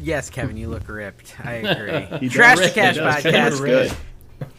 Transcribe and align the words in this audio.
Yes, 0.00 0.30
Kevin, 0.30 0.56
you 0.56 0.68
look 0.68 0.88
ripped. 0.88 1.34
I 1.44 1.52
agree. 2.12 2.28
Trash 2.28 2.58
to 2.60 2.70
Cash 2.70 2.94
He 2.96 3.00
does. 3.00 3.22
Kevin 3.22 3.52
podcast, 3.60 3.96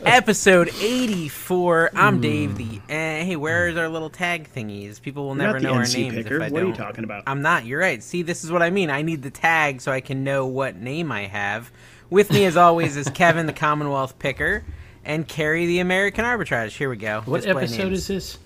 episode 0.05 0.69
84. 0.79 1.91
I'm 1.95 2.15
Hmm. 2.15 2.21
Dave 2.21 2.57
the. 2.57 2.79
Uh, 2.83 3.23
hey, 3.25 3.35
where's 3.35 3.75
our 3.77 3.89
little 3.89 4.09
tag 4.09 4.49
thingies? 4.53 5.01
People 5.01 5.23
will 5.27 5.35
You're 5.35 5.45
never 5.47 5.59
know 5.59 5.73
our 5.73 5.81
NC 5.83 5.95
names 6.03 6.15
picker. 6.15 6.35
if 6.37 6.41
I 6.43 6.49
What 6.49 6.63
are 6.63 6.67
you 6.67 6.73
talking 6.73 7.03
about? 7.03 7.23
I'm 7.27 7.41
not. 7.41 7.65
You're 7.65 7.79
right. 7.79 8.01
See, 8.03 8.21
this 8.21 8.43
is 8.43 8.51
what 8.51 8.61
I 8.61 8.69
mean. 8.69 8.89
I 8.89 9.01
need 9.01 9.23
the 9.23 9.31
tag 9.31 9.81
so 9.81 9.91
I 9.91 10.01
can 10.01 10.23
know 10.23 10.45
what 10.45 10.75
name 10.75 11.11
I 11.11 11.27
have. 11.27 11.71
With 12.09 12.31
me, 12.31 12.45
as 12.45 12.57
always, 12.57 12.97
is 12.97 13.09
Kevin, 13.13 13.45
the 13.45 13.53
Commonwealth 13.53 14.19
picker, 14.19 14.63
and 15.05 15.27
Cary, 15.27 15.65
the 15.65 15.79
American 15.79 16.25
arbitrage. 16.25 16.71
Here 16.77 16.89
we 16.89 16.97
go. 16.97 17.21
What 17.25 17.43
Display 17.43 17.63
episode 17.63 17.83
names. 17.85 17.99
is 17.99 18.07
this? 18.07 18.39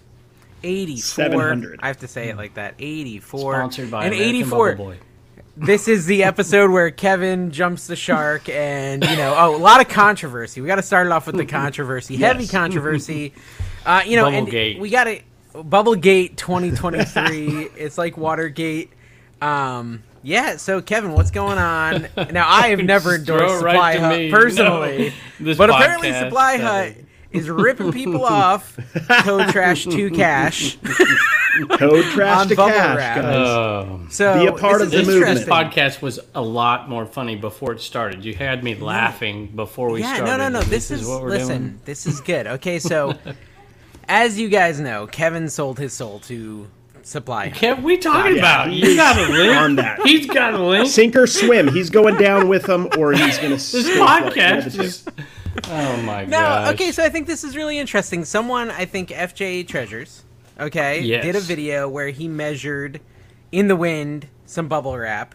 84. 0.63 1.01
700. 1.01 1.79
I 1.83 1.87
have 1.87 1.99
to 1.99 2.07
say 2.07 2.29
it 2.29 2.37
like 2.37 2.53
that. 2.55 2.75
84. 2.79 3.53
Sponsored 3.55 3.91
by 3.91 4.05
and 4.05 4.13
American 4.13 4.35
84. 4.35 4.95
This 5.57 5.87
is 5.87 6.05
the 6.05 6.23
episode 6.23 6.69
where 6.69 6.91
Kevin 6.91 7.49
jumps 7.51 7.87
the 7.87 7.95
shark, 7.95 8.49
and 8.49 9.03
you 9.05 9.15
know, 9.15 9.33
oh, 9.37 9.55
a 9.55 9.57
lot 9.57 9.79
of 9.79 9.87
controversy. 9.87 10.59
We 10.59 10.67
got 10.67 10.75
to 10.75 10.81
start 10.81 11.07
it 11.07 11.13
off 11.13 11.27
with 11.27 11.37
the 11.37 11.45
controversy, 11.45 12.15
heavy 12.17 12.45
controversy. 12.45 13.33
Uh, 13.85 14.01
you 14.05 14.17
know, 14.17 14.25
and 14.27 14.47
we 14.47 14.89
got 14.89 15.07
it. 15.07 15.23
Bubblegate 15.53 16.35
2023. 16.35 17.69
it's 17.77 17.97
like 17.97 18.17
Watergate. 18.17 18.91
Um, 19.41 20.03
yeah. 20.23 20.57
So, 20.57 20.81
Kevin, 20.81 21.13
what's 21.13 21.31
going 21.31 21.57
on? 21.57 22.09
Now, 22.33 22.49
I 22.49 22.69
have 22.69 22.79
never 22.83 23.15
endorsed 23.15 23.61
it 23.61 23.63
right 23.63 23.75
Supply 23.75 23.97
Hut 23.97 24.17
me. 24.17 24.31
personally, 24.31 25.13
No. 25.39 25.55
But 25.55 25.69
apparently, 25.69 26.11
Supply 26.11 26.57
Hut. 26.57 26.95
Is 27.35 27.49
ripping 27.49 27.91
people 27.91 28.25
off. 28.25 28.77
Code 29.23 29.49
Trash 29.49 29.85
to 29.85 30.09
Cash. 30.11 30.77
Code 31.79 32.03
trash 32.11 32.37
On 32.41 32.47
to 32.49 32.55
bubble 32.57 32.73
cash, 32.73 32.97
wrap. 32.97 33.21
guys. 33.21 33.33
Oh. 33.47 34.05
So 34.09 34.39
Be 34.41 34.47
a 34.47 34.51
part 34.51 34.79
this 34.81 34.93
of 34.93 35.05
the 35.05 35.11
movement. 35.11 35.39
This 35.39 35.47
podcast 35.47 36.01
was 36.01 36.19
a 36.33 36.41
lot 36.41 36.89
more 36.89 37.05
funny 37.05 37.37
before 37.37 37.71
it 37.71 37.79
started. 37.79 38.25
You 38.25 38.33
had 38.33 38.61
me 38.61 38.75
laughing 38.75 39.47
before 39.55 39.89
we 39.89 40.01
yeah, 40.01 40.15
started. 40.15 40.31
no, 40.31 40.49
no, 40.49 40.59
no. 40.59 40.61
This, 40.63 40.91
is, 40.91 41.07
what 41.07 41.21
we're 41.21 41.29
listen. 41.29 41.61
doing. 41.61 41.79
This 41.85 42.07
is 42.07 42.19
good. 42.19 42.45
Okay, 42.45 42.79
so 42.79 43.17
as 44.09 44.37
you 44.37 44.49
guys 44.49 44.81
know, 44.81 45.07
Kevin 45.07 45.47
sold 45.49 45.79
his 45.79 45.93
soul 45.93 46.19
to 46.21 46.67
Supply. 47.03 47.49
Hut. 47.49 47.61
What 47.77 47.83
we 47.83 47.97
talking 47.97 48.33
Yeah, 48.33 48.39
about? 48.39 48.71
he 48.71 48.79
You 48.81 48.87
is 48.89 48.95
got 48.97 49.15
a 49.17 49.31
link 49.31 49.55
on 49.55 49.75
that. 49.75 49.99
He's 50.01 50.25
got 50.25 50.55
a 50.55 50.57
link. 50.61 50.89
Sink 50.89 51.15
or 51.15 51.27
swim. 51.27 51.67
He's 51.71 51.91
going 51.91 52.15
down 52.17 52.47
with 52.49 52.63
them, 52.63 52.89
or 52.97 53.13
he's 53.13 53.37
going 53.37 53.51
to. 53.55 53.71
This 53.71 53.89
podcast 53.91 54.71
just. 54.75 55.07
Oh 55.69 55.97
my 56.03 56.25
god. 56.25 56.29
No, 56.29 56.71
okay, 56.73 56.91
so 56.91 57.03
I 57.03 57.09
think 57.09 57.27
this 57.27 57.43
is 57.43 57.55
really 57.55 57.77
interesting. 57.77 58.25
Someone, 58.25 58.69
I 58.71 58.85
think 58.85 59.09
FJ 59.09 59.67
Treasures, 59.67 60.23
okay, 60.59 61.01
Yes. 61.01 61.23
did 61.23 61.35
a 61.35 61.39
video 61.39 61.87
where 61.89 62.09
he 62.09 62.27
measured 62.27 62.99
in 63.51 63.67
the 63.67 63.75
wind 63.75 64.27
some 64.45 64.67
bubble 64.67 64.97
wrap 64.97 65.33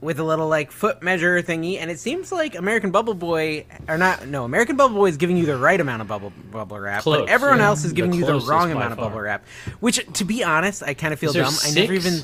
with 0.00 0.18
a 0.20 0.24
little 0.24 0.46
like 0.46 0.70
foot 0.70 1.02
measure 1.02 1.42
thingy, 1.42 1.78
and 1.80 1.90
it 1.90 1.98
seems 1.98 2.30
like 2.30 2.54
American 2.54 2.90
Bubble 2.90 3.14
Boy, 3.14 3.64
or 3.88 3.96
not, 3.96 4.26
no, 4.26 4.44
American 4.44 4.76
Bubble 4.76 4.96
Boy 4.96 5.06
is 5.06 5.16
giving 5.16 5.36
you 5.38 5.46
the 5.46 5.56
right 5.56 5.80
amount 5.80 6.02
of 6.02 6.08
bubble 6.08 6.32
bubble 6.52 6.78
wrap, 6.78 7.02
Close, 7.02 7.20
but 7.22 7.28
everyone 7.30 7.58
yeah. 7.58 7.66
else 7.66 7.82
is 7.84 7.92
The 7.92 7.96
giving 7.96 8.12
you 8.12 8.26
the 8.26 8.38
wrong 8.40 8.70
amount 8.70 8.92
of 8.92 8.98
bubble 8.98 9.20
wrap. 9.20 9.44
Which, 9.80 10.06
to 10.14 10.24
be 10.24 10.44
honest, 10.44 10.82
I 10.82 10.92
kind 10.94 11.14
of 11.14 11.18
feel 11.18 11.32
dumb. 11.32 11.52
I 11.64 11.70
never 11.70 11.94
even 11.94 12.20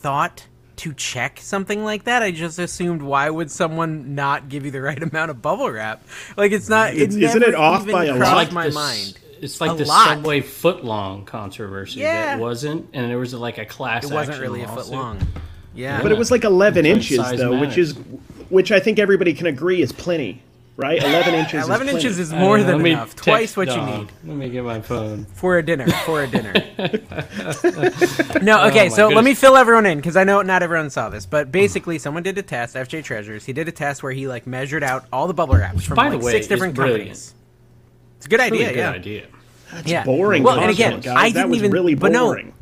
thought 0.00 0.46
to 0.80 0.92
check 0.94 1.38
something 1.40 1.84
like 1.84 2.04
that. 2.04 2.22
I 2.22 2.30
just 2.30 2.58
assumed 2.58 3.02
why 3.02 3.28
would 3.30 3.50
someone 3.50 4.14
not 4.14 4.48
give 4.48 4.64
you 4.64 4.70
the 4.70 4.80
right 4.80 5.02
amount 5.10 5.30
of 5.30 5.40
bubble 5.42 5.70
wrap? 5.70 6.02
Like 6.36 6.52
it's 6.52 6.68
not. 6.68 6.94
It's- 6.94 7.14
it 7.14 7.22
isn't 7.22 7.42
it 7.42 7.54
off 7.54 7.86
by 7.86 8.06
a 8.06 8.14
lot? 8.14 8.34
like 8.36 8.52
my 8.52 8.66
this- 8.66 8.74
mind. 8.74 9.18
It's 9.42 9.58
like 9.58 9.70
A 9.70 9.74
the 9.76 9.86
lot. 9.86 10.06
subway 10.08 10.42
foot 10.42 10.84
long 10.84 11.24
controversy 11.24 12.00
Yeah. 12.00 12.36
that 12.36 12.40
wasn't, 12.40 12.90
and 12.92 13.10
there 13.10 13.16
was 13.16 13.32
like 13.32 13.56
a 13.56 13.64
class. 13.64 14.04
It 14.04 14.12
wasn't 14.12 14.32
action 14.36 14.42
really 14.42 14.62
a 14.62 14.68
foot 14.68 14.88
long. 14.88 15.18
Yeah, 15.74 16.02
But 16.02 16.12
it 16.12 16.18
was 16.18 16.30
like 16.30 16.44
11 16.44 16.84
inches, 16.84 17.16
size 17.16 17.38
though, 17.38 17.58
which 17.58 17.78
is, 17.78 17.94
which 18.50 18.70
I 18.70 18.80
think 18.80 18.98
everybody 18.98 19.32
can 19.32 19.46
agree 19.46 19.80
is 19.80 19.92
plenty, 19.92 20.42
right? 20.80 21.02
11 21.02 21.34
inches. 21.34 21.64
eleven 21.66 21.88
is 21.88 21.94
inches 21.96 22.18
is 22.18 22.32
more 22.32 22.58
Uh, 22.58 22.62
than 22.64 22.76
let 22.76 22.82
me 22.82 22.90
enough. 22.92 23.14
Twice 23.14 23.54
text 23.54 23.56
what 23.56 23.68
you 23.68 23.80
need 23.82 24.08
Let 24.24 24.36
me 24.36 24.48
get 24.50 24.64
my 24.64 24.80
phone. 24.80 25.26
for 25.34 25.58
a 25.58 25.62
dinner. 25.62 25.86
For 26.04 26.22
a 26.22 26.26
dinner. 26.26 26.52
no, 28.42 28.66
okay. 28.68 28.86
Oh 28.86 28.88
my 28.88 28.88
so 28.88 29.08
let 29.08 29.24
me 29.24 29.34
fill 29.34 29.56
everyone 29.56 29.86
in 29.86 29.98
because 29.98 30.16
I 30.16 30.24
know 30.24 30.42
not 30.42 30.62
everyone 30.62 30.90
saw 30.90 31.08
this, 31.08 31.26
but 31.26 31.52
basically, 31.52 31.98
someone 31.98 32.22
did 32.22 32.38
a 32.38 32.42
test. 32.42 32.74
FJ 32.76 33.04
Treasures. 33.04 33.44
He 33.44 33.52
did 33.52 33.68
a 33.68 33.72
test 33.72 34.02
where 34.02 34.12
he 34.12 34.26
like 34.28 34.46
measured 34.46 34.82
out 34.82 35.06
all 35.12 35.26
the 35.26 35.34
bubble 35.34 35.54
wraps 35.56 35.84
from 35.84 35.96
by 35.96 36.10
the 36.10 36.16
like 36.16 36.24
way, 36.24 36.32
six 36.32 36.46
different 36.46 36.74
brilliant. 36.74 37.00
companies. 37.00 37.34
It's 38.16 38.26
a 38.26 38.28
good 38.28 38.40
Really 38.40 38.64
idea. 38.64 38.68
good 38.68 38.76
yeah. 38.78 38.90
idea. 38.90 39.26
Yeah. 39.86 40.04
Boring. 40.04 40.42
Well, 40.42 40.58
and 40.60 40.70
again, 40.70 41.00
guys. 41.00 41.16
I 41.16 41.30
didn't 41.30 41.50
was 41.50 41.58
even. 41.60 41.70
really 41.70 41.94
but 41.94 42.12
no, 42.12 42.26
boring. 42.26 42.52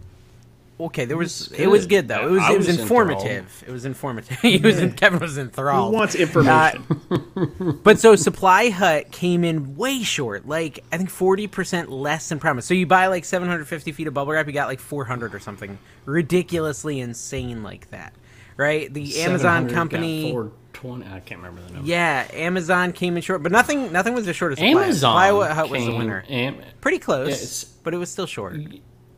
Okay, 0.81 1.07
there 1.07 1.17
was. 1.17 1.51
It 1.53 1.67
was 1.67 1.87
good. 1.87 2.07
though. 2.07 2.29
It 2.29 2.31
was. 2.31 2.43
I 2.43 2.53
it 2.53 2.59
was, 2.59 2.67
was 2.69 2.79
informative. 2.79 3.65
It 3.67 3.73
was 3.73 3.85
informative. 3.85 4.39
he 4.43 4.59
was. 4.59 4.79
In, 4.79 4.93
Kevin 4.93 5.19
was 5.19 5.35
Who 5.35 5.41
enthralled. 5.43 5.93
wants 5.93 6.15
uh, 6.15 6.19
information? 6.19 6.85
But 7.83 7.99
so 7.99 8.15
Supply 8.17 8.69
Hut 8.71 9.11
came 9.11 9.43
in 9.45 9.77
way 9.77 10.03
short, 10.03 10.47
like 10.47 10.85
I 10.93 10.97
think 10.97 11.11
forty 11.11 11.47
percent 11.47 11.91
less 11.91 12.29
than 12.29 12.39
promised. 12.39 12.69
So 12.69 12.75
you 12.75 12.87
buy 12.87 13.07
like 13.09 13.25
seven 13.25 13.49
hundred 13.49 13.67
fifty 13.67 13.93
feet 13.93 14.07
of 14.07 14.15
bubble 14.15 14.33
wrap, 14.33 14.47
you 14.47 14.53
got 14.53 14.69
like 14.69 14.81
four 14.81 15.05
hundred 15.05 15.35
or 15.35 15.41
something 15.41 15.79
ridiculously 16.05 17.01
insane 17.01 17.63
like 17.63 17.91
that, 17.91 18.13
right? 18.57 18.93
The 18.93 19.21
Amazon 19.23 19.69
company, 19.69 20.31
420. 20.33 21.07
I 21.07 21.21
can't 21.21 21.41
remember 21.41 21.63
the 21.67 21.73
number. 21.75 21.89
yeah, 21.89 22.27
Amazon 22.33 22.93
came 22.93 23.17
in 23.17 23.23
short, 23.23 23.43
but 23.43 23.51
nothing, 23.53 23.91
nothing 23.93 24.15
was 24.15 24.29
as 24.29 24.37
short 24.37 24.53
as 24.53 24.59
Supply 24.59 24.73
Hut. 24.73 24.83
Amazon 24.85 25.29
Supply 25.29 25.55
Hut 25.55 25.71
was 25.71 25.85
the 25.85 25.97
winner, 25.97 26.25
Am- 26.29 26.57
pretty 26.81 26.99
close, 26.99 27.29
Yes. 27.29 27.65
but 27.65 27.95
it 27.95 27.99
was 27.99 28.11
still 28.11 28.27
short. 28.27 28.57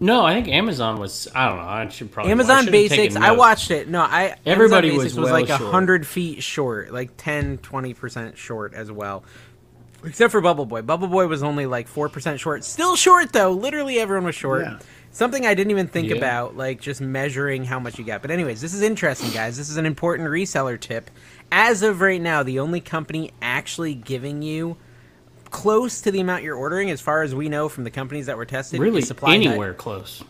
No, 0.00 0.24
I 0.24 0.34
think 0.34 0.48
Amazon 0.48 0.98
was. 0.98 1.28
I 1.34 1.48
don't 1.48 1.58
know. 1.58 1.64
I 1.64 1.88
should 1.88 2.10
probably. 2.10 2.32
Amazon 2.32 2.66
Basics, 2.66 3.16
I 3.16 3.32
watched 3.32 3.70
it. 3.70 3.88
No, 3.88 4.00
I 4.00 4.36
Everybody 4.46 4.88
Amazon 4.88 4.96
was 4.96 5.04
Basics 5.04 5.18
was 5.18 5.30
well 5.30 5.40
like 5.40 5.48
a 5.50 5.56
hundred 5.58 6.06
feet 6.06 6.42
short, 6.42 6.92
like 6.92 7.10
10, 7.16 7.58
20 7.58 7.94
percent 7.94 8.38
short 8.38 8.74
as 8.74 8.90
well. 8.90 9.24
Except 10.02 10.32
for 10.32 10.40
Bubble 10.40 10.64
Boy. 10.64 10.80
Bubble 10.82 11.08
Boy 11.08 11.26
was 11.26 11.42
only 11.42 11.66
like 11.66 11.86
four 11.86 12.08
percent 12.08 12.40
short. 12.40 12.64
Still 12.64 12.96
short 12.96 13.32
though. 13.32 13.52
Literally 13.52 13.98
everyone 13.98 14.24
was 14.24 14.34
short. 14.34 14.62
Yeah. 14.62 14.78
Something 15.12 15.44
I 15.44 15.54
didn't 15.54 15.72
even 15.72 15.88
think 15.88 16.08
Yeah. 16.08 16.16
about, 16.16 16.56
like 16.56 16.80
just 16.80 17.00
measuring 17.00 17.64
how 17.64 17.78
much 17.80 17.98
you 17.98 18.04
got. 18.04 18.22
But 18.22 18.30
anyways, 18.30 18.60
this 18.60 18.72
is 18.72 18.80
interesting, 18.80 19.30
guys. 19.32 19.58
This 19.58 19.68
is 19.68 19.76
an 19.76 19.84
important 19.84 20.28
reseller 20.30 20.80
tip. 20.80 21.10
As 21.52 21.82
of 21.82 22.00
right 22.00 22.20
now, 22.22 22.42
the 22.42 22.60
only 22.60 22.80
company 22.80 23.32
actually 23.42 23.94
giving 23.94 24.40
you 24.40 24.76
close 25.50 26.00
to 26.02 26.10
the 26.10 26.20
amount 26.20 26.42
you're 26.44 26.56
ordering, 26.56 26.90
as 26.90 27.00
far 27.00 27.22
as 27.22 27.34
we 27.34 27.48
know 27.48 27.68
from 27.68 27.84
the 27.84 27.90
companies 27.90 28.26
that 28.26 28.36
were 28.36 28.44
tested, 28.46 28.80
Really 28.80 29.00
is 29.00 29.08
Supply 29.08 29.36
Hut. 29.36 29.46
anywhere 29.46 29.74
close. 29.74 30.22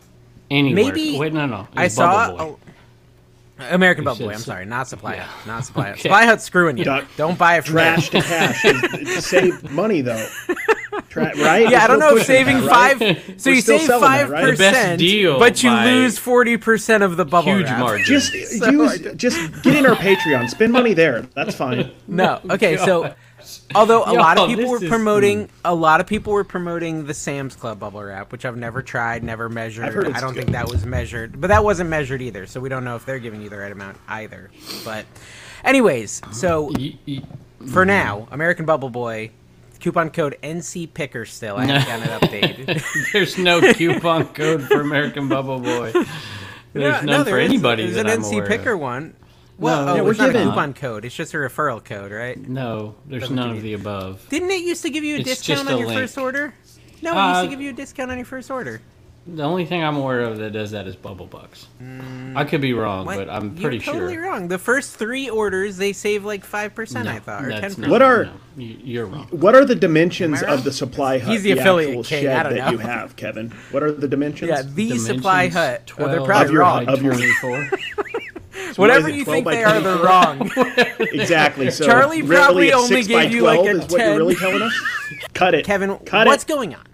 Anywhere. 0.50 0.84
Maybe 0.86 1.19
Wait, 1.19 1.32
no, 1.32 1.47
no. 1.47 1.69
I 1.76 1.88
saw 1.88 2.31
Boy. 2.36 2.56
a- 3.60 3.75
American 3.75 4.03
You 4.04 4.10
Bubble 4.10 4.26
Boy. 4.26 4.32
I'm 4.32 4.38
sorry, 4.41 4.64
not 4.66 4.88
Supply 4.88 5.14
Yeah. 5.16 5.22
Hut, 5.25 5.47
not 5.47 5.64
Supply 5.66 5.88
Hut. 5.91 5.98
Supply 6.00 6.25
Hut's 6.25 6.44
screwing 6.44 6.76
you. 6.78 6.84
Duck- 6.84 7.04
Don't 7.16 7.38
buy 7.38 7.59
it 7.59 7.64
from 7.64 7.72
Trash 7.75 8.10
them. 8.10 8.22
to 8.22 8.26
cash. 8.28 8.64
Is- 8.64 9.26
Save 9.26 9.70
money, 9.70 10.00
though. 10.00 10.26
Tra- 11.09 11.25
right? 11.36 11.69
Yeah, 11.69 11.80
I 11.80 11.82
We're 11.82 11.86
don't 11.88 11.98
know 12.00 12.16
if 12.16 12.26
saving 12.26 12.60
that, 12.62 12.66
right? 12.66 12.98
five. 12.98 13.41
So 13.41 13.50
We're 13.50 13.56
you 13.56 13.60
save 13.62 13.80
selling 13.82 14.00
that, 14.00 14.06
five 14.06 14.30
right? 14.30 14.44
Percent, 14.56 14.98
deal 14.98 15.38
but 15.38 15.62
you 15.62 15.70
lose 15.70 16.19
forty 16.19 16.56
percent 16.56 17.03
of 17.03 17.16
the 17.16 17.25
bubble 17.25 17.53
Huge 17.54 17.66
wrap. 17.66 17.78
margin. 17.80 18.06
Just 18.06 18.32
use, 18.34 18.60
just 19.16 19.62
get 19.62 19.77
in 19.77 19.86
our 19.86 19.95
Patreon. 19.97 20.48
Spend 20.50 20.72
money 20.72 20.95
there. 20.95 21.22
That's 21.34 21.54
fine. 21.54 21.91
No. 22.06 22.41
Okay, 22.50 22.77
so 22.77 23.12
although 23.75 24.05
a 24.05 24.13
lot 24.15 24.39
of 24.39 24.49
people 24.49 24.71
were 24.71 24.81
promoting, 24.81 25.49
a 25.65 25.75
lot 25.75 26.01
of 26.01 26.07
people 26.07 26.33
were 26.33 26.45
promoting 26.45 27.07
the 27.07 27.15
Sam's 27.15 27.57
Club 27.57 27.78
bubble 27.81 28.03
wrap, 28.03 28.33
which 28.33 28.45
I've 28.45 28.57
never 28.57 28.83
tried, 28.83 29.22
never 29.25 29.49
measured. 29.49 29.84
I've 29.87 29.95
heard 29.95 30.09
it's 30.09 30.17
I 30.17 30.21
don't 30.21 30.34
good. 30.34 30.45
think 30.45 30.53
that 30.53 30.69
was 30.69 30.84
measured, 30.87 31.41
but 31.41 31.49
that 31.49 31.65
wasn't 31.65 31.91
measured 31.91 32.22
either. 32.22 32.47
So 32.47 32.61
we 32.61 32.69
don't 32.69 32.84
know 32.84 32.97
if 32.97 33.05
they're 33.07 33.19
giving 33.19 33.43
you 33.43 33.49
the 33.49 33.59
right 33.59 33.72
amount 33.72 33.99
either. 34.09 34.51
But, 34.84 35.07
anyways, 35.65 36.21
so 36.33 36.72
for 37.72 37.84
now, 37.84 38.28
American 38.31 38.67
Bubble 38.67 38.91
Boy. 38.91 39.31
Coupon 39.81 40.11
code 40.11 40.37
NC 40.43 40.93
Picker 40.93 41.25
still. 41.25 41.57
I 41.57 41.65
haven't 41.65 42.05
gotten 42.05 42.33
it 42.34 42.57
updated. 42.78 43.13
There's 43.15 43.39
no 43.39 43.72
coupon 43.72 44.27
code 44.34 44.63
for 44.65 44.83
American 44.83 45.27
Bubble 45.27 45.59
Boy. 45.59 45.91
There's 46.75 47.03
none 47.03 47.21
for 47.21 47.31
there 47.31 47.41
is- 47.41 47.49
anybody 47.49 47.84
There's 47.87 47.97
an 47.97 48.07
I'm 48.07 48.21
NC 48.21 48.47
Picker 48.47 48.75
of. 48.75 48.81
one. 48.81 49.15
Well, 49.60 49.84
No, 49.84 49.92
oh, 49.92 49.95
yeah, 49.95 50.10
it's 50.10 50.18
we're 50.18 50.27
not 50.27 50.36
a 50.36 50.42
coupon 50.45 50.74
code. 50.74 51.04
It's 51.04 51.15
just 51.15 51.34
a 51.34 51.36
referral 51.36 51.84
code, 51.84 52.10
right? 52.12 52.36
No, 52.48 52.95
there's 53.07 53.22
Doesn't 53.24 53.36
none 53.36 53.51
of 53.51 53.62
the 53.62 53.74
above. 53.74 54.27
Didn't 54.30 54.51
it 54.51 54.62
used 54.62 54.83
to 54.83 54.91
give 54.91 55.04
you 55.04 55.16
a 55.16 55.21
It's 55.21 55.28
discount 55.28 55.68
on 55.68 55.74
a 55.74 55.78
your 55.78 55.89
link. 55.89 56.01
first 56.01 56.16
order? 56.18 56.54
No, 57.03 57.10
it 57.12 57.15
used 57.15 57.36
Uh, 57.39 57.42
to 57.42 57.48
give 57.48 57.60
you 57.60 57.71
a 57.71 57.74
discount 57.74 58.10
on 58.10 58.16
your 58.16 58.24
first 58.27 58.51
order. 58.51 58.80
The 59.27 59.42
only 59.42 59.66
thing 59.66 59.84
I'm 59.84 59.97
aware 59.97 60.21
of 60.22 60.39
that 60.39 60.53
does 60.54 60.71
that 60.71 60.86
is 60.86 60.97
Bubble 60.97 61.27
Bucks. 61.27 61.66
I 62.34 62.45
could 62.45 62.62
be 62.62 62.72
wrong, 62.72 63.04
What? 63.04 63.18
but 63.18 63.28
I'm 63.28 63.54
pretty 63.54 63.78
sure. 63.78 63.92
You're 63.92 64.01
totally 64.03 64.15
sure. 64.15 64.22
wrong. 64.24 64.48
The 64.48 64.59
first 64.59 64.97
three 64.97 65.28
orders 65.28 65.77
they 65.77 65.92
save 65.92 66.24
like 66.24 66.42
five 66.42 66.74
percent. 66.74 67.04
No, 67.04 67.12
I 67.12 67.18
thought, 67.18 67.45
or 67.45 67.51
10%. 67.51 67.78
not- 67.78 67.91
What 67.91 68.01
are- 68.01 68.24
no, 68.24 68.30
you- 68.57 68.77
you're 68.83 69.04
wrong. 69.07 69.27
What 69.30 69.54
are 69.54 69.66
the 69.66 69.74
dimensions 69.74 70.39
Am 70.42 70.45
I 70.45 70.48
wrong? 70.48 70.59
of 70.59 70.65
the 70.65 70.72
supply 70.72 71.18
hut? 71.18 71.30
He's 71.33 71.42
the 71.42 71.53
affiliate 71.53 71.91
actual 71.91 72.04
king, 72.04 72.22
shed 72.22 72.47
I 72.47 72.48
don't 72.48 72.59
that 72.59 72.72
you 72.72 72.78
have, 72.78 73.15
Kevin. 73.16 73.53
What 73.72 73.83
are 73.83 73.92
the 73.92 74.09
dimensions? 74.09 74.48
Yeah, 74.48 74.62
the 74.62 74.97
supply 74.98 75.48
Dimensions 75.48 75.54
hut. 75.54 75.92
Oh, 75.98 76.09
they're 76.09 76.16
12 76.16 76.27
probably 76.27 76.47
Of 76.47 76.53
your- 76.53 76.60
wrong. 76.62 76.89
of 76.89 77.03
your- 77.03 77.12
24. 77.15 77.71
Whatever 78.77 79.09
is 79.09 79.15
it, 79.15 79.18
you 79.18 79.24
think 79.24 79.45
by 79.45 79.54
they 79.57 79.65
are, 79.65 79.80
they're 79.80 79.97
wrong. 80.04 80.51
exactly. 80.98 81.71
So 81.71 81.84
Charlie 81.86 82.22
really 82.22 82.36
probably 82.36 82.71
a 82.71 82.77
only 82.77 83.03
gave 83.04 83.33
you, 83.33 83.42
like, 83.42 83.60
a 83.60 83.71
is 83.71 83.78
what 83.80 83.98
10. 83.98 83.98
you're 84.09 84.16
really 84.16 84.34
telling 84.36 84.62
us. 84.62 84.72
Cut 85.34 85.54
it, 85.54 85.65
Kevin, 85.65 85.97
Cut 85.98 86.27
what's 86.27 86.45
it. 86.45 86.48
going 86.48 86.74
on? 86.74 86.84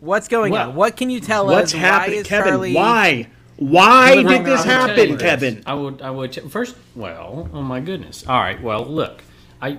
What's 0.00 0.28
going 0.28 0.52
Well, 0.52 0.70
on? 0.70 0.74
What 0.76 0.96
can 0.96 1.10
you 1.10 1.20
tell 1.20 1.44
What's 1.46 1.54
us? 1.56 1.60
What's 1.60 1.72
happening, 1.74 2.16
Why 2.16 2.20
is 2.20 2.26
Kevin? 2.26 2.48
Charlie? 2.52 2.74
Why? 2.74 3.26
Why 3.56 4.14
Look, 4.14 4.26
did 4.28 4.46
this 4.46 4.60
I 4.66 4.78
will 4.78 4.86
tell 4.86 4.96
you 4.96 5.02
happen. 5.10 5.18
Kevin? 5.18 5.62
I 5.66 5.74
would. 5.74 6.00
I 6.00 6.10
would. 6.10 6.32
ch- 6.32 6.40
First, 6.48 6.76
well, 6.96 7.50
oh 7.52 7.60
my 7.62 7.80
goodness. 7.80 8.26
All 8.26 8.38
right. 8.40 8.60
Well, 8.62 8.86
look, 8.86 9.22
I. 9.60 9.78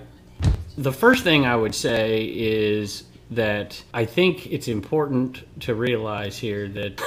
The 0.78 0.92
first 0.94 1.24
thing 1.24 1.48
I 1.48 1.56
would 1.56 1.74
say 1.74 2.26
is 2.26 3.06
that 3.32 3.84
I 3.94 4.06
think 4.06 4.46
it's 4.52 4.68
important 4.68 5.42
to 5.62 5.74
realize 5.74 6.38
here 6.38 6.68
that 6.70 7.02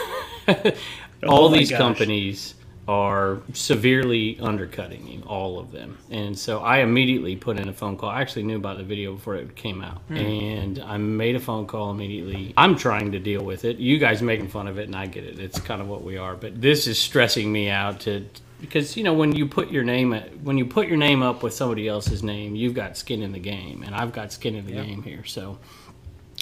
oh 0.49 1.29
all 1.29 1.45
Oh 1.45 1.49
these 1.57 1.71
gosh. 1.71 1.79
companies 1.79 2.55
are 2.87 3.39
severely 3.53 4.39
undercutting 4.41 5.07
you, 5.09 5.23
all 5.27 5.59
of 5.59 5.73
them. 5.73 5.97
And 6.11 6.39
so 6.39 6.59
I 6.61 6.79
immediately 6.79 7.35
put 7.37 7.59
in 7.59 7.69
a 7.69 7.73
phone 7.73 7.97
call. 7.97 8.11
I 8.11 8.21
actually 8.21 8.43
knew 8.43 8.57
about 8.57 8.77
the 8.77 8.85
video 8.85 9.15
before 9.15 9.37
it 9.37 9.57
came 9.57 9.83
out. 9.83 9.99
Hmm. 10.09 10.17
And 10.17 10.79
I 10.81 10.99
made 10.99 11.35
a 11.37 11.41
phone 11.41 11.67
call 11.67 11.91
immediately. 11.91 12.53
I'm 12.57 12.77
trying 12.77 13.13
to 13.13 13.19
deal 13.19 13.43
with 13.45 13.65
it. 13.65 13.79
You 13.79 13.99
guys 13.99 14.23
making 14.23 14.49
fun 14.49 14.67
of 14.67 14.79
it, 14.79 14.87
and 14.87 14.97
I 14.97 15.07
get 15.07 15.25
it. 15.25 15.39
It's 15.39 15.59
kind 15.61 15.81
of 15.81 15.89
what 15.89 16.03
we 16.03 16.19
are. 16.19 16.35
But 16.35 16.61
this 16.61 16.87
is 16.87 16.99
stressing 16.99 17.51
me 17.51 17.71
out 17.71 18.01
to 18.01 18.27
because 18.61 18.97
you 18.97 19.05
know 19.05 19.13
when 19.15 19.35
you 19.35 19.47
put 19.47 19.71
your 19.71 19.85
name 19.85 20.13
when 20.43 20.57
you 20.59 20.65
put 20.65 20.89
your 20.89 20.97
name 20.97 21.23
up 21.23 21.43
with 21.43 21.55
somebody 21.55 21.89
else's 21.89 22.23
name, 22.23 22.55
you've 22.55 22.75
got 22.75 22.97
skin 22.97 23.23
in 23.23 23.33
the 23.33 23.39
game, 23.39 23.83
and 23.83 23.95
I've 23.95 24.13
got 24.13 24.33
skin 24.33 24.55
in 24.57 24.67
the 24.67 24.73
game 24.73 25.03
here. 25.03 25.25
So, 25.25 25.59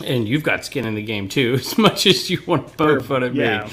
and 0.05 0.27
you've 0.29 0.43
got 0.43 0.65
skin 0.65 0.87
in 0.87 0.94
the 0.94 1.03
game 1.03 1.29
too, 1.29 1.55
as 1.61 1.79
much 1.79 2.06
as 2.06 2.31
you 2.31 2.41
want 2.47 2.69
to 2.69 2.75
poke 2.77 3.05
fun 3.05 3.23
at 3.23 3.35
Yeah. 3.35 3.65
me. 3.67 3.71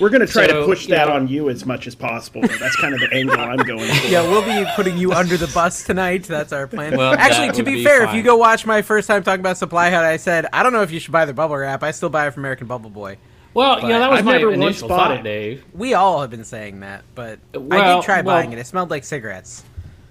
We're 0.00 0.08
going 0.08 0.26
to 0.26 0.26
try 0.26 0.46
So, 0.46 0.60
to 0.60 0.66
push 0.66 0.86
that 0.86 1.08
know- 1.08 1.14
on 1.14 1.28
you 1.28 1.50
as 1.50 1.66
much 1.66 1.86
as 1.86 1.94
possible. 1.94 2.40
That's 2.40 2.76
kind 2.76 2.94
of 2.94 3.00
the 3.00 3.12
angle 3.12 3.38
I'm 3.38 3.58
going 3.58 3.92
for. 3.94 4.06
Yeah, 4.06 4.22
we'll 4.22 4.42
be 4.44 4.68
putting 4.74 4.96
you 4.96 5.12
under 5.12 5.36
the 5.36 5.46
bus 5.48 5.84
tonight. 5.84 6.24
That's 6.24 6.52
our 6.52 6.66
plan. 6.66 6.96
Well, 6.96 7.14
Actually, 7.14 7.52
to 7.52 7.62
be, 7.62 7.76
be 7.76 7.84
fair, 7.84 8.04
if 8.04 8.14
you 8.14 8.22
go 8.22 8.36
watch 8.36 8.64
my 8.64 8.82
first 8.82 9.06
time 9.08 9.22
talking 9.22 9.40
about 9.40 9.58
Supply 9.58 9.90
Hut, 9.90 10.04
I 10.04 10.16
said 10.16 10.46
I 10.52 10.62
don't 10.62 10.72
know 10.72 10.82
if 10.82 10.90
you 10.90 10.98
should 11.00 11.12
buy 11.12 11.24
their 11.26 11.34
bubble 11.34 11.56
wrap. 11.56 11.82
I 11.82 11.90
still 11.90 12.08
buy 12.08 12.26
it 12.26 12.32
from 12.34 12.42
American 12.42 12.66
Bubble 12.66 12.90
Boy. 12.90 13.18
Well, 13.52 13.80
you 13.82 13.88
know 13.88 13.98
that 13.98 14.10
was 14.10 14.20
I've 14.20 14.24
my 14.24 14.32
never 14.32 14.46
once 14.50 14.56
initial 14.62 14.88
bought 14.88 15.08
thought, 15.08 15.18
it. 15.18 15.22
Dave. 15.24 15.64
We 15.74 15.94
all 15.94 16.20
have 16.20 16.30
been 16.30 16.44
saying 16.44 16.80
that, 16.80 17.02
but 17.14 17.38
I 17.54 17.58
did 17.94 18.02
try 18.04 18.20
well- 18.22 18.36
buying 18.36 18.52
it. 18.52 18.58
It 18.58 18.66
smelled 18.66 18.90
like 18.90 19.04
cigarettes. 19.04 19.64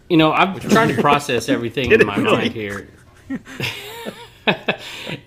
You 0.10 0.18
know, 0.18 0.34
I'm 0.34 0.60
trying 0.60 0.94
to 0.96 1.02
process 1.02 1.50
everything 1.50 1.92
in 1.92 2.06
my 2.06 2.16
really? 2.18 2.32
mind 2.38 2.54
here. 2.54 2.88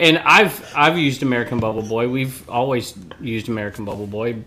and 0.01 0.19
I've 0.19 0.73
I've 0.77 0.99
used 0.99 1.23
American 1.23 1.59
Bubble 1.61 1.83
Boy. 1.83 2.09
We've 2.09 2.49
always 2.51 2.95
used 3.21 3.49
American 3.49 3.85
Bubble 3.85 4.07
Boy. 4.07 4.43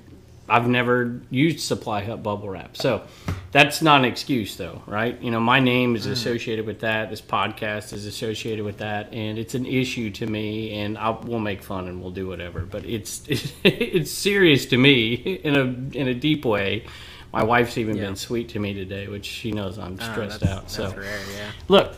I've 0.47 0.68
never 0.68 1.21
used 1.30 1.59
Supply 1.62 2.03
Hut 2.03 2.21
bubble 2.21 2.50
wrap. 2.50 2.77
So 2.77 3.03
that's 3.51 3.81
not 3.81 4.00
an 4.01 4.06
excuse 4.06 4.56
though, 4.57 4.81
right? 4.86 5.19
You 5.21 5.31
know, 5.31 5.39
my 5.39 5.59
name 5.59 5.95
is 5.95 6.06
associated 6.06 6.65
with 6.65 6.81
that. 6.81 7.09
This 7.09 7.21
podcast 7.21 7.94
is 7.94 8.06
associated 8.06 8.63
with 8.63 8.77
that 8.77 9.12
and 9.13 9.38
it's 9.39 9.56
an 9.56 9.65
issue 9.65 10.12
to 10.12 10.27
me 10.27 10.74
and 10.80 10.97
I'll, 10.97 11.19
we'll 11.25 11.39
make 11.39 11.63
fun 11.63 11.88
and 11.88 12.01
we'll 12.01 12.12
do 12.12 12.27
whatever, 12.27 12.62
but 12.62 12.86
it's 12.86 13.24
it's 13.63 14.12
serious 14.12 14.65
to 14.68 14.77
me 14.77 15.13
in 15.13 15.56
a 15.56 15.97
in 15.97 16.07
a 16.07 16.13
deep 16.13 16.45
way. 16.45 16.86
My 17.33 17.44
wife's 17.44 17.77
even 17.77 17.98
Yeah. 17.98 18.06
been 18.06 18.15
sweet 18.15 18.50
to 18.50 18.59
me 18.59 18.74
today, 18.74 19.07
which 19.07 19.25
she 19.25 19.51
knows 19.51 19.77
I'm 19.77 19.98
Ah, 20.00 20.12
stressed 20.12 20.39
that's- 20.41 20.57
out. 20.57 20.71
So 20.71 20.83
that's 20.83 20.95
rare, 20.98 21.19
yeah. 21.36 21.51
look, 21.68 21.94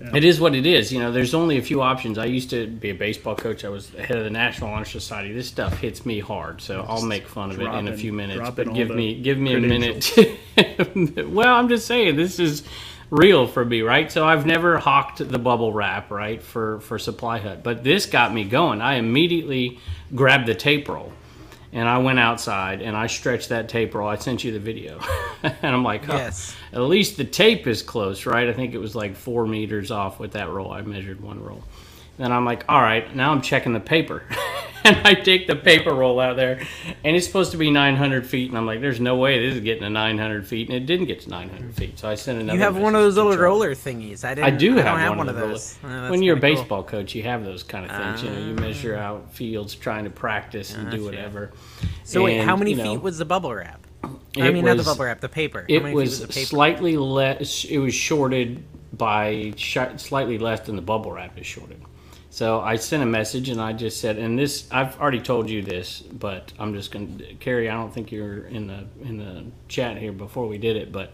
it 0.00 0.24
is 0.24 0.40
what 0.40 0.54
it 0.54 0.64
is. 0.64 0.92
You 0.92 0.98
know, 0.98 1.12
there's 1.12 1.34
only 1.34 1.58
a 1.58 1.62
few 1.62 1.82
options. 1.82 2.16
I 2.16 2.24
used 2.24 2.50
to 2.50 2.66
be 2.66 2.90
a 2.90 2.94
baseball 2.94 3.34
coach. 3.36 3.64
I 3.64 3.68
was 3.68 3.90
the 3.90 4.02
head 4.02 4.16
of 4.16 4.24
the 4.24 4.30
National 4.30 4.70
Honor 4.70 4.84
Society. 4.84 5.32
This 5.32 5.48
stuff 5.48 5.78
hits 5.78 6.06
me 6.06 6.20
hard, 6.20 6.60
so 6.62 6.84
I'll 6.88 7.04
make 7.04 7.26
fun 7.26 7.50
of 7.50 7.60
it 7.60 7.66
in 7.66 7.88
a 7.88 7.96
few 7.96 8.12
minutes. 8.12 8.50
But 8.54 8.72
give 8.74 8.90
me 8.90 9.20
give 9.20 9.38
me 9.38 9.54
a 9.54 9.60
minute. 9.60 10.12
well, 11.28 11.54
I'm 11.54 11.68
just 11.68 11.86
saying 11.86 12.16
this 12.16 12.38
is 12.38 12.62
real 13.10 13.46
for 13.46 13.64
me, 13.64 13.82
right? 13.82 14.10
So 14.10 14.26
I've 14.26 14.46
never 14.46 14.78
hawked 14.78 15.18
the 15.18 15.38
bubble 15.38 15.72
wrap, 15.72 16.10
right, 16.10 16.42
for 16.42 16.80
for 16.80 16.98
Supply 16.98 17.38
Hut, 17.38 17.62
but 17.62 17.84
this 17.84 18.06
got 18.06 18.32
me 18.32 18.44
going. 18.44 18.80
I 18.80 18.94
immediately 18.94 19.78
grabbed 20.14 20.46
the 20.46 20.54
tape 20.54 20.88
roll. 20.88 21.12
And 21.72 21.88
I 21.88 21.98
went 21.98 22.18
outside 22.18 22.82
and 22.82 22.96
I 22.96 23.06
stretched 23.06 23.50
that 23.50 23.68
tape 23.68 23.94
roll. 23.94 24.08
I 24.08 24.16
sent 24.16 24.42
you 24.42 24.50
the 24.52 24.58
video. 24.58 24.98
and 25.42 25.56
I'm 25.62 25.84
like, 25.84 26.04
huh, 26.04 26.14
Yes. 26.14 26.56
at 26.72 26.80
least 26.80 27.16
the 27.16 27.24
tape 27.24 27.66
is 27.68 27.80
close, 27.82 28.26
right? 28.26 28.48
I 28.48 28.52
think 28.52 28.74
it 28.74 28.78
was 28.78 28.96
like 28.96 29.14
four 29.14 29.46
meters 29.46 29.90
off 29.92 30.18
with 30.18 30.32
that 30.32 30.48
roll. 30.48 30.72
I 30.72 30.82
measured 30.82 31.20
one 31.20 31.42
roll. 31.42 31.62
Then 32.20 32.32
I'm 32.32 32.44
like, 32.44 32.64
all 32.68 32.82
right, 32.82 33.14
now 33.16 33.32
I'm 33.32 33.40
checking 33.40 33.72
the 33.72 33.80
paper. 33.80 34.22
and 34.84 34.94
I 35.06 35.14
take 35.14 35.46
the 35.46 35.56
paper 35.56 35.94
roll 35.94 36.20
out 36.20 36.36
there, 36.36 36.60
and 37.02 37.16
it's 37.16 37.26
supposed 37.26 37.52
to 37.52 37.56
be 37.56 37.70
900 37.70 38.26
feet. 38.26 38.50
And 38.50 38.58
I'm 38.58 38.66
like, 38.66 38.82
there's 38.82 39.00
no 39.00 39.16
way 39.16 39.40
this 39.40 39.54
is 39.56 39.62
getting 39.62 39.84
to 39.84 39.88
900 39.90 40.46
feet. 40.46 40.68
And 40.68 40.76
it 40.76 40.84
didn't 40.84 41.06
get 41.06 41.20
to 41.22 41.30
900 41.30 41.74
feet. 41.74 41.98
So 41.98 42.10
I 42.10 42.14
sent 42.16 42.38
another 42.40 42.58
You 42.58 42.62
have 42.62 42.76
one 42.76 42.94
of 42.94 43.00
those 43.00 43.16
little 43.16 43.32
Charlie. 43.32 43.44
roller 43.44 43.74
thingies. 43.74 44.22
I 44.22 44.34
didn't. 44.34 44.44
I 44.46 44.50
do 44.50 44.74
I 44.74 44.76
have, 44.82 44.84
don't 44.84 44.98
have 44.98 45.16
one, 45.16 45.28
of 45.30 45.34
those. 45.36 45.76
those. 45.76 45.90
Uh, 45.90 46.08
when 46.08 46.22
you're 46.22 46.36
a 46.36 46.40
kinda 46.40 46.54
cool. 46.56 46.62
baseball 46.62 46.82
coach, 46.82 47.14
you 47.14 47.22
have 47.22 47.42
those 47.42 47.62
kind 47.62 47.90
of 47.90 47.96
things. 47.96 48.22
you 48.22 48.28
know, 48.30 48.46
you 48.48 48.54
measure 48.54 48.96
out 48.96 49.32
fields 49.32 49.74
trying 49.74 50.04
to 50.04 50.10
practice 50.10 50.74
and 50.74 50.90
do 50.90 50.98
Gotcha. 50.98 51.04
whatever. 51.06 51.52
So 52.04 52.24
wait, 52.24 52.38
how 52.42 52.54
many 52.54 52.72
you 52.72 52.76
know, 52.76 52.92
feet 52.96 53.02
was 53.02 53.16
the 53.16 53.24
bubble 53.24 53.54
wrap? 53.54 53.86
I 54.04 54.08
it 54.48 54.52
mean, 54.52 54.66
not 54.66 54.76
the 54.76 54.82
bubble 54.82 55.06
wrap, 55.06 55.20
the 55.20 55.28
paper. 55.30 55.60
How 55.60 55.66
It 55.74 55.82
many 55.82 55.94
was, 55.94 56.18
feet 56.18 56.20
was 56.20 56.20
the 56.20 56.40
paper? 56.40 56.46
slightly 56.46 56.96
less. 56.98 57.64
It 57.64 57.78
was 57.78 57.94
shorted 57.94 58.62
by 58.92 59.52
sh- 59.56 59.78
slightly 59.96 60.36
less 60.38 60.60
than 60.60 60.76
the 60.76 60.82
bubble 60.82 61.12
wrap 61.12 61.38
is 61.38 61.46
shorted. 61.46 61.80
So 62.32 62.60
I 62.60 62.76
sent 62.76 63.02
a 63.02 63.06
message 63.06 63.48
and 63.48 63.60
I 63.60 63.72
just 63.72 64.00
said, 64.00 64.16
and 64.16 64.38
this 64.38 64.68
I've 64.70 64.98
already 65.00 65.20
told 65.20 65.50
you 65.50 65.62
this, 65.62 66.00
but 66.00 66.52
I'm 66.60 66.72
just 66.74 66.92
going 66.92 67.18
to 67.18 67.34
Cary. 67.34 67.68
I 67.68 67.74
don't 67.74 67.92
think 67.92 68.12
you're 68.12 68.46
in 68.46 68.68
the 68.68 68.84
in 69.02 69.18
the 69.18 69.44
chat 69.68 69.98
here 69.98 70.12
before 70.12 70.46
we 70.46 70.56
did 70.56 70.76
it, 70.76 70.92
but 70.92 71.12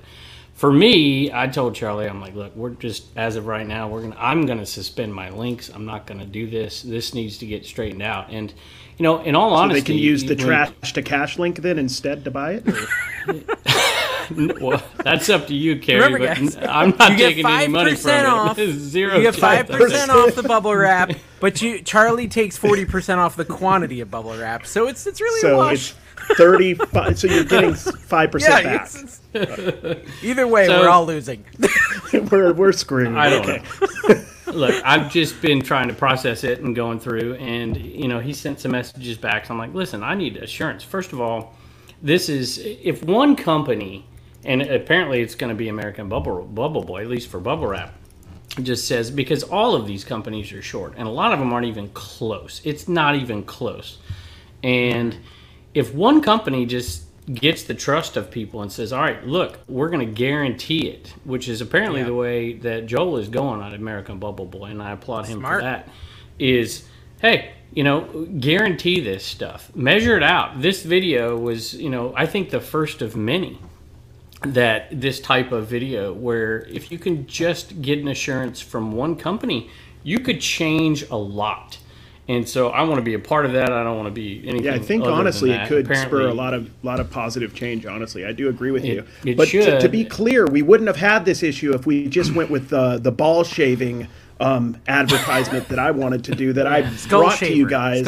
for 0.53 0.73
me, 0.73 1.31
I 1.33 1.49
told 1.49 1.75
Charlie, 1.75 2.07
I'm 2.07 2.21
like, 2.21 2.35
look, 2.35 2.57
we're 2.57 2.71
just 2.71 3.07
as 3.17 3.37
of 3.37 3.47
right 3.47 3.67
now, 3.67 3.89
we're 3.89 4.03
gonna 4.03 4.17
I'm 4.19 4.45
gonna 4.47 4.67
suspend 4.67 5.15
my 5.15 5.31
links. 5.31 5.71
I'm 5.71 5.87
not 5.87 6.07
gonna 6.07 6.27
do 6.27 6.49
this. 6.49 6.83
This 6.83 7.15
needs 7.15 7.39
to 7.39 7.47
get 7.47 7.65
straightened 7.65 8.03
out. 8.03 8.31
And 8.31 8.53
you 8.98 9.02
know, 9.02 9.20
in 9.22 9.34
all 9.34 9.50
So 9.50 9.56
honesty, 9.56 9.81
they 9.81 9.87
can 9.87 9.96
use 9.98 10.25
the 10.25 10.34
when- 10.34 10.46
trash 10.46 10.93
to 10.94 11.02
cash 11.02 11.38
link 11.38 11.58
then 11.62 11.78
instead 11.78 12.25
to 12.25 12.31
buy 12.31 12.60
it? 12.62 13.44
Well, 14.60 14.82
that's 15.04 15.28
up 15.28 15.46
to 15.46 15.54
you, 15.54 15.78
Cary. 15.78 16.00
Remember, 16.00 16.19
but 16.26 16.37
guys, 16.37 16.56
I'm 16.56 16.90
not 16.98 17.12
you 17.12 17.17
get 17.17 17.29
taking 17.29 17.46
any 17.46 17.58
five 17.67 17.70
money 17.70 17.91
from 17.91 17.96
percent 17.96 18.26
it. 18.26 18.32
off. 18.32 18.56
Zero. 18.76 19.15
You 19.19 19.22
get 19.22 19.36
five 19.36 19.69
percent 19.69 20.10
off 20.10 20.34
the 20.34 20.43
bubble 20.43 20.74
wrap, 20.76 21.12
but 21.38 21.62
you 21.62 21.81
Charlie 21.81 22.26
takes 22.26 22.56
forty 22.56 22.84
percent 22.84 23.20
off 23.20 23.36
the 23.36 23.44
quantity 23.44 24.00
of 24.00 24.10
bubble 24.10 24.36
wrap. 24.36 24.67
So 24.67 24.88
it's 24.88 25.06
it's 25.06 25.20
really 25.20 25.38
a 25.38 25.43
So 25.43 25.56
wash. 25.58 25.94
it's 26.29 26.38
35 26.38 27.19
so 27.20 27.29
you're 27.29 27.44
getting 27.44 27.70
5% 27.74 28.41
yeah, 28.41 28.62
back. 28.62 28.74
it's- 28.86 29.20
it's- 29.32 29.98
either 30.24 30.48
way, 30.48 30.67
So- 30.67 30.81
we're 30.81 30.88
all 30.88 31.06
losing. 31.06 31.44
we're 32.32 32.53
we're 32.53 32.72
screwed. 32.72 33.15
I 33.17 33.31
don't 33.31 33.48
okay. 33.48 33.62
know. 34.08 34.24
Look, 34.46 34.74
I've 34.84 35.10
just 35.10 35.41
been 35.43 35.60
trying 35.60 35.88
to 35.88 35.94
process 35.94 36.44
it 36.44 36.60
and 36.60 36.74
going 36.74 37.00
through, 37.00 37.34
and 37.34 37.76
you 37.76 38.08
know, 38.08 38.20
he 38.20 38.32
sent 38.32 38.60
some 38.60 38.72
messages 38.72 39.19
back. 39.19 39.46
So 39.46 39.55
I'm 39.55 39.58
like, 39.58 39.74
listen, 39.74 40.03
I 40.03 40.15
need 40.15 40.36
assurance. 40.36 40.82
First 40.82 41.12
of 41.12 41.20
all, 41.20 41.55
this 42.03 42.29
is 42.29 42.58
if 42.58 43.03
one 43.03 43.36
company, 43.36 44.06
and 44.44 44.62
apparently 44.62 45.20
it's 45.20 45.34
going 45.34 45.50
to 45.50 45.56
be 45.56 45.69
American 45.69 46.08
Bubble 46.08 46.44
Bubble 46.44 46.84
Boy, 46.84 47.03
at 47.03 47.08
least 47.08 47.29
for 47.29 47.41
bubble 47.41 47.67
wrap, 47.67 47.94
just 48.62 48.86
says 48.86 49.10
because 49.10 49.43
all 49.43 49.74
of 49.74 49.86
these 49.86 50.05
companies 50.05 50.53
are 50.53 50.62
short, 50.62 50.94
and 50.96 51.08
a 51.08 51.10
lot 51.10 51.32
of 51.32 51.38
them 51.38 51.53
aren't 51.53 51.67
even 51.67 51.88
close. 51.91 52.60
It's 52.65 52.88
not 52.88 53.17
even 53.17 53.43
close. 53.43 53.98
And 54.62 55.17
if 55.74 55.94
one 55.94 56.22
company 56.22 56.67
just 56.67 57.06
gets 57.33 57.63
the 57.65 57.75
trust 57.75 58.17
of 58.17 58.31
people 58.31 58.63
and 58.63 58.71
says, 58.71 58.93
"All 58.93 59.03
right, 59.03 59.27
look, 59.27 59.59
we're 59.69 59.89
going 59.89 60.06
to 60.06 60.13
guarantee 60.13 60.89
it," 60.89 61.15
which 61.25 61.49
is 61.49 61.61
apparently 61.61 62.03
the 62.03 62.15
way 62.15 62.53
that 62.55 62.87
Joel 62.87 63.19
is 63.19 63.29
going 63.29 63.61
on 63.61 63.75
American 63.75 64.19
Bubble 64.19 64.47
Boy, 64.47 64.67
and 64.67 64.83
I 64.83 64.93
applaud 64.93 65.27
him 65.27 65.41
Smart. 65.41 65.61
for 65.61 65.63
that. 65.63 65.89
Is 66.39 66.85
hey, 67.21 67.51
you 67.73 67.83
know, 67.83 68.27
guarantee 68.41 69.01
this 69.01 69.25
stuff, 69.25 69.71
measure 69.75 70.17
it 70.17 70.23
out. 70.23 70.61
This 70.61 70.83
video 70.83 71.37
was, 71.37 71.75
you 71.75 71.91
know, 71.91 72.13
I 72.17 72.27
think 72.27 72.51
the 72.51 72.61
first 72.61 73.03
of 73.03 73.17
many 73.17 73.59
that 74.43 74.89
this 75.01 75.21
type 75.21 75.51
of 75.51 75.67
video 75.67 76.13
where 76.13 76.61
if 76.67 76.93
you 76.93 76.99
can 76.99 77.27
just 77.27 77.81
get 77.83 77.99
an 77.99 78.09
assurance 78.09 78.61
from 78.61 78.93
one 78.93 79.17
company, 79.17 79.71
you 80.03 80.21
could 80.21 80.41
change 80.41 81.09
a 81.11 81.17
lot. 81.17 81.79
And 82.29 82.49
so 82.49 82.71
I 82.71 82.83
want 82.83 82.97
to 82.97 83.03
be 83.03 83.15
a 83.15 83.21
part 83.21 83.47
of 83.47 83.53
that. 83.53 83.73
I 83.73 83.85
don't 83.85 83.97
want 83.97 84.09
to 84.09 84.13
be 84.13 84.43
anything. 84.47 84.65
Yeah, 84.65 84.75
I 84.75 84.81
think 84.81 85.05
honestly 85.05 85.53
it 85.53 85.69
could 85.69 85.87
spur 85.87 86.27
a 86.27 86.35
lot 86.35 86.55
of 86.55 86.71
lot 86.83 86.99
of 86.99 87.09
positive 87.11 87.55
change. 87.55 87.87
Honestly, 87.87 88.25
I 88.25 88.33
do 88.33 88.49
agree 88.49 88.73
with 88.73 88.85
you. 88.85 89.05
it 89.25 89.37
but 89.37 89.49
to, 89.49 89.81
to 89.81 89.89
be 89.89 90.05
clear, 90.05 90.47
we 90.47 90.63
wouldn't 90.63 90.89
have 90.89 90.97
had 90.97 91.25
this 91.25 91.43
issue 91.43 91.73
if 91.73 91.87
we 91.87 92.09
just 92.09 92.35
went 92.35 92.51
with 92.51 92.69
the 92.69 92.99
the 92.99 93.13
ball 93.13 93.45
shaving 93.45 94.09
um, 94.38 94.76
advertisement 94.86 95.69
that 95.69 95.78
I 95.78 95.90
wanted 95.93 96.24
to 96.24 96.34
do 96.34 96.52
that 96.52 96.66
I 96.66 96.88
Skull 96.96 97.22
brought 97.22 97.38
to 97.38 97.52
you 97.52 97.66
guys. 97.69 98.06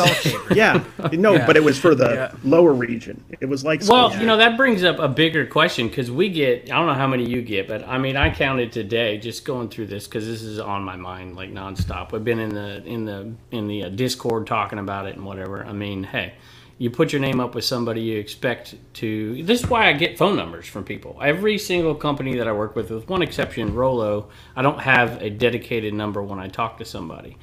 Yeah, 0.52 0.84
no, 1.12 1.34
Yeah. 1.34 1.46
but 1.46 1.56
it 1.56 1.64
was 1.64 1.78
for 1.78 1.94
the 1.94 2.12
Yeah. 2.12 2.32
lower 2.44 2.72
region. 2.72 3.22
It 3.40 3.48
was 3.48 3.64
like 3.64 3.82
Well, 3.88 4.14
you 4.18 4.26
know 4.26 4.36
that 4.36 4.56
brings 4.56 4.84
up 4.84 4.98
a 4.98 5.08
bigger 5.08 5.46
question 5.46 5.88
because 5.88 6.10
we 6.10 6.28
get 6.28 6.64
I 6.70 6.76
don't 6.76 6.86
know 6.86 6.94
how 6.94 7.06
many 7.06 7.24
you 7.28 7.40
get, 7.42 7.66
but 7.66 7.86
I 7.88 7.96
mean 7.98 8.16
I 8.16 8.30
counted 8.30 8.72
today 8.72 9.16
just 9.18 9.44
going 9.46 9.68
through 9.68 9.86
this 9.86 10.06
because 10.06 10.26
this 10.26 10.42
is 10.42 10.58
on 10.58 10.82
my 10.84 10.96
mind 10.96 11.34
like 11.36 11.52
nonstop. 11.52 12.12
We've 12.12 12.22
been 12.24 12.40
in 12.40 12.50
the 12.54 12.84
in 12.84 13.04
the 13.06 13.32
in 13.50 13.66
the 13.68 13.84
uh, 13.84 13.88
Discord 13.88 14.46
talking 14.46 14.78
about 14.78 15.06
it 15.06 15.16
and 15.16 15.24
whatever. 15.24 15.64
I 15.64 15.72
mean, 15.72 16.02
hey, 16.04 16.34
you 16.78 16.90
put 16.90 17.12
your 17.12 17.20
name 17.20 17.40
up 17.40 17.54
with 17.54 17.64
somebody 17.64 18.00
you 18.00 18.18
expect 18.18 18.76
to. 18.94 19.42
This 19.42 19.62
is 19.62 19.68
why 19.68 19.88
I 19.88 19.92
get 19.92 20.16
phone 20.16 20.36
numbers 20.36 20.66
from 20.66 20.84
people. 20.84 21.18
Every 21.20 21.58
single 21.58 21.94
company 21.94 22.36
that 22.36 22.46
I 22.46 22.52
work 22.52 22.76
with, 22.76 22.90
with 22.90 23.08
one 23.08 23.22
exception, 23.22 23.74
Rolo, 23.74 24.28
I 24.54 24.62
don't 24.62 24.80
have 24.80 25.20
a 25.20 25.28
dedicated 25.28 25.92
number 25.92 26.22
when 26.22 26.38
I 26.38 26.48
talk 26.48 26.78
to 26.78 26.84
somebody 26.84 27.36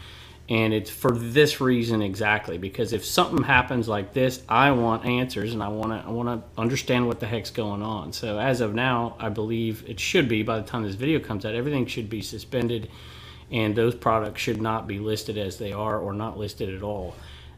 and 0.47 0.73
it's 0.73 0.91
for 0.91 1.11
this 1.11 1.59
reason 1.59 2.01
exactly 2.01 2.57
because 2.57 2.93
if 2.93 3.03
something 3.03 3.43
happens 3.43 3.87
like 3.87 4.13
this 4.13 4.43
i 4.47 4.69
want 4.69 5.03
answers 5.05 5.53
and 5.53 5.63
i 5.63 5.67
want 5.67 5.91
to 5.91 6.07
i 6.07 6.11
want 6.11 6.27
to 6.29 6.61
understand 6.61 7.07
what 7.07 7.19
the 7.19 7.25
heck's 7.25 7.49
going 7.49 7.81
on 7.81 8.13
so 8.13 8.37
as 8.37 8.61
of 8.61 8.75
now 8.75 9.15
i 9.19 9.27
believe 9.27 9.83
it 9.87 9.99
should 9.99 10.27
be 10.27 10.43
by 10.43 10.57
the 10.57 10.63
time 10.63 10.83
this 10.83 10.95
video 10.95 11.19
comes 11.19 11.45
out 11.45 11.55
everything 11.55 11.85
should 11.85 12.09
be 12.09 12.21
suspended 12.21 12.89
and 13.51 13.75
those 13.75 13.95
products 13.95 14.41
should 14.41 14.61
not 14.61 14.87
be 14.87 14.99
listed 14.99 15.37
as 15.37 15.57
they 15.57 15.71
are 15.71 15.97
or 15.97 16.13
not 16.13 16.37
listed 16.37 16.73
at 16.73 16.83
all 16.83 17.15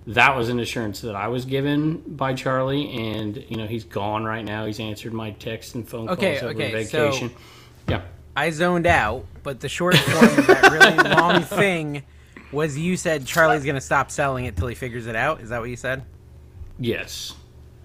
that 0.07 0.35
was 0.35 0.49
an 0.49 0.59
assurance 0.59 1.01
that 1.01 1.15
i 1.15 1.27
was 1.27 1.45
given 1.45 1.97
by 2.15 2.33
charlie 2.33 2.89
and 3.11 3.43
you 3.49 3.57
know 3.57 3.67
he's 3.67 3.83
gone 3.83 4.23
right 4.23 4.45
now 4.45 4.65
he's 4.65 4.79
answered 4.79 5.11
my 5.13 5.31
texts 5.31 5.75
and 5.75 5.87
phone 5.87 6.07
calls 6.07 6.17
Okay, 6.17 6.39
over 6.39 6.47
okay, 6.53 6.83
so- 6.85 7.29
yeah 7.87 8.01
I 8.35 8.51
zoned 8.51 8.85
out, 8.85 9.25
but 9.41 9.61
the 9.61 9.67
short 9.67 9.95
form 9.97 10.25
of 10.37 10.45
that 10.45 10.71
really 10.71 11.09
long 11.15 11.41
thing 11.41 12.03
was 12.51 12.77
you 12.77 12.95
said 12.95 13.25
Charlie's 13.25 13.63
going 13.63 13.73
to 13.73 13.81
stop 13.81 14.11
selling 14.11 14.45
it 14.45 14.55
till 14.55 14.67
he 14.67 14.75
figures 14.75 15.07
it 15.07 15.15
out. 15.15 15.41
Is 15.41 15.49
that 15.49 15.59
what 15.59 15.71
you 15.71 15.75
said? 15.75 16.05
yes 16.79 17.33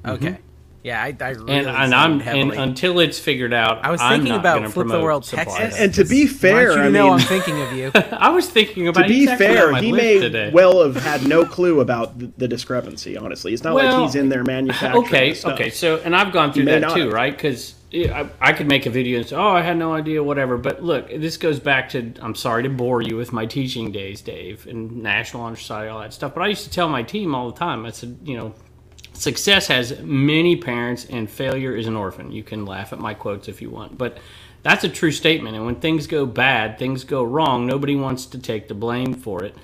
Okay. 0.05 0.27
Mm-hmm. 0.33 0.43
Yeah, 0.85 1.01
I, 1.01 1.17
I 1.21 1.29
really 1.31 1.53
and, 1.55 1.69
and 1.69 1.95
I'm 1.95 2.21
and 2.23 2.53
until 2.53 2.99
it's 2.99 3.17
figured 3.17 3.53
out, 3.53 3.85
I 3.85 3.91
was 3.93 4.01
I'm 4.01 4.15
thinking 4.21 4.33
not 4.33 4.41
about 4.41 4.73
Flip 4.73 4.89
the 4.89 5.01
World 5.01 5.25
supply 5.25 5.45
Texas. 5.45 5.77
hut. 5.79 5.81
And 5.85 5.95
to 5.95 6.05
be 6.05 6.27
fair, 6.27 6.73
you 6.73 6.79
I 6.81 6.89
know 6.89 7.05
mean, 7.05 7.13
I'm 7.13 7.19
thinking 7.21 7.63
of 7.63 7.73
you. 7.73 7.93
I 7.95 8.31
was 8.31 8.51
thinking 8.51 8.89
about 8.89 9.03
to 9.03 9.09
be 9.09 9.15
he's 9.21 9.29
actually 9.29 9.47
on 9.59 9.75
fair, 9.75 9.75
he 9.77 9.93
may 9.93 10.19
today. 10.19 10.51
well 10.53 10.83
have 10.83 10.97
had 10.97 11.25
no 11.29 11.45
clue 11.45 11.81
about 11.81 12.19
the, 12.19 12.33
the 12.37 12.49
discrepancy. 12.49 13.17
Honestly, 13.17 13.55
it's 13.55 13.63
not 13.63 13.75
Well, 13.77 14.01
like 14.01 14.07
he's 14.09 14.17
in 14.17 14.29
there 14.29 14.43
manufacturing. 14.43 15.05
okay, 15.05 15.35
stuff. 15.35 15.53
okay. 15.53 15.71
So, 15.71 15.99
and 15.99 16.17
I've 16.17 16.33
gone 16.33 16.53
through 16.53 16.65
may 16.65 16.73
that 16.73 16.81
not 16.81 16.97
too, 16.97 17.03
have. 17.05 17.13
right? 17.13 17.33
Because 17.33 17.75
I, 17.95 18.29
I 18.41 18.53
could 18.53 18.67
make 18.67 18.85
a 18.87 18.91
video 18.91 19.19
and 19.21 19.29
say, 19.29 19.37
"Oh, 19.37 19.51
I 19.51 19.61
had 19.61 19.77
no 19.77 19.93
idea," 19.95 20.21
whatever. 20.21 20.57
But 20.59 20.83
look, 20.83 21.09
this 21.11 21.37
goes 21.37 21.61
back 21.61 21.91
to 21.91 22.13
I'm 22.21 22.35
sorry 22.35 22.65
to 22.65 22.69
bore 22.71 23.03
you 23.03 23.17
with 23.17 23.33
my 23.33 23.47
teaching 23.47 23.93
days, 23.93 24.21
Dave, 24.21 24.67
and 24.67 24.97
National 25.03 25.45
Honor 25.45 25.55
Society, 25.55 25.91
all 25.91 26.01
that 26.01 26.13
stuff. 26.13 26.35
But 26.35 26.43
I 26.43 26.49
used 26.49 26.65
to 26.65 26.71
tell 26.71 26.89
my 26.89 27.05
team 27.05 27.37
all 27.37 27.49
the 27.53 27.57
time. 27.57 27.87
I 27.87 27.91
said, 27.91 28.19
you 28.25 28.37
know, 28.37 28.55
success 29.23 29.69
has 29.69 30.01
many 30.01 30.57
parents, 30.57 31.07
and 31.09 31.31
failure 31.31 31.77
is 31.77 31.87
an 31.87 31.95
orphan. 31.97 32.33
You 32.33 32.43
can 32.43 32.67
laugh 32.67 32.93
at 32.93 32.99
my 32.99 33.15
quotes 33.15 33.49
if 33.49 33.63
you 33.63 33.71
want, 33.71 33.97
but 33.97 34.19
that's 34.63 34.83
a 34.85 34.89
true 34.89 35.13
statement. 35.13 35.55
And 35.55 35.65
when 35.65 35.77
things 35.77 36.07
go 36.07 36.27
bad, 36.27 36.79
things 36.79 37.05
go 37.05 37.23
wrong. 37.23 37.67
Nobody 37.67 37.95
wants 37.95 38.27
to 38.27 38.39
take 38.39 38.67
the 38.67 38.75
blame 38.75 39.15
for 39.15 39.45
it. 39.45 39.57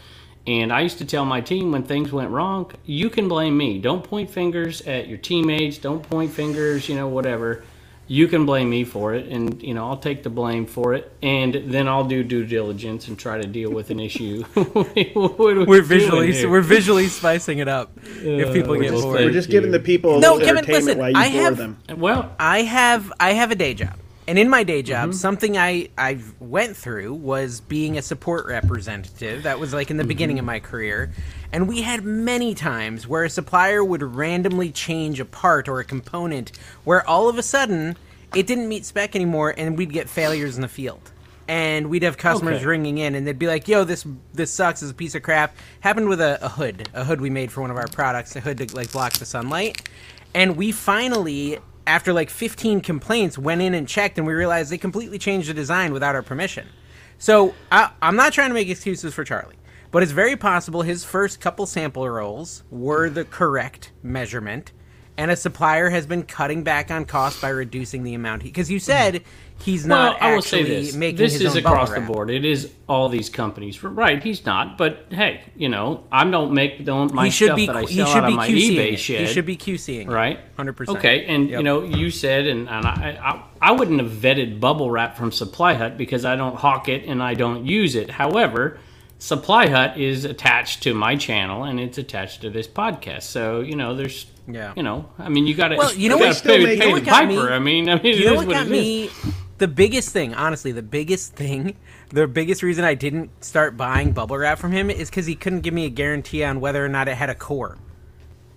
And 0.47 0.73
I 0.73 0.81
used 0.81 0.99
to 0.99 1.05
tell 1.05 1.25
my 1.25 1.41
team 1.41 1.73
when 1.73 1.83
things 1.83 2.13
went 2.13 2.31
wrong, 2.31 2.71
you 2.87 3.11
can 3.11 3.29
blame 3.29 3.57
me. 3.57 3.79
Don't 3.79 4.03
point 4.03 4.31
fingers 4.31 4.81
at 4.83 5.09
your 5.09 5.19
teammates. 5.19 5.77
Don't 5.77 6.09
point 6.09 6.33
fingers, 6.33 6.89
you 6.89 6.95
know, 6.95 7.09
whatever. 7.09 7.65
You 8.11 8.27
can 8.27 8.47
blame 8.47 8.71
me 8.71 8.85
for 8.85 9.15
it, 9.15 9.27
and 9.27 9.63
you 9.63 9.75
know 9.75 9.87
I'll 9.87 9.99
take 9.99 10.23
the 10.23 10.31
blame 10.31 10.65
for 10.65 10.95
it, 10.95 11.13
and 11.23 11.55
then 11.67 11.87
I'll 11.89 12.07
do 12.07 12.25
due 12.25 12.47
diligence 12.47 13.07
and 13.07 13.19
try 13.19 13.39
to 13.41 13.47
deal 13.47 13.71
with 13.71 13.91
an 13.91 14.01
issue. 14.01 14.45
What 14.55 14.97
are 14.97 15.61
we 15.61 15.65
We're 15.65 15.65
doing 15.65 15.85
visually 15.85 16.33
here? 16.33 16.49
we're 16.51 16.61
visually 16.63 17.09
spicing 17.09 17.59
it 17.59 17.69
up. 17.69 17.93
if 18.23 18.49
uh, 18.49 18.53
people 18.55 18.75
get 18.81 18.91
just- 18.93 19.03
bored. 19.05 19.21
We're 19.21 19.31
just 19.31 19.51
giving 19.51 19.71
the 19.73 19.81
people 19.81 20.17
a 20.17 20.21
No, 20.21 20.35
little 20.35 20.39
Kevin, 20.47 20.59
entertainment 20.65 20.85
listen, 20.87 20.99
while 20.99 21.11
you 21.11 21.17
I 21.19 21.27
have- 21.27 21.57
them. 21.59 21.77
well, 21.99 22.35
I 22.39 22.63
have 22.63 23.13
I 23.21 23.33
have 23.35 23.51
a 23.51 23.55
day 23.57 23.75
job, 23.75 23.95
and 24.29 24.39
in 24.39 24.49
my 24.49 24.63
day 24.63 24.83
job, 24.83 25.09
Mm-hmm. 25.11 25.17
something 25.17 25.59
I 25.59 25.89
I 25.99 26.19
went 26.39 26.77
through 26.77 27.15
was 27.15 27.61
being 27.61 27.99
a 27.99 28.03
support 28.03 28.47
representative. 28.47 29.43
That 29.43 29.59
was 29.59 29.73
like 29.75 29.91
in 29.91 29.97
the 29.97 30.03
Mm-hmm. 30.05 30.09
beginning 30.09 30.39
of 30.39 30.45
my 30.45 30.61
career, 30.61 31.11
and 31.53 31.67
we 31.67 31.83
had 31.83 32.05
many 32.05 32.55
times 32.55 33.09
where 33.09 33.25
a 33.25 33.31
supplier 33.31 33.83
would 33.83 34.03
randomly 34.03 34.71
change 34.71 35.19
a 35.19 35.25
part 35.25 35.69
or 35.69 35.81
a 35.81 35.85
component, 35.85 36.53
where 36.85 37.05
all 37.09 37.29
of 37.29 37.39
a 37.39 37.43
sudden 37.43 37.97
it 38.35 38.47
didn't 38.47 38.69
meet 38.69 38.85
spec 38.85 39.17
anymore, 39.17 39.55
and 39.57 39.77
we'd 39.79 39.93
get 39.93 40.09
failures 40.09 40.55
in 40.57 40.63
the 40.63 40.69
field. 40.69 41.11
And 41.51 41.89
we'd 41.89 42.03
have 42.03 42.19
customers 42.19 42.57
Okay. 42.59 42.67
ringing 42.67 42.99
in, 42.99 43.15
and 43.15 43.27
they'd 43.27 43.39
be 43.39 43.47
like, 43.47 43.67
"Yo, 43.69 43.83
this 43.85 44.05
this 44.35 44.51
sucks. 44.51 44.83
It's 44.83 44.91
a 44.93 44.95
piece 44.95 45.15
of 45.15 45.23
crap." 45.23 45.57
Happened 45.81 46.11
with 46.11 46.21
a, 46.21 46.39
a 46.45 46.49
hood, 46.51 46.91
a 46.93 47.05
hood 47.05 47.23
we 47.23 47.31
made 47.31 47.51
for 47.51 47.63
one 47.63 47.71
of 47.71 47.79
our 47.79 47.89
products, 47.89 48.37
a 48.37 48.41
hood 48.41 48.59
to 48.59 48.77
like 48.77 48.93
block 48.93 49.15
the 49.15 49.25
sunlight. 49.25 49.89
And 50.35 50.59
we 50.59 50.73
finally, 50.73 51.59
after 51.89 52.13
like 52.13 52.31
15 52.31 52.83
complaints, 52.83 53.39
went 53.39 53.63
in 53.63 53.75
and 53.75 53.89
checked, 53.89 54.19
and 54.19 54.27
we 54.27 54.35
realized 54.35 54.71
they 54.71 54.79
completely 54.79 55.19
changed 55.19 55.49
the 55.49 55.55
design 55.55 55.93
without 55.93 56.15
our 56.15 56.23
permission. 56.23 56.69
So 57.17 57.55
I, 57.73 57.91
I'm 58.01 58.15
not 58.15 58.33
trying 58.33 58.51
to 58.51 58.55
make 58.55 58.69
excuses 58.69 59.15
for 59.15 59.25
Charlie, 59.25 59.57
but 59.91 60.03
it's 60.03 60.13
very 60.13 60.37
possible 60.37 60.83
his 60.83 61.03
first 61.03 61.41
couple 61.41 61.67
sample 61.67 62.09
rolls 62.09 62.63
were 62.71 63.09
the 63.09 63.25
correct 63.25 63.93
measurement, 64.03 64.73
and 65.17 65.31
a 65.31 65.37
supplier 65.37 65.91
has 65.91 66.07
been 66.07 66.23
cutting 66.23 66.63
back 66.63 66.91
on 66.91 67.07
cost 67.07 67.41
by 67.41 67.49
reducing 67.49 68.05
the 68.05 68.15
amount. 68.15 68.45
Because 68.45 68.71
you 68.71 68.79
said 68.79 69.23
he's 69.63 69.87
well, 69.87 70.13
not 70.13 70.23
I 70.23 70.35
will 70.35 70.43
say 70.43 70.63
this: 70.63 70.93
this 70.95 71.33
his 71.35 71.43
is 71.43 71.57
across 71.57 71.91
the 71.93 72.01
board. 72.01 72.31
It 72.31 72.45
is 72.45 72.71
all 72.89 73.09
these 73.09 73.29
companies, 73.29 73.83
right? 73.83 74.23
He's 74.23 74.45
not, 74.47 74.79
but 74.79 75.07
hey, 75.11 75.43
you 75.57 75.69
know, 75.69 76.05
I 76.11 76.25
don't 76.25 76.53
make 76.53 76.85
don't 76.85 77.13
my 77.13 77.27
He 77.27 77.31
should 77.31 77.47
stuff 77.49 77.57
be. 77.57 77.67
that 77.67 77.77
I 77.77 77.83
He 77.83 77.97
sell 77.97 78.07
should 78.07 78.25
out 78.25 78.27
be 78.29 78.33
of 78.33 78.37
my 78.37 78.49
eBay 78.49 78.93
it. 78.95 78.97
shed. 78.99 79.21
He 79.27 79.33
should 79.33 79.47
be 79.47 79.57
QCing. 79.57 80.09
right? 80.09 80.39
100%. 80.57 80.89
Okay, 80.97 81.25
and 81.27 81.49
Yep. 81.51 81.59
you 81.59 81.63
know, 81.65 81.83
you 81.85 82.11
said, 82.11 82.47
and, 82.47 82.69
and 82.69 82.87
I, 82.87 83.19
I, 83.61 83.69
I 83.71 83.73
wouldn't 83.73 84.01
have 84.01 84.11
vetted 84.11 84.61
bubble 84.61 84.91
wrap 84.91 85.17
from 85.17 85.33
Supply 85.33 85.75
Hut 85.75 85.97
because 85.99 86.25
I 86.25 86.37
don't 86.37 86.57
hawk 86.57 86.89
it 86.89 87.05
and 87.05 87.23
I 87.23 87.35
don't 87.35 87.67
use 87.67 87.95
it. 87.95 88.11
However, 88.11 88.79
Supply 89.19 89.69
Hut 89.69 89.99
is 89.99 90.25
attached 90.25 90.83
to 90.85 90.95
my 90.95 91.17
channel 91.17 91.65
and 91.65 91.81
it's 91.81 91.99
attached 91.99 92.41
to 92.43 92.51
this 92.51 92.69
podcast. 92.69 93.23
So 93.23 93.61
you 93.61 93.75
know, 93.77 93.95
there's, 93.97 94.27
Yeah. 94.47 94.73
you 94.77 94.83
know, 94.85 95.07
I 95.19 95.29
mean, 95.29 95.47
you 95.49 95.55
got 95.55 95.69
to, 95.69 95.77
Well, 95.77 95.93
you 95.95 96.09
know 96.09 96.19
what- 96.19 96.37
still 96.37 96.57
pay, 96.57 96.63
make- 96.65 96.79
pay 96.81 96.87
you 96.87 96.93
know 96.93 96.99
the 96.99 97.01
what 97.01 97.05
got 97.05 97.29
piper. 97.29 97.47
me? 97.49 97.53
I 97.55 97.59
mean, 97.59 97.89
I 97.91 97.95
mean, 97.97 98.07
it 98.07 98.17
you 98.19 98.25
know 98.27 98.33
is 98.41 98.47
what 98.47 98.49
got 98.49 98.67
it 98.67 98.71
me 98.71 99.05
is. 99.07 99.13
The 99.59 99.69
biggest 99.69 100.11
thing 100.11 100.35
honestly 100.35 100.73
the 100.73 100.83
biggest 100.83 101.35
thing 101.35 101.77
the 102.11 102.27
biggest 102.27 102.63
reason 102.63 102.85
i 102.85 102.95
didn't 102.95 103.31
start 103.45 103.77
buying 103.77 104.13
bubble 104.13 104.37
wrap 104.39 104.59
from 104.59 104.73
him 104.73 104.91
is 104.91 105.11
because 105.11 105.27
he 105.27 105.35
couldn't 105.35 105.61
give 105.61 105.75
me 105.75 105.85
a 105.85 105.91
guarantee 105.91 106.43
on 106.45 106.61
whether 106.61 106.85
or 106.85 106.89
not 106.89 107.09
it 107.09 107.15
had 107.17 107.31
a 107.31 107.35
core 107.35 107.77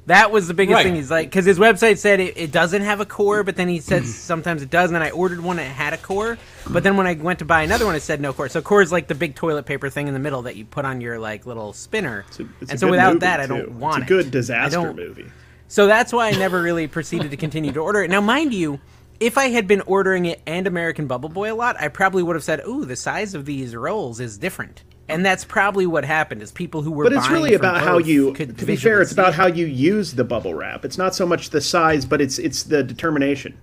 that 0.07 0.31
was 0.31 0.47
the 0.47 0.53
biggest 0.53 0.75
Right. 0.75 0.83
thing 0.83 0.95
he's 0.95 1.11
like 1.11 1.29
because 1.29 1.45
his 1.45 1.59
website 1.59 1.97
said 1.99 2.19
it, 2.19 2.35
it 2.35 2.51
doesn't 2.51 2.81
have 2.81 2.99
a 3.01 3.05
core 3.05 3.43
but 3.43 3.55
then 3.55 3.67
he 3.67 3.79
said 3.79 4.03
mm. 4.03 4.07
sometimes 4.07 4.61
it 4.61 4.69
does 4.69 4.89
and 4.89 4.95
then 4.95 5.03
i 5.03 5.11
ordered 5.11 5.41
one 5.41 5.57
that 5.57 5.63
had 5.63 5.93
a 5.93 5.97
core 5.97 6.37
but 6.69 6.83
then 6.83 6.97
when 6.97 7.05
i 7.07 7.13
went 7.13 7.39
to 7.39 7.45
buy 7.45 7.61
another 7.61 7.85
one 7.85 7.95
it 7.95 8.01
said 8.01 8.19
no 8.19 8.33
core 8.33 8.49
so 8.49 8.61
core 8.61 8.81
is 8.81 8.91
like 8.91 9.07
the 9.07 9.15
big 9.15 9.35
toilet 9.35 9.63
paper 9.65 9.89
thing 9.89 10.07
in 10.07 10.13
the 10.13 10.19
middle 10.19 10.41
that 10.41 10.55
you 10.55 10.65
put 10.65 10.85
on 10.85 11.01
your 11.01 11.19
like 11.19 11.45
little 11.45 11.71
spinner 11.71 12.25
It's 12.29 12.39
a, 12.39 12.47
it's 12.61 12.71
and 12.71 12.79
so 12.79 12.89
without 12.89 13.19
that 13.19 13.39
i 13.39 13.45
don't 13.45 13.73
want 13.73 13.99
it. 13.99 14.01
It's 14.03 14.11
a 14.11 14.13
good 14.15 14.25
it. 14.27 14.31
Disaster 14.31 14.93
movie. 14.93 15.31
so 15.67 15.85
that's 15.85 16.11
why 16.11 16.29
I 16.29 16.31
never 16.31 16.61
really 16.61 16.87
proceeded 16.87 17.29
to 17.31 17.37
continue 17.37 17.71
to 17.71 17.79
order 17.79 18.01
it. 18.03 18.09
Now, 18.09 18.19
mind 18.21 18.53
you, 18.53 18.79
if 19.21 19.37
I 19.37 19.49
had 19.49 19.67
been 19.67 19.81
ordering 19.81 20.25
it 20.25 20.41
and 20.45 20.67
American 20.67 21.07
Bubble 21.07 21.29
Boy 21.29 21.53
a 21.53 21.55
lot, 21.55 21.79
I 21.79 21.87
probably 21.87 22.23
would 22.23 22.35
have 22.35 22.43
said, 22.43 22.61
"Ooh, 22.67 22.83
the 22.83 22.95
size 22.97 23.33
of 23.33 23.45
these 23.45 23.75
rolls 23.75 24.19
is 24.19 24.37
different." 24.37 24.83
And 25.07 25.25
that's 25.25 25.45
probably 25.45 25.85
what 25.85 26.03
happened. 26.05 26.41
Is 26.41 26.51
people 26.51 26.81
who 26.81 26.91
were 26.91 27.03
But 27.03 27.13
it's 27.13 27.27
buying 27.27 27.33
really 27.33 27.53
about 27.53 27.81
how 27.81 27.97
you. 27.97 28.33
could 28.33 28.57
To 28.57 28.65
be 28.65 28.75
fair, 28.75 29.01
it's 29.01 29.11
about 29.11 29.29
it. 29.29 29.35
how 29.35 29.45
you 29.47 29.65
use 29.65 30.13
the 30.13 30.23
bubble 30.23 30.53
wrap. 30.53 30.83
It's 30.85 30.97
not 30.97 31.13
so 31.15 31.25
much 31.25 31.51
the 31.51 31.61
size, 31.61 32.05
but 32.05 32.19
it's 32.19 32.39
it's 32.39 32.63
the 32.63 32.83
determination. 32.83 33.57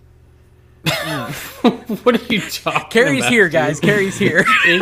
What 2.04 2.14
are 2.20 2.32
you 2.32 2.40
talking 2.40 2.88
Cary's 2.90 3.20
about? 3.20 3.32
here, 3.32 3.48
guys. 3.48 3.80
Cary's 3.80 4.16
here. 4.18 4.44
Do 4.64 4.74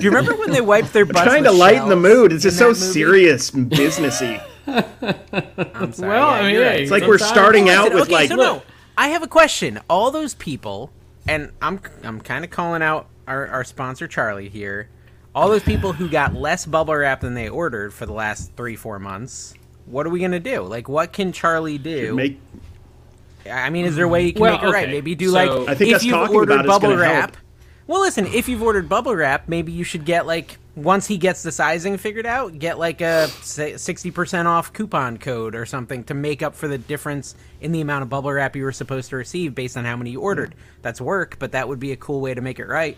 you 0.00 0.10
remember 0.10 0.36
when 0.36 0.50
they 0.50 0.60
wiped 0.60 0.92
their 0.92 1.04
butts? 1.04 1.22
Trying 1.22 1.44
to 1.44 1.52
lighten 1.52 1.88
the 1.88 1.96
mood. 1.96 2.32
It's 2.32 2.44
just 2.44 2.58
so 2.58 2.68
movie? 2.68 2.80
serious 2.80 3.50
and 3.52 3.70
businessy. 3.70 4.40
I'm 4.66 5.92
sorry. 5.92 6.08
well, 6.10 6.30
yeah, 6.30 6.38
I 6.38 6.42
mean, 6.42 6.54
yeah, 6.54 6.66
right. 6.66 6.80
It's 6.80 6.90
like 6.90 7.04
we're 7.04 7.18
starting 7.18 7.68
oh, 7.68 7.72
out 7.72 7.94
with 7.94 8.04
okay, 8.04 8.12
like 8.12 8.28
so 8.28 8.36
no, 8.36 8.62
I 9.02 9.08
have 9.08 9.24
a 9.24 9.26
question. 9.26 9.80
All 9.90 10.12
those 10.12 10.34
people, 10.34 10.92
and 11.26 11.50
I'm 11.60 11.80
I'm 12.04 12.20
kind 12.20 12.44
of 12.44 12.52
calling 12.52 12.82
out 12.82 13.08
our, 13.26 13.48
our 13.48 13.64
sponsor 13.64 14.06
Charlie 14.06 14.48
here. 14.48 14.88
All 15.34 15.48
those 15.48 15.64
people 15.64 15.92
who 15.92 16.08
got 16.08 16.34
less 16.34 16.66
bubble 16.66 16.94
wrap 16.94 17.22
than 17.22 17.34
they 17.34 17.48
ordered 17.48 17.92
for 17.92 18.06
the 18.06 18.12
last 18.12 18.52
three 18.56 18.76
four 18.76 19.00
months. 19.00 19.54
What 19.86 20.06
are 20.06 20.10
we 20.10 20.20
gonna 20.20 20.38
do? 20.38 20.62
Like, 20.62 20.88
what 20.88 21.12
can 21.12 21.32
Charlie 21.32 21.78
do? 21.78 22.14
make 22.14 22.38
I 23.50 23.70
mean, 23.70 23.86
is 23.86 23.96
there 23.96 24.04
a 24.04 24.08
way 24.08 24.24
you 24.24 24.34
can 24.34 24.40
Well, 24.42 24.52
make 24.52 24.62
it 24.62 24.70
right? 24.70 24.88
Maybe 24.88 25.16
do 25.16 25.30
so- 25.30 25.32
like 25.32 25.68
I 25.68 25.74
think 25.74 25.96
if 25.96 26.04
you've 26.04 26.30
ordered 26.30 26.60
about 26.60 26.80
bubble 26.80 26.96
wrap. 26.96 27.34
help. 27.34 27.41
Well, 27.86 28.00
listen, 28.00 28.26
if 28.26 28.48
you've 28.48 28.62
ordered 28.62 28.88
bubble 28.88 29.14
wrap, 29.14 29.48
maybe 29.48 29.72
you 29.72 29.84
should 29.84 30.04
get 30.04 30.26
like 30.26 30.58
once 30.74 31.06
he 31.06 31.18
gets 31.18 31.42
the 31.42 31.52
sizing 31.52 31.98
figured 31.98 32.24
out, 32.26 32.58
get 32.58 32.78
like 32.78 33.00
a 33.00 33.28
sixty 33.28 34.10
percent 34.10 34.48
off 34.48 34.72
coupon 34.72 35.18
code 35.18 35.54
or 35.54 35.66
something 35.66 36.04
to 36.04 36.14
make 36.14 36.42
up 36.42 36.54
for 36.54 36.68
the 36.68 36.78
difference 36.78 37.34
in 37.60 37.72
the 37.72 37.80
amount 37.80 38.02
of 38.02 38.08
bubble 38.08 38.32
wrap 38.32 38.56
you 38.56 38.62
were 38.64 38.72
supposed 38.72 39.10
to 39.10 39.16
receive 39.16 39.54
based 39.54 39.76
on 39.76 39.84
how 39.84 39.96
many 39.96 40.10
you 40.10 40.20
ordered. 40.20 40.54
That's 40.80 41.00
work, 41.00 41.36
but 41.38 41.52
that 41.52 41.68
would 41.68 41.80
be 41.80 41.92
a 41.92 41.96
cool 41.96 42.20
way 42.20 42.32
to 42.34 42.40
make 42.40 42.58
it 42.58 42.66
right. 42.66 42.96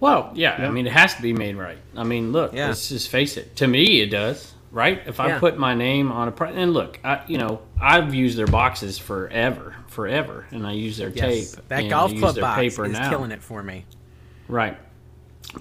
Well, 0.00 0.32
yeah, 0.34 0.54
I 0.66 0.70
mean, 0.70 0.86
it 0.86 0.92
has 0.92 1.14
to 1.14 1.22
be 1.22 1.32
made 1.32 1.56
right. 1.56 1.78
I 1.96 2.04
mean, 2.04 2.32
look, 2.32 2.52
Yeah. 2.54 2.68
let's 2.68 2.88
just 2.88 3.10
face 3.10 3.36
it. 3.36 3.56
To 3.56 3.66
me, 3.66 4.00
it 4.00 4.06
does, 4.10 4.52
right? 4.72 5.02
If 5.06 5.20
I 5.20 5.28
Yeah. 5.28 5.38
put 5.38 5.58
my 5.58 5.74
name 5.74 6.10
on 6.10 6.26
a 6.26 6.32
pri 6.32 6.50
and 6.52 6.72
look, 6.72 6.98
I, 7.04 7.20
you 7.28 7.36
know, 7.38 7.60
I've 7.80 8.14
used 8.14 8.38
their 8.38 8.46
boxes 8.46 8.96
forever, 8.98 9.74
forever, 9.88 10.46
and 10.52 10.66
I 10.66 10.72
use 10.72 10.96
their 10.96 11.10
Yes, 11.10 11.52
tape. 11.54 11.68
that 11.68 11.80
and 11.80 11.90
golf 11.90 12.10
I 12.10 12.14
use 12.14 12.20
club 12.20 12.34
their 12.34 12.42
box 12.42 12.56
paper 12.60 12.86
is 12.86 12.92
now. 12.92 13.10
killing 13.10 13.30
it 13.30 13.42
for 13.42 13.62
me. 13.62 13.84
Right. 14.50 14.76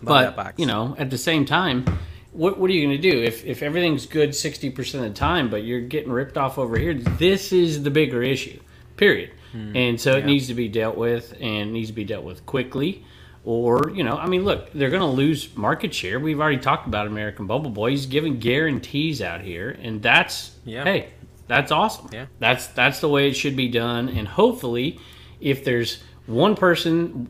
but 0.03 0.59
you 0.59 0.65
know, 0.65 0.95
at 0.97 1.09
the 1.09 1.17
same 1.17 1.45
time, 1.45 1.85
what 2.31 2.59
what 2.59 2.69
are 2.69 2.73
you 2.73 2.85
going 2.87 3.01
to 3.01 3.11
do 3.11 3.21
if 3.23 3.45
if 3.45 3.63
everything's 3.63 4.05
good 4.05 4.35
sixty 4.35 4.69
percent 4.69 5.05
of 5.05 5.13
the 5.13 5.17
time, 5.17 5.49
but 5.49 5.63
you're 5.63 5.81
getting 5.81 6.11
ripped 6.11 6.37
off 6.37 6.57
over 6.57 6.77
here? 6.77 6.93
This 6.93 7.51
is 7.51 7.83
the 7.83 7.91
bigger 7.91 8.21
issue. 8.23 8.59
Period. 8.97 9.31
Hmm. 9.51 9.75
and 9.75 9.99
so 9.99 10.15
it 10.15 10.25
needs 10.25 10.45
to 10.47 10.53
be 10.53 10.67
dealt 10.67 10.95
with, 10.95 11.33
and 11.41 11.73
needs 11.73 11.87
to 11.89 11.93
be 11.95 12.03
dealt 12.03 12.23
with 12.23 12.45
quickly. 12.45 13.03
Or 13.45 13.89
you 13.95 14.03
know, 14.03 14.15
I 14.15 14.27
mean, 14.27 14.43
look, 14.45 14.71
they're 14.73 14.91
going 14.91 15.01
to 15.01 15.07
lose 15.07 15.55
market 15.55 15.91
share. 15.93 16.19
We've 16.19 16.39
already 16.39 16.59
talked 16.59 16.85
about 16.87 17.07
American 17.07 17.47
Bubble 17.47 17.71
Boy. 17.71 17.91
He's 17.91 18.05
giving 18.05 18.37
guarantees 18.37 19.21
out 19.23 19.41
here, 19.41 19.75
and 19.81 20.03
that's 20.03 20.51
Yeah. 20.65 20.83
hey, 20.83 21.07
that's 21.47 21.71
awesome. 21.71 22.09
Yeah. 22.11 22.25
That's 22.37 22.67
that's 22.67 22.99
the 22.99 23.09
way 23.09 23.27
it 23.29 23.33
should 23.33 23.55
be 23.55 23.69
done. 23.69 24.07
And 24.09 24.27
hopefully, 24.27 24.99
if 25.39 25.63
there's 25.63 26.03
one 26.27 26.55
person 26.55 27.29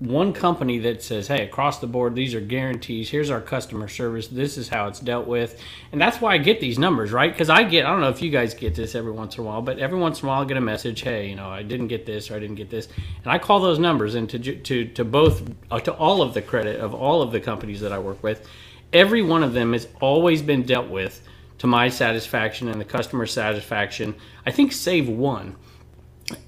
One 0.00 0.32
company 0.32 0.78
that 0.78 1.02
says, 1.02 1.26
"Hey, 1.26 1.42
across 1.42 1.80
the 1.80 1.86
board, 1.88 2.14
these 2.14 2.34
are 2.34 2.40
guarantees. 2.40 3.10
Here's 3.10 3.30
our 3.30 3.40
customer 3.40 3.88
service. 3.88 4.28
This 4.28 4.56
is 4.56 4.68
how 4.68 4.86
it's 4.86 5.00
dealt 5.00 5.26
with," 5.26 5.60
and 5.90 6.00
that's 6.00 6.20
why 6.20 6.34
I 6.34 6.38
get 6.38 6.60
these 6.60 6.78
numbers, 6.78 7.10
right? 7.10 7.32
Because 7.32 7.50
I 7.50 7.64
get, 7.64 7.84
I 7.84 7.90
don't 7.90 8.00
know 8.00 8.08
if 8.08 8.22
you 8.22 8.30
guys 8.30 8.54
get 8.54 8.76
this 8.76 8.94
every 8.94 9.10
once 9.10 9.36
in 9.36 9.42
a 9.42 9.46
while, 9.46 9.60
but 9.60 9.78
every 9.78 9.98
once 9.98 10.22
in 10.22 10.26
a 10.26 10.28
while 10.28 10.42
I 10.42 10.44
get 10.44 10.56
a 10.56 10.60
message, 10.60 11.00
"Hey, 11.00 11.28
you 11.28 11.34
know, 11.34 11.48
I 11.48 11.62
didn't 11.62 11.88
get 11.88 12.06
this 12.06 12.30
or 12.30 12.36
I 12.36 12.38
didn't 12.38 12.56
get 12.56 12.70
this," 12.70 12.86
and 13.24 13.32
I 13.32 13.38
call 13.38 13.58
those 13.58 13.80
numbers, 13.80 14.14
and 14.14 14.28
to 14.30 14.38
to 14.38 14.84
to 14.84 15.04
both 15.04 15.42
uh, 15.70 15.80
to 15.80 15.92
all 15.92 16.22
of 16.22 16.32
the 16.32 16.42
credit 16.42 16.78
of 16.78 16.94
all 16.94 17.20
of 17.20 17.32
the 17.32 17.40
companies 17.40 17.80
that 17.80 17.92
I 17.92 17.98
work 17.98 18.22
with, 18.22 18.48
every 18.92 19.22
one 19.22 19.42
of 19.42 19.52
them 19.52 19.72
has 19.72 19.88
always 20.00 20.42
been 20.42 20.62
dealt 20.62 20.88
with 20.88 21.22
to 21.58 21.66
my 21.66 21.88
satisfaction 21.88 22.68
and 22.68 22.80
the 22.80 22.84
customer 22.84 23.26
satisfaction. 23.26 24.14
I 24.46 24.52
think 24.52 24.70
save 24.72 25.08
one. 25.08 25.56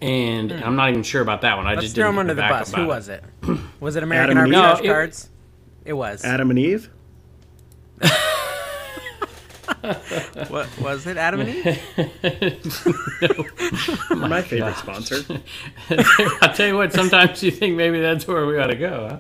And 0.01 0.53
hmm. 0.53 0.63
I'm 0.63 0.77
not 0.77 0.91
even 0.91 1.03
sure 1.03 1.23
about 1.23 1.41
that 1.43 1.57
one. 1.57 1.67
I. 1.67 1.75
Let's 1.75 1.87
just 1.87 1.95
throw 1.95 2.05
didn't 2.05 2.15
him 2.15 2.19
under 2.19 2.35
the 2.35 2.43
bus. 2.43 2.73
Who 2.73 2.87
was 2.87 3.09
it? 3.09 3.25
Was 3.81 3.97
it 3.97 4.03
American 4.03 4.37
Adam 4.37 4.53
Arbitrage 4.53 4.77
Eve? 4.77 4.85
No, 4.85 4.91
it- 4.91 4.93
Cards? 4.93 5.31
It 5.85 5.93
was. 5.95 6.25
Adam 6.25 6.51
and 6.51 6.59
Eve. 6.59 6.91
What 10.49 10.69
was 10.81 11.07
it? 11.07 11.17
Adam 11.17 11.41
and 11.41 11.49
Eve? 11.49 11.81
my 14.11 14.43
favorite 14.43 14.77
sponsor. 14.77 15.17
I'll 16.43 16.55
tell 16.55 16.67
you 16.67 16.77
what. 16.77 16.93
Sometimes 16.93 17.43
you 17.43 17.51
think 17.51 17.77
maybe 17.77 18.01
that's 18.01 18.27
where 18.27 18.47
we 18.47 18.59
ought 18.59 18.67
to 18.67 18.77
go, 18.77 19.09
huh? 19.09 19.19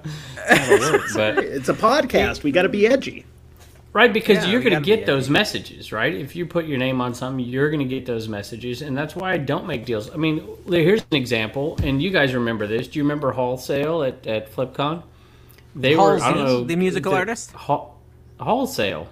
Work, 0.70 1.02
but 1.14 1.38
It's 1.38 1.68
a 1.68 1.74
podcast. 1.74 2.42
We 2.42 2.52
got 2.52 2.62
to 2.62 2.68
be 2.68 2.86
edgy. 2.86 3.24
Right 3.92 4.12
because 4.12 4.44
Yeah, 4.44 4.50
you're 4.52 4.60
going 4.62 4.74
to 4.74 4.80
get 4.80 5.00
be 5.00 5.04
those 5.06 5.28
messages, 5.30 5.92
right? 5.92 6.12
If 6.14 6.36
you 6.36 6.46
put 6.46 6.66
your 6.66 6.78
name 6.78 7.00
on 7.00 7.14
something, 7.14 7.44
you're 7.44 7.70
going 7.70 7.80
to 7.86 7.92
get 7.94 8.06
those 8.06 8.28
messages, 8.28 8.82
and 8.82 8.96
that's 8.96 9.14
why 9.16 9.32
I 9.32 9.36
don't 9.38 9.66
make 9.66 9.84
deals. 9.84 10.10
I 10.10 10.16
mean, 10.16 10.46
here's 10.68 11.00
an 11.10 11.16
example, 11.16 11.78
and 11.82 12.02
you 12.02 12.10
guys 12.10 12.34
remember 12.34 12.66
this. 12.66 12.88
Do 12.88 12.98
you 12.98 13.04
remember 13.04 13.32
Wholesale 13.32 14.02
at 14.02 14.26
at 14.26 14.52
FlipCon? 14.52 15.02
They 15.76 15.94
were 15.96 16.18
I 16.20 16.32
don't 16.32 16.44
know 16.44 16.64
the 16.64 16.76
musical 16.76 17.14
artist? 17.14 17.52
Whol- 17.52 17.96
Wholesale. 18.38 19.08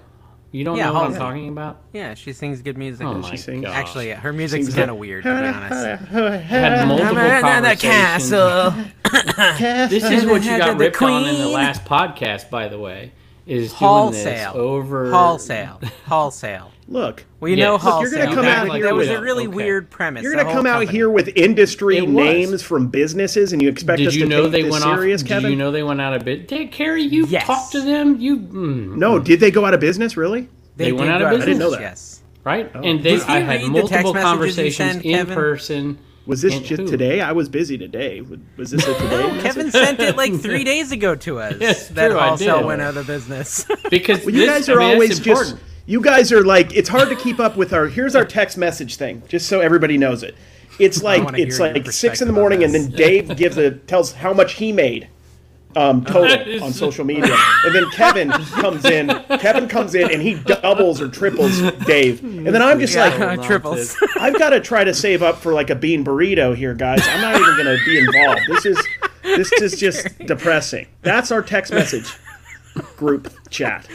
You 0.51 0.64
don't 0.64 0.79
Yeah, 0.79 0.87
know 0.87 0.93
what 0.95 1.03
I'm 1.03 1.11
Halsey. 1.12 1.19
talking 1.19 1.49
about? 1.51 1.77
Yeah, 1.93 2.14
she 2.14 2.33
sings 2.33 2.62
good 2.62 2.79
music. 2.79 3.07
Oh 3.07 3.12
my 3.14 3.35
sings- 3.35 3.64
gosh. 3.67 3.75
Actually, 3.77 4.09
yeah, 4.09 4.17
her 4.19 4.33
music's 4.33 4.75
kind 4.75 4.91
of 4.91 4.97
weird, 4.97 5.25
to 5.25 5.29
be 5.29 5.47
honest. 5.47 6.05
had 6.43 6.88
multiple 6.88 7.19
I'm 7.19 7.27
in 7.27 7.62
the 7.64 7.77
conversations. 7.77 7.83
castle. 7.83 8.75
This 9.91 10.05
is 10.05 10.25
what 10.25 10.43
you 10.45 10.57
got 10.57 10.79
ripped 10.79 11.03
on 11.03 11.27
in 11.27 11.37
the 11.38 11.49
last 11.49 11.85
podcast, 11.85 12.49
by 12.51 12.69
the 12.69 12.79
way. 12.79 13.12
Is 13.49 13.73
doing 13.73 14.13
this 14.13 14.25
Wholesale. 14.25 14.53
over 14.57 15.11
Wholesale. 15.11 15.81
Wholesale. 16.07 16.71
Look, 16.91 17.25
Well, 17.41 17.51
you 17.51 17.57
Yes. 17.57 17.65
know 17.67 17.73
Look, 17.73 17.81
wholesale. 17.83 18.01
you're 18.19 18.25
gonna 18.27 18.35
come 18.37 18.45
that, 18.47 18.59
out 18.59 18.67
that 18.73 18.77
here 18.77 18.95
was 18.95 19.09
with- 19.09 19.19
a 19.19 19.21
really 19.23 19.47
okay. 19.47 19.57
weird 19.57 19.91
premise. 19.91 20.23
you're 20.23 20.33
going 20.35 20.47
to 20.47 20.53
come 20.53 20.65
out 20.67 20.81
company. 20.81 20.97
here 20.99 21.11
with 21.11 21.29
industry 21.37 22.01
names 22.07 22.63
from 22.63 22.89
businesses, 22.89 23.53
and 23.53 23.61
you 23.61 23.69
expect 23.69 23.99
Did 23.99 24.09
us 24.09 24.15
you 24.15 24.23
to 24.25 24.29
know 24.29 24.43
take 24.45 24.53
they 24.53 24.63
this 24.63 24.73
went 24.73 24.85
serious, 24.85 25.23
off? 25.23 25.29
Kevin? 25.29 25.43
Did 25.45 25.51
you 25.51 25.57
know 25.57 25.71
they 25.71 25.83
went 25.83 26.01
out 26.01 26.15
of 26.15 26.25
business? 26.25 26.47
Did 26.49 26.73
Carrie, 26.73 27.03
you 27.03 27.27
Yes. 27.27 27.47
talked 27.47 27.73
to 27.73 27.81
them? 27.83 28.19
You 28.21 28.39
mm, 28.39 28.97
No, 28.97 29.19
did 29.19 29.41
they 29.41 29.51
go 29.51 29.65
out 29.67 29.75
of 29.75 29.81
business? 29.81 30.17
Really? 30.17 30.49
They 30.77 30.93
went 30.93 31.11
out 31.11 31.21
of 31.21 31.29
business? 31.31 31.43
I 31.43 31.47
didn't 31.47 31.59
know 31.61 31.71
that. 31.73 31.81
Yes. 31.81 32.23
right? 32.45 32.71
And 32.75 33.03
they, 33.03 33.21
I 33.21 33.41
had 33.41 33.63
multiple 33.65 33.89
text 33.89 34.15
messages 34.15 34.17
you 34.17 34.23
conversations 34.23 34.77
sent, 34.77 35.05
in 35.05 35.13
Kevin? 35.13 35.35
person. 35.35 35.99
Was 36.29 36.43
this 36.43 36.55
And 36.57 36.64
just 36.64 36.83
who? 36.83 36.87
today? 36.87 37.21
I 37.23 37.33
was 37.33 37.49
busy 37.49 37.79
today. 37.79 38.21
Was 38.59 38.71
this 38.71 38.87
a 38.87 38.95
today? 38.95 39.23
message? 39.29 39.43
Kevin 39.43 39.71
sent 39.71 39.99
it 40.01 40.14
like 40.17 40.35
three 40.41 40.62
days 40.62 40.93
ago 40.93 41.14
to 41.17 41.38
us. 41.41 41.55
Yes, 41.59 41.88
that 41.88 42.11
true, 42.11 42.19
I 42.19 42.29
wholesale 42.29 42.67
went 42.67 42.83
out 42.83 42.97
of 42.99 43.07
business. 43.07 43.67
Because 43.91 44.21
Well, 44.27 44.35
you 44.35 44.43
this- 44.47 44.51
guys 44.51 44.69
I 44.69 44.73
are 44.75 44.79
mean, 44.79 44.93
always 44.93 45.19
just. 45.19 45.57
You 45.87 46.03
guys 46.03 46.31
are 46.31 46.45
like. 46.45 46.77
It's 46.77 46.91
hard 46.91 47.09
to 47.09 47.17
keep 47.17 47.41
up 47.41 47.57
with 47.57 47.73
our. 47.73 47.87
Here's 47.87 48.14
our 48.14 48.27
text 48.27 48.59
message 48.59 48.97
thing, 48.97 49.23
just 49.27 49.49
so 49.49 49.61
everybody 49.61 49.97
knows 49.97 50.23
it. 50.23 50.37
It's 50.79 51.03
like 51.03 51.38
it's 51.38 51.59
like 51.59 51.91
six 51.91 52.21
in 52.21 52.29
the 52.29 52.35
morning, 52.35 52.62
and 52.62 52.75
then 52.75 52.91
Dave 52.91 53.35
gives 53.37 53.57
a 53.57 53.71
tells 53.71 54.12
how 54.12 54.35
much 54.35 54.53
he 54.55 54.71
made. 54.71 55.09
Um, 55.77 56.05
total 56.07 56.65
on 56.65 56.73
social 56.73 57.05
media, 57.05 57.37
and 57.65 57.75
then 57.75 57.89
Kevin 57.91 58.31
comes 58.31 58.85
in. 58.87 59.09
Kevin 59.39 59.69
comes 59.69 59.95
in 59.95 60.11
and 60.11 60.23
he 60.23 60.35
doubles 60.35 61.01
or 61.01 61.09
triples 61.09 61.61
Dave, 61.85 62.23
and 62.25 62.47
then 62.47 62.63
I'm 62.63 62.81
just 62.81 62.97
like, 62.97 63.43
triples. 63.47 63.95
I've 64.19 64.39
got 64.39 64.51
to 64.51 64.61
try 64.61 64.83
to 64.83 64.95
save 64.95 65.23
up 65.23 65.37
for 65.39 65.53
like 65.53 65.69
a 65.71 65.75
bean 65.75 66.05
burrito 66.05 66.57
here, 66.57 66.75
guys. 66.75 67.07
I'm 67.07 67.21
not 67.21 67.37
even 67.39 67.55
going 67.57 67.79
to 67.79 67.85
be 67.85 67.99
involved. 67.99 68.41
This 68.49 68.65
is 68.67 68.87
this 69.23 69.53
is 69.53 69.79
just 69.79 70.19
depressing. 70.27 70.87
That's 71.03 71.31
our 71.31 71.43
text 71.43 71.73
message 71.73 72.13
group 72.97 73.33
chat. 73.51 73.87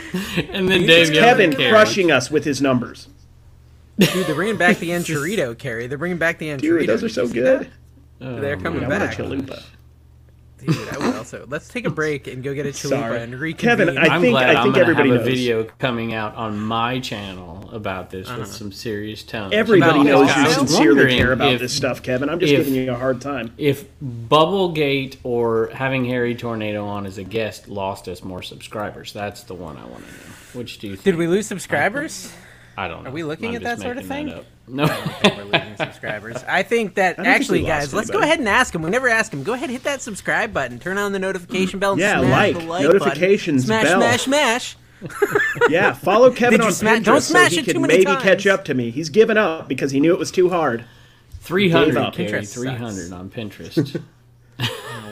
And 0.52 0.70
then 0.70 0.86
Dave 0.86 1.12
Kevin 1.12 1.54
crushing 1.54 2.12
us 2.12 2.30
with 2.30 2.46
his 2.46 2.62
numbers. 2.62 3.08
Dude, 3.98 4.26
they're 4.26 4.36
bringing 4.36 4.58
back 4.58 4.78
the 4.78 4.90
Enchirito, 4.90 5.58
Cary. 5.58 5.88
They're 5.88 5.98
bringing 5.98 6.18
back 6.18 6.40
the 6.40 6.48
Enchirito. 6.48 6.80
Dude, 6.80 6.90
those 6.90 7.04
are 7.04 7.10
so 7.10 7.28
good. 7.28 7.70
that? 8.20 8.42
They're 8.42 8.58
coming 8.58 8.84
I 8.84 8.88
want 8.88 9.04
a 9.04 9.44
back. 9.44 9.64
Chalupa. 10.64 10.86
Dude, 10.86 10.90
I 11.02 11.06
would 11.08 11.16
also. 11.16 11.46
Let's 11.48 11.68
take 11.68 11.86
a 11.86 11.90
break 11.90 12.28
and 12.28 12.44
go 12.44 12.54
get 12.54 12.66
a 12.66 12.70
chalupa 12.72 12.90
Sorry. 12.90 13.22
and 13.22 13.36
reconvene. 13.40 13.88
Kevin, 13.88 13.98
I 13.98 14.16
I'm 14.16 14.22
think- 14.22 14.32
glad 14.34 14.56
I 14.56 14.62
I'm 14.62 14.68
gonna 14.72 14.80
everybody 14.82 15.10
have 15.10 15.22
a 15.22 15.26
knows. 15.26 15.28
video 15.38 15.64
coming 15.80 16.14
out 16.14 16.36
on 16.36 16.60
my 16.60 17.00
channel 17.00 17.70
about 17.72 18.10
this 18.10 18.28
with 18.30 18.38
uh-huh. 18.38 18.46
some 18.46 18.72
serious 18.72 19.24
tone. 19.24 19.54
Everybody 19.54 19.92
About 20.02 20.06
knows 20.06 20.36
you 20.36 20.42
I 20.44 20.48
sincerely 20.52 21.18
care 21.18 21.32
about 21.32 21.54
if- 21.54 21.60
this 21.62 21.74
stuff, 21.76 22.02
Kevin. 22.04 22.30
I'm 22.30 22.40
just 22.40 22.54
if- 22.54 22.66
giving 22.66 22.76
you 22.76 22.92
a 22.92 22.96
hard 22.96 23.22
time. 23.22 23.54
If 23.58 23.86
Bubblegate 24.02 25.18
or 25.24 25.70
having 25.74 26.06
Harry 26.06 26.36
Tornado 26.36 26.86
on 26.86 27.06
as 27.06 27.18
a 27.18 27.24
guest 27.24 27.68
lost 27.68 28.08
us 28.08 28.24
more 28.24 28.42
subscribers, 28.42 29.14
that's 29.14 29.44
the 29.44 29.54
one 29.54 29.78
I 29.78 29.86
want 29.86 30.06
to 30.06 30.12
know. 30.12 30.34
Which 30.54 30.80
do 30.80 30.88
you 30.88 30.96
think? 30.96 31.04
Did 31.06 31.16
we 31.16 31.28
lose 31.28 31.48
subscribers? 31.48 32.32
I 32.76 32.88
don't 32.88 33.04
know. 33.04 33.10
Are 33.10 33.14
we 33.14 33.24
looking 33.24 33.50
I'm 33.50 33.56
at 33.58 33.64
that 33.64 33.80
sort 33.80 33.98
of 33.98 34.08
making 34.08 34.28
thing? 34.34 34.36
that 34.68 34.88
up. 34.88 34.96
No. 35.26 35.36
We're 35.38 35.44
losing 35.44 35.76
subscribers. 35.78 36.44
I 36.48 36.64
think 36.64 36.96
that 36.96 37.16
don't 37.18 37.26
think 37.26 37.36
actually, 37.36 37.62
guys, 37.64 37.94
let's 37.94 38.10
go 38.10 38.20
ahead 38.20 38.40
and 38.40 38.48
ask 38.50 38.74
them. 38.74 38.82
We 38.82 38.90
never 38.90 39.08
ask 39.10 39.30
them. 39.32 39.44
Go 39.44 39.54
ahead, 39.54 39.70
hit 39.70 39.84
that 39.84 40.02
subscribe 40.02 40.54
button, 40.54 40.80
turn 40.80 40.98
on 40.98 41.12
the 41.12 41.20
notification 41.20 41.80
bell, 41.80 41.92
and 41.92 42.02
Yeah, 42.02 42.20
smash 42.20 42.32
like, 42.32 42.54
the 42.58 42.70
like 42.70 42.84
notifications, 42.84 43.66
button. 43.68 43.86
Smash, 43.86 43.92
bell. 43.92 44.18
smash, 44.18 44.74
smash. 44.74 44.78
Yeah, 45.70 45.94
follow 45.94 46.32
Kevin 46.36 46.62
on 46.62 46.72
sma- 46.72 46.92
Pinterest 46.92 47.04
don't 47.04 47.22
so 47.22 47.32
smash 47.34 47.52
he 47.52 47.60
it 47.60 47.66
too 47.66 47.74
can 47.74 47.82
maybe 47.82 48.06
times. 48.06 48.24
catch 48.24 48.48
up 48.48 48.64
to 48.66 48.74
me. 48.74 48.90
He's 48.90 49.10
given 49.10 49.38
up 49.38 49.68
because 49.68 49.92
he 49.92 50.00
knew 50.00 50.14
it 50.14 50.20
was 50.20 50.32
too 50.32 50.50
hard. 50.50 50.86
300, 51.42 51.86
Gave 51.88 51.98
up. 51.98 52.14
Cary, 52.14 52.30
Pinterest 52.42 52.54
300 52.54 53.12
on 53.14 53.30
Pinterest. 53.30 54.02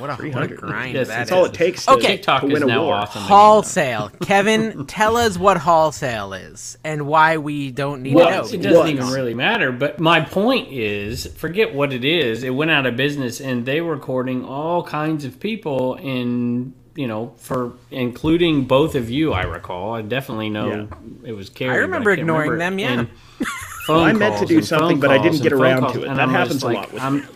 What 0.01 0.09
a, 0.19 0.29
what 0.31 0.43
a 0.43 0.47
grind 0.47 0.95
Yes, 0.95 1.07
that 1.07 1.17
That's 1.19 1.31
all 1.31 1.45
it 1.45 1.53
takes 1.53 1.85
to, 1.85 1.93
Okay. 1.93 2.17
TikTok 2.17 2.41
to 2.41 2.47
is 2.47 2.53
win 2.53 2.63
a 2.63 2.65
now 2.65 2.83
war. 2.83 2.95
awesome. 2.95 3.63
sale, 3.63 4.11
Kevin, 4.21 4.85
tell 4.87 5.15
us 5.17 5.37
what 5.37 5.57
wholesale 5.57 6.33
is 6.33 6.77
and 6.83 7.07
why 7.07 7.37
we 7.37 7.71
don't 7.71 8.01
need 8.01 8.15
What? 8.15 8.25
to 8.25 8.31
know. 8.31 8.43
It 8.45 8.61
doesn't 8.61 8.73
What? 8.79 8.89
even 8.89 9.07
really 9.09 9.33
matter. 9.33 9.71
But 9.71 9.99
my 9.99 10.21
point 10.21 10.71
is, 10.71 11.27
forget 11.27 11.73
what 11.73 11.93
it 11.93 12.03
is. 12.03 12.43
It 12.43 12.49
went 12.55 12.71
out 12.71 12.85
of 12.85 12.95
business, 12.97 13.39
and 13.39 13.65
they 13.65 13.81
were 13.81 13.97
courting 13.97 14.43
all 14.45 14.83
kinds 14.83 15.23
of 15.25 15.39
people, 15.39 15.95
in 15.95 16.73
you 16.93 17.07
know, 17.07 17.33
for 17.37 17.71
including 17.89 18.65
both 18.65 18.95
of 18.95 19.09
you. 19.09 19.31
I 19.31 19.43
recall. 19.43 19.93
I 19.93 20.01
definitely 20.01 20.49
know 20.49 20.89
it 21.23 21.31
was 21.31 21.49
Cary. 21.49 21.71
I 21.71 21.75
remember 21.77 22.11
can't 22.11 22.19
ignoring 22.21 22.51
remember. 22.51 22.83
them, 22.83 22.97
yeah. 22.97 22.99
And 22.99 23.09
phone 23.87 24.03
I 24.09 24.13
meant 24.13 24.39
to 24.39 24.45
do 24.45 24.61
something, 24.61 24.99
but 24.99 25.09
I 25.09 25.17
didn't 25.17 25.41
get 25.41 25.53
around 25.53 25.81
calls, 25.81 25.93
to 25.93 26.03
it. 26.03 26.07
and 26.09 26.17
That 26.17 26.23
I'm 26.23 26.29
happens 26.31 26.55
just 26.61 26.63
a 26.63 26.67
like, 26.67 26.75
lot 26.77 26.93
with 26.93 27.01
I'm 27.01 27.27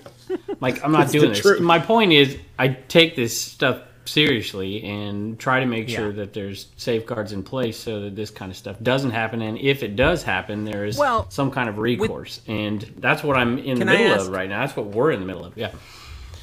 like, 0.62 0.84
I'm 0.84 0.92
not 0.92 1.10
doing 1.12 1.30
this. 1.30 1.42
truth. 1.42 1.62
My 1.62 1.80
point 1.80 2.12
is, 2.14 2.38
I 2.60 2.70
take 2.70 3.16
this 3.16 3.40
stuff 3.40 3.80
seriously 4.06 4.84
and 4.84 5.38
try 5.40 5.60
to 5.60 5.66
make 5.66 5.90
sure 5.90 6.10
Yeah. 6.10 6.18
that 6.18 6.34
there's 6.34 6.68
safeguards 6.78 7.32
in 7.32 7.42
place 7.42 7.76
so 7.78 8.02
that 8.02 8.16
this 8.16 8.30
kind 8.30 8.52
of 8.52 8.58
stuff 8.58 8.76
doesn't 8.84 9.12
happen. 9.12 9.42
And 9.42 9.58
if 9.58 9.82
it 9.82 9.96
does 9.96 10.22
happen, 10.22 10.64
there 10.64 10.86
is 10.86 10.98
Well, 10.98 11.26
some 11.30 11.50
kind 11.50 11.70
of 11.70 11.80
recourse. 11.80 12.40
and 12.48 12.82
that's 13.00 13.24
what 13.24 13.36
I'm 13.36 13.58
in 13.58 13.80
the 13.80 13.86
middle 13.86 14.14
of 14.22 14.28
right 14.30 14.48
now. 14.48 14.60
That's 14.62 14.78
what 14.78 14.88
we're 14.88 15.12
in 15.12 15.20
the 15.22 15.26
middle 15.26 15.44
of. 15.46 15.58
Yeah. 15.58 15.72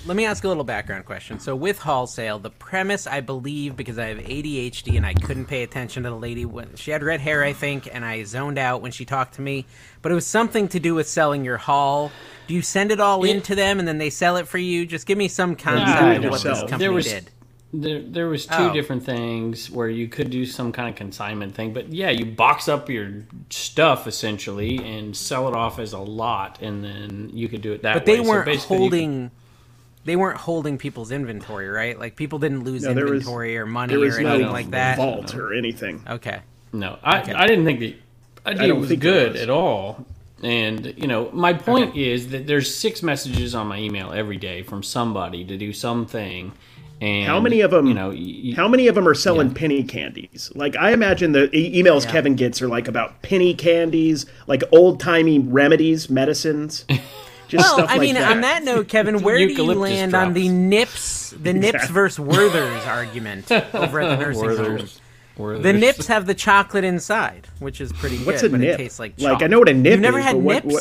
Let 0.05 0.17
me 0.17 0.25
ask 0.27 0.43
a 0.43 0.49
little 0.49 0.65
background 0.65 1.05
question. 1.05 1.39
So 1.39 1.55
with 1.55 1.79
Hall 1.79 2.09
Sale, 2.09 2.41
the 2.41 2.51
premise, 2.51 3.07
I 3.07 3.21
believe, 3.21 3.77
because 3.77 4.01
I 4.01 4.07
have 4.07 4.19
ADHD 4.19 4.97
and 4.97 5.07
I 5.07 5.15
couldn't 5.15 5.45
pay 5.47 5.63
attention 5.63 6.03
to 6.03 6.11
the 6.11 6.17
lady 6.17 6.45
when 6.45 6.75
she 6.75 6.91
had 6.91 7.05
red 7.05 7.21
hair, 7.21 7.45
I 7.45 7.53
think, 7.53 7.89
and 7.93 8.05
I 8.05 8.25
zoned 8.25 8.59
out 8.59 8.83
when 8.83 8.91
she 8.91 9.05
talked 9.05 9.35
to 9.35 9.43
me. 9.43 9.65
But 10.03 10.11
it 10.11 10.17
was 10.17 10.27
something 10.27 10.67
to 10.69 10.81
do 10.81 10.97
with 10.97 11.07
selling 11.09 11.45
your 11.45 11.57
haul. 11.57 12.11
Do 12.49 12.55
you 12.55 12.63
send 12.63 12.91
it 12.91 12.99
all 12.99 13.23
in 13.23 13.43
to 13.43 13.55
them 13.55 13.79
and 13.79 13.87
then 13.87 13.99
they 13.99 14.11
sell 14.11 14.37
it 14.39 14.49
for 14.49 14.59
you? 14.59 14.87
Just 14.87 15.07
give 15.07 15.17
me 15.17 15.29
some 15.29 15.55
concept 15.55 16.25
of 16.25 16.31
what 16.33 16.43
this 16.43 16.59
company 16.59 16.79
There 16.79 16.93
was- 16.93 17.05
did. 17.07 17.31
There, 17.75 18.03
there 18.03 18.29
was 18.29 18.45
two 18.45 18.55
Oh. 18.55 18.73
different 18.75 19.03
things 19.07 19.71
where 19.71 19.89
you 19.89 20.07
could 20.09 20.29
do 20.31 20.45
some 20.45 20.73
kind 20.73 20.91
of 20.91 20.95
consignment 20.97 21.55
thing, 21.55 21.73
but 21.73 21.91
yeah, 21.91 22.11
you 22.11 22.27
box 22.27 22.69
up 22.69 22.91
your 22.91 23.23
stuff 23.51 24.07
essentially 24.07 24.77
and 24.79 25.17
sell 25.17 25.49
it 25.49 25.55
off 25.55 25.79
as 25.79 25.95
a 25.95 25.99
lot, 25.99 26.59
and 26.61 26.85
then 26.85 27.31
you 27.33 27.49
could 27.49 27.63
do 27.63 27.73
it 27.73 27.81
that 27.83 27.95
way. 27.95 28.01
But 28.01 28.07
way. 28.09 28.17
they 28.17 28.29
weren't 28.29 28.45
basically 28.45 28.77
you 28.77 28.81
holding. 28.81 29.31
They 30.05 30.17
weren't 30.17 30.39
holding 30.39 30.79
people's 30.79 31.13
inventory, 31.13 31.69
right? 31.69 31.99
Like 31.99 32.17
people 32.17 32.39
didn't 32.39 32.65
lose 32.65 32.83
No, 32.83 32.93
there 32.95 33.05
was- 33.05 33.13
inventory 33.23 33.57
or 33.57 33.67
money 33.67 33.93
There 33.93 34.01
was 34.01 34.19
or 34.19 34.23
no 34.23 34.35
anything 34.35 34.53
like 34.53 34.71
that. 34.73 34.97
vault 34.97 35.35
or 35.35 35.55
anything. 35.55 36.03
Okay. 36.09 36.41
no, 36.73 36.99
I, 37.05 37.19
I 37.35 37.47
didn't 37.47 37.65
think 37.65 37.81
the 37.81 37.97
idea 38.47 38.69
don't 38.69 38.81
was 38.81 38.89
think 38.89 39.01
good 39.03 39.33
was. 39.35 39.43
at 39.43 39.51
all. 39.51 40.05
And 40.43 40.95
you 40.97 41.07
know, 41.07 41.31
my 41.33 41.53
point 41.53 41.95
is 41.97 42.29
that 42.31 42.49
there's 42.49 42.75
six 42.75 43.01
messages 43.03 43.55
on 43.55 43.69
my 43.69 43.79
email 43.79 44.13
every 44.13 44.39
day 44.39 44.63
from 44.63 44.83
somebody 44.83 45.45
to 45.45 45.57
do 45.57 45.73
something. 45.73 46.51
And 47.01 47.27
How 47.27 47.39
many 47.41 47.61
of 47.61 47.71
them? 47.73 47.87
You 47.87 47.95
know, 47.95 48.09
y- 48.11 48.53
how 48.57 48.67
many 48.69 48.87
of 48.89 48.95
them 48.97 49.07
are 49.07 49.15
selling 49.15 49.55
penny 49.55 49.85
candies? 49.85 50.51
Like 50.57 50.75
I 50.77 50.91
imagine 50.93 51.31
the 51.33 51.49
e- 51.57 51.81
emails 51.83 52.09
Kevin 52.09 52.35
gets 52.35 52.61
are 52.63 52.69
like 52.69 52.89
about 52.89 53.23
penny 53.23 53.55
candies, 53.55 54.27
like 54.49 54.63
old 54.73 54.99
timey 54.99 55.39
remedies, 55.39 56.11
medicines. 56.11 56.85
Just 57.53 57.69
Well, 57.69 57.79
stuff 57.81 57.91
I 57.91 57.97
like 57.99 58.01
mean, 58.01 58.15
that. 58.15 58.31
on 58.33 58.41
that 58.41 58.63
note, 58.65 58.89
Kevin, 58.89 59.23
where 59.23 59.37
do 59.37 59.43
you 59.43 59.51
Eucalyptus 59.51 59.83
land 59.83 60.15
on 60.15 60.33
the. 60.33 60.49
Nips, 60.49 61.31
the 61.39 61.53
Nips 61.53 61.87
versus 61.91 62.19
Werther's 62.19 62.83
argument 62.87 63.53
over 63.75 64.01
at 64.01 64.17
the 64.19 64.25
nursing 64.25 64.43
home? 64.49 64.57
Werther's- 64.57 65.01
Werther's. 65.37 65.63
The 65.63 65.73
Nips 65.75 66.07
have 66.07 66.25
the 66.25 66.33
chocolate 66.35 66.83
inside, 66.85 67.47
which 67.59 67.83
is 67.83 67.93
pretty 67.93 68.17
good. 68.17 68.27
What's 68.27 68.43
a 68.43 68.49
but 68.49 68.61
nip? 68.61 68.75
It 68.81 68.85
tastes 68.85 68.99
like 68.99 69.21
Like, 69.21 69.43
I 69.43 69.49
know 69.49 69.59
what 69.59 69.69
a 69.69 69.75
nip 69.75 69.91
You've 69.93 70.01
never 70.01 70.19
is, 70.19 70.25
had 70.25 70.33
but 70.37 70.41
what- 70.41 70.65
Nips? 70.65 70.75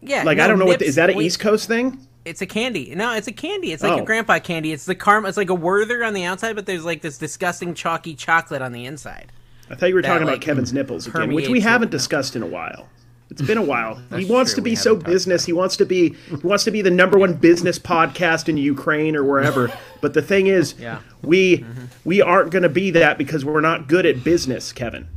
what- 0.00 0.08
Yeah, 0.10 0.22
like 0.22 0.38
no, 0.38 0.44
I 0.44 0.48
don't 0.48 0.58
know 0.58 0.64
what 0.64 0.80
Nips- 0.80 0.88
is 0.88 0.94
that 0.94 1.10
an 1.10 1.20
East 1.20 1.38
Coast 1.38 1.68
thing? 1.68 1.98
It's 2.24 2.40
a 2.40 2.46
candy. 2.46 2.94
No, 2.94 3.12
it's 3.12 3.28
a 3.28 3.32
candy. 3.32 3.72
It's 3.74 3.82
like 3.82 3.92
Oh. 3.92 4.02
a 4.02 4.06
grandpa 4.06 4.38
candy. 4.38 4.72
It's 4.72 4.86
the 4.86 4.94
caramel. 4.94 5.28
It's 5.28 5.36
like 5.36 5.50
a 5.50 5.54
Werther 5.54 6.02
on 6.02 6.14
the 6.14 6.24
outside, 6.24 6.56
but 6.56 6.64
there's 6.64 6.84
like 6.86 7.02
this 7.02 7.18
disgusting 7.18 7.74
chalky 7.74 8.14
chocolate 8.14 8.62
on 8.62 8.72
the 8.72 8.86
inside. 8.86 9.32
I 9.70 9.74
thought 9.74 9.90
you 9.90 9.94
were 9.96 10.02
That, 10.02 10.08
talking 10.08 10.26
like, 10.26 10.36
about 10.36 10.44
Kevin's 10.46 10.72
nipples 10.72 11.06
again, 11.06 11.34
which 11.34 11.48
we 11.48 11.60
haven't 11.60 11.90
discussed 11.90 12.36
in 12.36 12.42
a 12.42 12.46
while. 12.46 12.88
It's 13.30 13.42
been 13.42 13.58
a 13.58 13.62
while. 13.62 14.00
he 14.16 14.24
wants 14.24 14.52
true, 14.52 14.56
to 14.56 14.62
be 14.62 14.74
so 14.74 14.94
haven't 14.96 15.12
business. 15.12 15.44
He 15.44 15.52
wants 15.52 15.76
to 15.76 15.84
be 15.84 16.14
he 16.28 16.34
wants 16.36 16.64
to 16.64 16.70
be 16.70 16.80
the 16.82 16.90
number 16.90 17.18
one 17.18 17.34
business 17.34 17.78
podcast 17.78 18.48
in 18.48 18.56
Ukraine 18.56 19.14
or 19.16 19.22
wherever. 19.24 19.70
but 20.00 20.14
the 20.14 20.22
thing 20.22 20.46
is, 20.46 20.74
Yeah. 20.78 21.00
we 21.22 21.58
Mm-hmm. 21.58 21.84
we 22.04 22.22
aren't 22.22 22.50
going 22.50 22.62
to 22.62 22.68
be 22.70 22.90
that 22.92 23.18
because 23.18 23.44
we're 23.44 23.60
not 23.60 23.86
good 23.86 24.06
at 24.06 24.24
business, 24.24 24.72
Kevin. 24.72 25.08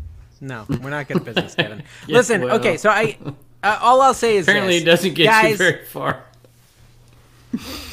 No, 0.42 0.66
we're 0.82 0.90
not 0.90 1.08
good 1.08 1.18
at 1.18 1.24
business, 1.26 1.56
Kevin. 1.56 1.84
Listen, 2.08 2.42
well. 2.42 2.56
okay, 2.60 2.76
so 2.78 2.90
I 2.90 3.18
uh, 3.64 3.78
all 3.82 4.02
I'll 4.02 4.14
say 4.14 4.36
is 4.38 4.48
apparently 4.48 4.74
this. 4.80 4.82
it 4.84 4.86
doesn't 4.86 5.14
get 5.14 5.26
Guys, 5.28 5.52
you 5.52 5.58
very 5.58 5.86
far. 5.86 6.24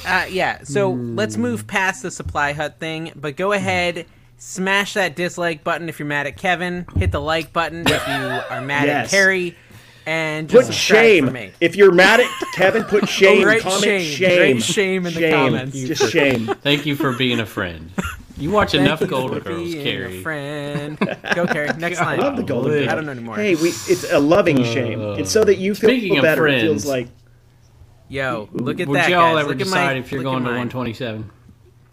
Uh, 0.06 0.24
yeah, 0.30 0.62
so 0.62 0.90
let's 0.92 1.34
Hmm. 1.34 1.42
move 1.42 1.66
past 1.66 2.02
the 2.02 2.10
supply 2.10 2.52
hut 2.52 2.76
thing, 2.78 3.12
but 3.16 3.36
go 3.36 3.52
ahead, 3.52 4.06
smash 4.38 4.94
that 4.94 5.16
dislike 5.16 5.64
button 5.64 5.88
if 5.88 5.98
you're 5.98 6.06
mad 6.06 6.26
at 6.28 6.36
Kevin, 6.36 6.86
hit 6.96 7.10
the 7.12 7.20
like 7.20 7.52
button 7.52 7.80
if 7.86 8.06
you 8.08 8.14
are 8.14 8.60
mad 8.62 8.86
Yes. 8.86 9.06
at 9.06 9.10
Cary, 9.10 9.56
and 10.08 10.48
just 10.48 10.68
Put 10.68 10.74
subscribe 10.74 11.00
for 11.20 11.26
shame. 11.26 11.32
me. 11.34 11.50
If 11.60 11.76
you're 11.76 11.92
mad 11.92 12.20
at 12.20 12.30
Kevin, 12.54 12.84
put 12.84 13.06
shame. 13.08 13.44
write 13.46 13.60
Comment 13.60 13.82
shame. 13.84 14.00
shame. 14.00 14.54
Write 14.56 14.62
shame 14.62 15.06
in 15.06 15.12
the 15.14 15.30
comments. 15.30 15.76
Just 15.78 16.10
shame. 16.10 16.46
Thank 16.62 16.86
you 16.86 16.96
for 16.96 17.12
being 17.16 17.40
a 17.40 17.46
friend. 17.46 17.90
You 18.38 18.50
watch 18.52 18.72
Thank 18.72 18.86
enough 18.86 19.02
you 19.02 19.06
Golden 19.06 19.40
Girls, 19.40 19.74
Cary. 19.74 20.22
friend. 20.22 20.98
Go, 21.34 21.46
Cary. 21.46 21.68
Next 21.76 22.00
line. 22.00 22.20
I 22.20 22.22
love 22.22 22.36
the 22.36 22.42
Golden 22.42 22.70
Girls. 22.72 22.88
I 22.88 22.94
don't 22.94 23.04
know 23.04 23.12
anymore. 23.12 23.36
Hey, 23.36 23.54
we, 23.56 23.68
it's 23.68 24.10
a 24.10 24.18
loving 24.18 24.64
shame. 24.64 25.00
Uh, 25.00 25.12
it's 25.16 25.30
so 25.30 25.44
that 25.44 25.56
you 25.58 25.74
feel 25.74 25.90
Speaking 25.90 26.16
of 26.16 26.22
better. 26.22 26.46
It 26.48 26.62
feels 26.62 26.86
like 26.86 27.08
Yo, 28.08 28.48
look 28.52 28.80
at 28.80 28.88
Would 28.88 28.96
that, 28.96 29.10
y'all 29.10 29.34
guys. 29.34 29.40
ever 29.40 29.48
look 29.50 29.58
decide 29.58 29.92
my, 29.94 29.98
if 29.98 30.10
you're 30.10 30.22
going 30.22 30.38
to 30.44 30.48
127? 30.48 31.30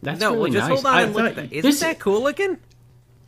That's 0.02 0.22
No, 0.22 0.34
really 0.36 0.52
just 0.52 0.70
nice. 0.70 0.82
hold 0.82 0.86
on 0.86 0.94
I 0.96 1.02
and 1.02 1.14
look 1.14 1.22
thought 1.24 1.30
at 1.32 1.36
that. 1.36 1.52
you- 1.52 1.60
Isn't 1.60 1.72
this- 1.72 1.80
that 1.82 2.00
cool 2.00 2.24
looking? 2.24 2.58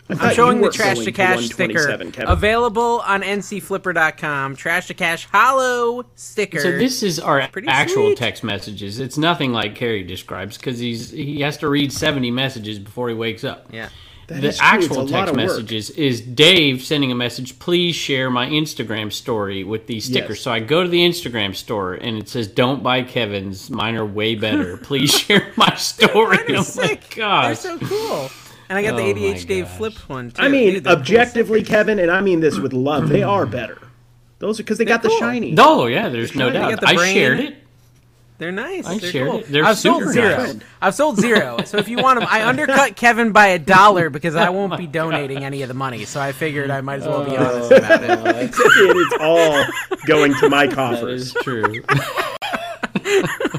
I 0.09 0.13
I'm 0.29 0.35
showing 0.35 0.61
the 0.61 0.69
Trash 0.69 0.99
to 0.99 1.11
Cash 1.11 1.45
sticker 1.49 1.85
Kevin. 1.87 2.13
available 2.27 3.01
on 3.05 3.21
ncflipper.com. 3.23 4.55
Trash 4.55 4.87
to 4.87 4.93
Cash 4.93 5.25
hollow 5.25 6.05
sticker. 6.15 6.59
So 6.59 6.71
this 6.71 7.03
is 7.03 7.19
our 7.19 7.47
Pretty 7.49 7.67
actual 7.67 8.07
sweet. 8.07 8.17
text 8.17 8.43
messages. 8.43 8.99
It's 8.99 9.17
nothing 9.17 9.51
like 9.53 9.75
Cary 9.75 10.03
describes 10.03 10.57
because 10.57 10.79
he's 10.79 11.11
he 11.11 11.41
has 11.41 11.57
to 11.57 11.67
read 11.69 11.91
70 11.91 12.31
messages 12.31 12.79
before 12.79 13.09
he 13.09 13.15
wakes 13.15 13.43
up. 13.43 13.67
yeah. 13.71 13.89
That 14.27 14.41
the 14.41 14.49
is 14.49 14.57
true. 14.57 14.67
It's 14.67 14.85
actual 14.89 15.07
text 15.07 15.35
messages 15.35 15.89
is 15.91 16.19
Dave 16.21 16.81
sending 16.83 17.11
a 17.11 17.15
message. 17.15 17.59
Please 17.59 17.95
share 17.95 18.29
my 18.29 18.45
Instagram 18.47 19.11
story 19.11 19.63
with 19.63 19.87
these 19.87 20.05
stickers. 20.05 20.37
Yes. 20.37 20.41
So 20.41 20.51
I 20.51 20.59
go 20.59 20.83
to 20.83 20.89
the 20.89 20.99
Instagram 20.99 21.55
store 21.55 21.93
and 21.93 22.17
it 22.17 22.27
says, 22.27 22.47
"Don't 22.47 22.83
buy 22.83 23.03
Kevin's. 23.03 23.69
Mine 23.69 23.95
are 23.95 24.05
way 24.05 24.35
better. 24.35 24.75
Please 24.83 25.11
share 25.13 25.51
my 25.55 25.73
story." 25.75 26.37
They're 26.45 26.55
Oh 26.57 26.59
my 26.59 26.63
sick. 26.63 27.15
They're 27.15 27.55
so 27.55 27.77
cool. 27.79 28.29
And 28.69 28.77
I 28.77 28.81
got 28.83 28.97
the 28.97 29.03
Oh 29.03 29.13
my 29.13 29.13
ADHD 29.13 29.47
Dave 29.47 29.65
gosh. 29.65 29.77
flip 29.77 29.93
one 30.09 30.31
too. 30.31 30.41
I 30.41 30.49
mean, 30.49 30.73
Dude, 30.73 30.83
they're 30.83 30.93
cool 30.93 30.99
objectively, 30.99 31.63
Kevin, 31.63 31.99
and 31.99 32.11
I 32.11 32.19
mean 32.19 32.41
this 32.41 32.57
with 32.59 32.73
love, 32.73 33.07
they 33.07 33.23
are 33.23 33.45
better. 33.45 33.77
Those 34.39 34.59
are 34.59 34.63
because 34.63 34.77
they 34.77 34.83
got 34.85 35.03
the 35.03 35.09
shiny. 35.19 35.51
No, 35.51 35.85
yeah, 35.87 36.09
there's 36.09 36.35
no 36.35 36.47
They 36.47 36.59
doubt. 36.59 36.81
the 36.81 36.87
I 36.87 36.95
shared 37.13 37.39
it. 37.39 37.55
They're 38.39 38.51
nice. 38.51 38.85
I 38.85 38.97
They're 38.99 39.11
shared 39.11 39.29
cool. 39.31 39.39
it. 39.39 39.47
They're 39.47 39.65
I've 39.65 39.77
sold 39.79 40.01
super 40.03 40.13
zero. 40.13 40.37
nice. 40.37 40.55
I've 40.81 40.93
sold 40.93 41.17
zero. 41.17 41.57
So 41.65 41.77
if 41.77 41.87
you 41.89 41.97
want 41.97 42.19
them, 42.19 42.27
I 42.31 42.45
undercut 42.45 42.95
Kevin 42.95 43.31
by 43.31 43.47
a 43.47 43.59
dollar 43.59 44.11
because 44.11 44.35
I 44.35 44.49
won't 44.49 44.77
be 44.77 44.83
oh 44.87 44.91
donating 44.91 45.43
any 45.43 45.63
of 45.63 45.67
the 45.69 45.73
money. 45.73 46.05
So 46.05 46.21
I 46.21 46.33
figured 46.33 46.69
I 46.69 46.81
might 46.81 47.01
as 47.01 47.07
well 47.07 47.23
be 47.25 47.35
Oh. 47.35 47.43
honest 47.43 47.71
about 47.71 48.03
it. 48.03 48.09
it's 48.53 49.13
all 49.19 49.65
going 50.05 50.35
to 50.35 50.49
my 50.49 50.67
coffers. 50.67 51.27
is 51.27 51.33
true. 51.41 51.81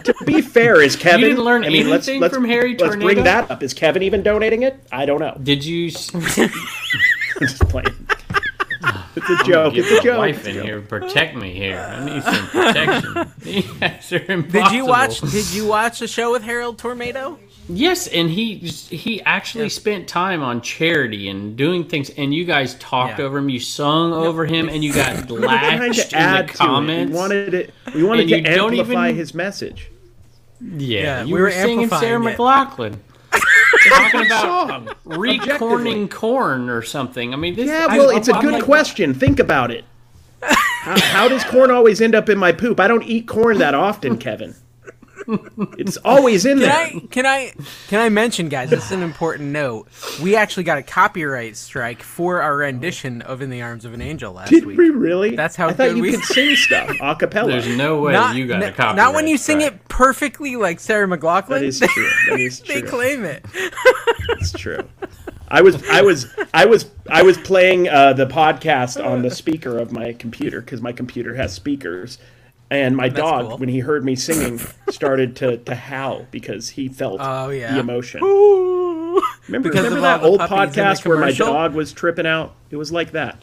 To 0.04 0.14
be 0.26 0.40
fair, 0.42 0.80
is 0.80 0.94
Kevin? 0.94 1.20
You 1.20 1.26
didn't 1.30 1.44
learn 1.44 1.64
I 1.64 1.70
mean, 1.70 1.90
let's, 1.90 2.06
anything 2.06 2.20
let's, 2.20 2.34
from 2.34 2.44
Harry 2.44 2.76
Tornado. 2.76 3.04
Let's 3.04 3.14
bring 3.14 3.24
that 3.24 3.50
up. 3.50 3.62
Is 3.62 3.74
Kevin 3.74 4.02
even 4.04 4.22
donating 4.22 4.62
it? 4.62 4.78
I 4.92 5.06
don't 5.06 5.20
know. 5.20 5.36
Did 5.42 5.64
you 5.64 5.88
s- 5.88 6.14
I'm 6.14 6.20
just 7.40 7.60
playing. 7.68 7.88
It's 9.16 9.28
a 9.28 9.44
joke. 9.44 9.74
get 9.74 9.84
It's 9.84 9.90
a 9.90 9.94
my 9.96 10.02
joke. 10.02 10.18
wife 10.18 10.36
It's 10.38 10.46
a 10.46 10.50
in 10.50 10.54
joke. 10.56 10.64
here? 10.64 10.80
Protect 10.82 11.36
me 11.36 11.52
here. 11.52 11.78
I 11.78 12.04
need 12.04 12.22
some 12.22 12.46
protection. 12.48 13.32
You 13.44 13.62
guys 13.80 14.12
are 14.12 14.42
Did 14.42 14.70
you 14.72 14.86
watch? 14.86 15.20
Did 15.20 15.52
you 15.52 15.66
watch 15.66 15.98
the 15.98 16.06
show 16.08 16.30
with 16.32 16.42
Harold 16.42 16.78
Tornado? 16.78 17.38
Yes, 17.70 18.06
and 18.06 18.30
he 18.30 18.54
he 18.56 19.20
actually 19.22 19.68
spent 19.68 20.08
time 20.08 20.42
on 20.42 20.62
charity 20.62 21.28
and 21.28 21.56
doing 21.56 21.84
things, 21.84 22.08
and 22.10 22.32
you 22.32 22.44
guys 22.46 22.74
talked 22.76 23.18
Yeah. 23.18 23.26
over 23.26 23.38
him. 23.38 23.48
You 23.50 23.60
sung 23.60 24.12
over 24.14 24.46
him, 24.46 24.68
and 24.68 24.82
you 24.84 24.92
got 24.94 25.28
We 25.30 25.38
were 25.40 25.46
lashed 25.46 26.12
in 26.12 26.18
add 26.18 26.48
the 26.48 26.52
comments. 26.54 27.10
it. 27.10 27.12
We 27.14 27.18
wanted 27.18 27.54
it. 27.54 27.74
We 27.94 28.02
wanted 28.04 28.20
And 28.22 28.30
to 28.30 28.36
you 28.50 28.56
don't 28.56 28.72
amplify 28.78 29.08
even- 29.08 29.16
his 29.18 29.34
message. 29.34 29.90
yeah, 30.60 31.00
Yeah, 31.02 31.22
you 31.24 31.34
we 31.34 31.40
were, 31.40 31.46
were 31.46 31.52
singing 31.52 31.88
Sarah 31.88 32.14
amplifying 32.24 32.32
it. 32.34 32.38
McLachlan. 32.38 32.98
Talking 33.88 34.26
about 34.26 34.96
recorning 35.04 36.08
corn 36.08 36.68
or 36.70 36.82
something. 36.82 37.32
I 37.32 37.36
mean, 37.36 37.54
this, 37.54 37.66
Yeah, 37.66 37.86
I- 37.88 37.98
well, 37.98 38.10
it's 38.10 38.28
a 38.28 38.32
good 38.34 38.54
like, 38.54 38.64
question. 38.64 39.14
Think 39.14 39.38
about 39.40 39.70
it. 39.70 39.84
How, 40.42 40.98
how 41.00 41.28
does 41.28 41.44
corn 41.44 41.70
always 41.70 42.00
end 42.00 42.14
up 42.14 42.28
in 42.28 42.38
my 42.38 42.52
poop? 42.52 42.78
I 42.80 42.88
don't 42.88 43.02
eat 43.02 43.26
corn 43.26 43.58
that 43.58 43.74
often, 43.74 44.16
Kevin. 44.18 44.54
It's 45.76 45.96
always 45.98 46.46
in 46.46 46.58
Can 46.58 46.68
there. 46.68 46.72
I 46.76 47.00
can 47.10 47.26
I 47.26 47.52
can 47.88 48.00
I 48.00 48.08
mention, 48.08 48.48
guys? 48.48 48.70
This 48.70 48.86
is 48.86 48.92
an 48.92 49.02
important 49.02 49.50
note. 49.50 49.88
We 50.22 50.36
actually 50.36 50.64
got 50.64 50.78
a 50.78 50.82
copyright 50.82 51.56
strike 51.56 52.02
for 52.02 52.40
our 52.40 52.56
rendition 52.56 53.20
of 53.22 53.42
"In 53.42 53.50
the 53.50 53.60
Arms 53.62 53.84
of 53.84 53.92
an 53.92 54.00
Angel" 54.00 54.32
last 54.32 54.50
Did 54.50 54.64
week. 54.64 54.78
we 54.78 54.88
really? 54.90 55.36
That's 55.36 55.54
how 55.56 55.66
I 55.68 55.72
thought 55.72 55.88
good 55.88 55.96
you 55.98 56.02
we- 56.02 56.12
could 56.12 56.24
sing 56.24 56.56
stuff 56.56 56.90
a 57.02 57.14
cappella. 57.14 57.50
There's 57.52 57.68
no 57.76 58.00
way 58.00 58.12
Not, 58.12 58.36
you 58.36 58.46
got 58.46 58.62
n- 58.62 58.70
a 58.70 58.72
copyright. 58.72 58.96
not 58.96 59.14
when 59.14 59.26
you 59.28 59.36
sing 59.36 59.60
strike. 59.60 59.74
it 59.74 59.88
perfectly 59.88 60.56
like 60.56 60.80
Sarah 60.80 61.06
McLachlan. 61.06 61.48
That 61.48 61.62
is 61.62 61.80
true. 61.80 62.10
That 62.30 62.40
is 62.40 62.60
they 62.66 62.80
claim 62.82 63.24
it. 63.24 63.44
It's 64.30 64.52
true. 64.52 64.88
I 65.50 65.62
was 65.62 65.82
I 65.88 66.02
was 66.02 66.26
I 66.54 66.64
was 66.66 66.86
I 67.10 67.22
was 67.22 67.36
playing 67.38 67.88
uh, 67.88 68.12
the 68.14 68.26
podcast 68.26 69.02
on 69.04 69.22
the 69.22 69.30
speaker 69.30 69.78
of 69.78 69.92
my 69.92 70.12
computer 70.12 70.60
because 70.60 70.80
my 70.82 70.92
computer 70.92 71.34
has 71.34 71.52
speakers, 71.54 72.18
and 72.70 72.96
my 72.96 73.08
dog 73.08 73.48
cool. 73.48 73.58
when 73.58 73.68
he 73.68 73.78
heard 73.80 74.04
me 74.04 74.14
singing 74.16 74.58
started 74.90 75.36
to, 75.36 75.56
to 75.58 75.74
howl 75.74 76.26
because 76.30 76.68
he 76.70 76.88
felt 76.88 77.18
Oh, 77.20 77.48
yeah. 77.50 77.72
the 77.74 77.80
emotion. 77.80 78.20
Ooh. 78.22 79.20
Remember, 79.46 79.68
Because 79.70 79.84
remember 79.84 80.00
that 80.02 80.22
old 80.22 80.38
puppies 80.40 80.76
in 80.76 80.84
the 80.84 80.90
podcast 80.90 81.06
where 81.06 81.18
my 81.18 81.32
dog 81.32 81.74
was 81.74 81.92
tripping 81.92 82.26
out? 82.26 82.54
It 82.70 82.76
was 82.76 82.92
like 82.92 83.12
that. 83.12 83.42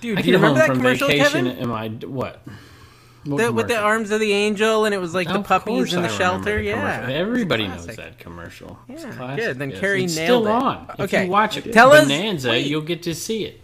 Dude, 0.00 0.18
I 0.18 0.22
do 0.22 0.28
you 0.30 0.36
remember 0.36 0.58
that 0.60 0.66
from 0.68 0.76
commercial, 0.78 1.08
vacation, 1.08 1.44
Kevin? 1.46 1.58
and 1.58 1.68
my 1.68 1.88
what? 1.88 2.40
What 3.24 3.36
The, 3.36 3.52
with 3.52 3.68
the 3.68 3.76
arms 3.76 4.10
of 4.12 4.20
the 4.20 4.32
angel, 4.32 4.86
and 4.86 4.94
it 4.94 4.98
was 4.98 5.12
like 5.14 5.28
the 5.28 5.42
puppies 5.42 5.92
in 5.92 6.00
the 6.00 6.08
I 6.08 6.12
shelter. 6.12 6.56
the 6.56 6.62
Yeah, 6.64 7.06
everybody 7.10 7.68
knows 7.68 7.86
that 7.86 8.18
commercial. 8.18 8.78
Yeah, 8.88 9.36
good. 9.36 9.58
Then 9.58 9.70
yes. 9.72 9.80
Cary 9.80 10.04
it's 10.04 10.16
nailed 10.16 10.44
still 10.44 10.46
it. 10.46 10.62
on. 10.62 10.86
If 10.94 11.00
Okay. 11.00 11.24
you 11.26 11.30
watch 11.30 11.58
it. 11.58 11.70
Tell 11.70 11.92
us- 11.92 12.04
Bonanza, 12.08 12.48
wait. 12.48 12.66
you'll 12.66 12.80
get 12.80 13.02
to 13.02 13.14
see 13.14 13.44
it. 13.44 13.60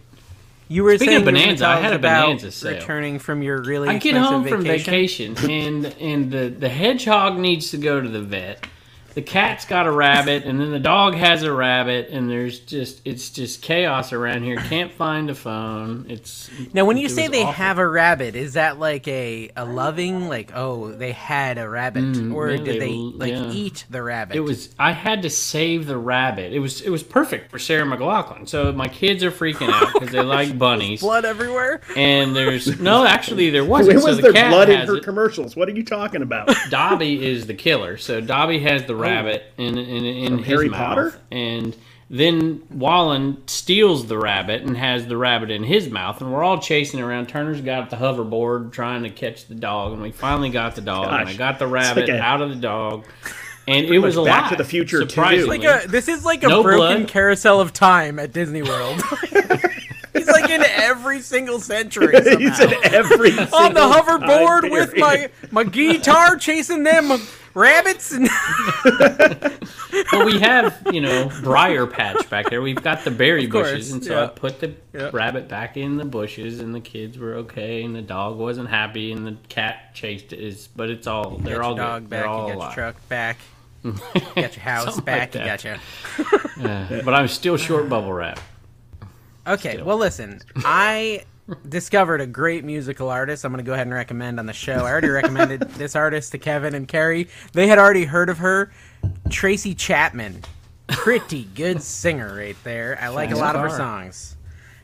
You 0.69 0.83
were 0.83 0.95
Speaking 0.97 1.07
saying 1.11 1.21
of 1.21 1.21
you 1.21 1.25
were 1.27 1.31
gonna 1.31 1.45
Bonanza, 1.45 1.65
I 1.67 1.79
had 1.79 1.93
a 1.93 1.99
Bonanza 1.99 2.51
sale. 2.51 2.73
returning 2.75 3.19
from 3.19 3.41
your 3.41 3.61
really 3.61 3.87
I 3.89 3.97
get 3.99 4.15
home 4.15 4.43
vacation. 4.43 5.35
from 5.35 5.43
vacation, 5.45 5.51
and 5.51 5.85
and 5.99 6.31
the 6.31 6.49
the 6.49 6.69
hedgehog 6.69 7.37
needs 7.39 7.71
to 7.71 7.77
go 7.77 8.01
to 8.01 8.07
the 8.09 8.21
vet. 8.21 8.65
The 9.17 9.23
cat's 9.23 9.65
got 9.65 9.87
a 9.87 9.91
rabbit, 9.91 10.43
and 10.43 10.61
then 10.61 10.69
the 10.69 10.77
dog 10.79 11.15
has 11.15 11.41
a 11.41 11.51
rabbit, 11.51 12.09
and 12.11 12.29
there's 12.29 12.59
just 12.59 13.01
it's 13.03 13.31
just 13.31 13.63
chaos 13.63 14.13
around 14.13 14.43
here. 14.43 14.57
Can't 14.57 14.91
find 14.91 15.31
a 15.31 15.33
phone. 15.33 16.05
It's 16.07 16.51
Now, 16.71 16.85
when 16.85 16.97
you 16.97 17.09
say 17.09 17.27
they 17.27 17.41
awful. 17.41 17.53
have 17.53 17.79
a 17.79 17.87
rabbit, 17.87 18.35
is 18.35 18.53
that 18.53 18.77
like 18.77 19.07
a, 19.07 19.49
a 19.55 19.65
loving, 19.65 20.29
like, 20.29 20.51
oh, 20.53 20.91
they 20.91 21.13
had 21.13 21.57
a 21.57 21.67
rabbit? 21.67 22.03
Mm, 22.03 22.31
or 22.35 22.51
yeah, 22.51 22.57
did 22.57 22.67
they 22.79 22.79
they, 22.79 22.93
like, 22.93 23.31
yeah. 23.31 23.49
eat 23.49 23.85
the 23.89 24.03
rabbit? 24.03 24.35
It 24.37 24.41
was 24.41 24.69
I 24.77 24.91
had 24.91 25.23
to 25.23 25.31
save 25.31 25.87
the 25.87 25.97
rabbit. 25.97 26.53
It 26.53 26.59
was 26.59 26.81
it 26.81 26.91
was 26.91 27.01
perfect 27.01 27.49
for 27.49 27.57
Sarah 27.57 27.87
McLachlan. 27.87 28.45
So 28.45 28.71
my 28.71 28.87
kids 28.87 29.23
are 29.23 29.31
freaking 29.31 29.69
out 29.71 29.93
because 29.93 30.11
they 30.11 30.21
like 30.21 30.55
bunnies. 30.59 31.01
blood 31.01 31.25
everywhere. 31.25 31.81
And 31.95 32.35
there's 32.35 32.79
no, 32.79 33.03
actually 33.03 33.49
there 33.49 33.65
wasn't. 33.75 33.99
so 33.99 34.09
was 34.09 34.17
the 34.17 34.21
there 34.21 34.33
cat 34.33 34.51
blood 34.51 34.69
in 34.69 34.85
her 34.85 34.97
it. 34.97 35.03
commercials? 35.03 35.55
What 35.55 35.69
are 35.69 35.73
you 35.73 35.83
talking 35.83 36.21
about? 36.21 36.55
Dobby 36.69 37.25
is 37.25 37.47
the 37.47 37.55
killer. 37.55 37.97
So 37.97 38.21
Dobby 38.21 38.59
has 38.59 38.83
the 38.85 38.95
rabbit 38.95 39.06
in 39.57 39.77
in, 39.77 40.05
in 40.05 40.27
From 40.29 40.37
his 40.39 40.47
Harry 40.47 40.69
mouth, 40.69 40.79
Potter? 40.79 41.21
and 41.31 41.75
then 42.09 42.61
Wallen 42.71 43.45
steals 43.47 44.07
the 44.07 44.17
rabbit 44.17 44.61
and 44.61 44.77
has 44.77 45.07
the 45.07 45.17
rabbit 45.17 45.51
in 45.51 45.63
his 45.63 45.89
mouth, 45.89 46.21
and 46.21 46.31
we're 46.31 46.43
all 46.43 46.57
chasing 46.59 47.01
around. 47.01 47.27
Turner's 47.27 47.59
got 47.59 47.89
the 47.89 47.97
hoverboard 47.97 48.71
trying 48.71 49.03
to 49.03 49.09
catch 49.09 49.47
the 49.47 49.55
dog, 49.55 49.91
and 49.93 50.01
we 50.01 50.11
finally 50.11 50.49
got 50.49 50.75
the 50.75 50.81
dog, 50.81 51.07
and 51.07 51.15
I 51.15 51.23
Gosh. 51.25 51.37
got 51.37 51.59
the 51.59 51.67
rabbit 51.67 52.07
like 52.07 52.17
a- 52.17 52.21
out 52.21 52.41
of 52.41 52.49
the 52.49 52.55
dog, 52.55 53.05
and 53.67 53.85
it 53.87 53.99
was 53.99 54.15
a 54.15 54.23
Back 54.23 54.39
alive. 54.43 54.49
to 54.51 54.55
the 54.55 54.63
Future 54.69 55.01
too. 55.03 55.09
surprisingly. 55.09 55.57
Like 55.57 55.83
a, 55.85 55.87
this 55.89 56.07
is 56.07 56.23
like 56.23 56.43
a 56.43 56.47
No 56.47 56.63
broken 56.63 56.99
blood. 56.99 57.07
carousel 57.09 57.59
of 57.59 57.73
time 57.73 58.19
at 58.19 58.31
Disney 58.31 58.61
World. 58.61 59.01
He's 60.27 60.41
like 60.41 60.49
in 60.49 60.63
every 60.63 61.21
single 61.21 61.59
century. 61.59 62.13
He 62.37 62.49
somehow. 62.51 62.55
said 62.55 62.73
every 62.93 63.29
On 63.53 63.73
the 63.73 63.79
hoverboard 63.81 64.61
time 64.61 64.71
with 64.71 64.93
period. 64.93 65.31
my 65.51 65.63
my 65.63 65.63
guitar 65.63 66.35
chasing 66.37 66.83
them 66.83 67.11
uh, 67.11 67.17
rabbits 67.53 68.11
and 68.11 68.27
Well, 70.11 70.25
we 70.25 70.39
have, 70.39 70.79
you 70.93 71.01
know, 71.01 71.31
briar 71.41 71.87
patch 71.87 72.29
back 72.29 72.49
there. 72.49 72.61
We've 72.61 72.81
got 72.81 73.03
the 73.03 73.09
berry 73.11 73.47
course, 73.47 73.71
bushes, 73.71 73.91
and 73.91 74.03
so 74.03 74.13
yeah. 74.13 74.23
I 74.25 74.27
put 74.27 74.59
the 74.59 74.75
Yeah. 74.93 75.09
rabbit 75.13 75.47
back 75.47 75.75
in 75.77 75.97
the 75.97 76.05
bushes, 76.05 76.59
and 76.59 76.75
the 76.75 76.79
kids 76.81 77.17
were 77.17 77.35
okay, 77.35 77.83
and 77.83 77.95
the 77.95 78.01
dog 78.01 78.37
wasn't 78.37 78.69
happy, 78.69 79.11
and 79.11 79.25
the 79.25 79.37
cat 79.49 79.93
chased 79.95 80.31
his. 80.31 80.67
But 80.67 80.89
it's 80.91 81.07
all 81.07 81.37
they're 81.37 81.63
all 81.63 81.73
dog 81.75 82.03
good. 82.03 82.09
back, 82.09 82.19
They're 82.19 82.27
all 82.29 82.49
you 82.49 82.55
got 82.55 82.63
your 82.63 82.71
truck 82.73 83.09
back, 83.09 83.37
you 83.83 83.93
got 84.35 84.55
your 84.55 84.63
house 84.63 84.85
Something 84.85 85.03
back, 85.05 85.33
like 85.35 85.41
you 85.43 85.49
got 85.49 85.59
that. 85.61 85.79
your 86.57 86.67
Yeah, 86.67 87.01
but 87.03 87.13
I'm 87.13 87.27
still 87.27 87.57
short 87.57 87.89
bubble 87.89 88.13
wrap. 88.13 88.39
Okay, 89.47 89.73
Still. 89.73 89.85
well, 89.85 89.97
listen, 89.97 90.41
I 90.57 91.23
discovered 91.69 92.19
a 92.21 92.27
great 92.27 92.63
musical 92.65 93.09
artist. 93.09 93.45
I'm 93.45 93.51
going 93.53 93.63
to 93.63 93.67
go 93.67 93.73
ahead 93.73 93.87
and 93.87 93.93
recommend 93.93 94.39
on 94.39 94.45
the 94.45 94.53
show. 94.53 94.85
I 94.85 94.91
already 94.91 95.09
recommended 95.09 95.61
this 95.77 95.95
artist 95.95 96.33
to 96.33 96.37
Kevin 96.37 96.75
and 96.75 96.87
Cary. 96.87 97.29
They 97.53 97.67
had 97.67 97.77
already 97.77 98.03
heard 98.05 98.29
of 98.29 98.39
her, 98.39 98.71
Tracy 99.29 99.73
Chapman. 99.73 100.43
Pretty 100.89 101.45
good 101.55 101.81
singer 101.81 102.35
right 102.35 102.57
there. 102.63 102.97
I 103.01 103.09
like 103.09 103.31
a 103.31 103.35
lot 103.35 103.55
of 103.55 103.61
her 103.61 103.67
car. 103.69 103.77
songs. 103.77 104.33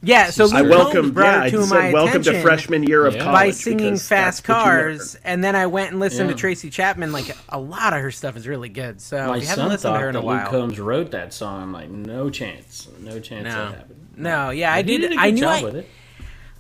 Yeah, 0.06 0.32
so 0.32 0.49
I 0.54 0.62
Luke 0.62 0.69
welcome. 0.71 1.02
Combs 1.04 1.12
brought 1.13 1.26
Yeah, 1.34 1.39
her 1.43 1.49
to 1.49 1.58
just 1.58 1.69
my 1.69 1.93
welcome 1.93 2.12
to 2.23 2.30
attention 2.30 2.41
freshman 2.41 2.84
year 2.84 3.06
of 3.06 3.15
Yeah. 3.15 3.23
college 3.23 3.34
by 3.39 3.52
singing 3.52 3.78
because 3.93 4.06
Fast 4.08 4.43
that's 4.45 4.49
what 4.49 4.58
you 4.58 4.63
Cars, 4.63 5.15
and 5.23 5.41
then 5.41 5.56
I 5.56 5.65
went 5.67 5.91
and 5.91 5.99
listened 6.02 6.30
Yeah. 6.30 6.36
to 6.36 6.39
Tracy 6.41 6.69
Chapman. 6.69 7.13
Like 7.13 7.34
a 7.47 7.58
lot 7.58 7.93
of 7.93 8.02
her 8.02 8.12
stuff 8.12 8.36
is 8.36 8.45
really 8.45 8.67
good. 8.67 8.99
So 8.99 9.28
My 9.28 9.38
if 9.38 9.43
you 9.43 9.47
haven't 9.47 9.63
son 9.63 9.69
listened 9.69 9.93
to 9.93 9.99
her 9.99 10.06
thought 10.08 10.10
in 10.10 10.15
a 10.17 10.19
that 10.19 10.28
Luke 10.28 10.41
while, 10.43 10.49
Combs 10.49 10.80
wrote 10.80 11.12
that 11.12 11.32
song. 11.34 11.63
I'm 11.63 11.71
like, 11.71 11.89
no 11.89 12.30
chance, 12.30 12.89
no 12.99 13.17
chance 13.21 13.45
No. 13.45 13.49
that 13.52 13.76
happened. 13.78 14.03
No, 14.15 14.49
yeah, 14.52 14.73
I 14.73 14.82
He 14.84 14.97
did. 14.97 15.13
a 15.13 15.15
I 15.19 15.28
good 15.30 15.36
knew 15.36 15.41
job 15.41 15.49
I, 15.49 15.63
with 15.63 15.76
it. 15.76 15.89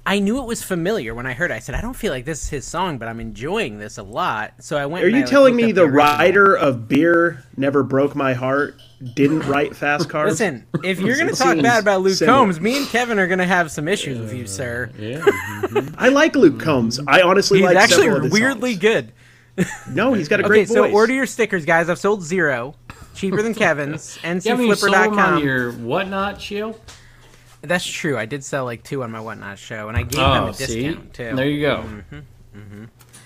I 0.05 0.19
knew 0.19 0.37
it 0.39 0.45
was 0.45 0.61
familiar 0.61 1.15
when 1.15 1.25
I 1.25 1.31
heard 1.31 1.49
it. 1.49 1.53
I 1.53 1.59
said, 1.59 1.75
I 1.75 1.81
don't 1.81 1.95
feel 1.95 2.11
like 2.11 2.25
this 2.25 2.43
is 2.43 2.49
his 2.49 2.65
song, 2.67 2.97
but 2.97 3.07
I'm 3.07 3.21
enjoying 3.21 3.79
this 3.79 3.97
a 3.97 4.03
lot. 4.03 4.55
So 4.59 4.75
I 4.75 4.85
went. 4.85 5.05
Are 5.05 5.07
and 5.07 5.15
I, 5.15 5.19
you 5.19 5.23
like, 5.23 5.31
telling 5.31 5.55
me 5.55 5.69
up 5.69 5.75
the 5.75 5.87
writer 5.87 6.55
of 6.57 6.89
Beer 6.89 7.41
Never 7.55 7.83
Broke 7.83 8.13
My 8.13 8.33
Heart 8.33 8.81
didn't 9.15 9.41
write 9.47 9.77
Fast 9.77 10.09
Cars? 10.09 10.31
Listen, 10.31 10.65
if 10.83 10.99
you're 10.99 11.15
going 11.15 11.29
to 11.33 11.35
talk 11.35 11.57
bad 11.61 11.81
about 11.81 12.01
Luke 12.01 12.15
similar. 12.15 12.37
Combs, 12.39 12.59
me 12.59 12.75
and 12.77 12.85
Kevin 12.87 13.17
are 13.17 13.27
going 13.27 13.39
to 13.39 13.45
have 13.45 13.71
some 13.71 13.87
issues 13.87 14.19
with 14.19 14.33
you, 14.33 14.45
sir. 14.45 14.91
Yeah, 14.99 15.19
mm-hmm. 15.21 15.95
I 15.97 16.09
like 16.09 16.35
Luke 16.35 16.59
Combs. 16.59 16.99
I 17.07 17.21
honestly 17.21 17.59
He's 17.59 17.67
like 17.67 17.77
actually 17.77 18.01
several 18.03 18.17
of 18.17 18.23
his 18.25 18.33
weirdly 18.33 18.71
songs. 18.73 18.81
good. 18.81 19.13
No, 19.91 20.11
he's 20.13 20.27
got 20.27 20.41
a 20.41 20.43
great 20.43 20.67
Okay, 20.67 20.73
great 20.81 20.91
so 20.91 20.93
order 20.93 21.13
your 21.13 21.27
stickers, 21.27 21.63
guys. 21.63 21.87
I've 21.87 21.99
sold 21.99 22.23
zero, 22.23 22.75
cheaper 23.15 23.41
than 23.41 23.53
Kevin's. 23.53 24.19
yeah. 24.21 24.31
I 24.31 24.57
mean, 24.57 24.67
you 24.67 24.75
sold 24.75 24.93
'em 24.95 25.37
your 25.39 25.71
whatnot 25.73 26.41
shield. 26.41 26.77
That's 27.63 27.85
true. 27.85 28.17
I 28.17 28.25
did 28.25 28.43
sell 28.43 28.65
like 28.65 28.83
two 28.83 29.03
on 29.03 29.11
my 29.11 29.21
whatnot 29.21 29.57
show, 29.57 29.87
and 29.87 29.97
I 29.97 30.03
gave 30.03 30.19
them 30.19 30.43
Oh, 30.43 30.47
a 30.49 30.53
see, 30.53 30.83
discount 30.87 31.13
too. 31.13 31.35
there 31.35 31.47
you 31.47 31.61
go. 31.61 31.77
Mm-hmm. 31.77 32.15
Mm-hmm. 32.59 32.83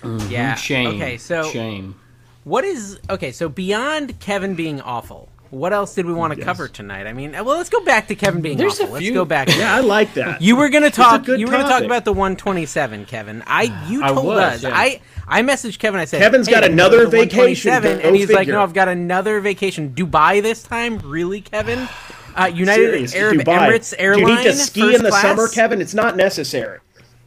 Mm-hmm. 0.08 0.30
yeah. 0.30 0.54
Shame. 0.54 0.86
Okay, 0.94 1.18
so 1.18 1.42
shame. 1.50 1.96
What 2.44 2.64
is 2.64 3.00
okay? 3.10 3.32
So 3.32 3.48
beyond 3.48 4.20
Kevin 4.20 4.54
being 4.54 4.80
awful, 4.80 5.28
what 5.50 5.72
else 5.72 5.92
did 5.94 6.06
we 6.06 6.12
want 6.12 6.32
to 6.34 6.38
Yes. 6.38 6.44
cover 6.46 6.68
tonight? 6.68 7.06
I 7.08 7.12
mean, 7.12 7.32
well, 7.32 7.44
let's 7.56 7.68
go 7.68 7.80
back 7.84 8.06
to 8.08 8.14
Kevin 8.14 8.40
being 8.40 8.56
There's 8.56 8.78
a 8.78 8.84
awful. 8.84 8.94
Let's 8.94 9.10
go 9.10 9.24
back. 9.24 9.48
yeah, 9.48 9.74
I 9.74 9.80
like 9.80 10.14
that. 10.14 10.40
You 10.40 10.54
were 10.56 10.68
gonna 10.68 10.90
talk. 10.90 11.26
You 11.26 11.44
were 11.44 11.50
gonna 11.52 11.64
talk 11.68 11.82
about 11.82 12.04
the 12.04 12.12
127, 12.12 13.06
Kevin. 13.06 13.42
I 13.46 13.64
you 13.88 14.04
I 14.04 14.08
told 14.12 14.26
was, 14.26 14.38
us. 14.38 14.62
yeah. 14.62 14.70
I 14.72 15.00
I 15.26 15.42
messaged 15.42 15.80
Kevin. 15.80 15.98
I 16.00 16.04
said 16.04 16.20
Kevin's 16.20 16.46
hey, 16.46 16.52
got 16.54 16.64
another 16.64 17.04
the 17.06 17.10
vacation, 17.10 17.70
127, 17.72 17.98
go 18.02 18.06
and 18.06 18.16
he's 18.16 18.30
like, 18.30 18.46
"No, 18.46 18.62
I've 18.62 18.72
got 18.72 18.86
another 18.88 19.40
vacation. 19.40 19.90
Dubai 19.94 20.40
this 20.40 20.62
time, 20.62 20.98
really, 21.00 21.40
Kevin? 21.40 21.88
Uh, 22.36 22.46
United 22.46 22.84
Serious, 23.10 23.14
Arab 23.14 23.36
Dubai. 23.38 23.58
Emirates 23.58 23.90
Do 23.90 23.96
you 24.02 24.08
Airline. 24.08 24.36
need 24.36 24.42
to 24.44 24.52
ski 24.54 24.94
in 24.94 25.02
the 25.02 25.10
class? 25.10 25.22
summer, 25.22 25.48
Kevin? 25.48 25.80
It's 25.80 25.94
not 25.94 26.16
necessary. 26.16 26.78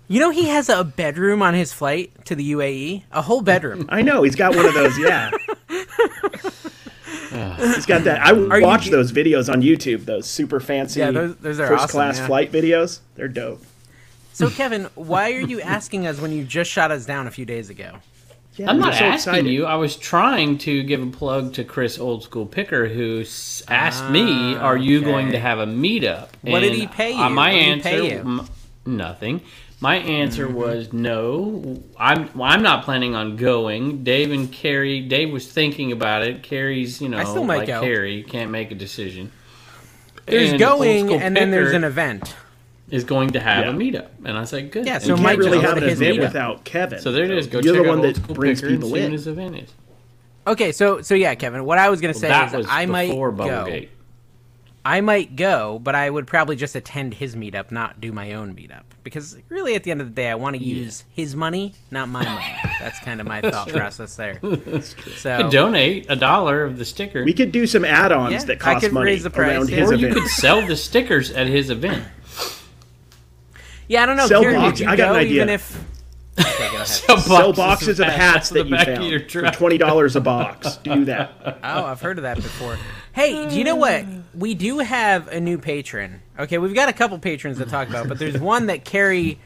You 0.07 0.19
know 0.19 0.29
he 0.29 0.47
has 0.49 0.67
a 0.69 0.83
bedroom 0.83 1.41
on 1.41 1.53
his 1.53 1.71
flight 1.73 2.11
to 2.25 2.35
the 2.35 2.51
UAE. 2.51 3.03
A 3.11 3.21
whole 3.21 3.41
bedroom. 3.41 3.85
I 3.89 4.01
know 4.01 4.23
he's 4.23 4.35
got 4.35 4.55
one 4.55 4.65
of 4.65 4.73
those. 4.73 4.97
Yeah, 4.99 5.31
he's 7.59 7.85
got 7.85 8.03
that. 8.03 8.21
I 8.25 8.31
you 8.33 8.61
watch 8.63 8.85
ge- 8.85 8.89
those 8.91 9.11
videos 9.11 9.51
on 9.51 9.61
YouTube. 9.61 10.05
Those 10.05 10.27
super 10.27 10.59
fancy 10.59 10.99
Yeah, 10.99 11.11
those- 11.11 11.35
those 11.37 11.59
are 11.59 11.67
first 11.67 11.83
awesome, 11.85 11.91
class 11.93 12.17
yeah. 12.19 12.27
flight 12.27 12.51
videos. 12.51 12.99
They're 13.15 13.27
dope. 13.27 13.61
So 14.33 14.49
Kevin, 14.49 14.85
why 14.95 15.33
are 15.33 15.39
you 15.41 15.61
asking 15.61 16.07
us 16.07 16.19
when 16.19 16.31
you 16.31 16.43
just 16.45 16.71
shot 16.71 16.89
us 16.91 17.05
down 17.05 17.27
a 17.27 17.31
few 17.31 17.45
days 17.45 17.69
ago? 17.69 17.95
Yeah, 18.57 18.69
I'm 18.69 18.79
not 18.79 18.93
so 18.95 19.05
asking 19.05 19.33
excited. 19.33 19.51
you. 19.51 19.65
I 19.65 19.75
was 19.75 19.95
trying 19.95 20.57
to 20.59 20.83
give 20.83 21.01
a 21.01 21.07
plug 21.07 21.53
to 21.53 21.63
Chris 21.63 21.97
Old 21.97 22.23
School 22.23 22.45
Picker, 22.45 22.87
who 22.87 23.23
asked 23.67 24.09
me, 24.09 24.55
"Are 24.55 24.77
you 24.77 24.97
okay. 24.99 25.05
going 25.05 25.31
to 25.31 25.39
have 25.39 25.59
a 25.59 25.65
meetup?" 25.65 26.29
What 26.41 26.59
did 26.59 26.73
he 26.73 26.87
pay 26.87 27.13
uh, 27.13 27.29
you? 27.29 27.35
my 27.35 27.51
What 27.51 27.51
did 27.53 27.63
he 27.63 27.71
answer, 27.71 27.89
pay 27.89 28.09
you? 28.11 28.19
m- 28.19 28.47
nothing. 28.85 29.41
My 29.79 29.95
answer 29.95 30.45
Mm-hmm. 30.47 30.55
was 30.55 30.93
no. 30.93 31.81
I'm 31.97 32.29
well, 32.37 32.51
I'm 32.51 32.61
not 32.61 32.83
planning 32.83 33.15
on 33.15 33.35
going. 33.37 34.03
Dave 34.03 34.31
and 34.31 34.51
Cary. 34.51 35.01
Dave 35.01 35.31
was 35.31 35.51
thinking 35.51 35.91
about 35.91 36.21
it. 36.23 36.43
Cary's, 36.43 37.01
you 37.01 37.09
know, 37.09 37.17
I 37.17 37.23
still 37.23 37.43
might 37.45 37.59
like 37.59 37.67
go. 37.67 37.81
Cary 37.81 38.21
can't 38.23 38.51
make 38.51 38.69
a 38.71 38.75
decision. 38.75 39.31
There's 40.27 40.51
And 40.51 40.59
going, 40.59 41.11
and 41.13 41.35
then 41.35 41.51
there's 41.51 41.73
an 41.73 41.83
event. 41.83 42.35
Is 42.91 43.03
going 43.05 43.29
to 43.31 43.39
have 43.39 43.65
Yeah. 43.65 43.71
a 43.71 43.73
meetup, 43.73 44.07
and 44.25 44.37
I 44.37 44.43
said, 44.43 44.69
"Good." 44.71 44.85
Yeah, 44.85 44.97
so 44.99 45.15
You 45.15 45.21
Mike 45.21 45.39
can't 45.39 45.39
really 45.39 45.61
have 45.61 45.77
an 45.77 45.83
event 45.83 46.17
meetup. 46.17 46.21
without 46.21 46.63
Kevin. 46.65 46.99
So 46.99 47.11
there 47.11 47.23
it 47.23 47.31
is. 47.31 47.47
Go 47.47 47.59
You're 47.59 47.75
check 47.75 47.83
the 47.83 47.89
one 47.89 47.99
Old 47.99 48.07
that 48.07 48.15
School 48.17 48.35
brings 48.35 48.59
Picker 48.61 48.73
and 48.73 48.81
people 48.81 48.93
see 48.95 49.01
in. 49.01 49.11
his 49.13 49.27
event 49.27 49.55
is. 49.57 49.69
Okay, 50.45 50.71
so 50.71 51.01
so 51.01 51.15
yeah, 51.15 51.33
Kevin. 51.35 51.63
What 51.65 51.77
I 51.77 51.89
was 51.89 52.01
gonna 52.01 52.13
say 52.13 52.27
is 52.45 52.53
was 52.53 52.67
I 52.69 52.85
might 52.87 53.09
go. 53.11 53.15
Bubblegate. 53.31 53.87
I 54.83 55.01
might 55.01 55.35
go, 55.35 55.77
but 55.77 55.93
I 55.93 56.09
would 56.09 56.25
probably 56.25 56.55
just 56.55 56.75
attend 56.75 57.13
his 57.13 57.35
meetup, 57.35 57.69
not 57.69 58.01
do 58.01 58.11
my 58.11 58.33
own 58.33 58.55
meetup, 58.55 58.81
because 59.03 59.37
really, 59.47 59.75
at 59.75 59.83
the 59.83 59.91
end 59.91 60.01
of 60.01 60.07
the 60.07 60.13
day, 60.13 60.27
I 60.27 60.33
want 60.33 60.55
to 60.55 60.63
use 60.63 61.03
his 61.13 61.35
money, 61.35 61.75
not 61.91 62.09
my 62.09 62.23
money. 62.25 62.55
That's 62.79 62.99
kind 63.01 63.21
of 63.21 63.27
my 63.27 63.41
thought 63.51 63.69
process 63.69 64.15
there. 64.15 64.39
So 64.81 65.37
could 65.43 65.51
donate 65.51 66.07
a 66.09 66.15
dollar 66.15 66.63
of 66.63 66.79
the 66.79 66.85
sticker, 66.85 67.23
We 67.23 67.33
could 67.33 67.51
do 67.51 67.67
some 67.67 67.85
add-ons 67.85 68.31
Yeah, 68.33 68.39
that 68.45 68.53
I 68.65 68.73
cost 68.73 68.85
could 68.85 68.93
money 68.93 69.05
raise 69.05 69.21
the 69.21 69.29
price, 69.29 69.51
around 69.51 69.69
yeah. 69.69 69.75
his 69.81 69.91
or 69.91 69.95
you 69.95 70.11
could 70.15 70.27
sell 70.27 70.65
the 70.65 70.75
stickers 70.75 71.29
at 71.29 71.45
his 71.45 71.69
event. 71.69 72.03
Yeah, 73.91 74.03
I 74.03 74.05
don't 74.05 74.15
know. 74.17 74.27
Sell 74.27 74.41
Karen, 74.41 74.61
would 74.61 74.67
boxes. 74.69 74.87
I 74.87 74.95
got 74.95 75.07
go 75.07 75.13
an 75.13 75.19
idea. 75.19 75.35
even 75.43 75.49
if? 75.49 75.83
Okay, 76.39 76.69
go 76.69 76.75
ahead. 76.75 76.87
Sell 76.87 77.51
boxes 77.53 77.99
of 77.99 78.07
hats 78.07 78.51
on 78.51 78.57
that 78.59 78.65
you 78.67 78.71
back 78.71 78.85
found 78.87 79.03
your 79.09 79.19
for 79.27 79.51
twenty 79.51 79.77
dollars 79.77 80.15
a 80.15 80.21
box. 80.33 80.77
Do 80.77 81.03
that. 81.05 81.33
Oh, 81.63 81.85
I've 81.85 81.99
heard 81.99 82.17
of 82.17 82.23
that 82.23 82.37
before. 82.37 82.77
Hey, 83.11 83.49
do 83.49 83.57
you 83.57 83.65
know 83.65 83.75
what? 83.75 84.05
We 84.33 84.53
do 84.53 84.79
have 84.79 85.27
a 85.27 85.41
new 85.41 85.57
patron. 85.57 86.21
Okay, 86.39 86.57
we've 86.57 86.73
got 86.73 86.87
a 86.87 86.93
couple 86.93 87.19
patrons 87.19 87.57
to 87.57 87.65
talk 87.65 87.89
about, 87.89 88.07
but 88.07 88.17
there's 88.17 88.37
one 88.39 88.67
that 88.67 88.85
Cary 88.85 89.39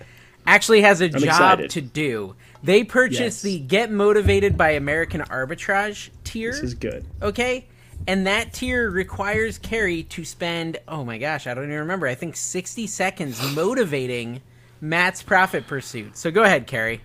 actually 0.45 0.81
has 0.81 1.01
a 1.01 1.09
job 1.09 1.23
excited. 1.59 1.69
to 1.71 1.81
do. 1.81 2.35
They 2.61 2.83
purchased 2.83 3.19
Yes. 3.19 3.41
the 3.41 3.57
Get 3.59 3.91
Motivated 3.91 4.55
by 4.55 4.71
American 4.71 5.21
Arbitrage 5.21 6.09
tier. 6.23 6.51
This 6.51 6.61
is 6.61 6.73
good. 6.75 7.03
okay? 7.19 7.65
And 8.07 8.27
that 8.27 8.53
tier 8.53 8.89
requires 8.89 9.57
Cary 9.57 10.03
to 10.03 10.23
spend, 10.25 10.77
oh 10.87 11.03
my 11.03 11.17
gosh, 11.17 11.47
I 11.47 11.53
don't 11.53 11.65
even 11.65 11.79
remember. 11.79 12.07
I 12.07 12.15
think 12.15 12.35
60 12.35 12.85
seconds 12.87 13.41
motivating 13.55 14.41
Matt's 14.81 15.23
profit 15.23 15.65
pursuit. 15.67 16.15
So 16.17 16.29
go 16.31 16.43
ahead, 16.43 16.67
Carrie. 16.67 17.01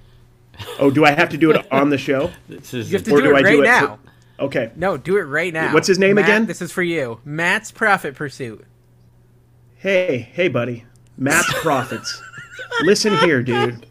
Oh, 0.78 0.90
do 0.90 1.04
I 1.06 1.12
have 1.12 1.30
to 1.30 1.38
do 1.38 1.50
it 1.52 1.72
on 1.72 1.88
the 1.90 1.96
show? 1.98 2.30
This 2.48 2.74
is 2.74 2.90
You 2.92 2.98
have 2.98 3.04
to 3.06 3.12
Or 3.14 3.16
do 3.18 3.28
do 3.28 3.30
it 3.30 3.38
I 3.38 3.42
right 3.42 3.50
do 3.52 3.60
it 3.62 3.64
now. 3.64 3.86
for- 3.96 4.44
Okay. 4.44 4.72
No, 4.74 4.96
do 4.96 5.18
it 5.18 5.22
right 5.24 5.52
now. 5.52 5.74
What's 5.74 5.86
his 5.86 5.98
name 5.98 6.14
Matt, 6.16 6.24
again? 6.24 6.46
This 6.46 6.62
is 6.62 6.72
for 6.72 6.82
you. 6.82 7.20
Matt's 7.26 7.70
Profit 7.70 8.14
Pursuit. 8.14 8.64
Hey, 9.76 10.18
hey, 10.32 10.48
buddy. 10.48 10.84
Matt's 11.18 11.52
Profits. 11.60 12.22
Listen 12.82 13.16
here, 13.18 13.42
dude. 13.42 13.84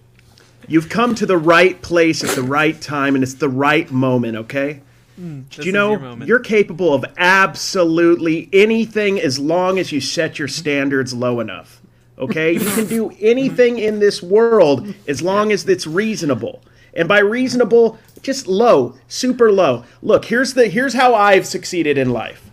You've 0.67 0.89
come 0.89 1.13
to 1.15 1.25
the 1.27 1.37
right 1.37 1.79
place 1.83 2.23
at 2.23 2.35
the 2.35 2.41
right 2.43 2.79
time, 2.81 3.13
and 3.15 3.23
it's 3.23 3.35
the 3.35 3.49
right 3.49 3.89
moment, 3.91 4.37
okay? 4.37 4.81
Mm, 5.19 5.49
Did 5.49 5.57
this 5.57 5.65
you 5.65 5.71
know 5.71 5.91
your 5.99 6.23
you're 6.25 6.39
capable 6.39 6.93
of 6.93 7.03
absolutely 7.17 8.49
anything 8.53 9.19
as 9.19 9.37
long 9.37 9.77
as 9.77 9.91
you 9.91 9.99
set 9.99 10.39
your 10.39 10.47
mm-hmm. 10.47 10.59
standards 10.59 11.13
low 11.13 11.39
enough? 11.39 11.81
Okay? 12.17 12.53
You 12.59 12.59
can 12.59 12.87
do 12.87 13.11
anything 13.19 13.79
in 13.79 13.99
this 13.99 14.21
world 14.23 14.93
as 15.07 15.21
long 15.21 15.51
as 15.51 15.67
it's 15.67 15.87
reasonable. 15.87 16.61
And 16.93 17.07
by 17.07 17.19
reasonable, 17.19 17.99
just 18.21 18.47
low, 18.47 18.95
super 19.07 19.51
low. 19.51 19.83
Look, 20.01 20.25
here's 20.25 20.53
the 20.53 20.67
here's 20.67 20.93
how 20.93 21.15
I've 21.15 21.45
succeeded 21.45 21.97
in 21.97 22.11
life. 22.11 22.49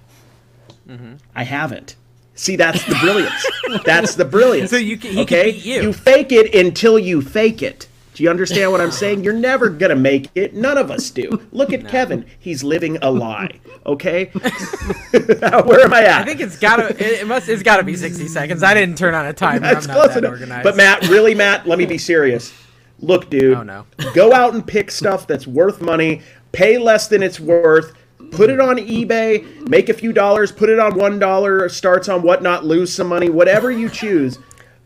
Mm-hmm. 0.89 1.15
I 1.35 1.45
haven't. 1.45 1.97
See, 2.35 2.57
that's 2.57 2.85
the 2.85 2.97
brilliance. 2.97 3.47
that's 3.85 4.15
the 4.15 4.25
brilliance. 4.25 4.71
So 4.71 4.77
you 4.77 4.99
can- 4.99 5.13
can 5.13 5.21
okay? 5.21 5.53
beat 5.53 5.65
you. 5.65 5.83
you 5.83 5.93
fake 5.93 6.33
it 6.33 6.55
until 6.55 6.99
you 6.99 7.23
fake 7.23 7.63
it. 7.63 7.89
Do 8.17 8.23
you 8.23 8.31
understand 8.31 8.73
what 8.73 8.81
I'm 8.81 8.93
saying? 8.93 9.25
You're 9.25 9.35
never 9.35 9.69
gonna 9.69 9.95
make 9.95 10.31
it. 10.35 10.55
None 10.55 10.79
of 10.79 10.91
us 10.91 11.11
do. 11.11 11.47
Look 11.53 11.75
at 11.75 11.87
Kevin. 11.87 12.25
He's 12.39 12.65
living 12.65 12.97
a 13.03 13.11
lie. 13.11 13.61
Okay. 13.85 14.25
Where 15.11 15.81
am 15.83 15.93
I 15.93 16.05
at? 16.05 16.23
I 16.23 16.25
think 16.25 16.41
it's 16.41 16.59
gotta. 16.59 16.89
It, 16.89 17.21
it 17.21 17.27
must. 17.27 17.47
It's 17.51 17.63
gotta 17.63 17.83
be 17.83 17.95
sixty 17.95 18.27
seconds. 18.27 18.63
I 18.63 18.73
didn't 18.73 18.97
turn 18.97 19.13
on 19.13 19.27
a 19.27 19.35
timer. 19.35 19.61
That's 19.61 19.87
I'm 19.87 19.93
not 19.95 20.01
close 20.01 20.15
that 20.15 20.25
enough. 20.25 20.33
organized. 20.33 20.65
But 20.65 20.79
Matt, 20.79 21.07
really, 21.09 21.35
Matt, 21.35 21.69
let 21.69 21.79
me 21.79 21.85
be 21.85 21.99
serious. 21.99 22.55
Look, 23.01 23.29
dude. 23.29 23.55
Oh, 23.55 23.63
no. 23.63 23.85
Go 24.15 24.33
out 24.33 24.55
and 24.55 24.67
pick 24.67 24.91
stuff 24.91 25.27
that's 25.27 25.47
worth 25.47 25.83
money. 25.83 26.23
Pay 26.53 26.79
less 26.79 27.09
than 27.09 27.23
it's 27.23 27.39
worth. 27.39 27.93
Put 28.31 28.49
it 28.49 28.61
on 28.61 28.79
eBay. 28.79 29.69
Make 29.69 29.91
a 29.91 29.95
few 29.95 30.15
dollars. 30.15 30.51
Put 30.51 30.71
it 30.71 30.79
on 30.79 30.97
one 30.97 31.19
dollar. 31.19 31.69
Starts 31.69 32.09
on 32.09 32.23
whatnot. 32.23 32.65
Lose 32.65 32.91
some 32.91 33.09
money. 33.09 33.29
Whatever 33.29 33.71
you 33.71 33.91
choose. 33.91 34.39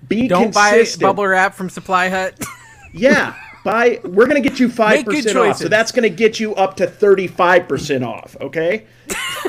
Be 0.08 0.26
don't 0.26 0.52
buy 0.52 0.70
consistent. 0.70 1.02
bubble 1.02 1.28
wrap 1.28 1.54
from 1.54 1.70
Supply 1.70 2.08
Hut. 2.08 2.44
Yeah. 2.92 3.34
Buy. 3.62 4.00
We're 4.04 4.26
gonna 4.26 4.40
get 4.40 4.58
you 4.58 4.68
five 4.70 5.04
percent 5.04 5.36
off. 5.36 5.58
So 5.58 5.68
that's 5.68 5.92
gonna 5.92 6.08
get 6.08 6.40
you 6.40 6.54
up 6.54 6.76
to 6.76 6.86
thirty-five 6.86 7.68
percent 7.68 8.04
off. 8.04 8.36
Okay. 8.40 8.86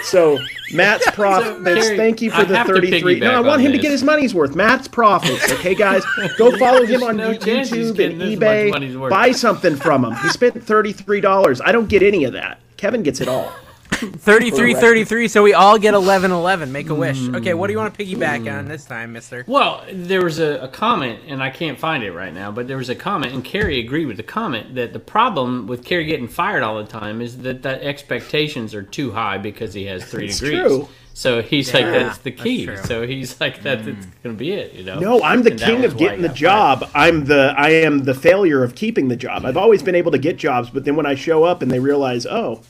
So 0.04 0.38
Matt's 0.74 1.10
profits. 1.14 1.64
Cary, 1.64 1.98
thank 1.98 2.22
you 2.22 2.30
for 2.30 2.38
I 2.38 2.44
the 2.44 2.64
thirty-three. 2.66 3.20
No, 3.20 3.32
I 3.32 3.40
want 3.40 3.62
him 3.62 3.72
to 3.72 3.78
get 3.78 3.92
his 3.92 4.04
money's 4.04 4.36
worth. 4.36 4.56
Matt's 4.56 4.88
profits. 4.88 5.50
Okay, 5.54 5.76
guys, 5.76 6.04
go 6.38 6.58
follow 6.60 6.86
him 6.86 7.04
on 7.04 7.18
no 7.18 7.34
YouTube 7.34 8.04
and 8.04 8.20
this 8.20 8.38
eBay. 8.38 9.10
Buy 9.10 9.32
something 9.32 9.76
from 9.76 10.04
him. 10.04 10.14
He 10.16 10.30
spent 10.30 10.62
thirty-three 10.62 11.22
dollars. 11.22 11.62
I 11.62 11.72
don't 11.72 11.88
get 11.88 12.04
any 12.04 12.26
of 12.26 12.34
that. 12.34 12.60
Kevin 12.76 13.04
gets 13.04 13.22
it 13.22 13.28
all. 13.30 13.54
33 14.02 14.74
33 14.74 15.28
so 15.28 15.44
we 15.44 15.54
all 15.54 15.78
get 15.78 15.94
11 15.94 16.32
11 16.32 16.72
make 16.72 16.90
a 16.90 16.96
wish 16.96 17.18
Mm. 17.20 17.36
okay 17.38 17.54
what 17.54 17.68
do 17.68 17.74
you 17.74 17.80
want 17.80 17.94
to 17.94 18.04
piggyback 18.06 18.52
on 18.52 18.68
this 18.68 18.86
time 18.86 19.14
mister 19.14 19.44
Well, 19.48 19.84
there 19.92 20.24
was 20.24 20.40
a, 20.40 20.60
a 20.62 20.68
comment, 20.68 21.20
and 21.28 21.42
I 21.44 21.50
can't 21.50 21.78
find 21.80 22.04
it 22.04 22.12
right 22.14 22.34
now, 22.34 22.52
but 22.52 22.68
there 22.68 22.78
was 22.78 22.90
a 22.90 22.96
comment, 22.96 23.34
and 23.34 23.44
Cary 23.44 23.80
agreed 23.80 24.06
with 24.06 24.18
the 24.18 24.24
comment 24.24 24.76
that 24.76 24.94
the 24.94 25.00
problem 25.00 25.68
with 25.68 25.84
Cary 25.84 26.06
getting 26.06 26.28
fired 26.28 26.64
all 26.64 26.78
the 26.78 26.90
time 26.90 27.22
is 27.22 27.40
that 27.40 27.62
the 27.64 27.84
expectations 27.84 28.74
are 28.74 28.84
too 28.84 29.12
high 29.12 29.38
because 29.38 29.74
he 29.74 29.86
has 29.86 30.04
three 30.06 30.26
It's 30.28 30.40
degrees. 30.40 30.60
true. 30.62 30.88
So 31.14 31.42
he's 31.42 31.74
like, 31.74 31.84
Yeah, 31.84 31.92
that's 32.04 32.18
the 32.20 32.32
that's 32.32 32.42
key. 32.44 32.66
true. 32.66 32.78
so 32.78 33.06
he's 33.06 33.40
like, 33.42 33.62
that's 33.62 33.86
it's 33.86 34.06
going 34.24 34.36
to 34.36 34.40
be 34.40 34.52
it, 34.54 34.74
you 34.74 34.84
know? 34.84 35.00
No, 35.00 35.22
I'm 35.22 35.44
the 35.44 35.52
And 35.52 35.60
that 35.60 35.66
king 35.66 35.82
was 35.82 35.94
of 35.94 36.00
why 36.00 36.00
getting 36.08 36.22
the 36.22 36.30
got 36.30 36.36
job. 36.38 36.90
I'm 36.96 37.26
the 37.26 37.54
I 37.58 37.70
am 37.72 38.06
the 38.06 38.14
failure 38.14 38.64
of 38.64 38.76
keeping 38.76 39.10
the 39.10 39.18
job. 39.18 39.46
I've 39.46 39.58
always 39.58 39.84
been 39.84 39.96
able 39.96 40.12
to 40.14 40.18
get 40.18 40.38
jobs, 40.38 40.70
but 40.70 40.86
then 40.86 40.96
when 40.96 41.06
I 41.06 41.16
show 41.16 41.44
up 41.44 41.62
and 41.62 41.70
they 41.70 41.80
realize, 41.80 42.26
oh, 42.26 42.62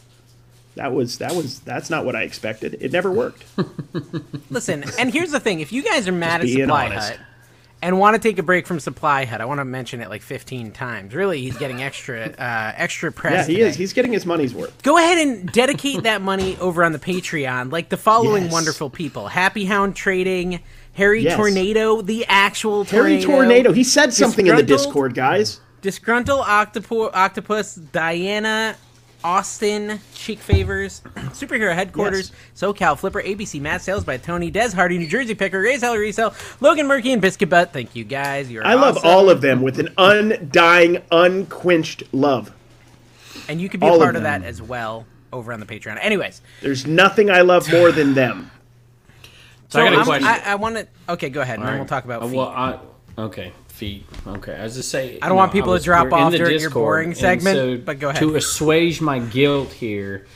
that 0.76 0.94
was 0.94 1.18
that 1.20 1.36
was 1.36 1.60
that's 1.62 1.90
not 1.90 2.06
what 2.06 2.16
I 2.16 2.24
expected. 2.24 2.78
It 2.80 2.92
never 2.92 3.12
worked. 3.12 3.44
listen 4.50 4.84
and 5.00 5.12
here's 5.12 5.32
the 5.32 5.40
thing 5.40 5.60
if 5.60 5.72
you 5.72 5.84
guys 5.84 6.08
are 6.08 6.12
mad 6.12 6.42
at 6.42 6.50
Supply 6.50 6.86
honest. 6.88 7.10
Hut 7.12 7.20
and 7.84 7.98
want 8.00 8.14
to 8.16 8.20
take 8.22 8.38
a 8.38 8.44
break 8.44 8.68
from 8.68 8.80
Supply 8.80 9.26
Hut 9.26 9.42
I 9.42 9.46
want 9.46 9.60
to 9.60 9.66
mention 9.66 10.02
it 10.02 10.10
like 10.10 10.22
15 10.22 10.72
times 10.72 11.14
really 11.16 11.42
he's 11.42 11.58
getting 11.58 11.82
extra 11.82 12.28
uh, 12.38 12.74
extra 12.76 13.12
press 13.12 13.48
Yeah, 13.48 13.52
he 13.54 13.54
today. 13.60 13.70
is. 13.70 13.76
He's 13.76 13.94
getting 13.94 14.14
his 14.14 14.26
money's 14.26 14.54
worth. 14.54 14.82
go 14.84 14.98
ahead 14.98 15.18
and 15.26 15.52
dedicate 15.52 16.04
that 16.04 16.22
money 16.22 16.58
over 16.58 16.84
on 16.84 16.92
the 16.92 17.00
Patreon, 17.00 17.72
like 17.72 17.90
the 17.90 17.98
following 17.98 18.44
Yes. 18.44 18.54
wonderful 18.54 18.90
people: 18.90 19.28
Happy 19.30 19.66
Hound 19.66 19.96
Trading, 19.96 20.60
Harry 20.94 21.24
Yes. 21.24 21.36
Tornado, 21.38 22.02
the 22.02 22.26
actual 22.28 22.84
Harry 22.86 23.22
tornado, 23.22 23.28
Tornado. 23.28 23.74
He 23.74 23.84
said 23.84 24.14
something 24.14 24.46
in 24.48 24.56
the 24.56 24.64
Discord, 24.64 25.14
guys. 25.16 25.60
Disgruntled 25.82 26.46
Octopu- 26.46 27.10
Octopus, 27.14 27.74
Diana, 27.76 28.76
Austin, 29.24 30.00
Cheek 30.14 30.40
Favors, 30.40 31.02
Superhero 31.32 31.74
Headquarters, 31.74 32.32
SoCal 32.56 32.98
Flipper, 32.98 33.22
ABC 33.22 33.62
Matt 33.62 33.82
Sales 33.82 34.04
by 34.04 34.18
Tony, 34.18 34.50
Des 34.52 34.72
Hardy, 34.74 34.98
New 34.98 35.08
Jersey 35.08 35.36
Picker, 35.36 35.62
Ray's 35.62 35.82
Hell 35.82 35.96
Resell, 35.96 36.34
Logan 36.60 36.88
Murky, 36.88 37.12
and 37.14 37.22
Biscuit 37.22 37.50
Butt. 37.50 37.72
Thank 37.74 37.96
you 37.96 38.04
guys. 38.04 38.50
You're 38.52 38.66
I 38.66 38.74
love 38.74 39.00
all 39.06 39.30
of 39.30 39.42
them 39.42 39.62
with 39.62 39.80
an 39.80 39.90
undying, 39.98 41.02
unquenched 41.12 42.04
love. 42.14 42.52
and 43.48 43.62
you 43.62 43.70
can 43.70 43.80
be 43.80 43.86
a 43.86 43.90
all 43.90 43.96
of 43.96 44.02
part 44.02 44.16
of, 44.16 44.24
them. 44.24 44.42
that 44.42 44.48
as 44.48 44.62
well 44.62 45.06
over 45.32 45.54
on 45.54 45.60
the 45.60 45.66
Patreon. 45.66 45.98
Anyways, 46.02 46.42
There's 46.62 46.86
nothing 46.88 47.30
I 47.30 47.42
love 47.42 47.72
more 47.72 47.92
than 47.92 48.14
them. 48.16 48.50
So 49.70 49.80
I 49.82 49.86
got 49.86 49.94
a 49.94 49.96
I'm- 49.98 50.06
question. 50.06 50.28
I, 50.28 50.42
I 50.52 50.56
want 50.56 50.76
to. 50.76 50.88
Okay, 51.10 51.30
go 51.30 51.42
ahead, 51.42 51.60
and 51.60 51.68
then 51.68 51.78
we'll 51.78 51.86
talk 51.88 52.04
about 52.06 52.24
Uh. 52.24 52.28
Well, 52.28 52.48
I, 52.50 52.80
okay, 53.18 53.54
feet. 53.82 54.06
Okay, 54.28 54.54
as 54.54 54.78
I 54.78 54.82
say, 54.82 55.18
I 55.24 55.28
don't 55.28 55.38
want 55.38 55.52
people 55.52 55.76
to 55.76 55.84
drop 55.84 56.14
off 56.14 56.32
the 56.32 56.38
during 56.38 56.60
your 56.60 56.70
boring 56.70 57.16
segment, 57.16 57.56
so 57.58 57.78
but 57.78 58.00
go 58.00 58.10
ahead. 58.10 58.20
To 58.22 58.36
assuage 58.36 59.02
my 59.02 59.18
guilt 59.18 59.72
here, 59.74 60.28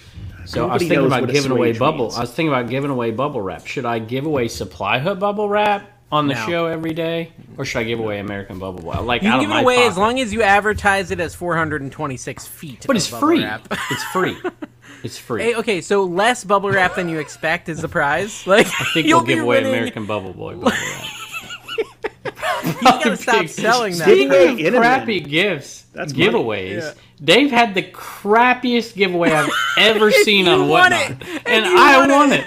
so 0.45 0.67
I 0.67 0.73
was 0.73 0.81
thinking 0.81 1.05
about 1.05 1.29
giving 1.29 1.51
away 1.51 1.69
assuage 1.69 1.79
bubble. 1.79 2.11
I 2.15 2.21
was 2.21 2.31
thinking 2.31 2.47
about 2.51 2.67
giving 2.69 2.89
away 2.89 3.11
bubble 3.11 3.41
wrap. 3.41 3.67
Should 3.67 3.85
I 3.85 3.99
give 3.99 4.25
away 4.25 4.47
Supply 4.47 4.97
Hut 4.97 5.19
bubble 5.19 5.47
wrap 5.47 5.91
on 6.11 6.27
the 6.27 6.33
No. 6.33 6.45
show 6.47 6.65
every 6.65 6.93
day, 6.95 7.33
or 7.57 7.65
should 7.65 7.79
I 7.79 7.83
give 7.83 7.99
away 7.99 8.17
American 8.19 8.57
bubble 8.57 8.89
wrap? 8.91 9.03
Like 9.03 9.21
you 9.21 9.29
out 9.29 9.33
can 9.33 9.41
give 9.41 9.49
of 9.51 9.57
it 9.57 9.57
my 9.57 9.61
away 9.61 9.85
as 9.85 9.95
long 9.95 10.19
as 10.19 10.33
you 10.33 10.41
advertise 10.41 11.11
it 11.11 11.19
as 11.19 11.35
426 11.35 12.47
feet. 12.47 12.83
But 12.87 12.95
of 12.95 12.97
it's 12.97 13.07
free. 13.07 13.43
wrap. 13.43 13.67
It's 13.91 14.03
free. 14.05 14.35
It's 15.03 15.19
free. 15.19 15.43
Hey, 15.43 15.55
okay, 15.55 15.81
so 15.81 16.03
less 16.03 16.43
bubble 16.43 16.71
wrap 16.71 16.95
than 16.95 17.09
you 17.09 17.19
expect 17.19 17.69
is 17.69 17.79
the 17.79 17.87
prize. 17.87 18.47
Like 18.47 18.65
I 18.65 18.85
think 18.91 19.05
you'll 19.05 19.19
we'll 19.19 19.27
give 19.27 19.39
away 19.43 19.57
winning- 19.57 19.73
American 19.73 20.07
Bubble 20.07 20.33
Boy 20.33 20.53
bubble 20.55 20.71
wrap. 20.71 21.05
You 22.25 22.81
gotta 22.81 23.17
stop 23.17 23.47
selling 23.47 23.97
that. 23.97 24.05
Speaking 24.05 24.29
Hey, 24.29 24.53
of 24.53 24.59
Inman. 24.59 24.81
crappy 24.81 25.19
gifts, 25.19 25.85
That's 25.93 26.13
giveaways, 26.13 26.81
Yeah. 26.81 26.93
Dave 27.23 27.51
had 27.51 27.73
the 27.75 27.83
crappiest 27.83 28.95
giveaway 28.95 29.31
I've 29.31 29.49
ever 29.77 30.11
seen 30.11 30.47
on 30.47 30.67
won 30.67 30.91
Whatnot, 30.91 31.11
it. 31.11 31.27
and, 31.45 31.65
And 31.65 31.77
I 31.79 31.99
won 31.99 32.09
won 32.09 32.33
it. 32.33 32.45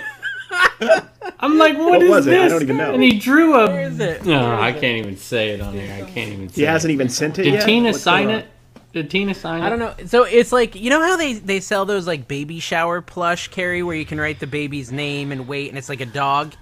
it. 0.80 1.04
I'm 1.40 1.58
like, 1.58 1.76
What 1.78 2.02
is 2.02 2.10
was 2.10 2.26
it? 2.26 2.30
this? 2.30 2.44
I 2.44 2.48
don't 2.48 2.62
even 2.62 2.76
know. 2.76 2.92
And 2.94 3.02
he 3.02 3.18
drew 3.18 3.54
a. 3.54 3.66
Where 3.68 3.82
is 3.88 4.00
it? 4.00 4.24
No, 4.24 4.42
Where 4.42 4.54
is 4.54 4.60
I 4.60 4.72
can't 4.72 4.98
even 4.98 5.16
say 5.16 5.50
it 5.50 5.60
on 5.60 5.74
here. 5.74 5.92
I 5.92 6.02
can't 6.10 6.32
even. 6.32 6.48
Say 6.48 6.62
it. 6.62 6.64
He 6.64 6.66
hasn't 6.66 6.90
it. 6.90 6.94
even 6.94 7.08
sent 7.08 7.38
it 7.38 7.44
Did 7.44 7.54
yet. 7.54 7.64
Tina 7.66 7.90
What's 7.90 8.02
sign 8.02 8.30
it? 8.30 8.46
Did 8.92 9.10
Tina 9.10 9.34
sign 9.34 9.62
it? 9.62 9.66
I 9.66 9.68
don't 9.68 9.78
know. 9.78 9.94
So 10.06 10.24
it's 10.24 10.50
like 10.52 10.74
you 10.74 10.90
know 10.90 11.00
how 11.02 11.16
they 11.16 11.34
they 11.34 11.60
sell 11.60 11.84
those 11.84 12.06
like 12.06 12.26
baby 12.26 12.58
shower 12.60 13.00
plush 13.02 13.48
carry 13.48 13.82
where 13.82 13.94
you 13.96 14.06
can 14.06 14.18
write 14.18 14.40
the 14.40 14.46
baby's 14.46 14.90
name 14.90 15.30
and 15.32 15.46
weight 15.46 15.68
and 15.68 15.76
it's 15.78 15.88
like 15.90 16.00
a 16.00 16.06
dog, 16.06 16.54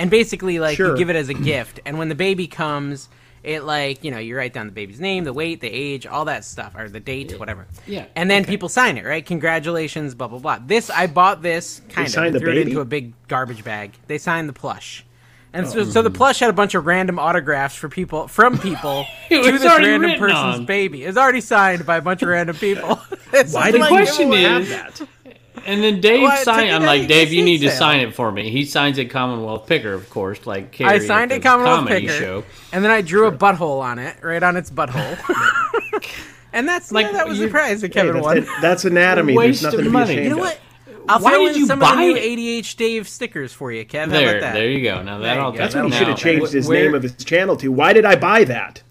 and 0.00 0.10
basically 0.10 0.58
like 0.58 0.76
Sure. 0.76 0.90
you 0.90 0.96
give 0.96 1.10
it 1.10 1.16
as 1.16 1.28
a 1.28 1.34
gift 1.34 1.78
and 1.86 1.96
when 1.98 2.08
the 2.08 2.14
baby 2.16 2.46
comes. 2.48 3.08
It 3.42 3.62
like 3.62 4.04
you 4.04 4.10
know 4.10 4.18
you 4.18 4.36
write 4.36 4.52
down 4.52 4.66
the 4.66 4.72
baby's 4.72 5.00
name, 5.00 5.24
the 5.24 5.32
weight, 5.32 5.62
the 5.62 5.70
age, 5.72 6.06
all 6.06 6.26
that 6.26 6.44
stuff, 6.44 6.74
or 6.76 6.90
the 6.90 7.00
date, 7.00 7.38
whatever. 7.38 7.66
Yeah. 7.86 8.04
And 8.14 8.30
then 8.30 8.44
people 8.44 8.68
sign 8.68 8.98
it, 8.98 9.06
right? 9.06 9.24
Congratulations, 9.24 10.14
blah 10.14 10.28
blah 10.28 10.40
blah. 10.40 10.58
This 10.66 10.90
I 10.90 11.06
bought 11.06 11.40
this 11.40 11.80
kind 11.88 12.06
of 12.06 12.12
signed 12.12 12.34
the 12.34 12.38
threw 12.38 12.50
it 12.50 12.58
into 12.58 12.80
a 12.80 12.84
big 12.84 13.14
garbage 13.28 13.64
bag. 13.64 13.92
They 14.08 14.18
signed 14.18 14.46
the 14.46 14.52
plush, 14.52 15.06
and 15.54 15.64
Oh. 15.64 15.70
so, 15.70 15.84
so 15.84 16.02
the 16.02 16.10
plush 16.10 16.40
had 16.40 16.50
a 16.50 16.52
bunch 16.52 16.74
of 16.74 16.84
random 16.84 17.18
autographs 17.18 17.74
for 17.76 17.88
people 17.88 18.28
from 18.28 18.58
people 18.58 19.06
It 19.30 19.42
to 19.42 19.52
was 19.52 19.62
this 19.62 19.78
random 19.78 20.18
person's 20.18 20.58
on. 20.58 20.66
baby. 20.66 21.04
It's 21.04 21.16
already 21.16 21.40
signed 21.40 21.86
by 21.86 21.96
a 21.96 22.02
bunch 22.02 22.20
of 22.20 22.28
random 22.28 22.56
people. 22.56 23.00
It's 23.32 23.54
Why 23.54 23.70
just 23.70 23.72
did 23.72 23.80
like, 23.80 23.90
you 23.90 23.96
question 23.96 24.32
have 24.32 24.62
is- 24.62 24.68
that? 24.68 25.00
And 25.66 25.82
then 25.82 26.00
Dave 26.00 26.22
Well, 26.22 26.44
signed. 26.44 26.70
I'm 26.72 26.84
like, 26.84 27.06
Dave, 27.08 27.32
you 27.32 27.44
need 27.44 27.58
to 27.58 27.70
sign 27.70 28.00
it 28.00 28.14
for 28.14 28.30
me. 28.32 28.50
He 28.50 28.64
signs 28.64 28.98
it 28.98 29.06
Commonwealth 29.06 29.66
Picker, 29.66 29.92
of 29.92 30.08
course, 30.08 30.46
like 30.46 30.72
Cary 30.72 30.90
I 30.90 30.98
signed 30.98 31.30
the 31.30 31.36
it 31.36 31.42
Commonwealth 31.42 31.80
comedy 31.88 32.06
Picker, 32.06 32.12
show. 32.18 32.44
and 32.72 32.82
then 32.84 32.90
I 32.90 33.00
drew 33.02 33.26
a 33.26 33.32
butthole 33.32 33.80
on 33.80 33.98
it, 33.98 34.16
right 34.22 34.42
on 34.42 34.56
its 34.56 34.70
butthole. 34.70 35.18
and 36.52 36.68
that's 36.68 36.92
like 36.92 37.06
Like, 37.06 37.14
that 37.14 37.28
was 37.28 37.38
the 37.38 37.48
prize 37.48 37.80
that 37.82 37.90
Kevin 37.90 38.14
that's, 38.14 38.24
won. 38.24 38.38
it- 38.38 38.48
that's 38.62 38.84
anatomy. 38.84 39.34
Waste 39.36 39.62
There's 39.62 39.74
of 39.74 39.80
nothing 39.80 39.84
to 39.84 39.90
be 39.90 39.92
money. 39.92 40.12
ashamed 40.14 40.24
You 40.24 40.30
know 40.36 40.38
what? 40.38 40.60
I'll 41.08 41.18
Why 41.20 41.32
throw 41.32 41.46
did 41.48 41.56
you 41.56 41.66
some 41.66 41.82
of 41.82 41.88
the 41.88 41.94
buy 41.94 42.00
new 42.06 42.14
it? 42.16 42.22
ADH 42.62 42.76
Dave 42.76 43.08
stickers 43.08 43.52
for 43.52 43.72
you, 43.72 43.84
Kev. 43.84 44.06
How 44.06 44.12
There, 44.12 44.30
about 44.30 44.40
that? 44.42 44.54
there 44.54 44.68
you 44.70 44.82
go. 44.82 45.02
Now 45.02 45.18
that'll 45.18 45.50
go. 45.52 45.58
That's 45.58 45.74
what 45.74 45.86
he 45.86 45.90
should 45.92 46.08
have 46.08 46.18
changed 46.18 46.52
his 46.52 46.68
where- 46.68 46.84
name 46.84 46.94
of 46.94 47.02
his 47.02 47.14
channel 47.16 47.56
to. 47.56 47.72
Why 47.72 47.92
did 47.92 48.04
I 48.04 48.16
buy 48.16 48.44
that? 48.44 48.82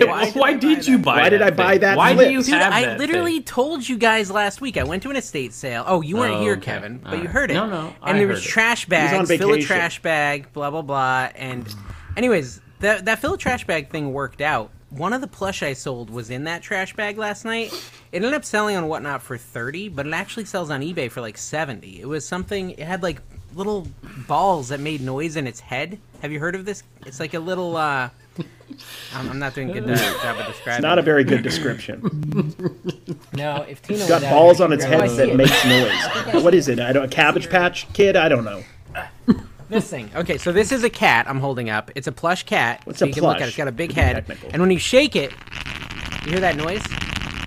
Why, 0.08 0.30
Why 0.32 0.52
did 0.54 0.64
I 0.64 0.74
buy 0.74 0.74
did 0.74 0.86
you 0.86 0.96
that? 0.98 1.04
buy? 1.04 1.16
Why 1.20 1.28
did 1.28 1.42
I 1.42 1.50
buy 1.50 1.70
thing? 1.72 1.80
that 1.82 1.96
Why 1.98 2.14
flip? 2.14 2.28
do 2.28 2.32
you 2.32 2.42
Dude, 2.42 2.54
have 2.54 2.72
I 2.72 2.82
that 2.86 2.98
literally 2.98 3.34
thing? 3.36 3.42
told 3.44 3.88
you 3.88 3.98
guys 3.98 4.30
last 4.30 4.60
week. 4.60 4.76
I 4.76 4.84
went 4.84 5.02
to 5.04 5.10
an 5.10 5.16
estate 5.16 5.52
sale. 5.52 5.84
Oh, 5.86 6.00
you 6.00 6.16
weren't 6.16 6.36
Oh, 6.36 6.40
here, 6.42 6.52
okay. 6.54 6.62
Kevin, 6.62 6.98
but 6.98 7.14
All 7.14 7.18
you 7.22 7.28
heard 7.28 7.50
it. 7.50 7.54
No, 7.54 7.66
no, 7.66 7.94
And 8.02 8.16
I 8.16 8.18
there 8.18 8.28
was 8.28 8.44
it. 8.44 8.48
trash 8.48 8.86
was 8.88 9.12
on 9.12 9.26
bags, 9.26 9.36
fill 9.38 9.52
a 9.54 9.60
trash 9.62 10.00
bag, 10.02 10.52
blah 10.52 10.70
blah 10.70 10.82
blah. 10.82 11.28
And, 11.34 11.66
anyways, 12.16 12.60
that 12.80 13.04
that 13.04 13.18
fill 13.20 13.34
a 13.34 13.38
trash 13.38 13.66
bag 13.66 13.90
thing 13.90 14.12
worked 14.12 14.40
out 14.40 14.70
one 14.90 15.12
of 15.12 15.20
the 15.20 15.28
plush 15.28 15.62
I 15.62 15.72
sold 15.74 16.10
was 16.10 16.30
in 16.30 16.42
that 16.44 16.62
trash 16.62 16.96
bag 16.96 17.16
last 17.16 17.44
night. 17.44 17.72
It 18.10 18.16
ended 18.16 18.34
up 18.34 18.44
selling 18.44 18.74
on 18.76 18.88
whatnot 18.88 19.22
for 19.22 19.38
thirty, 19.38 19.88
but 19.88 20.04
it 20.04 20.12
actually 20.12 20.46
sells 20.46 20.68
on 20.68 20.80
eBay 20.80 21.08
for 21.08 21.20
like 21.20 21.38
seventy. 21.38 22.00
It 22.00 22.06
was 22.08 22.26
something. 22.26 22.70
It 22.72 22.80
had 22.80 23.00
like 23.00 23.22
little 23.54 23.86
balls 24.26 24.70
that 24.70 24.80
made 24.80 25.00
noise 25.00 25.36
in 25.36 25.46
its 25.46 25.60
head. 25.60 26.00
Have 26.22 26.32
you 26.32 26.40
heard 26.40 26.56
of 26.56 26.64
this? 26.64 26.82
It's 27.06 27.20
like 27.20 27.34
a 27.34 27.38
little. 27.38 27.76
uh 27.76 28.10
I'm, 29.14 29.28
I'm 29.30 29.38
not 29.38 29.54
doing 29.54 29.70
a 29.70 29.72
good 29.74 29.84
uh, 29.90 29.96
job 30.22 30.38
of 30.38 30.46
describing. 30.46 30.76
It's 30.78 30.82
not 30.82 30.98
a 30.98 31.02
very 31.02 31.24
good 31.24 31.42
description. 31.42 32.56
No, 33.32 33.62
if 33.68 33.80
Tina 33.80 34.00
It's 34.00 34.10
was 34.10 34.20
got 34.20 34.28
balls 34.30 34.60
on 34.60 34.72
its 34.72 34.84
head 34.84 35.08
that 35.10 35.28
it. 35.28 35.36
makes 35.36 35.64
noise. 35.64 36.42
What 36.42 36.52
is 36.52 36.66
it? 36.68 36.80
I 36.80 36.92
don't. 36.92 37.04
A 37.04 37.08
Cabbage 37.08 37.48
Patch 37.48 37.90
Kid? 37.92 38.16
I 38.16 38.28
don't 38.28 38.44
know. 38.44 38.62
This 39.68 39.88
thing. 39.88 40.10
Okay, 40.16 40.36
so 40.36 40.50
this 40.50 40.72
is 40.72 40.82
a 40.82 40.90
cat 40.90 41.28
I'm 41.28 41.38
holding 41.38 41.70
up. 41.70 41.92
It's 41.94 42.08
a 42.08 42.12
plush 42.12 42.42
cat. 42.42 42.80
What's 42.84 42.98
so 42.98 43.04
a 43.04 43.08
you 43.08 43.14
can 43.14 43.22
look 43.22 43.36
at 43.36 43.36
it. 43.36 43.40
plush? 43.42 43.48
It's 43.50 43.56
got 43.56 43.68
a 43.68 43.72
big 43.72 43.92
head. 43.92 44.16
Technical. 44.16 44.50
And 44.52 44.60
when 44.60 44.70
you 44.72 44.80
shake 44.80 45.14
it, 45.14 45.32
you 46.24 46.32
hear 46.32 46.40
that 46.40 46.56
noise? 46.56 46.82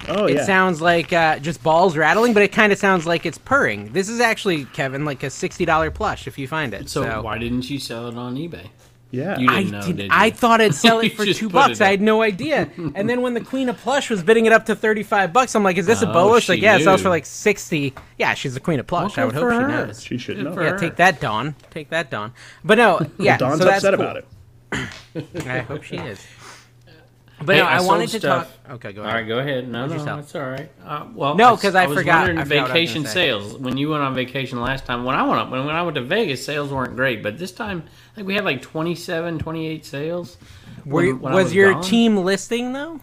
Oh 0.08 0.26
yeah. 0.28 0.34
It 0.34 0.38
yeah. 0.38 0.46
sounds 0.46 0.82
like 0.82 1.12
uh, 1.12 1.40
just 1.40 1.62
balls 1.62 1.98
rattling, 1.98 2.34
but 2.34 2.44
it 2.44 2.54
kind 2.54 2.72
of 2.72 2.80
sounds 2.80 3.06
like 3.06 3.26
it's 3.26 3.38
purring. 3.38 3.92
This 3.92 4.08
is 4.08 4.22
actually, 4.22 4.64
Kevin, 4.66 5.04
like 5.06 5.22
a 5.24 5.28
$60 5.28 5.94
plush 5.94 6.28
if 6.28 6.38
you 6.38 6.48
find 6.48 6.74
it. 6.74 6.90
So, 6.90 7.04
So, 7.04 7.22
why 7.24 7.38
didn't 7.38 7.70
you 7.70 7.78
sell 7.78 8.08
it 8.08 8.16
on 8.16 8.36
eBay? 8.38 8.70
Yeah. 9.14 9.38
You 9.38 9.48
I, 9.50 9.58
didn't 9.64 9.72
know, 9.72 9.82
did, 9.86 9.96
did 9.98 10.04
you? 10.06 10.10
I 10.12 10.30
thought 10.32 10.60
I'd 10.60 10.74
sell 10.74 11.00
it 11.06 11.14
for 11.14 11.26
two 11.26 11.48
bucks. 11.50 11.80
I 11.82 11.92
had 11.92 12.02
no 12.02 12.22
idea. 12.24 12.70
and 12.96 13.08
then 13.08 13.22
when 13.22 13.36
the 13.36 13.42
Queen 13.42 13.70
of 13.70 13.78
Plush 13.78 14.10
was 14.10 14.24
bidding 14.24 14.48
it 14.48 14.52
up 14.52 14.66
to 14.66 14.76
35 14.76 15.32
bucks, 15.32 15.56
I'm 15.56 15.64
like, 15.64 15.78
is 15.78 15.86
this 15.86 16.02
a 16.02 16.10
Oh, 16.10 16.14
BOA? 16.14 16.40
She's 16.42 16.46
she 16.46 16.52
like, 16.54 16.62
yeah, 16.64 16.78
it 16.78 16.84
sells 16.84 17.02
for 17.04 17.10
like 17.10 17.26
60 17.26 17.94
Yeah, 18.18 18.34
she's 18.34 18.56
the 18.56 18.60
Queen 18.60 18.80
of 18.80 18.88
Plush. 18.88 19.18
I 19.18 19.26
would 19.26 19.36
hope 19.36 19.44
for 19.44 19.62
she 19.62 19.68
knows. 19.68 20.04
She 20.04 20.18
should 20.18 20.38
Good 20.38 20.46
know. 20.46 20.62
Yeah, 20.62 20.72
her. 20.72 20.78
take 20.80 20.96
that, 20.98 21.22
Dawn. 21.22 21.56
Take 21.70 21.90
that, 21.90 22.10
Dawn. 22.10 22.34
But 22.64 22.78
no, 22.80 23.00
yeah, 23.20 23.38
Dawn's 23.38 23.60
so 23.60 23.66
that's 23.66 23.84
upset 23.84 23.94
cool. 24.00 24.04
about 24.04 24.18
it. 24.18 25.46
I 25.48 25.60
hope 25.60 25.84
she 25.84 25.98
is. 25.98 26.20
But 27.46 27.56
Hey, 27.56 27.62
no, 27.62 27.68
I, 27.68 27.78
sold 27.78 27.88
wanted 27.88 28.10
to 28.10 28.20
stuff. 28.20 28.58
talk. 28.68 28.72
Okay, 28.76 28.94
go 28.94 29.02
ahead. 29.02 29.14
right, 29.16 29.28
go 29.28 29.40
ahead. 29.40 29.68
No, 29.68 29.86
no, 29.88 29.98
sell? 29.98 30.16
that's 30.18 30.36
all 30.36 30.42
right. 30.50 30.70
Uh, 30.86 31.06
well, 31.14 31.36
No, 31.36 31.56
'cause 31.58 31.76
I 31.76 31.88
was 31.88 31.98
forgot- 31.98 32.20
wondering 32.20 32.38
I 32.40 32.44
forgot 32.44 32.62
what 32.64 32.72
I 32.72 32.74
was 32.74 32.90
vacation 32.90 33.06
say. 33.06 33.12
sales. 33.14 33.58
When 33.58 33.78
you 33.78 33.90
went 33.90 34.04
on 34.04 34.14
vacation 34.16 34.62
last 34.62 34.86
time, 34.86 35.04
when 35.06 35.16
I 35.16 35.24
went 35.24 35.40
up, 35.42 35.50
when, 35.50 35.66
when 35.66 35.76
I 35.76 35.82
went 35.82 35.96
to 35.96 36.02
Vegas, 36.02 36.46
sales 36.46 36.72
weren't 36.72 36.96
great. 36.96 37.22
But 37.24 37.38
this 37.38 37.52
time, 37.52 37.84
I 38.12 38.16
think 38.16 38.28
we 38.28 38.36
had 38.36 38.46
like 38.46 38.62
27, 38.62 39.40
28 39.40 39.86
sales. 39.86 40.38
Were 40.86 40.94
when- 40.98 41.06
you- 41.06 41.16
when 41.18 41.34
I 41.34 41.36
was, 41.36 41.54
your 41.54 41.74
gone. 41.74 41.82
team 41.84 42.18
listing 42.18 42.74
though? 42.74 43.00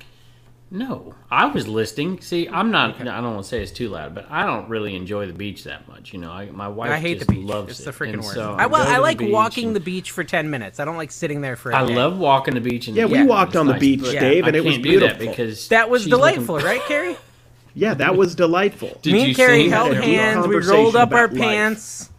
No, 0.72 1.14
I 1.28 1.46
was 1.46 1.66
listing. 1.66 2.20
See, 2.20 2.48
I'm 2.48 2.70
not. 2.70 3.00
I 3.00 3.04
don't 3.04 3.24
want 3.34 3.42
to 3.42 3.48
say 3.48 3.60
it's 3.60 3.72
too 3.72 3.88
loud, 3.88 4.14
but 4.14 4.30
I 4.30 4.46
don't 4.46 4.68
really 4.68 4.94
enjoy 4.94 5.26
the 5.26 5.32
beach 5.32 5.64
that 5.64 5.88
much. 5.88 6.12
You 6.12 6.20
know, 6.20 6.30
I, 6.30 6.48
my 6.52 6.68
wife. 6.68 6.90
I 6.92 6.98
hate 6.98 7.18
the 7.18 7.24
beach. 7.26 7.44
Loves 7.44 7.70
It's 7.72 7.80
it. 7.80 7.84
the 7.86 7.90
freaking 7.90 8.12
And 8.12 8.22
worst. 8.22 8.34
So 8.34 8.52
I, 8.56 8.66
well, 8.66 8.86
I 8.86 8.98
like 8.98 9.18
beach 9.18 9.32
walking 9.32 9.68
and- 9.68 9.76
the 9.76 9.80
beach 9.80 10.12
for 10.12 10.22
ten 10.22 10.48
minutes. 10.48 10.78
I 10.78 10.84
don't 10.84 10.96
like 10.96 11.10
sitting 11.10 11.40
there 11.40 11.56
for. 11.56 11.72
a 11.72 11.76
I 11.76 11.86
day. 11.86 11.96
love 11.96 12.18
walking 12.18 12.54
the 12.54 12.60
beach. 12.60 12.86
And 12.86 12.96
Yeah, 12.96 13.06
we 13.06 13.14
Yeah. 13.18 13.24
walked 13.24 13.56
on 13.56 13.66
the 13.66 13.72
Nice, 13.72 13.80
beach, 13.80 14.00
but 14.02 14.12
Dave, 14.12 14.46
and 14.46 14.54
I 14.54 14.58
it 14.60 14.64
was 14.64 14.74
can't 14.74 14.84
do 14.84 15.00
that 15.00 15.18
beautiful. 15.18 15.26
because 15.44 15.68
That 15.68 15.90
was 15.90 16.02
she's 16.02 16.10
looking- 16.12 16.34
delightful, 16.44 16.58
right, 16.60 16.82
Cary? 16.86 17.16
Yeah, 17.74 17.94
that 17.94 18.16
was 18.16 18.34
delightful. 18.36 18.98
Did 19.02 19.12
Me 19.12 19.20
you 19.20 19.26
and 19.28 19.36
Cary 19.36 19.62
sing? 19.62 19.70
held 19.70 19.94
Had 19.94 20.02
hands. 20.04 20.46
We 20.48 20.56
rolled 20.56 20.96
up 20.96 21.12
our 21.12 21.28
life. 21.28 21.36
pants. 21.38 22.10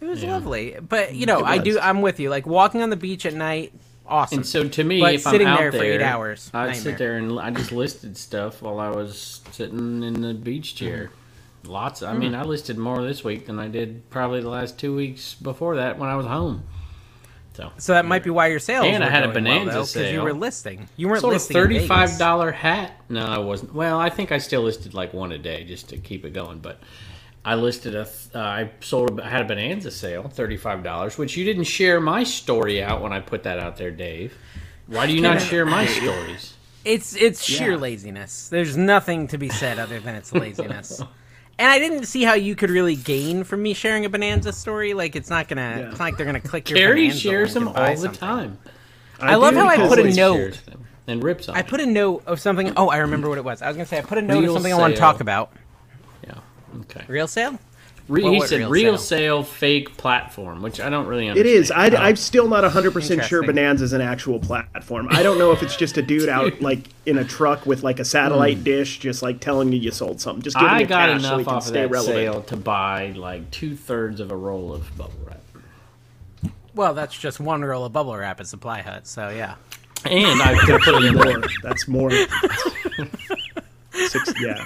It 0.00 0.06
was 0.06 0.22
Yeah. 0.22 0.32
lovely, 0.32 0.76
but 0.86 1.14
you 1.14 1.24
know, 1.26 1.42
I 1.44 1.58
do. 1.58 1.78
I'm 1.78 2.00
with 2.02 2.20
you. 2.20 2.28
Like 2.30 2.46
walking 2.46 2.82
on 2.82 2.88
the 2.90 2.96
beach 2.96 3.24
at 3.26 3.34
night, 3.34 3.72
awesome. 4.08 4.38
And 4.38 4.46
so 4.46 4.68
to 4.68 4.84
me, 4.84 5.00
But 5.00 5.14
if 5.14 5.22
sitting 5.22 5.46
I'm 5.46 5.54
out 5.54 5.58
there 5.60 5.72
for 5.72 5.82
eight 5.82 6.02
hours, 6.02 6.50
I'd 6.54 6.58
nightmare. 6.66 6.74
sit 6.82 6.98
there 6.98 7.16
and 7.16 7.38
I 7.38 7.50
just 7.50 7.72
listed 7.72 8.16
stuff 8.16 8.62
while 8.62 8.80
I 8.80 8.90
was 8.90 9.40
sitting 9.52 10.02
in 10.02 10.20
the 10.22 10.34
beach 10.34 10.74
chair. 10.74 11.10
Mm-hmm. 11.62 11.70
Lots. 11.70 12.02
I 12.02 12.14
mean, 12.14 12.34
I 12.34 12.42
listed 12.44 12.78
more 12.78 13.02
this 13.02 13.22
week 13.24 13.46
than 13.46 13.58
I 13.58 13.68
did 13.68 14.08
probably 14.10 14.40
the 14.40 14.48
last 14.48 14.78
two 14.78 14.94
weeks 14.94 15.34
before 15.34 15.76
that 15.76 15.98
when 15.98 16.08
I 16.08 16.16
was 16.16 16.26
home. 16.26 16.62
So, 17.54 17.72
so 17.76 17.92
that 17.92 18.04
might 18.06 18.22
be 18.22 18.30
why 18.30 18.46
your 18.46 18.60
sales. 18.60 18.86
And 18.86 19.02
I 19.02 19.10
had 19.10 19.24
a 19.24 19.32
going 19.32 19.44
well, 19.44 19.58
bonanza 19.64 19.72
though, 19.98 20.02
'cause 20.04 20.12
You 20.12 20.22
were 20.22 20.32
listing. 20.32 20.88
You 20.96 21.08
weren't 21.08 21.22
sold 21.22 21.32
a 21.32 21.36
listing. 21.36 21.56
in 21.56 21.62
Vegas. 21.68 21.88
thirty-five 21.88 22.16
dollar 22.18 22.52
hat. 22.52 22.92
No, 23.08 23.26
I 23.26 23.38
wasn't. 23.38 23.74
Well, 23.74 23.98
I 23.98 24.10
think 24.10 24.30
I 24.30 24.38
still 24.38 24.62
listed 24.62 24.94
like 24.94 25.12
one 25.12 25.32
a 25.32 25.38
day 25.38 25.64
just 25.64 25.88
to 25.88 25.96
keep 25.98 26.24
it 26.24 26.32
going. 26.32 26.60
But 26.60 26.80
I 27.48 27.54
listed 27.54 27.94
a. 27.94 28.06
Uh, 28.34 28.38
I 28.40 28.70
sold. 28.80 29.18
A, 29.18 29.24
I 29.24 29.28
had 29.30 29.40
a 29.40 29.44
bonanza 29.46 29.90
sale, 29.90 30.28
thirty-five 30.28 30.82
dollars, 30.82 31.16
which 31.16 31.34
you 31.34 31.46
didn't 31.46 31.64
share 31.64 31.98
my 31.98 32.22
story 32.22 32.82
out 32.82 33.00
when 33.00 33.10
I 33.10 33.20
put 33.20 33.44
that 33.44 33.58
out 33.58 33.78
there, 33.78 33.90
Dave. 33.90 34.36
Why 34.86 35.06
do 35.06 35.14
you 35.14 35.22
not 35.22 35.40
share 35.40 35.64
my 35.64 35.86
stories? 35.86 36.54
It's 36.84 37.16
it's 37.16 37.42
sheer 37.42 37.70
Yeah. 37.70 37.76
laziness. 37.78 38.50
There's 38.50 38.76
nothing 38.76 39.28
to 39.28 39.38
be 39.38 39.48
said 39.48 39.78
other 39.78 39.98
than 39.98 40.14
it's 40.14 40.30
laziness. 40.34 41.00
and 41.58 41.70
I 41.70 41.78
didn't 41.78 42.04
see 42.04 42.22
how 42.22 42.34
you 42.34 42.54
could 42.54 42.68
really 42.68 42.96
gain 42.96 43.44
from 43.44 43.62
me 43.62 43.72
sharing 43.72 44.04
a 44.04 44.10
bonanza 44.10 44.52
story. 44.52 44.92
Like 44.92 45.16
it's 45.16 45.30
not 45.30 45.48
gonna. 45.48 45.88
It's 45.88 45.98
not 45.98 46.04
like 46.04 46.16
they're 46.18 46.26
gonna 46.26 46.40
click 46.40 46.68
your. 46.68 46.78
Cary 46.78 47.06
Bonanza 47.06 47.18
shares 47.18 47.54
link 47.54 47.64
them 47.64 47.68
and 47.68 47.78
all 47.78 47.94
the 47.94 47.96
something. 47.96 48.18
time. 48.20 48.58
I 49.20 49.36
love 49.36 49.54
how 49.54 49.66
I 49.66 49.76
put 49.88 49.98
a 49.98 50.12
note. 50.12 50.60
Them 50.66 50.84
and 51.06 51.22
rips 51.22 51.48
on. 51.48 51.56
I 51.56 51.60
it. 51.60 51.66
put 51.66 51.80
a 51.80 51.86
note 51.86 52.24
of 52.26 52.40
something. 52.40 52.74
Oh, 52.76 52.88
I 52.90 52.98
remember 52.98 53.30
what 53.30 53.38
it 53.38 53.44
was. 53.44 53.62
I 53.62 53.68
was 53.68 53.76
gonna 53.76 53.86
say 53.86 53.96
I 53.98 54.02
put 54.02 54.18
a 54.18 54.22
note 54.22 54.40
Real 54.40 54.50
of 54.50 54.56
something 54.56 54.72
I 54.72 54.76
want 54.78 54.94
to 54.94 55.00
talk 55.00 55.20
about. 55.20 55.52
Yeah. 56.72 56.80
Okay. 56.80 57.04
Real 57.08 57.26
sale. 57.28 57.58
Re- 58.08 58.22
Well, 58.22 58.32
he 58.32 58.40
said 58.40 58.60
real 58.60 58.70
real, 58.70 58.98
sale? 58.98 59.18
sale 59.18 59.42
fake 59.42 59.96
platform, 59.98 60.62
which 60.62 60.80
I 60.80 60.88
don't 60.88 61.06
really 61.06 61.26
It 61.26 61.30
understand. 61.30 61.56
is. 61.56 61.70
I, 61.70 62.08
I'm 62.08 62.16
still 62.16 62.48
not 62.48 62.64
100% 62.64 63.22
sure 63.22 63.42
Bonanza 63.42 63.84
is 63.84 63.92
an 63.92 64.00
actual 64.00 64.38
platform. 64.40 65.08
I 65.10 65.22
don't 65.22 65.36
know 65.38 65.52
if 65.52 65.62
it's 65.62 65.76
just 65.76 65.98
a 65.98 66.02
dude 66.02 66.28
out 66.28 66.58
like 66.62 66.88
in 67.04 67.18
a 67.18 67.24
truck 67.24 67.66
with 67.66 67.82
like 67.82 68.00
a 68.00 68.06
satellite 68.06 68.58
hmm. 68.58 68.62
dish, 68.62 68.98
just 68.98 69.22
like 69.22 69.40
telling 69.40 69.72
you 69.72 69.78
you 69.78 69.90
sold 69.90 70.22
something. 70.22 70.42
Just 70.42 70.56
giving. 70.56 70.70
I 70.70 70.80
you 70.80 70.86
got 70.86 71.10
cash 71.10 71.20
so 71.20 71.26
enough 71.28 71.38
he 71.40 71.44
can 71.44 71.54
off 71.54 71.62
of 71.62 71.68
stay 71.68 71.80
that 71.82 71.90
relevant. 71.90 72.16
sale 72.16 72.42
to 72.42 72.56
buy 72.56 73.10
like 73.10 73.50
two 73.50 73.76
thirds 73.76 74.20
of 74.20 74.30
a 74.30 74.36
roll 74.36 74.72
of 74.72 74.96
bubble 74.96 75.12
wrap, 75.26 75.42
Well, 76.74 76.94
that's 76.94 77.16
just 77.16 77.40
one 77.40 77.62
roll 77.62 77.84
of 77.84 77.92
bubble 77.92 78.16
wrap 78.16 78.40
at 78.40 78.46
Supply 78.46 78.80
Hut. 78.80 79.06
So 79.06 79.28
yeah. 79.28 79.56
and 80.06 80.40
I 80.40 80.56
could 80.64 80.80
put 80.80 80.94
it 80.94 81.04
in 81.04 81.14
More. 81.14 81.42
That's 81.62 81.86
more. 81.86 82.10
Six, 84.06 84.32
yeah, 84.40 84.64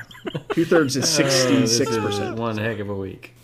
two 0.53 0.64
thirds 0.64 0.97
is 0.97 1.09
sixty-six 1.09 1.91
This 1.91 1.99
is 1.99 2.05
percent. 2.05 2.37
One 2.37 2.57
heck 2.59 2.78
of 2.78 2.91
a 2.91 2.95
week. 2.95 3.35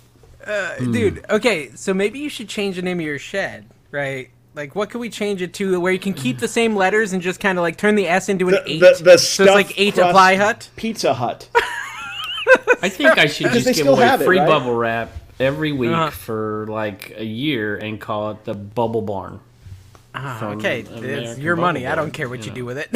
Dude, 0.78 1.24
okay, 1.28 1.70
so 1.74 1.92
maybe 1.92 2.18
you 2.20 2.28
should 2.28 2.48
change 2.48 2.76
the 2.76 2.82
name 2.82 3.00
of 3.00 3.04
your 3.06 3.18
shed, 3.18 3.66
right? 3.90 4.30
Like, 4.54 4.74
what 4.74 4.90
could 4.90 4.98
we 5.00 5.10
change 5.10 5.42
it 5.42 5.52
to 5.54 5.78
where 5.78 5.92
you 5.92 5.98
can 5.98 6.14
keep 6.14 6.38
the 6.38 6.48
same 6.48 6.74
letters 6.74 7.12
and 7.12 7.22
just 7.22 7.38
kind 7.38 7.58
of 7.58 7.62
like 7.62 7.76
turn 7.76 7.94
the 7.94 8.08
S 8.08 8.28
into 8.28 8.48
an 8.48 8.54
The, 8.54 8.70
eight? 8.70 8.80
the, 8.80 9.00
the 9.04 9.18
so 9.18 9.44
it's 9.44 9.52
like 9.52 9.78
eight 9.78 9.98
Apply 9.98 10.36
Hut. 10.36 10.68
Pizza 10.76 11.14
Hut. 11.14 11.48
I 12.82 12.88
think 12.88 13.18
I 13.18 13.26
should 13.26 13.52
just 13.52 13.66
they 13.66 13.74
give 13.74 13.86
away 13.86 14.04
have 14.04 14.22
it, 14.22 14.24
free 14.24 14.38
right? 14.38 14.48
bubble 14.48 14.74
wrap 14.74 15.10
every 15.38 15.70
week 15.72 15.90
Uh-huh. 15.92 16.10
for 16.10 16.66
like 16.68 17.12
a 17.16 17.24
year 17.24 17.76
and 17.76 18.00
call 18.00 18.30
it 18.32 18.44
the 18.44 18.54
Bubble 18.54 19.02
Barn. 19.02 19.38
Ah, 20.14 20.44
okay, 20.52 20.80
it's 20.80 21.38
your 21.38 21.54
money. 21.54 21.80
Bubble 21.80 21.92
I 21.92 21.94
don't 21.96 22.10
care 22.12 22.28
what 22.28 22.40
you, 22.40 22.46
you 22.46 22.52
do 22.54 22.64
with 22.64 22.78
it. 22.78 22.88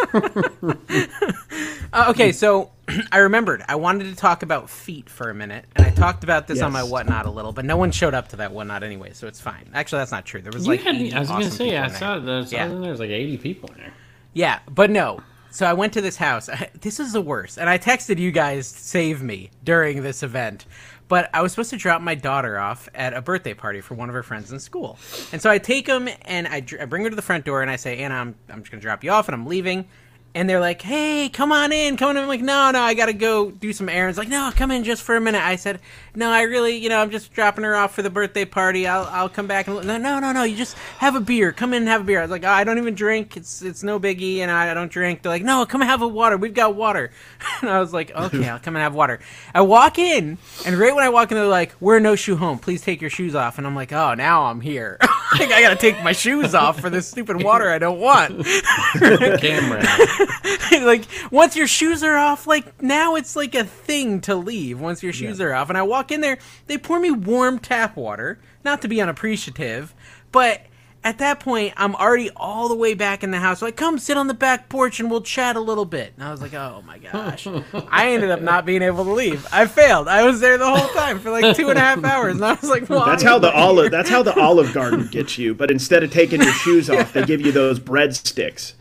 uh, 1.92 2.06
okay, 2.10 2.32
so 2.32 2.70
I 3.12 3.18
remembered 3.18 3.62
I 3.68 3.76
wanted 3.76 4.04
to 4.04 4.16
talk 4.16 4.42
about 4.42 4.70
feet 4.70 5.08
for 5.08 5.30
a 5.30 5.34
minute, 5.34 5.64
and 5.76 5.86
I 5.86 5.90
talked 5.90 6.24
about 6.24 6.46
this 6.46 6.60
on 6.62 6.72
my 6.72 6.82
whatnot 6.82 7.26
a 7.26 7.30
little, 7.30 7.52
but 7.52 7.64
no 7.64 7.76
one 7.76 7.90
showed 7.90 8.14
up 8.14 8.28
to 8.28 8.36
that 8.36 8.52
whatnot 8.52 8.82
anyway, 8.82 9.12
so 9.12 9.26
it's 9.26 9.40
fine. 9.40 9.68
Actually, 9.74 10.00
that's 10.00 10.12
not 10.12 10.24
true. 10.24 10.40
There 10.42 10.52
was 10.52 10.64
You 10.66 10.72
like 10.72 10.82
had, 10.82 10.96
80 10.96 11.12
I 11.14 11.18
was 11.20 11.28
gonna 11.28 11.50
say, 11.50 11.64
people 11.70 11.78
I 11.78 11.88
saw, 11.88 12.18
the, 12.18 12.44
saw 12.44 12.56
Yeah. 12.56 12.68
there 12.68 12.90
was 12.90 13.00
like 13.00 13.10
eighty 13.10 13.36
people 13.36 13.70
in 13.72 13.78
there. 13.78 13.92
Yeah, 14.32 14.60
but 14.70 14.90
no. 14.90 15.20
So 15.52 15.66
I 15.66 15.72
went 15.72 15.92
to 15.94 16.00
this 16.00 16.16
house. 16.16 16.48
This 16.80 17.00
is 17.00 17.12
the 17.12 17.20
worst. 17.20 17.58
And 17.58 17.68
I 17.68 17.76
texted 17.78 18.18
you 18.18 18.30
guys 18.30 18.66
save 18.68 19.22
me 19.22 19.50
during 19.64 20.02
this 20.02 20.22
event. 20.22 20.64
But 21.10 21.28
I 21.34 21.42
was 21.42 21.50
supposed 21.50 21.70
to 21.70 21.76
drop 21.76 22.00
my 22.02 22.14
daughter 22.14 22.56
off 22.56 22.88
at 22.94 23.14
a 23.14 23.20
birthday 23.20 23.52
party 23.52 23.80
for 23.80 23.94
one 23.94 24.08
of 24.08 24.14
her 24.14 24.22
friends 24.22 24.52
in 24.52 24.60
school. 24.60 24.96
And 25.32 25.42
so 25.42 25.50
I 25.50 25.58
take 25.58 25.88
him 25.88 26.08
and 26.22 26.46
I, 26.46 26.60
dr- 26.60 26.80
I 26.80 26.84
bring 26.84 27.02
her 27.02 27.10
to 27.10 27.16
the 27.16 27.20
front 27.20 27.44
door 27.44 27.62
and 27.62 27.70
I 27.70 27.74
say, 27.74 27.98
Anna, 27.98 28.14
I'm, 28.14 28.36
I'm 28.48 28.60
just 28.60 28.70
going 28.70 28.80
to 28.80 28.86
drop 28.86 29.02
you 29.02 29.10
off 29.10 29.26
and 29.26 29.34
I'm 29.34 29.44
leaving. 29.46 29.88
And 30.34 30.48
they're 30.48 30.60
like, 30.60 30.80
hey, 30.82 31.28
come 31.28 31.50
on 31.50 31.72
in, 31.72 31.96
come 31.96 32.10
on 32.10 32.16
in. 32.16 32.22
I'm 32.22 32.28
like, 32.28 32.40
no, 32.40 32.70
no, 32.70 32.80
I 32.80 32.94
got 32.94 33.06
to 33.06 33.12
go 33.12 33.50
do 33.50 33.72
some 33.72 33.88
errands. 33.88 34.16
Like, 34.16 34.28
no, 34.28 34.50
come 34.54 34.70
in 34.70 34.84
just 34.84 35.02
for 35.02 35.16
a 35.16 35.20
minute. 35.20 35.42
I 35.42 35.56
said, 35.56 35.80
no, 36.14 36.30
I 36.30 36.42
really, 36.42 36.76
you 36.76 36.88
know, 36.88 37.00
I'm 37.00 37.10
just 37.10 37.32
dropping 37.32 37.64
her 37.64 37.74
off 37.74 37.94
for 37.94 38.02
the 38.02 38.10
birthday 38.10 38.44
party. 38.44 38.86
I'll, 38.86 39.04
I'll 39.04 39.28
come 39.28 39.46
back. 39.46 39.66
And 39.68 39.84
no, 39.86 39.96
no, 39.96 40.18
no, 40.18 40.32
no, 40.32 40.42
you 40.42 40.56
just 40.56 40.76
have 40.98 41.14
a 41.14 41.20
beer. 41.20 41.52
Come 41.52 41.72
in 41.72 41.82
and 41.82 41.88
have 41.88 42.02
a 42.02 42.04
beer. 42.04 42.18
I 42.18 42.22
was 42.22 42.30
like, 42.30 42.44
oh, 42.44 42.48
I 42.48 42.64
don't 42.64 42.78
even 42.78 42.94
drink. 42.94 43.36
It's 43.36 43.62
it's 43.62 43.82
no 43.82 44.00
biggie, 44.00 44.38
and 44.38 44.50
I, 44.50 44.70
I 44.70 44.74
don't 44.74 44.90
drink. 44.90 45.22
They're 45.22 45.32
like, 45.32 45.42
no, 45.42 45.64
come 45.66 45.80
have 45.80 46.02
a 46.02 46.08
water. 46.08 46.36
We've 46.36 46.54
got 46.54 46.74
water. 46.74 47.10
And 47.62 47.68
I 47.68 47.80
was 47.80 47.92
like, 47.92 48.10
okay, 48.10 48.48
I'll 48.48 48.58
come 48.58 48.76
and 48.76 48.82
have 48.82 48.94
water. 48.94 49.20
I 49.54 49.60
walk 49.60 49.98
in, 49.98 50.38
and 50.64 50.78
right 50.78 50.94
when 50.94 51.04
I 51.04 51.10
walk 51.10 51.30
in, 51.30 51.36
they're 51.36 51.46
like, 51.46 51.74
we're 51.78 51.98
no 51.98 52.16
shoe 52.16 52.36
home. 52.36 52.58
Please 52.58 52.80
take 52.80 53.00
your 53.02 53.10
shoes 53.10 53.34
off. 53.34 53.58
And 53.58 53.66
I'm 53.66 53.74
like, 53.74 53.92
oh, 53.92 54.14
now 54.14 54.44
I'm 54.44 54.62
here. 54.62 54.96
like, 55.32 55.50
I 55.50 55.60
got 55.60 55.70
to 55.70 55.76
take 55.76 56.02
my 56.02 56.12
shoes 56.12 56.54
off 56.54 56.80
for 56.80 56.88
this 56.88 57.06
stupid 57.08 57.42
water 57.42 57.68
I 57.68 57.78
don't 57.78 58.00
want. 58.00 58.46
Camera. 59.40 59.82
like 60.72 61.04
once 61.30 61.56
your 61.56 61.66
shoes 61.66 62.02
are 62.02 62.16
off, 62.16 62.46
like 62.46 62.82
now 62.82 63.14
it's 63.14 63.36
like 63.36 63.54
a 63.54 63.64
thing 63.64 64.20
to 64.22 64.34
leave 64.34 64.80
once 64.80 65.02
your 65.02 65.12
shoes 65.12 65.40
are 65.40 65.54
off. 65.54 65.68
And 65.68 65.78
I 65.78 65.82
walk 65.82 66.10
in 66.10 66.20
there, 66.20 66.38
they 66.66 66.78
pour 66.78 67.00
me 67.00 67.10
warm 67.10 67.58
tap 67.58 67.96
water, 67.96 68.38
not 68.64 68.82
to 68.82 68.88
be 68.88 69.00
unappreciative, 69.00 69.94
but 70.32 70.62
at 71.02 71.16
that 71.18 71.40
point, 71.40 71.72
I'm 71.78 71.94
already 71.94 72.28
all 72.36 72.68
the 72.68 72.74
way 72.74 72.92
back 72.92 73.24
in 73.24 73.30
the 73.30 73.38
house. 73.38 73.62
Like, 73.62 73.74
come 73.76 73.98
sit 73.98 74.18
on 74.18 74.26
the 74.26 74.34
back 74.34 74.68
porch 74.68 75.00
and 75.00 75.10
we'll 75.10 75.22
chat 75.22 75.56
a 75.56 75.60
little 75.60 75.86
bit. 75.86 76.12
And 76.16 76.22
I 76.24 76.30
was 76.30 76.42
like, 76.42 76.52
oh 76.52 76.82
my 76.86 76.98
gosh. 76.98 77.46
I 77.46 78.12
ended 78.12 78.30
up 78.30 78.42
not 78.42 78.66
being 78.66 78.82
able 78.82 79.04
to 79.04 79.12
leave. 79.12 79.46
I 79.50 79.66
failed. 79.66 80.08
I 80.08 80.24
was 80.24 80.40
there 80.40 80.58
the 80.58 80.68
whole 80.68 80.88
time 80.88 81.18
for 81.18 81.30
like 81.30 81.56
two 81.56 81.70
and 81.70 81.78
a 81.78 81.82
half 81.82 82.04
hours. 82.04 82.34
And 82.34 82.44
I 82.44 82.52
was 82.52 82.68
like, 82.68 82.88
why? 82.90 83.06
That's 83.06 83.22
how 83.22 83.38
the 83.38 83.50
olive. 83.50 83.90
That's 83.90 84.10
how 84.10 84.22
the 84.22 84.38
Olive 84.38 84.74
Garden 84.74 85.06
gets 85.10 85.38
you. 85.38 85.54
But 85.54 85.70
instead 85.70 86.02
of 86.02 86.10
taking 86.12 86.42
your 86.42 86.52
shoes 86.52 86.90
off, 86.90 87.14
they 87.14 87.24
give 87.24 87.40
you 87.40 87.52
those 87.52 87.80
breadsticks. 87.80 88.74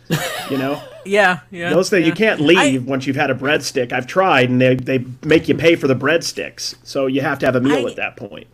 You 0.50 0.58
know, 0.58 0.82
Yeah, 1.06 1.40
yeah. 1.52 1.70
those 1.70 1.90
things 1.90 2.02
yeah. 2.02 2.08
you 2.08 2.14
can't 2.14 2.42
leave 2.42 2.86
once 2.86 3.06
you've 3.08 3.16
had 3.16 3.30
a 3.30 3.36
breadstick. 3.36 3.94
I've 3.94 4.08
tried, 4.08 4.50
and 4.50 4.60
they 4.60 4.76
they 4.76 5.06
make 5.24 5.48
you 5.48 5.54
pay 5.56 5.76
for 5.76 5.88
the 5.88 5.96
breadsticks, 5.96 6.76
so 6.84 7.06
you 7.06 7.22
have 7.22 7.38
to 7.40 7.46
have 7.46 7.56
a 7.56 7.62
meal 7.62 7.86
I- 7.88 7.92
at 7.92 7.96
that 7.98 8.18
point. 8.18 8.48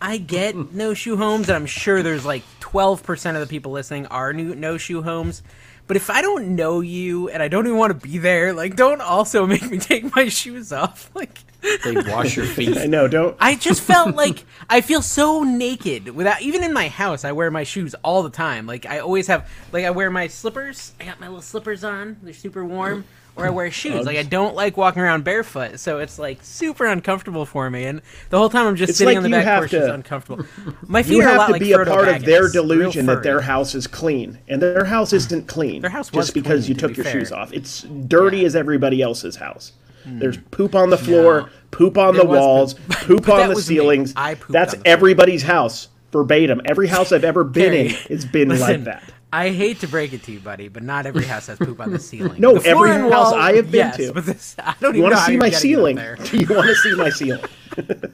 I 0.00 0.18
get 0.18 0.56
no 0.72 0.94
shoe 0.94 1.16
homes, 1.16 1.48
and 1.48 1.56
I'm 1.56 1.66
sure 1.66 2.02
there's 2.02 2.24
like 2.24 2.42
12% 2.60 3.34
of 3.34 3.40
the 3.40 3.46
people 3.46 3.72
listening 3.72 4.06
are 4.06 4.32
new 4.32 4.54
no 4.54 4.76
shoe 4.78 5.02
homes. 5.02 5.42
But 5.86 5.96
if 5.96 6.10
I 6.10 6.20
don't 6.20 6.56
know 6.56 6.80
you 6.80 7.28
and 7.28 7.40
I 7.40 7.46
don't 7.46 7.64
even 7.64 7.78
want 7.78 7.92
to 8.00 8.08
be 8.08 8.18
there, 8.18 8.52
like, 8.52 8.74
don't 8.74 9.00
also 9.00 9.46
make 9.46 9.62
me 9.70 9.78
take 9.78 10.14
my 10.16 10.28
shoes 10.28 10.72
off. 10.72 11.10
Like, 11.16 11.38
They 11.84 11.94
wash 12.12 12.36
your 12.36 12.44
feet. 12.44 12.76
I 12.76 12.86
know. 12.86 13.08
Don't. 13.08 13.36
I 13.40 13.54
just 13.54 13.80
felt 13.80 14.14
like 14.14 14.44
I 14.68 14.80
feel 14.82 15.00
so 15.00 15.42
naked 15.42 16.08
without 16.10 16.42
even 16.42 16.62
in 16.62 16.72
my 16.72 16.88
house. 16.88 17.24
I 17.24 17.32
wear 17.32 17.50
my 17.50 17.62
shoes 17.64 17.94
all 18.04 18.22
the 18.22 18.30
time. 18.30 18.66
Like 18.66 18.84
I 18.84 18.98
always 18.98 19.26
have. 19.28 19.48
Like 19.72 19.84
I 19.84 19.90
wear 19.90 20.10
my 20.10 20.26
slippers. 20.28 20.92
I 21.00 21.04
got 21.04 21.18
my 21.18 21.26
little 21.26 21.42
slippers 21.42 21.82
on. 21.84 22.18
They're 22.22 22.34
super 22.34 22.64
warm. 22.64 23.04
Or 23.36 23.46
I 23.46 23.50
wear 23.50 23.70
shoes. 23.70 24.06
Like 24.06 24.16
I 24.16 24.22
don't 24.22 24.54
like 24.54 24.76
walking 24.76 25.02
around 25.02 25.24
barefoot, 25.24 25.78
so 25.78 25.98
it's 25.98 26.18
like 26.18 26.38
super 26.42 26.86
uncomfortable 26.86 27.44
for 27.44 27.68
me. 27.68 27.84
And 27.84 28.00
the 28.30 28.38
whole 28.38 28.48
time 28.48 28.66
I'm 28.66 28.76
just 28.76 28.90
It's 28.90 28.98
sitting 28.98 29.16
like 29.16 29.24
on 29.24 29.30
the 29.30 29.36
back 29.36 29.44
have 29.44 29.60
porch. 29.60 29.74
It's 29.74 29.88
uncomfortable. 29.88 30.46
My 30.86 31.02
feet 31.02 31.16
you 31.16 31.20
are 31.20 31.26
a 31.26 31.28
have 31.28 31.36
lot 31.38 31.46
to 31.48 31.52
like 31.52 31.60
be 31.60 31.72
a 31.72 31.84
part 31.84 32.08
of 32.08 32.24
their 32.24 32.48
delusion 32.48 33.06
that 33.06 33.22
their 33.22 33.42
house 33.42 33.74
is 33.74 33.86
clean, 33.86 34.38
and 34.48 34.62
their 34.62 34.84
house 34.86 35.12
isn't 35.12 35.46
clean. 35.48 35.82
Their 35.82 35.90
house 35.90 36.10
was 36.12 36.26
just 36.26 36.34
because 36.34 36.64
clean, 36.64 36.68
you 36.74 36.80
took 36.80 36.90
be 36.92 36.96
your 36.96 37.04
fair. 37.04 37.12
shoes 37.12 37.32
off. 37.32 37.52
It's 37.52 37.82
dirty 37.82 38.44
as 38.46 38.56
everybody 38.56 39.02
else's 39.02 39.36
house. 39.36 39.72
Hmm. 40.04 40.18
There's 40.18 40.38
poop 40.38 40.74
on 40.74 40.88
the 40.90 40.98
floor, 40.98 41.50
poop 41.70 41.98
on 41.98 42.14
There 42.14 42.24
the 42.24 42.28
walls, 42.30 42.74
poop. 42.88 43.24
poop 43.24 43.28
on 43.28 43.50
the 43.50 43.56
ceilings. 43.60 44.14
I 44.16 44.36
That's 44.48 44.72
on 44.74 44.80
the 44.80 44.88
everybody's 44.88 45.42
house 45.42 45.88
verbatim. 46.12 46.62
Every 46.64 46.86
house 46.86 47.12
I've 47.12 47.24
ever 47.24 47.44
been 47.44 47.74
in 47.74 47.90
has 48.08 48.24
been 48.24 48.48
Listen, 48.48 48.66
like 48.66 48.84
that. 48.84 49.02
I 49.32 49.50
hate 49.50 49.80
to 49.80 49.88
break 49.88 50.12
it 50.12 50.22
to 50.24 50.32
you, 50.32 50.40
buddy, 50.40 50.68
but 50.68 50.82
not 50.82 51.04
every 51.04 51.24
house 51.24 51.48
has 51.48 51.58
poop 51.58 51.80
on 51.80 51.90
the 51.92 51.98
ceiling. 51.98 52.40
No, 52.40 52.58
The 52.58 52.68
every 52.68 52.90
house 52.90 53.10
wall, 53.10 53.34
I 53.34 53.54
have 53.54 53.66
been 53.70 53.88
yes, 53.88 53.96
to. 53.98 54.12
But 54.12 54.24
this, 54.26 54.54
I 54.58 54.74
don't 54.80 54.94
You 54.94 55.00
even 55.00 55.02
want 55.02 55.12
know 55.12 55.16
to 55.16 55.20
how 55.20 55.26
see 55.26 55.32
you're 55.32 55.40
my 55.40 55.50
ceiling? 55.50 55.96
there. 55.96 56.16
Do 56.16 56.36
you 56.38 56.46
want 56.54 56.66
to 56.68 56.74
see 56.76 56.94
my 56.94 57.10
ceiling? 57.10 57.44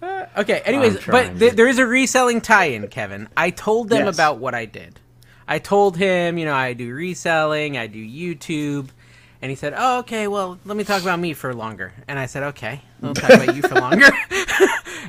Okay, 0.36 0.60
anyways, 0.66 0.98
trying 1.00 1.32
but 1.32 1.38
th- 1.38 1.52
there 1.54 1.66
is 1.66 1.78
a 1.78 1.86
reselling 1.86 2.40
tie-in, 2.42 2.88
Kevin. 2.88 3.28
I 3.36 3.50
told 3.50 3.88
them 3.88 4.04
Yes. 4.04 4.14
about 4.14 4.38
what 4.38 4.54
I 4.54 4.66
did. 4.66 5.00
I 5.48 5.58
told 5.58 5.96
him, 5.96 6.36
you 6.36 6.44
know, 6.44 6.54
I 6.54 6.74
do 6.74 6.92
reselling, 6.94 7.78
I 7.78 7.86
do 7.86 7.98
YouTube, 8.04 8.88
and 9.40 9.50
he 9.50 9.56
said, 9.56 9.72
"Oh, 9.76 10.00
okay. 10.00 10.28
Well, 10.28 10.58
let 10.66 10.76
me 10.76 10.84
talk 10.84 11.00
about 11.02 11.18
me 11.18 11.32
for 11.32 11.54
longer." 11.54 11.92
And 12.08 12.18
I 12.18 12.26
said, 12.26 12.42
"Okay, 12.42 12.82
we'll 13.00 13.14
talk 13.14 13.30
about 13.30 13.56
you 13.56 13.62
for 13.62 13.76
longer." 13.76 14.06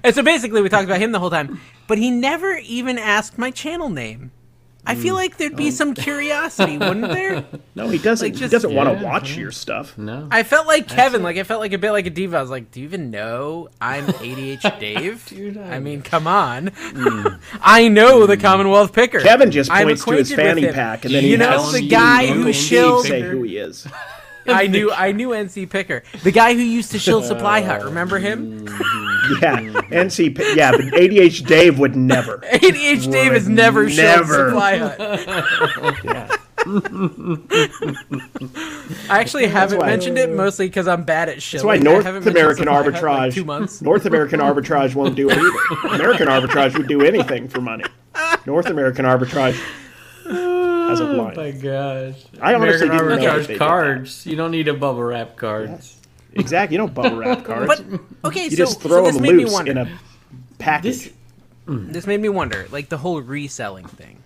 and 0.03 0.15
so 0.15 0.23
basically, 0.23 0.61
we 0.61 0.69
talked 0.69 0.85
about 0.85 1.01
him 1.01 1.11
the 1.11 1.19
whole 1.19 1.29
time, 1.31 1.59
but 1.87 1.97
he 1.97 2.09
never 2.09 2.55
even 2.57 2.97
asked 2.97 3.37
my 3.37 3.51
channel 3.51 3.89
name. 3.89 4.31
I 4.87 4.95
feel 4.95 5.13
Mm. 5.13 5.17
like 5.17 5.37
there'd 5.37 5.55
be 5.55 5.69
some 5.69 5.93
curiosity, 5.93 6.77
wouldn't 6.77 7.09
there? 7.09 7.43
No, 7.75 7.89
he 7.89 7.99
doesn't. 7.99 8.25
Like, 8.25 8.33
he 8.33 8.39
just- 8.39 8.51
doesn't 8.51 8.73
want 8.73 8.97
to 8.97 9.05
watch 9.05 9.35
your 9.37 9.51
stuff. 9.51 9.95
No. 9.99 10.27
I 10.31 10.41
felt 10.41 10.65
like 10.65 10.87
Kevin, 10.87 11.21
like 11.21 11.37
I 11.37 11.43
felt 11.43 11.59
like 11.59 11.73
a 11.73 11.77
bit 11.77 11.91
like 11.91 12.07
a 12.07 12.09
diva. 12.09 12.37
I 12.37 12.41
was 12.41 12.49
like, 12.49 12.71
"Do 12.71 12.79
you 12.79 12.87
even 12.87 13.11
know 13.11 13.69
I'm 13.79 14.07
ADH 14.23 14.79
Dave?" 14.79 15.23
Dude, 15.27 15.57
I- 15.59 15.75
I 15.75 15.79
mean, 15.79 16.01
come 16.01 16.25
on. 16.25 16.71
I 17.61 17.87
know 17.87 18.25
the 18.25 18.37
Commonwealth 18.37 18.93
picker. 18.93 19.19
Kevin 19.19 19.51
just 19.51 19.69
points 19.69 20.03
to 20.05 20.11
his 20.13 20.33
fanny 20.33 20.65
pack, 20.71 21.05
and 21.05 21.13
then 21.13 21.23
you 21.23 21.31
he 21.31 21.37
know 21.37 21.49
has 21.63 21.73
the 21.73 21.87
guy 21.87 22.27
Uncle 22.29 22.43
who 22.45 22.53
Steve 22.53 22.65
shilled. 22.67 23.05
say 23.05 23.21
who 23.21 23.43
he 23.43 23.57
is. 23.57 23.85
I 24.53 24.67
knew 24.67 24.91
I 24.95 25.11
knew 25.11 25.29
NC 25.29 25.69
Picker, 25.69 26.03
the 26.23 26.31
guy 26.31 26.53
who 26.53 26.61
used 26.61 26.91
to 26.91 26.99
shill 26.99 27.21
Supply 27.21 27.61
Hut. 27.61 27.83
Remember 27.83 28.17
him? 28.19 28.67
Yeah, 29.41 29.59
NC. 29.59 30.37
Yeah, 30.55 30.71
but 30.71 30.79
ADH 30.79 31.45
Dave 31.45 31.79
would 31.79 31.97
never. 31.97 32.37
ADH 32.49 33.11
Dave 33.11 33.33
has 33.33 33.49
never 33.49 33.89
shilled 33.89 34.21
never. 34.21 34.49
Supply 34.51 34.77
Hut. 34.77 34.99
I 39.09 39.19
actually 39.19 39.47
haven't 39.47 39.79
why- 39.79 39.87
mentioned 39.87 40.17
it 40.17 40.29
mostly 40.31 40.67
because 40.67 40.87
I'm 40.87 41.03
bad 41.03 41.27
at 41.27 41.41
shilling. 41.41 41.67
That's 41.83 41.85
why 41.85 41.91
North 41.91 42.05
American 42.05 42.63
Supply 42.67 42.73
Hut 42.75 42.87
in, 42.87 42.93
arbitrage. 42.93 43.17
like 43.17 43.33
two 43.33 43.43
months. 43.43 43.81
North 43.81 44.05
American 44.05 44.39
arbitrage 44.39 44.95
won't 44.95 45.15
do 45.15 45.29
it 45.29 45.37
either. 45.37 45.95
American 45.95 46.27
arbitrage 46.27 46.77
would 46.77 46.87
do 46.87 47.01
anything 47.03 47.49
for 47.49 47.59
money. 47.59 47.83
North 48.45 48.67
American 48.67 49.03
arbitrage 49.05 49.59
has 50.87 50.99
a 50.99 51.07
Oh 51.07 51.13
line. 51.13 51.35
my 51.35 51.51
gosh. 51.51 52.25
I 52.41 52.53
honestly 52.55 52.89
didn't 52.89 53.07
know 53.07 53.15
Look 53.15 53.21
that 53.21 53.39
at 53.39 53.47
they 53.47 53.47
did 53.53 53.59
cards. 53.59 54.25
You 54.25 54.35
don't 54.35 54.51
need 54.51 54.67
a 54.67 54.73
bubble 54.73 55.03
wrap 55.03 55.35
cards. 55.37 55.97
Exactly. 56.33 56.75
You 56.75 56.79
don't 56.79 56.93
bubble 56.93 57.17
wrap 57.17 57.43
cards. 57.45 57.67
But 57.67 57.99
okay, 58.25 58.45
you 58.45 58.51
so, 58.51 58.55
just 58.57 58.81
so 58.81 58.89
throw 58.89 59.03
this 59.05 59.15
them 59.15 59.23
made 59.23 59.35
me 59.35 59.43
loose 59.45 59.53
wonder. 59.53 59.71
in 59.71 59.77
a 59.77 59.99
package. 60.59 61.05
This 61.05 61.13
this 61.67 62.07
made 62.07 62.21
me 62.21 62.29
wonder, 62.29 62.67
like 62.71 62.89
the 62.89 62.97
whole 62.97 63.21
reselling 63.21 63.85
thing. 63.87 64.23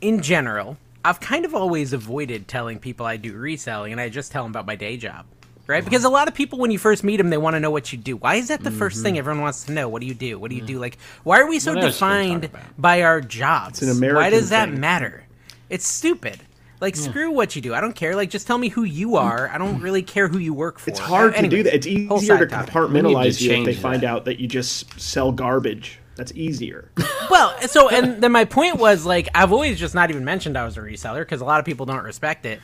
In 0.00 0.22
general, 0.22 0.78
I've 1.04 1.20
kind 1.20 1.44
of 1.44 1.54
always 1.54 1.92
avoided 1.92 2.48
telling 2.48 2.78
people 2.78 3.04
I 3.06 3.16
do 3.16 3.34
reselling, 3.34 3.92
and 3.92 4.00
I 4.00 4.08
just 4.08 4.32
tell 4.32 4.44
them 4.44 4.52
about 4.52 4.66
my 4.66 4.74
day 4.76 4.96
job, 4.96 5.26
right? 5.66 5.84
Because 5.84 6.04
a 6.04 6.08
lot 6.08 6.26
of 6.28 6.34
people, 6.34 6.58
when 6.58 6.70
you 6.70 6.78
first 6.78 7.04
meet 7.04 7.18
them, 7.18 7.30
they 7.30 7.36
want 7.36 7.54
to 7.54 7.60
know 7.60 7.70
what 7.70 7.92
you 7.92 7.98
do. 7.98 8.16
Why 8.16 8.36
is 8.36 8.48
that 8.48 8.62
the 8.64 8.70
first 8.70 9.02
thing 9.02 9.14
mm-hmm. 9.14 9.18
everyone 9.18 9.42
wants 9.42 9.64
to 9.64 9.72
know? 9.72 9.88
What 9.88 10.00
do 10.00 10.06
you 10.06 10.14
do? 10.14 10.38
What 10.38 10.50
do 10.50 10.56
you 10.56 10.62
do? 10.62 10.78
Like, 10.78 10.98
why 11.22 11.40
are 11.40 11.46
we 11.48 11.58
so 11.58 11.74
What 11.74 11.84
else 11.84 11.98
can 11.98 12.08
we 12.08 12.30
talk 12.32 12.40
defined 12.42 12.64
by 12.78 13.02
our 13.02 13.20
jobs? 13.20 13.82
an 13.82 14.14
why 14.14 14.30
does 14.30 14.50
that 14.50 14.70
thing. 14.70 14.80
matter? 14.80 15.24
It's 15.70 15.86
stupid. 15.86 16.40
Like, 16.80 16.94
screw 16.94 17.32
what 17.32 17.56
you 17.56 17.62
do. 17.62 17.74
I 17.74 17.80
don't 17.80 17.94
care. 17.94 18.14
Like, 18.14 18.30
just 18.30 18.46
tell 18.46 18.56
me 18.56 18.68
who 18.68 18.84
you 18.84 19.16
are. 19.16 19.48
I 19.48 19.58
don't 19.58 19.80
really 19.80 20.02
care 20.02 20.28
who 20.28 20.38
you 20.38 20.54
work 20.54 20.78
for. 20.78 20.90
It's 20.90 21.00
hard 21.00 21.34
to 21.34 21.48
do 21.48 21.64
that. 21.64 21.74
It's 21.74 21.88
easier 21.88 22.38
to 22.38 22.46
topic. 22.46 22.72
compartmentalize 22.72 23.40
you 23.40 23.50
if 23.50 23.56
change 23.56 23.66
they 23.66 23.74
find 23.74 24.02
that. 24.02 24.08
out 24.08 24.24
that 24.26 24.38
you 24.38 24.46
just 24.46 24.98
sell 25.00 25.32
garbage. 25.32 25.98
That's 26.16 26.32
easier. 26.34 26.90
Well, 27.30 27.54
so 27.68 27.90
and 27.90 28.22
then 28.22 28.32
my 28.32 28.46
point 28.46 28.76
was 28.78 29.04
like 29.04 29.28
I've 29.34 29.52
always 29.52 29.78
just 29.78 29.94
not 29.94 30.08
even 30.08 30.24
mentioned 30.24 30.56
I 30.56 30.64
was 30.64 30.78
a 30.78 30.80
reseller 30.80 31.20
because 31.20 31.42
a 31.42 31.44
lot 31.44 31.60
of 31.60 31.66
people 31.66 31.84
don't 31.84 32.02
respect 32.02 32.46
it, 32.46 32.58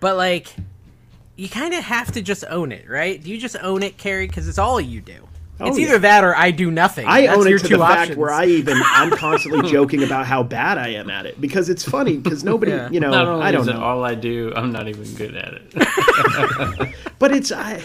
but 0.00 0.16
like 0.16 0.46
you 1.36 1.50
kind 1.50 1.74
of 1.74 1.84
have 1.84 2.12
to 2.12 2.22
just 2.22 2.42
own 2.48 2.72
it, 2.72 2.88
right? 2.88 3.22
Do 3.22 3.28
you 3.30 3.36
just 3.36 3.56
own 3.62 3.82
it, 3.82 3.98
Cary? 3.98 4.26
Because 4.26 4.48
it's 4.48 4.56
all 4.56 4.80
you 4.80 5.02
do. 5.02 5.28
Oh, 5.58 5.68
it's 5.68 5.78
yeah. 5.78 5.86
either 5.86 5.98
that 6.00 6.22
or 6.22 6.36
I 6.36 6.50
do 6.50 6.70
nothing. 6.70 7.06
I 7.06 7.26
That's 7.26 7.38
own 7.38 7.46
your 7.48 7.56
it 7.56 7.62
to 7.62 7.68
two 7.68 7.76
the 7.78 7.82
options. 7.82 8.08
fact 8.08 8.18
where 8.18 8.30
I 8.30 8.44
even 8.46 8.76
I'm 8.84 9.10
constantly 9.10 9.70
joking 9.72 10.02
about 10.02 10.26
how 10.26 10.42
bad 10.42 10.76
I 10.76 10.88
am 10.88 11.08
at 11.08 11.24
it 11.24 11.40
because 11.40 11.70
it's 11.70 11.82
funny 11.82 12.16
because 12.18 12.44
nobody 12.44 12.72
Yeah. 12.72 12.90
you 12.90 13.00
know 13.00 13.10
not 13.10 13.26
only 13.26 13.44
I 13.46 13.52
don't 13.52 13.62
is 13.62 13.68
it 13.68 13.72
know 13.74 13.82
all 13.82 14.04
I 14.04 14.14
do, 14.14 14.52
I'm 14.54 14.70
not 14.70 14.86
even 14.88 15.14
good 15.14 15.34
at 15.34 15.54
it. 15.54 16.94
but 17.18 17.32
it's 17.32 17.50
I 17.52 17.80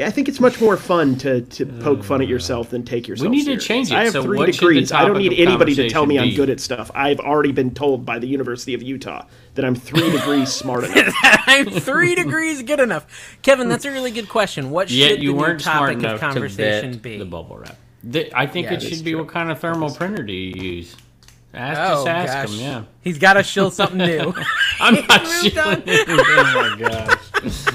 I 0.00 0.10
think 0.10 0.28
it's 0.28 0.38
much 0.38 0.60
more 0.60 0.76
fun 0.76 1.16
to, 1.18 1.40
to 1.42 1.68
uh, 1.68 1.82
poke 1.82 2.04
fun 2.04 2.22
at 2.22 2.28
yourself 2.28 2.70
than 2.70 2.84
take 2.84 3.08
yourself. 3.08 3.30
We 3.30 3.36
need 3.38 3.46
to 3.46 3.56
change 3.56 3.90
it. 3.90 3.94
I 3.96 4.04
have 4.04 4.12
So 4.12 4.22
three 4.22 4.38
what 4.38 4.46
should 4.54 4.54
the 4.54 4.66
degrees. 4.74 4.92
I 4.92 5.04
don't 5.04 5.18
need 5.18 5.32
anybody 5.32 5.74
to 5.74 5.88
tell 5.90 6.06
me 6.06 6.18
I'm 6.18 6.34
good 6.34 6.50
at 6.50 6.60
stuff. 6.60 6.90
I've 6.94 7.18
already 7.18 7.50
been 7.52 7.74
told 7.74 8.04
by 8.06 8.18
the 8.20 8.28
University 8.28 8.74
of 8.74 8.82
Utah 8.82 9.24
that 9.54 9.64
I'm 9.64 9.74
three 9.74 10.08
degrees 10.10 10.52
smart 10.52 10.84
enough. 10.96 11.14
I'm 11.22 11.68
three 11.70 12.14
degrees 12.14 12.62
good 12.62 12.78
enough. 12.78 13.38
Kevin, 13.42 13.68
that's 13.68 13.84
a 13.84 13.90
really 13.90 14.12
good 14.12 14.28
question. 14.28 14.70
What 14.70 14.88
Yet 14.90 15.08
should 15.10 15.22
you 15.22 15.30
the 15.30 15.34
new 15.34 15.40
weren't 15.40 15.62
smart 15.62 15.78
topic 15.92 15.96
of 15.98 16.02
enough 16.04 16.20
to 16.20 16.26
conversation 16.26 16.98
be? 16.98 17.18
the 17.18 17.24
bubble 17.24 17.58
wrap. 17.58 17.76
The- 18.04 18.30
I 18.38 18.46
think 18.46 18.66
Yeah, 18.68 18.74
it 18.74 18.82
should 18.82 19.02
be 19.04 19.10
true. 19.12 19.20
what 19.24 19.28
kind 19.32 19.50
of 19.50 19.58
thermal 19.58 19.92
printer 19.92 20.22
do 20.22 20.32
you 20.32 20.62
use? 20.62 20.94
Ask, 21.54 21.80
Oh 21.80 22.04
just 22.04 22.08
ask 22.08 22.32
gosh, 22.50 22.58
him. 22.58 22.60
Yeah, 22.64 22.84
he's 23.02 23.18
got 23.18 23.32
to 23.32 23.42
shill 23.42 23.70
something 23.72 23.98
new. 23.98 24.32
I'm 24.80 24.94
not 25.06 25.22
moved 25.42 25.54
sure. 25.54 25.82
oh 26.08 26.52
my 26.54 26.76
gosh. 26.78 27.66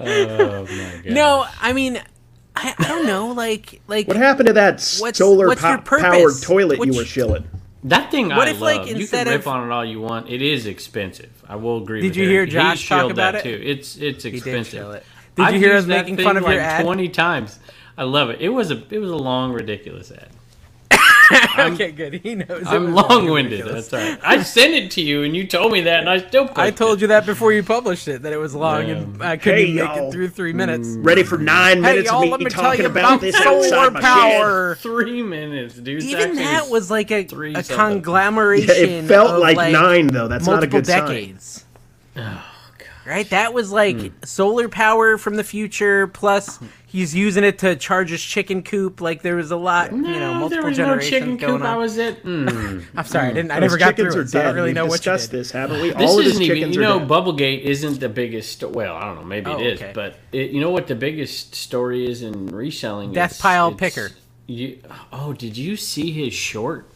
Oh 0.00 0.64
my 0.66 1.00
god. 1.04 1.04
no, 1.12 1.46
I 1.60 1.72
mean, 1.72 2.00
I, 2.56 2.74
I 2.78 2.88
don't 2.88 3.06
know. 3.06 3.28
Like, 3.28 3.80
like 3.88 4.08
What 4.08 4.16
happened 4.16 4.48
to 4.48 4.52
that 4.54 4.74
What's- 5.00 5.18
solar 5.18 5.46
what's 5.48 5.60
po- 5.60 5.78
powered 5.78 6.42
toilet 6.42 6.78
What's- 6.78 6.92
you 6.92 6.98
were 6.98 7.04
shilling? 7.04 7.44
That 7.84 8.10
thing 8.10 8.28
What 8.28 8.46
I 8.46 8.50
if, 8.50 8.60
love. 8.60 8.86
like, 8.88 8.96
you 8.96 9.06
can 9.08 9.26
rip 9.26 9.40
of- 9.40 9.48
on 9.48 9.70
it 9.70 9.72
all 9.72 9.84
you 9.84 10.00
want. 10.02 10.28
It 10.28 10.42
is 10.42 10.66
expensive. 10.66 11.30
I 11.48 11.56
will 11.56 11.78
agree. 11.82 12.02
Did 12.02 12.08
with 12.10 12.16
you 12.18 12.24
Eric. 12.24 12.32
hear 12.32 12.44
He 12.44 12.50
Josh 12.68 12.88
talk 12.88 13.10
about 13.10 13.32
that 13.32 13.46
it? 13.46 13.58
Too. 13.58 13.62
It's 13.66 13.96
it's 13.96 14.24
expensive. 14.26 14.80
shill 14.80 14.92
it. 14.92 15.04
Did 15.36 15.46
I've 15.46 15.54
you 15.54 15.60
hear 15.60 15.72
used 15.74 15.84
us 15.84 15.88
making 15.88 16.18
fun 16.18 16.36
of 16.36 16.42
like 16.42 16.54
your 16.54 16.62
ad? 16.62 16.84
Twenty 16.84 17.08
times. 17.08 17.58
I 17.96 18.02
love 18.04 18.28
it. 18.30 18.40
It 18.42 18.50
was 18.50 18.70
a 18.70 18.82
it 18.90 18.98
was 18.98 19.10
a 19.10 19.16
long, 19.16 19.52
ridiculous 19.52 20.10
ad. 20.12 20.28
okay, 21.58 21.92
good. 21.92 22.14
He 22.14 22.34
knows. 22.34 22.64
I'm 22.66 22.94
long 22.94 23.30
winded. 23.30 23.60
ridiculous. 23.60 23.88
That's 23.88 24.04
all 24.04 24.10
right. 24.10 24.20
I 24.22 24.42
sent 24.42 24.74
it 24.74 24.90
to 24.92 25.00
you, 25.00 25.22
and 25.22 25.36
you 25.36 25.46
told 25.46 25.72
me 25.72 25.82
that, 25.82 26.00
and 26.00 26.10
I 26.10 26.26
still. 26.26 26.50
I 26.56 26.70
told 26.70 27.00
you 27.00 27.06
that 27.08 27.26
before 27.26 27.52
you 27.52 27.62
published 27.62 28.08
it 28.08 28.22
that 28.22 28.32
it 28.32 28.36
was 28.36 28.54
long 28.54 28.90
and 28.90 29.22
I 29.22 29.36
couldn't 29.36 29.58
Hey, 29.58 29.66
even 29.66 29.86
make 29.86 29.96
it 29.96 30.12
through 30.12 30.28
three 30.28 30.52
minutes. 30.52 30.88
Mm. 30.88 31.06
Ready 31.06 31.22
for 31.22 31.38
nine 31.38 31.82
Hey 31.82 31.92
minutes 31.92 32.10
y'all, 32.10 32.22
of 32.22 32.30
let 32.30 32.40
me, 32.40 32.44
me 32.44 32.50
tell 32.50 32.64
talking 32.64 32.80
you 32.80 32.86
about 32.86 33.04
about 33.04 33.20
this 33.20 33.36
solar 33.36 33.58
outside 33.58 33.92
my 33.92 34.00
shed? 34.00 34.02
power. 34.02 34.74
three 34.76 35.22
minutes, 35.22 35.74
dude. 35.76 36.02
Even 36.02 36.36
that 36.36 36.68
was 36.68 36.90
like 36.90 37.10
a, 37.10 37.24
three 37.24 37.54
a 37.54 37.62
something. 37.62 37.76
conglomeration. 37.76 38.70
It 38.70 39.04
felt 39.06 39.30
of, 39.30 39.40
like, 39.40 39.72
nine 39.72 40.08
though. 40.08 40.28
That's 40.28 40.46
not 40.46 40.52
a 40.52 40.56
multiple 40.56 40.78
good 40.80 40.86
sign. 40.86 41.00
decades. 41.00 41.64
Oh, 42.16 42.44
right, 43.06 43.28
that 43.30 43.54
was 43.54 43.70
like 43.72 44.00
hmm. 44.00 44.08
solar 44.24 44.68
power 44.68 45.18
from 45.18 45.36
the 45.36 45.44
future. 45.44 46.06
Plus, 46.06 46.58
He's 46.90 47.14
using 47.14 47.44
it 47.44 47.58
to 47.60 47.76
charge 47.76 48.10
his 48.10 48.20
chicken 48.22 48.62
coop. 48.64 49.00
Like 49.00 49.22
there 49.22 49.36
was 49.36 49.50
a 49.52 49.56
lot, 49.56 49.92
you 49.92 49.98
know, 50.02 50.08
No, 50.18 50.34
multiple 50.34 50.48
there 50.48 50.68
was 50.70 50.78
no 50.78 50.98
chicken 50.98 51.36
going 51.36 51.58
coop. 51.58 51.60
on. 51.60 51.66
I 51.66 51.76
was 51.76 51.96
at. 51.98 52.22
Mm. 52.24 52.84
I'm 52.96 53.04
sorry, 53.04 53.28
I 53.28 53.32
didn't. 53.32 53.52
I 53.52 53.60
never 53.60 53.76
got 53.78 53.90
chickens 53.96 54.12
through 54.14 54.22
are 54.22 54.24
it, 54.24 54.28
so 54.30 54.40
I 54.40 54.42
don't 54.42 54.54
really 54.56 54.68
We've 54.70 54.74
know 54.74 54.86
what 54.86 55.06
you 55.06 55.12
did. 55.16 55.30
this, 55.30 55.50
haven't 55.52 55.80
we? 55.80 55.90
This 55.94 56.10
All 56.10 56.18
of 56.18 56.24
his 56.24 56.32
isn't 56.40 56.42
even. 56.56 56.72
You 56.72 56.80
know, 56.80 56.98
dead. 56.98 57.08
Bubblegate 57.08 57.60
isn't 57.62 58.00
the 58.00 58.08
biggest. 58.08 58.64
Well, 58.64 58.96
I 58.96 59.04
don't 59.04 59.16
know. 59.16 59.24
Maybe 59.24 59.50
Oh, 59.50 59.58
it 59.60 59.66
is, 59.66 59.80
okay. 59.82 59.92
but 59.94 60.16
it, 60.32 60.50
you 60.50 60.60
know 60.60 60.70
what 60.70 60.88
the 60.88 60.94
biggest 60.96 61.54
story 61.54 62.10
is 62.10 62.22
in 62.22 62.46
reselling? 62.48 63.12
Death 63.12 63.30
It's- 63.32 63.40
Pile 63.40 63.68
it's- 63.72 63.94
Picker. 63.94 64.10
You, 64.48 64.78
oh, 65.12 65.32
did 65.32 65.56
you 65.56 65.76
see 65.76 66.10
his 66.10 66.34
short? 66.34 66.86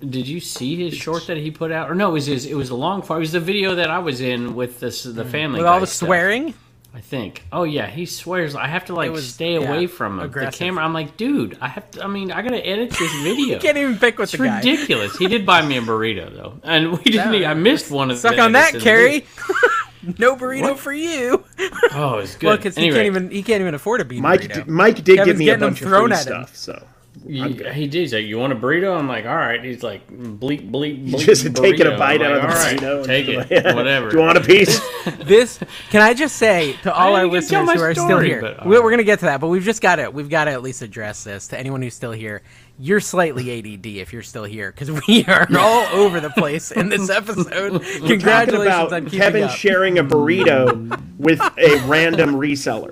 Did 0.00 0.26
you 0.26 0.40
see 0.40 0.76
his 0.76 0.94
short 0.94 1.26
that 1.26 1.36
he 1.36 1.50
put 1.50 1.70
out? 1.70 1.90
Or 1.90 1.94
no, 1.94 2.08
it 2.10 2.12
was 2.14 2.26
his, 2.26 2.46
it 2.46 2.54
was 2.54 2.70
a 2.70 2.74
long 2.74 3.02
form. 3.02 3.18
It 3.18 3.20
was 3.20 3.32
the 3.32 3.40
video 3.40 3.74
that 3.74 3.90
I 3.90 3.98
was 3.98 4.20
in 4.22 4.54
with 4.54 4.80
this 4.80 5.02
the 5.02 5.24
family 5.24 5.58
With 5.58 5.66
all 5.66 5.80
the 5.80 5.86
stuff, 5.86 6.06
swearing, 6.06 6.54
I 6.96 7.00
think. 7.00 7.42
Oh 7.50 7.64
yeah, 7.64 7.88
he 7.88 8.06
swears. 8.06 8.54
I 8.54 8.68
have 8.68 8.84
to 8.84 8.94
like 8.94 9.10
was- 9.10 9.28
stay 9.34 9.54
yeah, 9.58 9.66
away 9.68 9.88
from 9.88 10.20
him. 10.20 10.26
aggressive. 10.26 10.52
the 10.52 10.64
camera. 10.64 10.84
I'm 10.84 10.92
like, 10.94 11.16
dude, 11.16 11.58
I 11.60 11.66
have 11.66 11.90
to. 11.92 12.04
I 12.04 12.06
mean, 12.06 12.30
I 12.30 12.40
gotta 12.42 12.64
edit 12.64 12.90
this 12.90 13.12
video. 13.22 13.54
you 13.54 13.58
can't 13.58 13.76
even 13.76 13.98
pick 13.98 14.16
with 14.18 14.32
It's 14.32 14.40
the 14.40 14.46
guy. 14.46 14.58
ridiculous. 14.58 15.16
He 15.18 15.26
did 15.26 15.44
buy 15.44 15.66
me 15.66 15.76
a 15.76 15.82
burrito 15.82 16.32
though, 16.32 16.60
and 16.62 16.92
we 16.92 17.02
didn't. 17.04 17.32
That- 17.32 17.44
I 17.46 17.54
missed 17.54 17.90
one 17.90 18.10
of 18.12 18.16
the 18.16 18.20
Suck 18.28 18.38
on 18.38 18.52
that, 18.52 18.68
edits 18.70 18.84
Cary. 18.84 19.26
no 20.18 20.36
burrito 20.36 20.62
What? 20.62 20.78
for 20.78 20.92
you. 20.92 21.44
Oh, 21.92 22.18
it's 22.22 22.36
good. 22.36 22.46
Well, 22.46 22.56
because 22.58 22.76
he 22.76 22.82
Anyway, 22.82 22.96
can't 22.96 23.06
even 23.06 23.30
he 23.30 23.42
can't 23.42 23.60
even 23.60 23.74
afford 23.74 24.00
a 24.00 24.04
bean 24.04 24.22
Mike, 24.22 24.42
burrito. 24.42 24.64
d- 24.66 24.70
Mike 24.70 24.96
did 25.02 25.16
Kevin's 25.16 25.26
give 25.26 25.38
me 25.38 25.44
a 25.48 25.52
getting 25.52 25.60
bunch 25.68 25.82
of 25.82 25.88
thrown 25.88 26.08
free 26.10 26.12
at 26.16 26.26
him. 26.26 26.32
stuff, 26.46 26.56
so 26.56 26.86
He, 27.26 27.40
I'm 27.40 27.56
he 27.72 27.86
did. 27.86 28.00
He's 28.00 28.12
like, 28.12 28.24
"You 28.24 28.38
want 28.38 28.52
a 28.52 28.56
burrito?" 28.56 28.98
I'm 28.98 29.08
like, 29.08 29.24
"All 29.24 29.36
right." 29.36 29.62
He's 29.62 29.82
like, 29.82 30.06
"Bleep, 30.08 30.70
bleep, 30.70 31.10
bleep." 31.10 31.18
just 31.20 31.54
taking 31.54 31.86
a 31.86 31.96
bite 31.96 32.20
I'm 32.20 32.32
out 32.32 32.36
of 32.36 32.42
the 32.42 32.48
like, 32.48 32.56
"All 32.56 32.62
right, 32.62 32.78
burrito. 32.78 32.96
and 32.98 33.06
Take 33.06 33.28
it, 33.28 33.64
like, 33.64 33.74
whatever. 33.76 34.10
Do 34.10 34.16
you 34.16 34.22
want 34.22 34.38
a 34.38 34.40
piece? 34.40 34.80
This 35.24 35.58
can 35.90 36.02
I 36.02 36.12
just 36.12 36.36
say 36.36 36.74
to 36.82 36.92
all 36.92 37.16
our 37.16 37.26
listeners 37.26 37.70
who 37.72 37.80
are 37.80 37.94
still 37.94 38.18
here, 38.18 38.40
but, 38.42 38.58
all 38.60 38.68
we're, 38.68 38.80
uh, 38.80 38.82
we're 38.82 38.90
gonna 38.90 39.04
get 39.04 39.20
to 39.20 39.24
that, 39.26 39.40
but 39.40 39.48
we've 39.48 39.62
just 39.62 39.80
got 39.80 39.96
to 39.96 40.10
we've 40.10 40.28
got 40.28 40.44
to 40.44 40.50
at 40.50 40.62
least 40.62 40.82
address 40.82 41.24
this 41.24 41.48
to 41.48 41.58
anyone 41.58 41.80
who's 41.80 41.94
still 41.94 42.12
here. 42.12 42.42
You're 42.76 42.98
slightly 42.98 43.56
ADD 43.76 43.86
if 43.86 44.12
you're 44.12 44.22
still 44.24 44.42
here 44.42 44.72
because 44.72 44.90
we 45.06 45.24
are 45.28 45.46
all 45.56 45.86
over 45.94 46.18
the 46.20 46.30
place 46.30 46.72
in 46.72 46.88
this 46.88 47.08
episode. 47.08 47.80
Congratulations 47.82 48.52
about 48.66 48.92
on 48.92 49.04
keeping 49.04 49.20
Kevin 49.20 49.42
up. 49.44 49.50
sharing 49.52 49.98
a 50.00 50.04
burrito 50.04 51.00
with 51.16 51.40
a 51.40 51.84
random 51.86 52.34
reseller. 52.34 52.90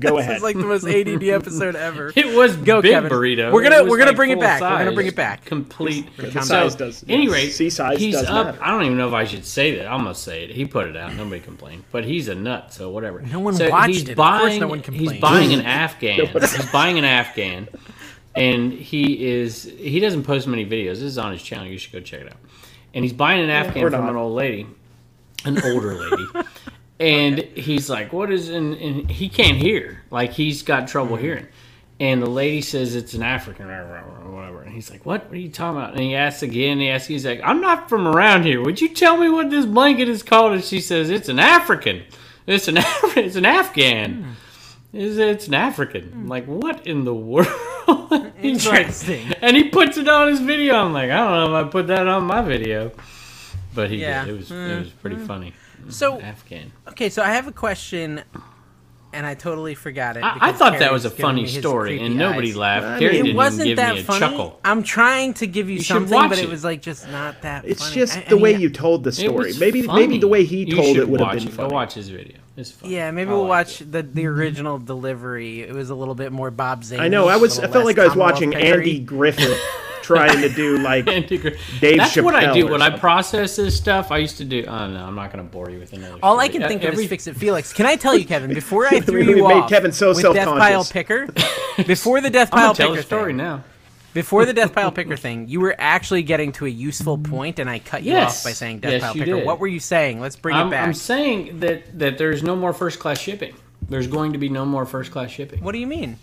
Go 0.00 0.16
This 0.16 0.24
ahead. 0.24 0.36
is 0.38 0.42
like 0.42 0.56
the 0.56 0.64
most 0.64 0.84
ADD 0.84 1.22
episode 1.22 1.76
ever. 1.76 2.12
It 2.16 2.34
was 2.36 2.56
Go, 2.56 2.82
big 2.82 2.90
Kevin. 2.90 3.08
burrito. 3.10 3.52
We're 3.52 3.62
gonna- 3.62 3.84
we're 3.84 3.98
gonna 3.98 4.10
like 4.10 4.16
bring 4.16 4.30
it 4.30 4.34
full 4.34 4.40
back. 4.42 4.60
We're 4.62 4.78
gonna 4.78 4.92
bring 4.94 5.06
it 5.06 5.14
back. 5.16 5.44
Complete. 5.44 6.08
The 6.16 6.42
size 6.42 6.74
does- 6.74 7.04
Anyway, 7.08 7.44
yes, 7.44 7.54
sea 7.54 7.70
size 7.70 7.98
he's 8.00 8.16
does 8.16 8.26
up. 8.26 8.46
matter. 8.46 8.58
I 8.60 8.72
don't 8.72 8.82
even 8.84 8.98
know 8.98 9.06
if 9.06 9.14
I 9.14 9.24
should 9.26 9.44
say 9.46 9.76
that. 9.76 9.86
I'm 9.86 9.98
gonna 10.02 10.14
say 10.16 10.42
it. 10.44 10.50
He 10.50 10.64
put 10.64 10.88
it 10.88 10.96
out. 10.96 11.14
Nobody 11.14 11.40
complained. 11.40 11.84
But 11.92 12.04
he's 12.04 12.26
a 12.26 12.34
nut, 12.34 12.74
so 12.74 12.90
whatever. 12.90 13.20
No 13.22 13.38
one 13.38 13.54
so 13.54 13.70
watched 13.70 13.90
he's 13.92 14.02
it. 14.08 14.10
Of 14.10 14.16
course 14.16 14.58
no 14.58 14.66
one 14.66 14.80
complained. 14.82 15.10
He's 15.12 15.20
buying 15.20 15.52
an 15.54 15.60
Afghan. 15.60 16.26
he's 16.26 16.72
buying 16.72 16.98
an 16.98 17.04
Afghan, 17.04 17.68
and 18.34 18.72
he 18.72 19.26
is. 19.28 19.64
He 19.64 20.00
doesn't 20.00 20.24
post 20.24 20.46
many 20.46 20.64
videos. 20.64 20.94
This 20.94 21.02
is 21.02 21.18
on 21.18 21.32
his 21.32 21.42
channel. 21.42 21.66
You 21.66 21.78
should 21.78 21.92
go 21.92 22.00
check 22.00 22.20
it 22.22 22.26
out. 22.28 22.38
And 22.94 23.04
he's 23.04 23.12
buying 23.12 23.42
an 23.42 23.50
Afghan 23.50 23.90
from 23.90 24.08
an 24.08 24.16
old 24.16 24.34
lady, 24.34 24.66
an 25.44 25.60
older 25.62 25.94
lady. 25.94 26.26
And 26.98 27.38
he's 27.38 27.88
like, 27.88 28.12
"What 28.12 28.30
is?" 28.30 28.50
And, 28.50 28.74
and 28.74 29.10
he 29.10 29.30
can't 29.30 29.56
hear. 29.56 30.02
Like 30.10 30.32
he's 30.32 30.62
got 30.62 30.86
trouble 30.86 31.16
Mm. 31.16 31.20
hearing. 31.20 31.46
And 31.98 32.20
the 32.22 32.28
lady 32.28 32.60
says 32.60 32.94
it's 32.94 33.14
an 33.14 33.22
African 33.22 33.70
or 33.70 34.02
whatever. 34.30 34.60
And 34.60 34.74
he's 34.74 34.90
like, 34.90 35.06
"What? 35.06 35.24
What 35.24 35.32
are 35.32 35.38
you 35.38 35.48
talking 35.48 35.78
about?" 35.80 35.92
And 35.94 36.00
he 36.02 36.14
asks 36.14 36.42
again. 36.42 36.78
He 36.78 36.90
asks. 36.90 37.06
He's 37.08 37.24
like, 37.24 37.40
"I'm 37.42 37.62
not 37.62 37.88
from 37.88 38.06
around 38.06 38.42
here. 38.44 38.60
Would 38.62 38.82
you 38.82 38.88
tell 38.90 39.16
me 39.16 39.30
what 39.30 39.48
this 39.48 39.64
blanket 39.64 40.10
is 40.10 40.22
called?" 40.22 40.52
And 40.52 40.62
she 40.62 40.78
says, 40.78 41.08
"It's 41.08 41.30
an 41.30 41.38
African. 41.38 42.02
It's 42.46 42.68
an 42.68 42.76
Af- 42.76 42.86
it's 43.16 43.36
an 43.36 43.46
Afghan. 43.46 44.36
It's, 44.92 45.16
it's 45.18 45.48
an 45.48 45.54
African." 45.54 46.10
I'm 46.12 46.28
like, 46.28 46.46
what 46.46 46.86
in 46.86 47.04
the 47.04 47.14
world? 47.14 47.46
He's 48.38 48.66
like- 48.66 48.80
Interesting. 48.80 49.32
and 49.42 49.56
he 49.56 49.68
puts 49.68 49.96
it 49.96 50.08
on 50.08 50.28
his 50.28 50.40
video. 50.40 50.74
I'm 50.76 50.92
like, 50.92 51.10
I 51.10 51.16
don't 51.18 51.50
know 51.50 51.58
if 51.58 51.66
I 51.66 51.68
put 51.68 51.86
that 51.88 52.06
on 52.08 52.24
my 52.24 52.42
video, 52.42 52.92
but 53.74 53.90
he 53.90 53.96
Yeah. 53.98 54.24
did. 54.24 54.34
It 54.34 54.36
was 54.38 54.50
it 54.50 54.78
was 54.78 54.90
pretty 54.90 55.16
mm-hmm. 55.16 55.26
funny. 55.26 55.52
So 55.88 56.20
Afghan. 56.20 56.72
okay, 56.88 57.08
so 57.08 57.22
I 57.22 57.30
have 57.30 57.46
a 57.48 57.52
question, 57.52 58.22
and 59.12 59.26
I 59.26 59.34
totally 59.34 59.74
forgot 59.74 60.16
it. 60.16 60.22
I, 60.22 60.30
I 60.30 60.34
because 60.34 60.56
thought 60.58 60.72
that 60.72 60.78
Cary's 60.80 60.92
was 60.92 61.04
a 61.04 61.10
funny 61.10 61.46
story, 61.46 62.00
and 62.00 62.16
nobody 62.16 62.50
eyes. 62.50 62.56
laughed. 62.56 62.86
I 62.86 62.98
Gary 63.00 63.12
mean, 63.14 63.20
It 63.20 63.24
didn't 63.24 63.36
wasn't 63.36 63.64
give 63.68 63.76
that 63.78 63.94
me 63.94 64.00
a 64.00 64.04
funny. 64.04 64.20
chuckle. 64.20 64.60
I'm 64.64 64.82
trying 64.82 65.34
to 65.34 65.46
give 65.46 65.68
you, 65.68 65.78
should 65.78 65.86
something, 65.86 66.28
but 66.28 66.38
it 66.38 66.44
it. 66.44 66.48
was 66.50 66.64
like 66.64 66.82
just 66.82 67.08
not 67.10 67.42
that. 67.42 67.64
It's 67.64 67.80
funny. 67.82 67.94
just 67.94 68.16
I- 68.18 68.20
I 68.22 68.24
the 68.28 68.36
way 68.38 68.52
mean, 68.52 68.60
you 68.62 68.70
told 68.70 69.04
the 69.04 69.12
story. 69.12 69.52
Maybe 69.58 69.82
funny. 69.82 70.00
maybe 70.06 70.18
the 70.18 70.28
way 70.28 70.44
he 70.44 70.64
You 70.64 70.76
told 70.76 70.96
it 70.96 71.08
would 71.08 71.20
have 71.20 71.28
watch 71.28 71.38
been 71.38 71.48
it. 71.48 71.52
funny. 71.54 71.68
Go 71.68 71.74
watch 71.74 71.94
his 71.94 72.08
video. 72.08 72.36
It's 72.56 72.70
funny. 72.72 72.94
Yeah, 72.94 73.10
maybe 73.10 73.30
we'll 73.30 73.46
liked 73.46 73.68
watch 73.70 73.80
it. 73.80 73.92
the 73.92 74.02
the 74.02 74.26
original 74.26 74.78
delivery. 74.78 75.62
It 75.62 75.72
was 75.74 75.90
a 75.90 75.94
little 75.94 76.14
bit 76.14 76.30
more 76.32 76.50
Bob 76.50 76.84
Zane. 76.84 77.00
I 77.00 77.08
know. 77.08 77.28
I 77.28 77.36
was. 77.36 77.58
I 77.58 77.68
felt 77.68 77.84
like 77.84 77.98
I 77.98 78.04
was 78.06 78.16
watching 78.16 78.54
Andy 78.54 78.98
Griffith 79.00 79.58
trying 80.02 80.40
to 80.42 80.48
do 80.48 80.78
like 80.82 81.06
Andy 81.08 81.38
Gr- 81.38 81.48
Dave 81.80 81.98
That's 81.98 82.16
what 82.16 82.34
I 82.34 82.52
do 82.52 82.68
when 82.68 82.82
I 82.82 82.90
process 82.90 83.56
this 83.56 83.76
stuff. 83.76 84.10
I 84.10 84.18
used 84.18 84.38
to 84.38 84.44
do. 84.44 84.64
Oh 84.66 84.86
no, 84.88 85.04
I'm 85.04 85.14
not 85.14 85.32
going 85.32 85.44
to 85.44 85.50
bore 85.50 85.70
you 85.70 85.78
with 85.78 85.92
another. 85.92 86.18
All 86.22 86.38
I 86.40 86.48
can 86.48 86.62
think 86.62 86.82
of 86.82 86.92
Every- 86.92 87.04
is 87.04 87.10
Fix 87.10 87.26
It 87.26 87.36
Felix. 87.36 87.72
Can 87.72 87.86
I 87.86 87.96
tell 87.96 88.16
you, 88.16 88.24
Kevin? 88.24 88.52
Before 88.54 88.86
I 88.86 89.00
threw 89.00 89.20
We 89.26 89.36
you 89.36 89.48
made 89.48 89.54
off 89.54 89.70
Kevin 89.70 89.92
so 89.92 90.08
with 90.08 90.22
Death 90.22 90.46
Pile 90.46 90.84
self-conscious. 90.84 90.92
Picker, 90.92 91.84
before 91.86 92.20
the 92.20 92.30
Death 92.30 92.50
I'm 92.52 92.58
Pile 92.58 92.74
tell 92.74 92.88
Picker 92.88 92.96
the 93.00 93.06
story 93.06 93.30
thing, 93.30 93.36
now. 93.38 93.64
before 94.14 94.44
the 94.44 94.52
Death 94.52 94.74
Pile 94.74 94.90
Picker 94.92 95.16
thing, 95.16 95.48
you 95.48 95.60
were 95.60 95.74
actually 95.78 96.22
getting 96.22 96.52
to 96.52 96.66
a 96.66 96.70
useful 96.70 97.18
point, 97.18 97.58
and 97.58 97.68
I 97.70 97.78
cut 97.78 98.02
you 98.02 98.12
Yes. 98.12 98.38
off 98.40 98.44
by 98.44 98.52
saying 98.52 98.80
Death 98.80 98.92
Yes, 98.92 99.02
Pile 99.02 99.12
Picker. 99.14 99.24
did. 99.26 99.46
What 99.46 99.58
were 99.60 99.66
you 99.68 99.80
saying? 99.80 100.20
Let's 100.20 100.36
bring 100.36 100.56
I'm, 100.56 100.68
it 100.68 100.70
back. 100.70 100.86
I'm 100.86 100.94
saying 100.94 101.60
that 101.60 101.98
that 101.98 102.18
there's 102.18 102.42
no 102.42 102.56
more 102.56 102.72
first 102.72 102.98
class 102.98 103.18
shipping. 103.20 103.54
There's 103.88 104.06
going 104.06 104.32
to 104.34 104.38
be 104.38 104.48
no 104.48 104.64
more 104.64 104.86
first 104.86 105.10
class 105.10 105.30
shipping. 105.30 105.62
what 105.64 105.72
do 105.72 105.78
you 105.78 105.86
mean? 105.86 106.16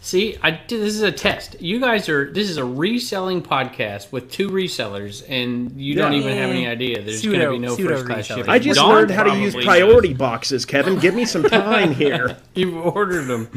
See, 0.00 0.38
I 0.42 0.60
this 0.68 0.94
is 0.94 1.02
a 1.02 1.10
test. 1.10 1.60
You 1.60 1.80
guys 1.80 2.08
are 2.08 2.32
this 2.32 2.48
is 2.48 2.56
a 2.56 2.64
reselling 2.64 3.42
podcast 3.42 4.12
with 4.12 4.30
two 4.30 4.48
resellers, 4.48 5.24
and 5.28 5.72
you 5.80 5.96
don't 5.96 6.14
even 6.14 6.36
have 6.36 6.50
any 6.50 6.66
idea. 6.66 7.02
There's 7.02 7.24
going 7.24 7.40
to 7.40 7.50
be 7.50 7.58
no 7.58 7.76
first 7.76 8.06
class 8.06 8.26
shipping. 8.26 8.48
I 8.48 8.58
just 8.58 8.78
Dawn 8.78 8.90
learned 8.94 9.10
how 9.10 9.24
to 9.24 9.36
use 9.38 9.54
priority 9.54 10.10
knows. 10.10 10.18
boxes, 10.18 10.64
Kevin. 10.64 10.98
Give 10.98 11.14
me 11.14 11.24
some 11.24 11.42
time 11.42 11.92
here. 11.94 12.36
You've 12.54 12.76
ordered 12.76 13.24
them. 13.24 13.48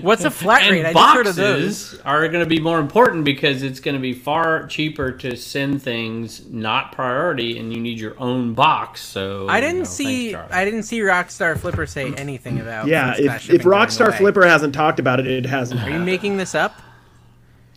What's 0.00 0.24
a 0.24 0.30
flat 0.30 0.70
rate? 0.70 0.78
And 0.78 0.86
I 0.88 0.92
just 0.92 1.14
heard 1.14 1.26
of 1.26 1.36
those. 1.36 2.00
are 2.00 2.26
going 2.28 2.42
to 2.44 2.48
be 2.48 2.60
more 2.60 2.78
important 2.78 3.24
because 3.24 3.62
it's 3.62 3.80
going 3.80 3.94
to 3.94 4.00
be 4.00 4.12
far 4.12 4.66
cheaper 4.66 5.12
to 5.12 5.36
send 5.36 5.82
things 5.82 6.46
not 6.48 6.92
priority, 6.92 7.58
and 7.58 7.72
you 7.72 7.80
need 7.80 7.98
your 7.98 8.14
own 8.20 8.54
box. 8.54 9.00
So 9.02 9.48
I 9.48 9.60
didn't 9.60 9.78
know, 9.80 9.84
see. 9.84 10.32
thanks, 10.32 10.52
I 10.54 10.64
didn't 10.64 10.82
see 10.84 11.00
Rockstar 11.00 11.58
Flipper 11.58 11.86
say 11.86 12.12
anything 12.14 12.60
about. 12.60 12.86
Yeah, 12.86 13.14
if, 13.18 13.50
if 13.50 13.62
Rockstar. 13.62 14.16
Flipper 14.16 14.44
hasn't 14.46 14.74
talked 14.74 14.98
about 15.00 15.20
it, 15.20 15.26
it 15.26 15.46
hasn't. 15.46 15.80
are 15.82 15.90
you 15.90 15.98
making 16.00 16.36
this 16.36 16.54
up? 16.54 16.80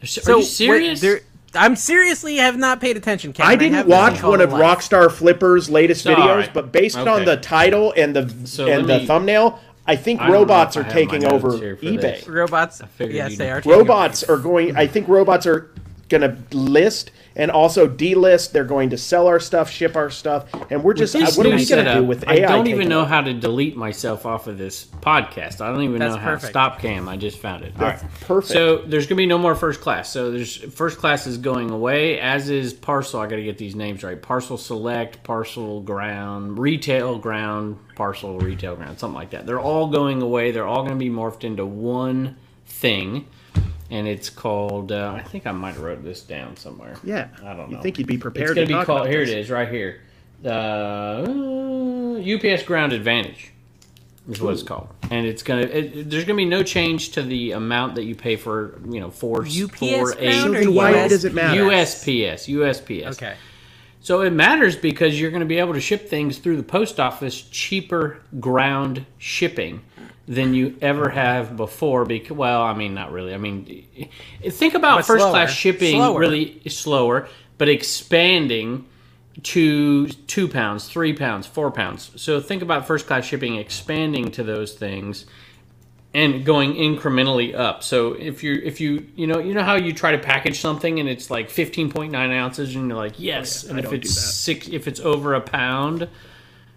Are 0.01 0.05
So, 0.07 0.37
you 0.37 0.43
serious? 0.43 1.01
wait, 1.03 1.23
I'm 1.53 1.75
seriously 1.75 2.37
have 2.37 2.57
not 2.57 2.79
paid 2.79 2.95
attention. 2.97 3.33
Kevin. 3.33 3.51
I 3.51 3.55
didn't 3.55 3.75
have 3.75 3.85
this 3.85 3.93
thing 3.93 4.13
watch 4.13 4.23
one 4.23 4.39
of 4.41 4.53
life. 4.53 4.79
Rockstar 4.79 5.11
Flipper's 5.11 5.69
latest 5.69 6.05
videos, 6.05 6.17
alright. 6.29 6.53
but 6.53 6.71
based 6.71 6.97
on 6.97 7.25
the 7.25 7.37
title 7.37 7.93
and 7.97 8.15
the 8.15 8.33
So 8.47 8.67
and 8.67 8.87
the 8.87 8.99
me- 8.99 9.05
thumbnail, 9.05 9.59
I 9.87 9.95
think 9.95 10.21
I 10.21 10.29
robots 10.31 10.75
if 10.75 10.83
are 10.83 10.85
I 10.85 10.87
have 10.93 10.95
my 10.95 11.01
taking 11.01 11.25
over 11.25 11.51
eBay. 11.51 12.01
this. 12.01 12.27
robots. 12.27 12.81
Yes, 12.99 13.37
they 13.37 13.49
are. 13.49 13.61
Robots 13.65 14.23
are 14.23 14.37
going. 14.37 14.75
I 14.77 14.87
think 14.87 15.07
robots 15.07 15.45
are 15.47 15.71
going 16.11 16.21
to 16.21 16.57
list 16.57 17.11
and 17.35 17.49
also 17.49 17.87
delist. 17.87 18.51
They're 18.51 18.63
going 18.63 18.91
to 18.91 18.97
sell 18.97 19.27
our 19.27 19.39
stuff, 19.39 19.71
ship 19.71 19.95
our 19.95 20.09
stuff, 20.09 20.47
and 20.69 20.83
we're 20.83 20.93
just. 20.93 21.13
This 21.13 21.37
uh, 21.37 21.37
what 21.37 21.47
are 21.47 21.55
we 21.55 21.65
going 21.65 21.85
to 21.85 21.93
do 21.95 22.03
with 22.03 22.27
AI? 22.27 22.33
I 22.33 22.39
don't 22.39 22.67
even 22.67 22.89
know 22.89 23.05
how 23.05 23.21
to 23.21 23.33
delete 23.33 23.75
myself 23.75 24.25
off 24.25 24.47
of 24.47 24.57
this 24.57 24.85
podcast. 24.85 25.61
I 25.61 25.71
don't 25.71 25.83
even 25.83 25.99
That's 25.99 26.15
know 26.15 26.21
how. 26.21 26.33
perfect. 26.33 26.51
Stop 26.51 26.79
cam. 26.79 27.09
I 27.09 27.17
just 27.17 27.39
found 27.39 27.63
it. 27.63 27.73
All 27.75 27.87
That's 27.87 28.03
right. 28.03 28.11
perfect. 28.21 28.53
So 28.53 28.77
there's 28.83 29.07
gonna 29.07 29.17
be 29.17 29.25
no 29.25 29.37
more 29.37 29.55
first 29.55 29.81
class. 29.81 30.09
So 30.09 30.31
there's 30.31 30.55
first 30.57 30.99
class 30.99 31.25
is 31.25 31.37
going 31.37 31.71
away, 31.71 32.19
as 32.19 32.49
is 32.49 32.73
parcel. 32.73 33.19
I 33.19 33.27
got 33.27 33.37
to 33.37 33.43
get 33.43 33.57
these 33.57 33.75
names 33.75 34.03
right. 34.03 34.21
Parcel 34.21 34.57
select, 34.57 35.23
parcel 35.23 35.81
ground, 35.81 36.59
retail 36.59 37.17
ground, 37.17 37.77
parcel 37.95 38.39
retail 38.39 38.75
ground, 38.75 38.99
something 38.99 39.15
like 39.15 39.31
that. 39.31 39.45
They're 39.45 39.59
all 39.59 39.87
going 39.87 40.21
away. 40.21 40.51
They're 40.51 40.67
all 40.67 40.83
going 40.83 40.97
to 40.97 41.03
be 41.03 41.09
morphed 41.09 41.43
into 41.43 41.65
one 41.65 42.35
thing. 42.65 43.27
And 43.91 44.07
it's 44.07 44.29
called. 44.29 44.91
Uh, 44.91 45.13
I 45.17 45.21
think 45.21 45.45
I 45.45 45.51
might 45.51 45.73
have 45.73 45.83
wrote 45.83 46.03
this 46.03 46.21
down 46.23 46.55
somewhere. 46.57 46.95
Yeah, 47.03 47.27
I 47.43 47.53
don't 47.53 47.69
know. 47.69 47.77
You 47.77 47.83
think 47.83 47.99
you'd 47.99 48.07
be 48.07 48.17
prepared 48.17 48.51
It's 48.51 48.55
going 48.55 48.67
to 48.67 48.73
to 48.73 48.77
be 48.77 48.79
talk 48.79 48.85
called. 48.87 49.01
about 49.01 49.11
Here 49.11 49.19
this. 49.25 49.35
it 49.35 49.37
is, 49.39 49.49
right 49.51 49.67
here. 49.69 49.99
Uh, 50.45 51.23
UPS 52.19 52.63
Ground 52.63 52.93
Advantage 52.93 53.51
is 54.29 54.41
what 54.41 54.53
it's 54.53 54.63
called, 54.63 54.87
and 55.09 55.25
it's 55.25 55.43
gonna. 55.43 55.61
It, 55.63 56.09
there's 56.09 56.23
gonna 56.23 56.37
be 56.37 56.45
no 56.45 56.63
change 56.63 57.11
to 57.11 57.21
the 57.21 57.51
amount 57.51 57.95
that 57.95 58.03
you 58.05 58.15
pay 58.15 58.35
for. 58.35 58.79
You 58.89 58.99
know, 59.01 59.11
four 59.11 59.41
UPS 59.45 59.75
four 59.77 60.13
ground 60.13 60.15
eight. 60.19 60.45
or 60.45 60.51
then 60.51 60.73
why 60.73 60.91
US? 60.95 61.09
does 61.09 61.25
it 61.25 61.33
matter? 61.33 61.61
USPS, 61.61 62.47
USPS. 62.47 63.07
Okay. 63.13 63.35
So 64.01 64.21
it 64.21 64.31
matters 64.31 64.75
because 64.75 65.19
you're 65.19 65.29
going 65.29 65.41
to 65.41 65.45
be 65.45 65.59
able 65.59 65.73
to 65.73 65.79
ship 65.79 66.09
things 66.09 66.39
through 66.39 66.57
the 66.57 66.63
post 66.63 66.99
office 66.99 67.39
cheaper 67.41 68.19
ground 68.39 69.05
shipping 69.19 69.81
than 70.27 70.53
you 70.55 70.75
ever 70.81 71.09
have 71.09 71.55
before. 71.55 72.05
Because 72.05 72.35
well, 72.35 72.63
I 72.63 72.73
mean, 72.73 72.95
not 72.95 73.11
really. 73.11 73.33
I 73.33 73.37
mean, 73.37 73.85
think 74.49 74.73
about 74.73 74.97
But 74.97 75.05
first 75.05 75.21
slower. 75.21 75.31
class 75.31 75.51
shipping 75.51 75.97
Slower. 75.97 76.19
really 76.19 76.61
slower, 76.67 77.29
but 77.59 77.69
expanding 77.69 78.85
to 79.43 80.07
two 80.07 80.47
pounds, 80.47 80.87
three 80.87 81.13
pounds, 81.13 81.45
four 81.45 81.71
pounds. 81.71 82.11
So 82.15 82.39
think 82.41 82.63
about 82.63 82.87
first 82.87 83.07
class 83.07 83.25
shipping 83.25 83.55
expanding 83.55 84.31
to 84.31 84.43
those 84.43 84.73
things 84.73 85.25
and 86.13 86.43
going 86.43 86.73
incrementally 86.73 87.55
up. 87.55 87.83
So 87.83 88.13
if 88.13 88.43
you 88.43 88.61
if 88.63 88.81
you 88.81 89.07
you 89.15 89.27
know 89.27 89.39
you 89.39 89.53
know 89.53 89.63
how 89.63 89.75
you 89.75 89.93
try 89.93 90.11
to 90.11 90.17
package 90.17 90.59
something 90.59 90.99
and 90.99 91.07
it's 91.07 91.29
like 91.31 91.49
fifteen 91.49 91.89
point 91.91 92.11
nine 92.11 92.31
ounces 92.31 92.75
and 92.75 92.87
you're 92.89 92.97
like 92.97 93.13
yes, 93.17 93.65
oh, 93.65 93.69
and 93.69 93.79
I 93.79 93.83
if 93.83 93.93
it's 93.93 94.11
six 94.13 94.67
if 94.67 94.87
it's 94.87 94.99
over 94.99 95.33
a 95.35 95.41
pound, 95.41 96.09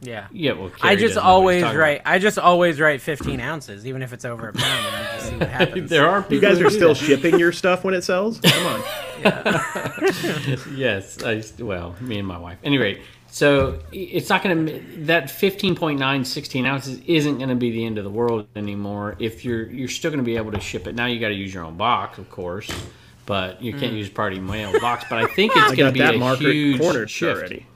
Yeah. 0.00 0.28
yeah. 0.32 0.52
Well, 0.52 0.70
I 0.82 0.94
just 0.94 1.14
doesn't 1.14 1.24
know 1.24 1.40
what 1.40 1.54
he's 1.54 1.62
always 1.62 1.62
talking 1.64 1.78
write. 1.78 2.02
I 2.04 2.18
just 2.18 2.38
always 2.38 2.78
write 2.80 3.00
15 3.00 3.40
ounces, 3.40 3.86
even 3.86 4.02
if 4.02 4.12
it's 4.12 4.24
over 4.24 4.48
a 4.48 4.52
pound, 4.52 4.86
and 4.94 5.06
just 5.18 5.28
see 5.30 5.36
what 5.36 5.48
happens. 5.60 5.90
There 5.90 6.08
are 6.08 6.22
people 6.22 6.34
You 6.34 6.40
guys 6.40 6.60
are 6.60 6.70
still 6.70 6.94
that. 6.94 6.96
shipping 6.96 7.38
your 7.38 7.52
stuff 7.52 7.82
when 7.84 7.94
it 7.94 8.04
sells? 8.04 8.38
Come 8.40 8.66
on. 8.66 8.82
Yes, 10.74 11.22
I 11.22 11.42
well, 11.62 11.94
me 12.00 12.18
and 12.18 12.28
my 12.28 12.38
wife. 12.38 12.58
Anyway, 12.62 13.00
so 13.34 13.80
it's 13.90 14.28
not 14.28 14.44
going 14.44 14.64
to 14.64 14.80
that 15.06 15.24
15.9 15.24 16.24
16 16.24 16.66
ounces 16.66 17.00
isn't 17.04 17.38
going 17.38 17.48
to 17.48 17.56
be 17.56 17.72
the 17.72 17.84
end 17.84 17.98
of 17.98 18.04
the 18.04 18.10
world 18.10 18.46
anymore. 18.54 19.16
If 19.18 19.44
you're 19.44 19.68
you're 19.72 19.88
still 19.88 20.12
going 20.12 20.20
to 20.20 20.24
be 20.24 20.36
able 20.36 20.52
to 20.52 20.60
ship 20.60 20.86
it. 20.86 20.94
Now 20.94 21.06
you 21.06 21.18
got 21.18 21.30
to 21.30 21.34
use 21.34 21.52
your 21.52 21.64
own 21.64 21.76
box, 21.76 22.18
of 22.18 22.30
course, 22.30 22.70
but 23.26 23.60
you 23.60 23.72
can't 23.72 23.92
use 23.92 24.08
party 24.08 24.38
mail 24.38 24.78
box. 24.80 25.06
But 25.10 25.18
I 25.18 25.26
think 25.26 25.50
it's 25.56 25.74
going 25.74 25.86
to 25.86 25.90
be 25.90 25.98
that 25.98 26.14
a 26.14 26.36
huge 26.36 27.10
shift. 27.10 27.38
already. 27.38 27.66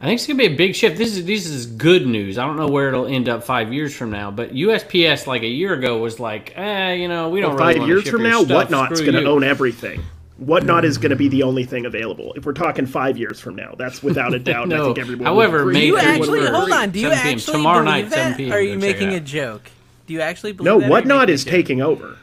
I 0.00 0.04
think 0.04 0.18
it's 0.20 0.28
gonna 0.28 0.36
be 0.36 0.46
a 0.46 0.56
big 0.56 0.76
shift. 0.76 0.96
This 0.96 1.16
is 1.16 1.24
this 1.24 1.46
is 1.46 1.66
good 1.66 2.06
news. 2.06 2.38
I 2.38 2.46
don't 2.46 2.56
know 2.56 2.68
where 2.68 2.86
it'll 2.86 3.06
end 3.06 3.28
up 3.28 3.42
five 3.42 3.72
years 3.72 3.96
from 3.96 4.10
now, 4.10 4.30
but 4.30 4.52
USPS 4.52 5.26
like 5.26 5.42
a 5.42 5.48
year 5.48 5.74
ago 5.74 5.98
was 5.98 6.20
like, 6.20 6.52
eh, 6.54 6.92
you 6.92 7.08
know, 7.08 7.30
we 7.30 7.40
don't 7.40 7.56
really 7.56 7.78
Five 7.78 7.88
years 7.88 8.08
from 8.08 8.22
now, 8.22 8.44
stuff. 8.44 8.70
Whatnot's 8.70 9.00
going 9.00 9.14
to 9.14 9.24
own 9.24 9.42
everything. 9.42 10.04
Whatnot 10.38 10.84
is 10.84 10.98
going 10.98 11.10
to 11.10 11.16
be 11.16 11.28
the 11.28 11.42
only 11.44 11.64
thing 11.64 11.86
available. 11.86 12.34
If 12.36 12.44
we're 12.44 12.52
talking 12.52 12.84
five 12.84 13.16
years 13.16 13.40
from 13.40 13.56
now, 13.56 13.74
that's 13.78 14.02
without 14.02 14.34
a 14.34 14.38
doubt. 14.50 14.64
and 14.64 14.74
I 14.74 14.76
No. 14.76 14.84
think 14.86 14.98
everyone. 14.98 15.24
However, 15.26 15.64
would 15.64 15.72
Do 15.72 15.78
agree. 15.78 15.86
you 15.86 15.98
actually 15.98 16.40
31st, 16.40 16.54
hold 16.54 16.72
on? 16.72 16.90
Do 16.90 17.00
you 17.00 17.10
actually 17.10 17.52
Tomorrow 17.54 17.84
believe 17.84 18.04
night, 18.04 18.10
that? 18.10 18.16
7 18.32 18.36
p.m. 18.36 18.52
Are 18.52 18.60
you 18.60 18.74
Go 18.74 18.80
check 18.80 18.88
it 18.90 18.94
making 19.00 19.14
a 19.14 19.20
joke? 19.20 19.70
Do 20.06 20.12
you 20.14 20.20
actually 20.20 20.52
believe 20.52 20.66
no, 20.66 20.78
that? 20.78 20.82
or 20.82 20.84
are 20.84 20.86
you 20.88 20.90
Whatnot 20.92 21.30
is 21.30 21.44
taking 21.44 21.80
over. 21.80 22.18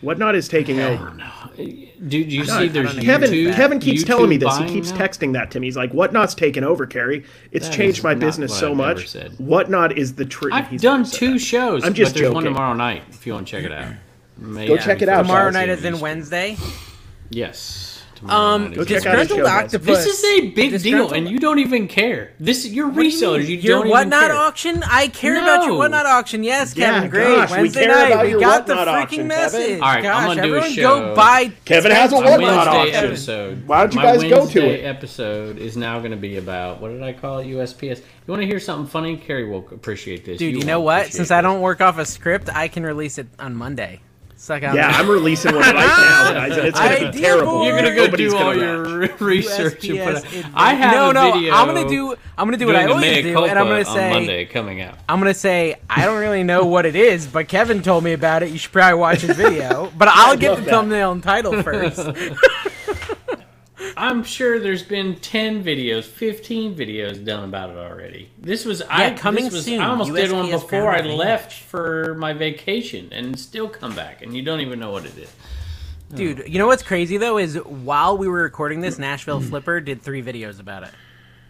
Whatnot 0.00 0.34
is 0.36 0.48
taking 0.48 0.80
over. 0.80 1.12
Dude, 1.56 2.32
you 2.32 2.44
No, 2.46 2.60
see, 2.60 2.68
there's 2.68 2.96
know. 2.96 3.02
Kevin. 3.02 3.30
YouTube, 3.32 3.54
Kevin 3.56 3.80
keeps 3.80 4.02
YouTube 4.02 4.06
telling 4.06 4.30
me 4.30 4.36
this. 4.36 4.56
He 4.58 4.66
keeps 4.66 4.92
now? 4.92 4.98
texting 4.98 5.32
that 5.32 5.50
to 5.50 5.60
me. 5.60 5.66
He's 5.66 5.76
like, 5.76 5.90
"Whatnot's 5.92 6.34
taken 6.36 6.62
over, 6.62 6.86
Cary. 6.86 7.24
It's 7.50 7.66
That 7.68 7.74
changed 7.74 8.04
my 8.04 8.14
business 8.14 8.56
so 8.56 8.70
I've 8.70 8.76
much. 8.76 9.08
said. 9.08 9.32
Whatnot 9.38 9.98
is 9.98 10.14
the 10.14 10.24
truth." 10.24 10.52
I've 10.54 10.80
done 10.80 11.04
two 11.04 11.36
shows. 11.38 11.84
I'm 11.84 11.94
just 11.94 12.14
but 12.14 12.20
there's 12.22 12.32
one 12.32 12.44
tomorrow 12.44 12.74
night 12.74 13.02
if 13.10 13.26
you 13.26 13.32
want 13.34 13.48
to 13.48 13.50
check 13.50 13.64
it 13.64 13.72
out. 13.72 13.92
May 14.38 14.68
Go 14.68 14.76
check 14.76 15.02
it 15.02 15.08
out, 15.08 15.22
Tomorrow 15.22 15.50
night 15.50 15.68
is 15.68 15.84
in 15.84 15.98
Wednesday. 15.98 16.56
Yes. 17.30 17.94
Um, 18.28 18.72
Go 18.72 18.82
check 18.84 19.06
out 19.06 19.16
his 19.18 19.28
disgruntled 19.28 19.40
guys. 19.42 19.64
octopus. 19.66 20.04
This 20.04 20.06
is 20.06 20.24
a 20.24 20.40
big 20.50 20.54
deal, 20.54 20.70
Disgruntled- 20.80 21.12
and 21.12 21.28
you 21.28 21.38
don't 21.38 21.60
even 21.60 21.86
care. 21.86 22.32
This 22.40 22.66
you're 22.66 22.88
What 22.88 22.96
do 22.96 23.02
you 23.06 23.12
resellers. 23.16 23.46
You, 23.46 23.56
your 23.58 23.76
don't 23.76 23.86
even 23.86 23.90
whatnot 23.92 24.22
care. 24.30 24.34
auction? 24.34 24.82
I 24.82 25.06
care 25.06 25.36
about 25.40 25.62
your 25.62 25.74
No. 25.74 25.78
whatnot 25.78 26.04
auction. 26.04 26.42
Yes, 26.42 26.74
Yeah, 26.76 26.94
Kevin. 26.94 27.10
Great. 27.10 27.36
gosh, 27.36 27.50
we 27.52 27.56
Wednesday 27.58 27.84
care 27.84 27.94
night. 27.94 28.10
about 28.10 28.24
we 28.24 28.30
your 28.32 28.40
got 28.40 28.66
the 28.66 28.74
whatnot 28.74 28.88
freaking 28.96 29.02
auction, 29.04 29.26
message. 29.28 29.60
Kevin. 29.60 29.82
All 29.82 29.88
right, 29.88 29.96
I'm 29.98 30.02
Gosh, 30.02 30.26
gonna 30.26 30.34
do 30.34 30.54
a 30.54 30.56
everyone 30.56 30.70
show. 30.72 30.82
go 31.10 31.14
buy. 31.14 31.52
Kevin 31.64 31.92
has 31.92 32.12
a 32.12 32.14
Ten 32.16 32.24
My 32.24 32.30
whatnot 32.32 32.66
Wednesday 32.74 32.96
auction. 32.96 33.04
episode. 33.10 33.68
Why 33.68 33.80
don't 33.82 33.92
you 33.92 33.96
my 33.98 34.02
guys 34.02 34.22
go 34.22 34.28
to 34.28 34.34
Wednesday 34.36 34.80
it? 34.80 34.84
Episode 34.84 35.58
is 35.58 35.76
now 35.76 35.98
going 36.00 36.10
to 36.10 36.16
be 36.16 36.38
about 36.38 36.80
what 36.80 36.88
did 36.88 37.02
I 37.04 37.12
call 37.12 37.38
it? 37.38 37.46
USPS. 37.46 37.98
You 37.98 38.32
want 38.32 38.40
to 38.42 38.46
hear 38.48 38.58
something 38.58 38.88
funny? 38.90 39.16
Cary 39.16 39.48
will 39.48 39.64
appreciate 39.70 40.24
this. 40.24 40.38
Dude, 40.38 40.50
you, 40.54 40.58
won't 40.58 40.66
know 40.66 40.80
what? 40.80 41.02
appreciate 41.02 41.16
Since 41.18 41.30
I 41.30 41.40
this. 41.40 41.44
don't 41.48 41.60
work 41.60 41.80
off 41.80 41.98
a 41.98 42.04
script, 42.04 42.48
I 42.52 42.66
can 42.66 42.82
release 42.82 43.16
it 43.18 43.28
on 43.38 43.54
Monday. 43.54 44.00
Suck 44.48 44.62
on 44.62 44.74
Yeah. 44.74 44.88
I'm 44.88 45.10
releasing 45.10 45.54
one 45.54 45.60
right 45.62 45.74
now, 45.74 46.46
it's 46.46 46.80
going 46.80 47.00
to 47.04 47.12
be 47.12 47.20
terrible. 47.20 47.66
You're 47.66 47.76
gonna 47.76 47.94
go 47.94 48.06
Nobody's 48.06 48.32
do 48.32 48.38
all 48.38 48.54
gonna 48.54 48.60
your 48.62 49.00
watch. 49.08 49.20
research 49.20 49.84
and 49.86 49.98
put 49.98 50.14
USPS 50.14 50.16
it. 50.16 50.24
advantage. 50.24 50.52
I 50.54 50.72
have 50.72 50.94
no, 50.94 51.10
a 51.10 51.12
no. 51.12 51.32
video. 51.34 51.52
I'm 51.52 51.66
gonna 51.66 51.86
do. 51.86 52.16
I'm 52.38 52.46
gonna 52.46 52.56
do 52.56 52.66
what 52.66 52.76
I 52.76 52.86
always 52.86 53.22
do, 53.24 53.44
and 53.44 53.58
I'm 53.58 53.66
gonna 53.68 53.84
say. 53.84 54.10
Monday 54.10 54.46
coming 54.46 54.80
out. 54.80 54.98
I'm 55.06 55.18
gonna 55.18 55.34
say 55.34 55.76
I 55.90 56.06
don't 56.06 56.18
really 56.18 56.44
know 56.44 56.64
what 56.64 56.86
it 56.86 56.96
is, 56.96 57.26
but 57.26 57.46
Kevin 57.46 57.82
told 57.82 58.04
me 58.04 58.14
about 58.14 58.42
it. 58.42 58.48
You 58.50 58.56
should 58.56 58.72
probably 58.72 58.98
watch 58.98 59.20
his 59.20 59.36
video. 59.36 59.92
But 59.98 60.08
I'll 60.08 60.34
get 60.34 60.56
the 60.56 60.62
that. 60.62 60.70
thumbnail 60.70 61.12
and 61.12 61.22
title 61.22 61.62
first. 61.62 61.98
I'm 63.98 64.22
sure 64.22 64.60
there's 64.60 64.84
been 64.84 65.16
10 65.16 65.64
videos, 65.64 66.04
15 66.04 66.76
videos 66.76 67.24
done 67.24 67.42
about 67.42 67.70
it 67.70 67.76
already. 67.76 68.30
This 68.38 68.64
was 68.64 68.80
I 68.82 69.12
coming 69.14 69.44
this 69.44 69.54
was, 69.54 69.64
soon. 69.64 69.80
I 69.80 69.88
almost 69.88 70.14
did 70.14 70.30
one 70.30 70.48
before 70.50 70.90
I 70.90 71.00
ground 71.00 71.18
left 71.18 71.52
for 71.52 72.14
my 72.14 72.32
vacation 72.32 73.08
and 73.12 73.38
still 73.38 73.68
come 73.68 73.96
back 73.96 74.22
and 74.22 74.36
you 74.36 74.42
don't 74.42 74.60
even 74.60 74.78
know 74.78 74.92
what 74.92 75.04
it 75.04 75.18
is. 75.18 75.32
Dude, 76.14 76.44
you 76.46 76.58
know 76.58 76.68
what's 76.68 76.84
crazy 76.84 77.16
though 77.16 77.38
is 77.38 77.56
while 77.56 78.16
we 78.16 78.28
were 78.28 78.42
recording 78.42 78.80
this, 78.80 79.00
Nashville 79.00 79.40
hmm. 79.40 79.48
Flipper 79.48 79.80
did 79.80 80.00
three 80.00 80.22
videos 80.22 80.60
about 80.60 80.84
it. 80.84 80.90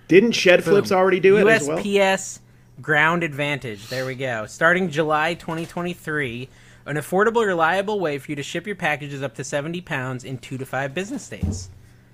Didn't 0.09 0.33
Shed 0.33 0.65
Flips 0.65 0.91
already 0.91 1.21
do 1.21 1.37
it 1.37 1.47
as 1.47 1.69
well? 1.69 1.79
USPS 1.79 2.39
Ground 2.81 3.23
Advantage. 3.23 3.89
There 3.89 4.07
we 4.07 4.15
go. 4.15 4.47
Starting 4.47 4.89
July 4.89 5.35
2023, 5.35 6.49
an 6.87 6.97
affordable, 6.97 7.45
reliable 7.45 8.01
way 8.01 8.17
for 8.17 8.33
you 8.33 8.37
to 8.37 8.43
ship 8.43 8.67
your 8.67 8.75
packages 8.75 9.23
up 9.23 9.35
to 9.35 9.45
70 9.45 9.83
pounds 9.83 10.25
in 10.25 10.39
two 10.39 10.57
to 10.57 10.65
five 10.65 10.95
business 10.95 11.29
days. 11.29 11.69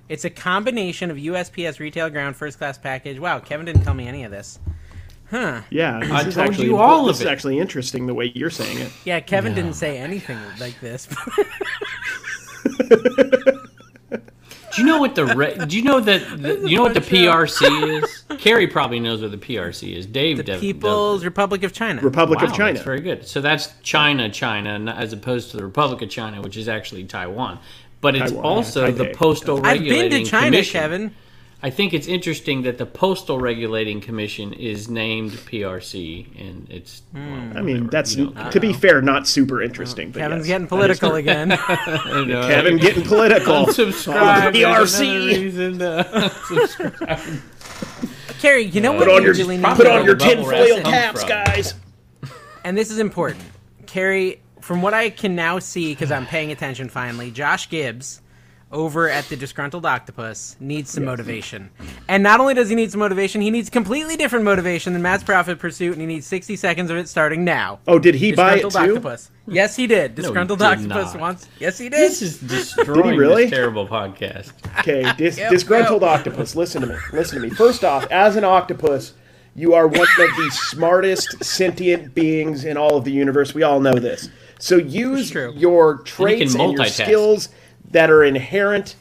It's 0.09 0.25
a 0.25 0.31
combination 0.31 1.11
of 1.11 1.17
USPS 1.17 1.79
retail 1.79 2.11
ground 2.11 2.37
first 2.37 2.59
class 2.59 2.77
package. 2.79 3.19
Wow, 3.19 3.39
Kevin 3.41 3.65
didn't 3.67 3.83
tell 3.83 3.95
me 3.95 4.07
any 4.07 4.25
of 4.25 4.31
this. 4.31 4.59
Huh. 5.31 5.63
Yeah, 5.71 6.01
this 6.01 6.11
I 6.11 6.23
is 6.29 6.35
told 6.35 6.49
actually 6.51 6.67
you 6.67 6.77
all 6.77 7.07
this 7.07 7.17
of 7.17 7.23
is 7.23 7.27
it. 7.27 7.33
actually 7.33 7.59
interesting 7.59 8.07
the 8.07 8.15
way 8.15 8.31
you're 8.35 8.51
saying 8.51 8.79
it. 8.79 8.93
Yeah, 9.05 9.21
Kevin 9.21 9.55
didn't 9.55 9.73
say 9.75 9.97
anything 9.99 10.39
like 10.61 10.79
this. 10.81 11.09
Do 14.77 14.83
you 14.83 14.89
know 14.89 14.99
what 14.99 15.15
the 15.15 15.25
re- 15.27 15.55
do 15.69 15.77
you 15.77 15.85
know 15.85 16.01
that 16.01 16.21
the, 16.43 16.69
you 16.69 16.77
know 16.77 16.83
what 16.83 16.95
the 16.95 17.01
PRC 17.01 18.03
is? 18.03 18.25
Cary 18.41 18.67
probably 18.67 18.99
knows 18.99 19.23
what 19.23 19.31
the 19.31 19.37
PRC 19.39 19.95
is. 19.97 20.05
Dave 20.05 20.39
the 20.39 20.43
does- 20.43 20.61
People's 20.61 21.21
does. 21.21 21.25
Republic 21.27 21.63
of 21.63 21.73
China. 21.73 22.03
Republic 22.03 22.41
Wow, 22.41 22.47
of 22.47 22.55
China. 22.55 22.73
That's 22.73 22.85
very 22.85 23.01
good. 23.01 23.25
So 23.25 23.41
that's 23.41 23.73
China, 23.83 24.29
China, 24.31 24.93
as 24.99 25.13
opposed 25.13 25.53
to 25.53 25.57
the 25.59 25.65
Republic 25.65 26.03
of 26.03 26.11
China, 26.11 26.43
which 26.43 26.57
is 26.57 26.69
actually 26.69 27.05
Taiwan. 27.05 27.61
But 28.05 28.17
it's 28.17 28.31
Taiwan, 28.33 28.45
also 28.47 28.85
yeah, 28.85 28.91
the 28.93 29.05
Taipei. 29.07 29.17
Postal 29.17 29.57
I've 29.57 29.81
Regulating 29.81 30.11
been 30.11 30.25
to 30.25 30.31
China, 30.31 30.47
Commission. 30.49 30.81
Kevin. 30.81 31.15
I 31.63 31.71
think 31.71 31.95
it's 31.95 32.07
interesting 32.07 32.61
that 32.65 32.77
the 32.77 32.85
Postal 32.85 33.39
Regulating 33.39 34.03
Commission 34.03 34.53
is 34.53 34.91
named 34.91 35.31
PRC, 35.31 36.27
and 36.39 36.69
it's. 36.71 37.01
Hmm. 37.13 37.49
well, 37.49 37.59
I 37.59 37.63
mean, 37.63 37.87
that's 37.87 38.15
you 38.17 38.27
don't- 38.27 38.53
to 38.53 38.61
be 38.61 38.75
fair, 38.75 39.01
not 39.01 39.27
super 39.27 39.63
interesting. 39.63 40.11
But 40.11 40.19
Kevin's 40.19 40.47
yes. 40.47 40.55
getting 40.55 40.67
political 40.67 41.15
again. 41.15 41.53
I. 41.59 42.27
Kevin 42.47 42.77
getting 42.77 43.05
political. 43.05 43.65
Unsubscribe. 43.65 44.53
There's 44.53 44.99
There's 44.99 45.01
another 45.01 45.25
another 45.25 45.43
reason 45.43 45.79
to 45.79 46.33
subscribe. 46.47 47.41
Cary, 48.41 48.65
you 48.65 48.83
know 48.83 48.93
uh, 48.93 48.97
what 48.99 49.07
Put 49.07 49.17
on 49.17 49.23
your 49.23 49.33
really 49.33 49.59
put 49.59 49.87
on 49.87 50.05
your 50.05 50.17
tinfoil 50.17 50.83
caps, 50.83 51.25
guys. 51.25 51.73
and 52.63 52.77
this 52.77 52.91
is 52.91 52.99
important. 52.99 53.43
Cary, 53.87 54.43
from 54.65 54.81
what 54.81 54.95
I 54.95 55.11
can 55.11 55.37
now 55.37 55.59
see, 55.59 55.93
because 55.93 56.11
I'm 56.11 56.27
paying 56.27 56.51
attention 56.51 56.89
finally, 56.89 57.31
Josh 57.31 57.69
Gibbs 57.69 58.23
over 58.73 59.09
at 59.09 59.29
the 59.29 59.37
Disgruntled 59.37 59.85
Octopus 59.87 60.57
needs 60.59 60.91
some 60.91 61.05
motivation. 61.05 61.71
And 62.09 62.23
not 62.23 62.41
only 62.41 62.55
does 62.55 62.71
he 62.71 62.75
need 62.75 62.91
some 62.91 62.99
motivation, 62.99 63.41
he 63.43 63.51
needs 63.51 63.69
completely 63.69 64.17
different 64.17 64.45
motivation 64.45 64.95
than 64.95 65.03
Matt's 65.03 65.23
Profit 65.23 65.59
Pursuit, 65.59 65.93
and 65.93 66.01
he 66.01 66.07
needs 66.07 66.27
60 66.27 66.57
seconds 66.57 66.91
of 66.91 66.97
it 66.97 67.09
starting 67.09 67.45
now. 67.45 67.79
Oh, 67.87 67.99
did 67.99 68.15
he 68.17 68.33
buy 68.33 68.55
it 68.55 68.63
Disgruntled 68.63 68.73
too? 68.73 68.97
Octopus. 69.09 69.31
Yes, 69.47 69.77
he 69.77 69.87
did. 69.87 70.15
Disgruntled 70.15 70.59
did 70.59 70.65
Octopus 70.65 71.13
not. 71.13 71.21
wants. 71.21 71.49
Yes, 71.61 71.79
he 71.79 71.91
did. 71.91 72.01
This 72.01 72.23
is 72.23 72.41
destroying 72.41 73.19
really? 73.19 73.45
this 73.45 73.53
terrible 73.53 73.87
podcast. 73.87 74.53
Okay, 74.81 75.13
dis- 75.19 75.39
Yep, 75.39 75.51
disgruntled 75.51 76.03
yep. 76.03 76.11
octopus. 76.11 76.57
Listen 76.57 76.81
to 76.81 76.89
me. 76.89 76.97
Listen 77.13 77.41
to 77.43 77.47
me. 77.47 77.55
First 77.55 77.85
off, 77.85 78.11
as 78.11 78.37
an 78.37 78.45
octopus, 78.45 79.13
you 79.55 79.75
are 79.75 79.87
one 79.87 80.01
of 80.01 80.17
the 80.37 80.51
smartest 80.51 81.45
sentient 81.45 82.13
beings 82.15 82.65
in 82.65 82.77
all 82.77 82.97
of 82.97 83.05
the 83.05 83.13
universe. 83.13 83.55
We 83.55 83.63
all 83.63 83.79
know 83.79 83.95
this. 83.95 84.29
So 84.59 84.77
use 84.77 85.33
your 85.33 85.99
traits 85.99 86.55
and 86.55 86.73
your 86.73 86.87
skills 86.87 87.49
that 87.91 88.11
are 88.11 88.25
inherent, 88.25 88.97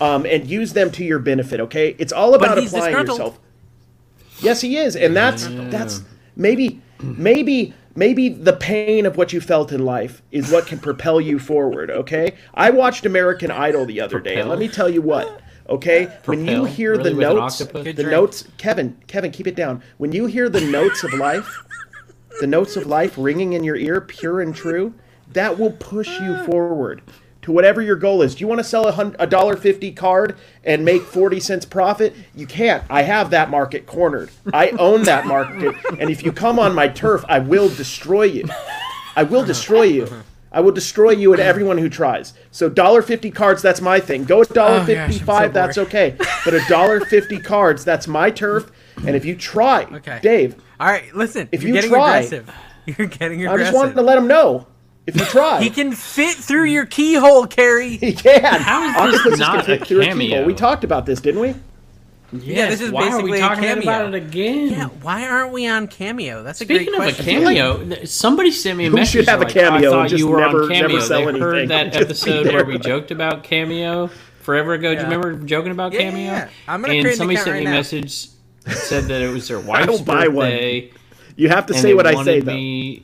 um, 0.00 0.26
and 0.26 0.46
use 0.46 0.72
them 0.72 0.90
to 0.92 1.04
your 1.04 1.18
benefit. 1.18 1.60
Okay, 1.60 1.94
it's 1.98 2.12
all 2.12 2.34
about 2.34 2.58
he's 2.58 2.72
applying 2.72 2.94
yourself. 3.06 3.38
Yes, 4.40 4.60
he 4.60 4.76
is, 4.76 4.96
and 4.96 5.16
that's 5.16 5.46
that's 5.70 6.02
maybe 6.36 6.80
maybe 7.00 7.74
maybe 7.94 8.28
the 8.28 8.52
pain 8.52 9.06
of 9.06 9.16
what 9.16 9.32
you 9.32 9.40
felt 9.40 9.72
in 9.72 9.84
life 9.84 10.22
is 10.30 10.50
what 10.50 10.66
can 10.66 10.78
propel 10.78 11.20
you 11.20 11.38
forward. 11.38 11.90
Okay, 11.90 12.34
I 12.54 12.70
watched 12.70 13.06
American 13.06 13.50
Idol 13.50 13.84
the 13.84 14.00
other 14.00 14.20
day, 14.20 14.40
and 14.40 14.48
let 14.48 14.58
me 14.58 14.68
tell 14.68 14.88
you 14.88 15.02
what. 15.02 15.42
Okay, 15.68 16.06
when 16.24 16.46
you 16.46 16.64
hear 16.64 16.92
Really 16.96 17.12
the 17.12 17.20
notes, 17.20 17.58
the 17.58 17.82
drink. 17.82 17.98
notes, 17.98 18.48
Kevin, 18.56 18.96
Kevin, 19.06 19.30
keep 19.30 19.46
it 19.46 19.54
down. 19.54 19.82
When 19.98 20.12
you 20.12 20.24
hear 20.24 20.48
the 20.48 20.62
notes 20.62 21.04
of 21.04 21.12
life, 21.12 21.46
the 22.40 22.46
notes 22.46 22.76
of 22.76 22.86
life 22.86 23.14
ringing 23.16 23.52
in 23.52 23.64
your 23.64 23.76
ear, 23.76 24.00
pure 24.00 24.40
and 24.40 24.54
true, 24.54 24.94
that 25.32 25.58
will 25.58 25.72
push 25.72 26.08
you 26.20 26.44
forward 26.44 27.02
to 27.42 27.52
whatever 27.52 27.80
your 27.80 27.96
goal 27.96 28.22
is. 28.22 28.34
Do 28.34 28.40
you 28.40 28.48
want 28.48 28.58
to 28.58 28.64
sell 28.64 28.86
a 29.18 29.26
dollar 29.26 29.56
fifty 29.56 29.92
card 29.92 30.36
and 30.64 30.84
make 30.84 31.02
forty 31.02 31.40
cents 31.40 31.64
profit? 31.64 32.14
You 32.34 32.46
can't. 32.46 32.84
I 32.90 33.02
have 33.02 33.30
that 33.30 33.50
market 33.50 33.86
cornered. 33.86 34.30
I 34.52 34.70
own 34.70 35.04
that 35.04 35.26
market, 35.26 35.74
and 35.98 36.10
if 36.10 36.22
you 36.22 36.32
come 36.32 36.58
on 36.58 36.74
my 36.74 36.88
turf, 36.88 37.24
I 37.28 37.38
will 37.38 37.68
destroy 37.68 38.24
you. 38.24 38.44
I 39.16 39.22
will 39.22 39.44
destroy 39.44 39.82
you. 39.84 40.08
I 40.50 40.60
will 40.60 40.72
destroy 40.72 41.10
you 41.10 41.32
and 41.32 41.42
everyone 41.42 41.76
who 41.76 41.90
tries. 41.90 42.32
So 42.50 42.68
dollar 42.70 43.02
fifty 43.02 43.30
cards, 43.30 43.60
that's 43.60 43.80
my 43.82 44.00
thing. 44.00 44.24
Go 44.24 44.40
at 44.42 44.48
dollar 44.48 44.80
Oh, 44.80 44.84
fifty 44.84 45.18
so 45.18 45.48
that's 45.48 45.76
okay. 45.78 46.16
But 46.44 46.54
a 46.54 46.60
dollar 46.68 47.00
fifty 47.00 47.38
cards, 47.38 47.84
that's 47.84 48.08
my 48.08 48.30
turf. 48.30 48.70
And 49.06 49.14
if 49.14 49.24
you 49.24 49.36
try, 49.36 49.84
Okay. 49.84 50.18
Dave, 50.22 50.56
All 50.80 50.86
right, 50.86 51.14
listen. 51.14 51.48
If 51.52 51.62
you're 51.62 51.68
you 51.68 51.74
getting 51.74 51.90
try- 51.90 52.18
aggressive. 52.18 52.50
You're 52.86 53.06
getting 53.06 53.42
aggressive. 53.42 53.48
I 53.48 53.52
aggressive. 53.52 53.66
just 53.66 53.74
wanted 53.74 53.94
to 53.96 54.02
let 54.02 54.16
him 54.16 54.26
know 54.28 54.66
if 55.06 55.14
you 55.16 55.24
try. 55.26 55.60
he 55.62 55.68
can 55.68 55.92
fit 55.92 56.36
through 56.36 56.64
your 56.64 56.86
keyhole, 56.86 57.46
Cary. 57.46 57.96
He 57.98 58.14
can. 58.14 58.42
How 58.62 59.08
is 59.08 59.12
this 59.12 59.22
Octopus 59.32 59.38
not 59.38 59.56
can 59.56 59.64
fit 59.66 59.82
a 59.82 59.84
through 59.84 60.02
cameo? 60.04 60.26
keyhole. 60.28 60.44
We 60.46 60.54
talked 60.54 60.84
about 60.84 61.04
this, 61.04 61.20
didn't 61.20 61.40
we? 61.42 61.54
Yeah, 62.32 62.68
this 62.70 62.80
is 62.82 62.90
Why 62.90 63.08
are 63.10 63.22
we 63.22 63.30
basically 63.32 63.38
a 63.38 63.40
talking 63.40 63.64
cameo. 63.64 63.82
about 63.82 64.06
it 64.06 64.14
again? 64.14 64.68
Yeah, 64.68 64.84
why 64.86 65.26
aren't 65.26 65.50
we 65.52 65.66
on 65.66 65.86
Cameo? 65.88 66.42
That's 66.42 66.60
a 66.60 66.66
good 66.66 66.86
question. 66.94 66.94
Speaking 66.94 66.98
great 67.00 67.12
of 67.12 67.20
a 67.20 67.62
question. 67.64 67.88
cameo, 67.88 68.04
somebody 68.04 68.50
sent 68.50 68.76
me 68.78 68.86
a 68.86 68.90
Who 68.90 68.96
message. 68.96 69.12
should 69.12 69.28
have 69.28 69.40
a 69.40 69.44
like, 69.44 69.52
cameo 69.54 69.88
I 69.88 70.08
thought 70.08 70.18
you 70.18 70.28
were 70.28 70.40
never- 70.40 70.62
on 70.64 70.68
cameo. 70.68 70.88
never 70.88 71.00
sell 71.00 71.18
they 71.20 71.24
anything. 71.24 71.40
heard 71.42 71.68
that 71.70 71.84
Just 71.92 72.04
episode 72.04 72.42
there. 72.44 72.52
where 72.54 72.64
we 72.66 72.78
joked 72.78 73.10
about 73.10 73.44
cameo 73.44 74.08
forever 74.42 74.74
ago. 74.74 74.90
Do 74.94 74.98
you 75.00 75.04
remember 75.04 75.34
joking 75.44 75.72
about 75.72 75.92
Yeah, 75.94 76.00
cameo? 76.00 76.20
yeah, 76.22 76.32
yeah. 76.38 76.48
I'm 76.68 76.80
gonna 76.82 76.94
and 76.94 77.02
create 77.02 77.12
an 77.14 77.18
somebody 77.18 77.36
account 77.36 77.44
sent 77.46 77.54
right 77.56 77.64
me 77.64 77.70
a 77.70 77.74
message 77.74 78.26
that 78.26 78.30
said 78.70 79.04
that 79.04 79.22
it 79.22 79.30
was 79.32 79.48
their 79.48 79.60
wife's 79.60 79.88
will 79.88 80.02
buy 80.04 80.28
one. 80.28 80.50
birthday. 80.50 80.90
You 81.36 81.48
have 81.48 81.66
to 81.66 81.72
and 81.72 81.82
say 81.82 81.88
they 81.88 81.94
what 81.94 82.06
I 82.06 82.14
wanted 82.14 82.24
say 82.24 82.40
though. 82.40 82.52
me 82.54 83.02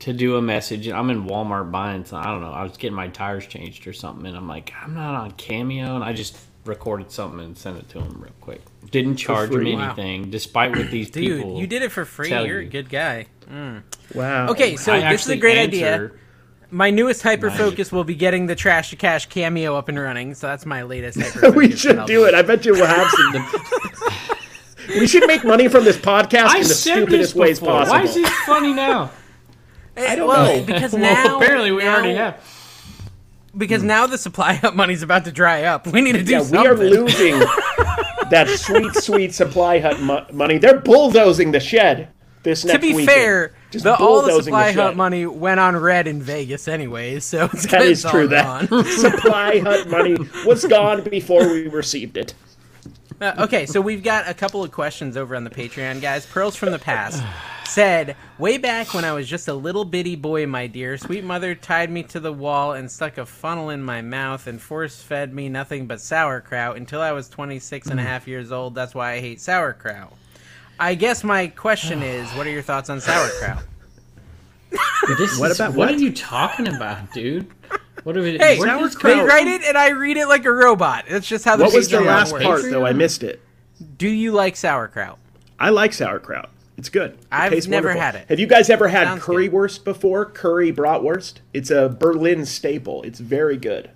to 0.00 0.12
do 0.12 0.36
a 0.36 0.42
message. 0.42 0.88
I'm 0.88 1.10
in 1.10 1.24
Walmart 1.24 1.70
buying 1.70 2.04
some. 2.04 2.18
I 2.20 2.26
don't 2.26 2.40
know. 2.40 2.52
I 2.52 2.62
was 2.62 2.76
getting 2.76 2.94
my 2.96 3.08
tires 3.08 3.46
changed 3.46 3.86
or 3.86 3.92
something, 3.92 4.26
and 4.26 4.36
I'm 4.36 4.48
like, 4.48 4.72
I'm 4.80 4.94
not 4.94 5.14
on 5.14 5.32
Cameo, 5.32 5.94
and 5.94 6.04
I 6.04 6.12
just 6.12 6.36
recorded 6.64 7.10
something 7.10 7.40
and 7.40 7.58
sent 7.58 7.78
it 7.78 7.88
to 7.90 8.00
him 8.00 8.20
real 8.20 8.32
quick. 8.40 8.62
Didn't 8.90 9.16
charge 9.16 9.50
him 9.50 9.56
free. 9.56 9.74
Wow. 9.74 9.86
anything, 9.86 10.30
despite 10.30 10.76
what 10.76 10.90
these 10.90 11.10
Dude, 11.12 11.38
people. 11.38 11.58
you 11.58 11.66
did 11.66 11.82
it 11.82 11.90
for 11.90 12.04
free. 12.04 12.30
You're 12.30 12.60
a 12.60 12.64
good 12.64 12.88
guy. 12.88 13.26
Mm. 13.50 13.82
Wow. 14.14 14.48
Okay, 14.48 14.76
so 14.76 14.92
I 14.92 15.10
this 15.12 15.22
is 15.22 15.30
a 15.30 15.36
great 15.36 15.58
idea. 15.58 16.10
My 16.70 16.90
newest 16.90 17.22
hyper 17.22 17.50
focus 17.50 17.92
will 17.92 18.04
be 18.04 18.14
getting 18.14 18.46
the 18.46 18.54
Trash 18.54 18.90
to 18.90 18.96
Cash 18.96 19.26
cameo 19.26 19.76
up 19.76 19.88
and 19.90 20.00
running. 20.00 20.34
So 20.34 20.46
that's 20.46 20.64
my 20.64 20.84
latest 20.84 21.18
hyper 21.20 21.38
focus. 21.40 21.54
we 21.54 21.76
should 21.76 22.06
do 22.06 22.24
it. 22.24 22.34
I 22.34 22.42
bet 22.42 22.64
you 22.64 22.72
we'll 22.72 22.86
have 22.86 23.08
some. 23.10 23.46
we 24.88 25.06
should 25.06 25.26
make 25.26 25.44
money 25.44 25.68
from 25.68 25.84
this 25.84 25.96
podcast 25.96 26.46
I 26.46 26.58
in 26.58 26.62
the 26.64 26.68
stupidest 26.74 27.34
ways 27.34 27.60
possible. 27.60 27.96
Why 27.96 28.02
is 28.04 28.14
this 28.14 28.28
funny 28.46 28.72
now? 28.72 29.10
I 29.96 30.16
don't 30.16 30.28
well, 30.28 30.58
know. 30.58 30.64
because 30.64 30.92
well, 30.94 31.02
now 31.02 31.36
apparently 31.36 31.72
we 31.72 31.82
now- 31.84 31.94
already 31.96 32.14
have. 32.14 32.40
Because 33.54 33.82
now 33.82 34.06
the 34.06 34.16
supply 34.16 34.58
up 34.62 34.74
money's 34.74 35.02
about 35.02 35.26
to 35.26 35.32
dry 35.32 35.64
up. 35.64 35.86
We 35.86 36.00
need 36.00 36.12
to 36.12 36.22
do 36.24 36.32
yeah, 36.32 36.40
something. 36.40 36.60
we 36.62 36.66
are 36.68 36.74
losing 36.74 37.38
that 38.30 38.48
sweet, 38.48 38.94
sweet 38.94 39.34
supply 39.34 39.78
hut 39.78 40.00
mo- 40.00 40.24
money. 40.32 40.56
They're 40.56 40.80
bulldozing 40.80 41.52
the 41.52 41.60
shed 41.60 42.08
this 42.44 42.64
next 42.64 42.76
to 42.76 42.80
be 42.80 42.94
weekend. 42.94 43.08
fair, 43.10 43.52
Just 43.70 43.84
the, 43.84 43.94
all 43.94 44.22
the 44.22 44.28
bulldozing 44.28 44.44
supply 44.44 44.72
the 44.72 44.80
hut 44.80 44.90
shed. 44.92 44.96
money 44.96 45.26
went 45.26 45.60
on 45.60 45.76
red 45.76 46.06
in 46.06 46.22
Vegas 46.22 46.66
anyway, 46.66 47.20
so 47.20 47.44
it's 47.52 47.66
That 47.66 47.82
good 47.82 47.98
true. 48.10 48.26
That 48.28 48.68
supply 48.86 49.58
hut 49.58 49.86
money 49.90 50.16
was 50.46 50.64
gone 50.64 51.02
before 51.04 51.46
we 51.46 51.68
received 51.68 52.16
it. 52.16 52.32
Uh, 53.22 53.44
okay, 53.44 53.66
so 53.66 53.80
we've 53.80 54.02
got 54.02 54.28
a 54.28 54.34
couple 54.34 54.64
of 54.64 54.72
questions 54.72 55.16
over 55.16 55.36
on 55.36 55.44
the 55.44 55.50
Patreon, 55.50 56.00
guys. 56.00 56.26
Pearls 56.26 56.56
from 56.56 56.72
the 56.72 56.78
past 56.80 57.22
said, 57.64 58.16
"Way 58.36 58.58
back 58.58 58.94
when 58.94 59.04
I 59.04 59.12
was 59.12 59.28
just 59.28 59.46
a 59.46 59.54
little 59.54 59.84
bitty 59.84 60.16
boy, 60.16 60.44
my 60.48 60.66
dear, 60.66 60.98
sweet 60.98 61.22
mother 61.22 61.54
tied 61.54 61.88
me 61.88 62.02
to 62.02 62.18
the 62.18 62.32
wall 62.32 62.72
and 62.72 62.90
stuck 62.90 63.18
a 63.18 63.24
funnel 63.24 63.70
in 63.70 63.80
my 63.80 64.02
mouth 64.02 64.48
and 64.48 64.60
force-fed 64.60 65.32
me 65.32 65.48
nothing 65.48 65.86
but 65.86 66.00
sauerkraut 66.00 66.76
until 66.76 67.00
I 67.00 67.12
was 67.12 67.28
26 67.28 67.86
and 67.86 68.00
a 68.00 68.02
half 68.02 68.26
years 68.26 68.50
old. 68.50 68.74
That's 68.74 68.92
why 68.92 69.12
I 69.12 69.20
hate 69.20 69.40
sauerkraut." 69.40 70.12
I 70.80 70.96
guess 70.96 71.22
my 71.22 71.46
question 71.46 72.02
is, 72.02 72.28
what 72.30 72.44
are 72.44 72.50
your 72.50 72.62
thoughts 72.62 72.90
on 72.90 73.00
sauerkraut? 73.00 73.62
This 75.18 75.38
What 75.38 75.50
is- 75.50 75.60
about 75.60 75.70
what 75.74 75.88
what? 75.88 75.94
are 75.94 75.98
you 75.98 76.12
talking 76.12 76.68
about, 76.68 77.12
dude? 77.12 77.46
What 78.04 78.16
are 78.16 78.22
we? 78.22 78.38
Hey, 78.38 78.58
where 78.58 78.78
did 78.78 78.84
this 78.86 78.96
they 78.96 79.20
write 79.20 79.46
it 79.46 79.62
and 79.62 79.76
I 79.76 79.90
read 79.90 80.16
it 80.16 80.26
like 80.26 80.44
a 80.44 80.52
robot. 80.52 81.04
That's 81.08 81.26
just 81.26 81.44
how 81.44 81.56
the 81.56 81.64
What 81.64 81.74
was 81.74 81.88
the 81.88 82.00
last 82.00 82.32
works. 82.32 82.44
part 82.44 82.62
though? 82.64 82.84
I 82.86 82.92
missed 82.92 83.22
it. 83.22 83.40
Do 83.96 84.08
you 84.08 84.32
like 84.32 84.56
sauerkraut? 84.56 85.18
I 85.58 85.70
like 85.70 85.92
sauerkraut. 85.92 86.50
It's 86.76 86.88
good. 86.88 87.12
It 87.12 87.18
I've 87.30 87.52
tastes 87.52 87.68
never 87.68 87.88
wonderful. 87.88 88.02
had 88.02 88.14
it. 88.16 88.28
Have 88.28 88.40
you 88.40 88.46
guys 88.46 88.70
ever 88.70 88.88
had 88.88 89.06
Sounds 89.06 89.24
good. 89.24 89.52
currywurst 89.52 89.84
before? 89.84 90.26
Curry 90.26 90.72
bratwurst. 90.72 91.34
It's 91.52 91.70
a 91.70 91.88
Berlin 91.88 92.44
staple. 92.44 93.02
It's 93.02 93.20
very 93.20 93.56
good. 93.56 93.90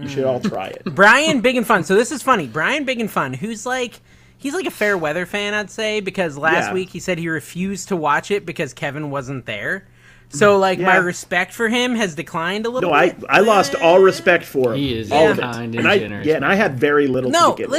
You 0.00 0.08
should 0.08 0.24
all 0.24 0.38
hmm. 0.38 0.48
try 0.48 0.68
it. 0.68 0.84
Brian 0.94 1.40
Big 1.40 1.56
and 1.56 1.66
Fun. 1.66 1.84
So 1.84 1.94
this 1.94 2.12
is 2.12 2.22
funny. 2.22 2.46
Brian 2.46 2.84
Big 2.84 3.00
and 3.00 3.10
Fun, 3.10 3.34
who's 3.34 3.66
like 3.66 4.00
he's 4.38 4.54
like 4.54 4.66
a 4.66 4.70
fair 4.70 4.96
weather 4.96 5.26
fan, 5.26 5.52
I'd 5.52 5.70
say, 5.70 6.00
because 6.00 6.38
last 6.38 6.68
Yeah. 6.68 6.72
week 6.74 6.90
he 6.90 7.00
said 7.00 7.18
he 7.18 7.28
refused 7.28 7.88
to 7.88 7.96
watch 7.96 8.30
it 8.30 8.46
because 8.46 8.72
Kevin 8.72 9.10
wasn't 9.10 9.44
there. 9.46 9.84
So 10.30 10.58
like 10.58 10.78
my 10.78 10.96
respect 10.96 11.52
for 11.54 11.68
him 11.68 11.94
has 11.94 12.14
declined 12.14 12.66
a 12.66 12.68
little 12.70 12.90
No, 12.90 12.94
I 12.96 13.10
bit. 13.10 13.24
I 13.30 13.40
lost 13.40 13.74
all 13.74 13.98
respect 13.98 14.44
for 14.44 14.72
him. 14.74 14.78
He 14.78 14.98
is 14.98 15.10
all 15.10 15.28
of 15.30 15.38
it. 15.38 15.42
kind 15.42 15.74
and 15.74 15.76
and 15.80 15.88
I 15.88 15.98
generous. 15.98 16.26
yeah, 16.26 16.36
and 16.36 16.44
I 16.44 16.54
had 16.54 16.78
very 16.78 17.06
little. 17.06 17.30
No, 17.30 17.50
to 17.52 17.56
begin 17.56 17.70
with. 17.70 17.78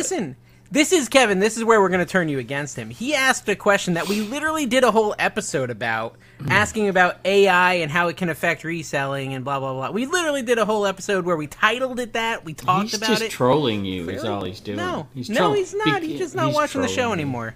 This 0.71 0.91
is 0.91 1.09
Kevin. 1.09 1.39
This 1.39 1.57
is 1.57 1.63
where 1.63 1.81
we're 1.81 1.89
going 1.89 2.05
to 2.05 2.11
turn 2.11 2.29
you 2.29 2.37
against 2.37 2.75
him. 2.75 2.91
He 2.91 3.15
asked 3.15 3.49
a 3.49 3.55
question 3.55 3.95
that 3.95 4.07
we 4.07 4.21
literally 4.21 4.67
did 4.67 4.83
a 4.83 4.91
whole 4.91 5.15
episode 5.17 5.71
about, 5.71 6.15
hmm. 6.39 6.51
asking 6.51 6.89
about 6.89 7.17
AI 7.25 7.75
and 7.75 7.89
how 7.89 8.07
it 8.07 8.17
can 8.17 8.29
affect 8.29 8.63
reselling 8.63 9.33
and 9.33 9.43
blah 9.43 9.59
blah 9.59 9.73
blah. 9.73 9.89
We 9.89 10.05
literally 10.05 10.43
did 10.43 10.59
a 10.59 10.65
whole 10.65 10.85
episode 10.85 11.25
where 11.25 11.35
we 11.35 11.47
titled 11.47 11.99
it 11.99 12.13
that. 12.13 12.45
We 12.45 12.53
talked 12.53 12.91
He's 12.91 12.93
about 12.95 13.17
just 13.17 13.31
trolling 13.31 13.83
you. 13.83 14.09
Is 14.09 14.23
all 14.23 14.43
he's 14.43 14.59
doing. 14.59 14.77
No, 14.77 15.07
he's 15.15 15.29
no, 15.29 15.53
he's 15.53 15.73
not. 15.73 16.03
he- 16.03 16.09
He's 16.09 16.19
just 16.19 16.35
not 16.35 16.47
he's 16.47 16.55
watching 16.55 16.81
the 16.81 16.87
show 16.87 17.07
you. 17.07 17.13
anymore. 17.13 17.55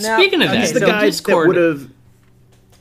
Now- 0.00 0.18
Speaking 0.18 0.42
of 0.42 0.48
okay, 0.48 0.56
that, 0.56 0.60
He's 0.60 0.72
the 0.72 0.80
so 0.80 0.86
guy 0.86 1.10
that 1.10 1.46
would 1.46 1.56
have. 1.56 1.90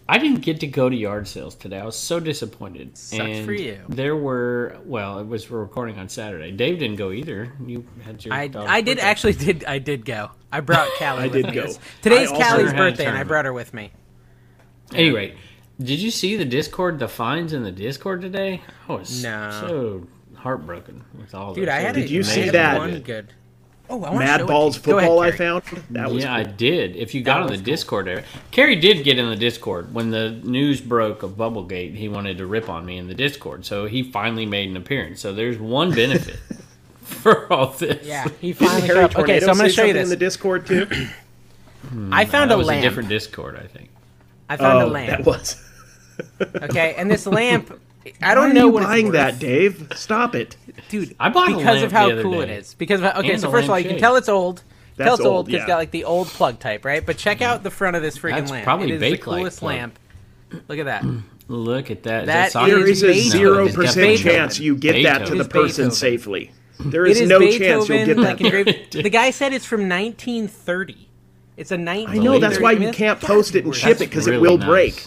I 0.09 0.17
didn't 0.17 0.41
get 0.41 0.61
to 0.61 0.67
go 0.67 0.89
to 0.89 0.95
yard 0.95 1.27
sales 1.27 1.53
today. 1.55 1.77
I 1.79 1.85
was 1.85 1.95
so 1.95 2.19
disappointed. 2.19 2.97
Sucks 2.97 3.21
and 3.21 3.45
for 3.45 3.53
you. 3.53 3.79
There 3.87 4.15
were 4.15 4.77
well, 4.85 5.19
it 5.19 5.27
was 5.27 5.49
we're 5.49 5.59
recording 5.59 5.99
on 5.99 6.09
Saturday. 6.09 6.51
Dave 6.51 6.79
didn't 6.79 6.95
go 6.97 7.11
either. 7.11 7.53
You 7.65 7.85
had 8.03 8.25
your. 8.25 8.33
I, 8.33 8.43
I 8.43 8.81
did 8.81 8.97
birthday. 8.97 9.01
actually 9.01 9.33
did 9.33 9.65
I 9.65 9.77
did 9.77 10.05
go. 10.05 10.31
I 10.51 10.61
brought 10.61 10.89
Callie. 10.97 11.19
I 11.19 11.23
with 11.27 11.33
did 11.33 11.45
me. 11.45 11.51
go. 11.51 11.59
It's- 11.61 11.79
Today's 12.01 12.31
I 12.31 12.41
Callie's 12.41 12.73
birthday, 12.73 13.05
and 13.05 13.17
I 13.17 13.23
brought 13.23 13.45
her 13.45 13.53
with 13.53 13.71
me. 13.73 13.91
Anyway, 14.93 15.35
did 15.79 15.99
you 15.99 16.09
see 16.09 16.35
the 16.35 16.45
Discord? 16.45 16.97
The 16.97 17.07
fines 17.07 17.53
in 17.53 17.63
the 17.63 17.71
Discord 17.71 18.21
today? 18.21 18.61
I 18.87 18.93
was 18.93 19.21
No. 19.23 19.51
so 19.61 20.07
heartbroken 20.35 21.03
with 21.19 21.35
all. 21.35 21.53
Dude, 21.53 21.67
this. 21.67 21.73
I 21.75 21.79
had 21.79 21.93
Did 21.95 22.05
a, 22.05 22.09
you 22.09 22.23
see 22.23 22.49
that? 22.49 22.77
One 22.79 22.99
good. 23.01 23.31
Oh, 23.89 24.03
I 24.03 24.09
want 24.11 24.19
Mad 24.19 24.45
Balls 24.45 24.77
football 24.77 25.19
I 25.19 25.31
found. 25.31 25.63
That 25.89 26.11
was 26.11 26.23
yeah, 26.23 26.35
I 26.35 26.43
did. 26.43 26.95
If 26.95 27.15
you 27.15 27.21
got 27.21 27.41
on 27.41 27.47
the 27.47 27.55
cool. 27.55 27.63
Discord 27.63 28.07
area, 28.07 28.23
Cary 28.51 28.75
did 28.75 29.03
get 29.03 29.17
in 29.17 29.27
the 29.27 29.35
Discord 29.35 29.93
when 29.93 30.11
the 30.11 30.31
news 30.43 30.79
broke 30.79 31.23
of 31.23 31.31
Bubblegate. 31.31 31.95
He 31.95 32.07
wanted 32.07 32.37
to 32.37 32.45
rip 32.45 32.69
on 32.69 32.85
me 32.85 32.97
in 32.97 33.07
the 33.07 33.15
Discord, 33.15 33.65
so 33.65 33.87
he 33.87 34.03
finally 34.03 34.45
made 34.45 34.69
an 34.69 34.77
appearance. 34.77 35.21
So 35.21 35.33
there's 35.33 35.57
one 35.57 35.91
benefit 35.91 36.37
for 37.01 37.51
all 37.51 37.67
this. 37.67 38.05
Yeah, 38.05 38.27
he 38.39 38.53
finally 38.53 38.81
Harry 38.81 38.99
showed 39.01 39.15
up. 39.15 39.17
Okay, 39.17 39.39
so 39.39 39.49
I'm 39.49 39.57
going 39.57 39.69
to 39.69 39.75
show 39.75 39.83
you 39.83 39.89
something 39.89 40.03
in 40.03 40.09
the 40.09 40.15
this. 40.15 40.33
Discord 40.33 40.67
too. 40.67 40.87
Hmm, 41.79 42.13
I 42.13 42.25
found 42.25 42.51
that 42.51 42.55
a 42.55 42.57
was 42.57 42.67
lamp. 42.67 42.79
a 42.79 42.89
different 42.89 43.07
Discord, 43.07 43.55
I 43.55 43.65
think. 43.65 43.89
I 44.49 44.57
found 44.57 44.81
a 44.81 44.85
oh, 44.85 44.89
lamp. 44.89 45.09
that 45.09 45.25
was. 45.25 45.65
Okay, 46.61 46.93
and 46.97 47.09
this 47.09 47.25
lamp, 47.25 47.79
I 48.21 48.33
don't 48.35 48.51
are 48.51 48.53
know 48.53 48.67
you 48.67 48.71
what 48.73 48.83
buying 48.83 49.11
that. 49.11 49.39
Dave? 49.39 49.91
Stop 49.95 50.33
it. 50.35 50.55
dude. 50.89 51.15
I 51.19 51.29
bought 51.29 51.51
a 51.51 51.55
because 51.57 51.65
lamp 51.81 51.85
of 51.85 51.91
how 51.91 52.07
the 52.07 52.13
other 52.13 52.23
cool 52.23 52.41
it 52.41 52.47
day. 52.47 52.55
is. 52.57 52.73
Because 52.73 53.01
of, 53.01 53.15
okay, 53.17 53.31
And 53.33 53.41
so 53.41 53.51
first 53.51 53.65
of 53.65 53.69
all, 53.71 53.79
you 53.79 53.89
can 53.89 53.99
tell 53.99 54.15
it's 54.15 54.29
old. 54.29 54.63
That's 54.95 55.07
tell 55.07 55.13
it's 55.15 55.25
old 55.25 55.33
old, 55.35 55.45
because 55.47 55.61
it's 55.61 55.67
yeah. 55.67 55.73
got 55.73 55.77
like 55.77 55.91
the 55.91 56.03
old 56.05 56.27
plug 56.27 56.59
type, 56.59 56.83
right? 56.85 57.05
But 57.05 57.17
check 57.17 57.41
out 57.41 57.63
the 57.63 57.71
front 57.71 57.95
of 57.95 58.01
this 58.01 58.17
freaking 58.17 58.35
That's 58.35 58.51
lamp. 58.51 58.63
probably 58.65 58.91
it 58.91 59.01
is 59.01 59.11
the 59.11 59.17
Bakelite 59.17 59.21
coolest 59.21 59.59
plug. 59.59 59.75
lamp. 59.75 59.99
Look 60.67 60.79
at 60.79 60.85
that. 60.85 61.05
Look 61.47 61.89
at 61.91 62.03
that. 62.03 62.21
Is 62.23 62.27
That 62.27 62.51
socket? 62.51 62.73
There 62.75 62.87
is 62.87 63.03
a 63.03 63.13
zero 63.13 63.65
It's 63.65 63.75
percent 63.75 64.19
chance 64.19 64.59
you 64.59 64.75
get 64.75 65.03
that 65.03 65.25
to 65.27 65.35
the 65.35 65.45
person 65.45 65.85
Beethoven. 65.85 65.91
safely. 65.91 66.51
There 66.79 67.05
It 67.05 67.11
is, 67.11 67.21
is 67.21 67.29
no 67.29 67.39
Beethoven, 67.39 67.67
chance 67.67 67.89
you'll 67.89 68.05
get 68.05 68.17
that. 68.17 68.41
engraved. 68.45 68.93
The 68.93 69.09
guy 69.09 69.31
said 69.31 69.53
it's 69.53 69.65
from 69.65 69.81
1930. 69.89 71.07
It's 71.57 71.71
a 71.71 71.77
19. 71.77 72.09
I 72.21 72.23
know 72.23 72.39
that's 72.39 72.59
why 72.59 72.71
you 72.73 72.91
can't 72.91 73.19
post 73.19 73.55
it 73.55 73.65
and 73.65 73.75
ship 73.75 73.97
it. 73.99 74.03
it 74.03 74.09
because 74.09 74.27
Really 74.27 74.37
it 74.37 74.41
will 74.41 74.57
nice. 74.59 74.67
break. 74.67 75.05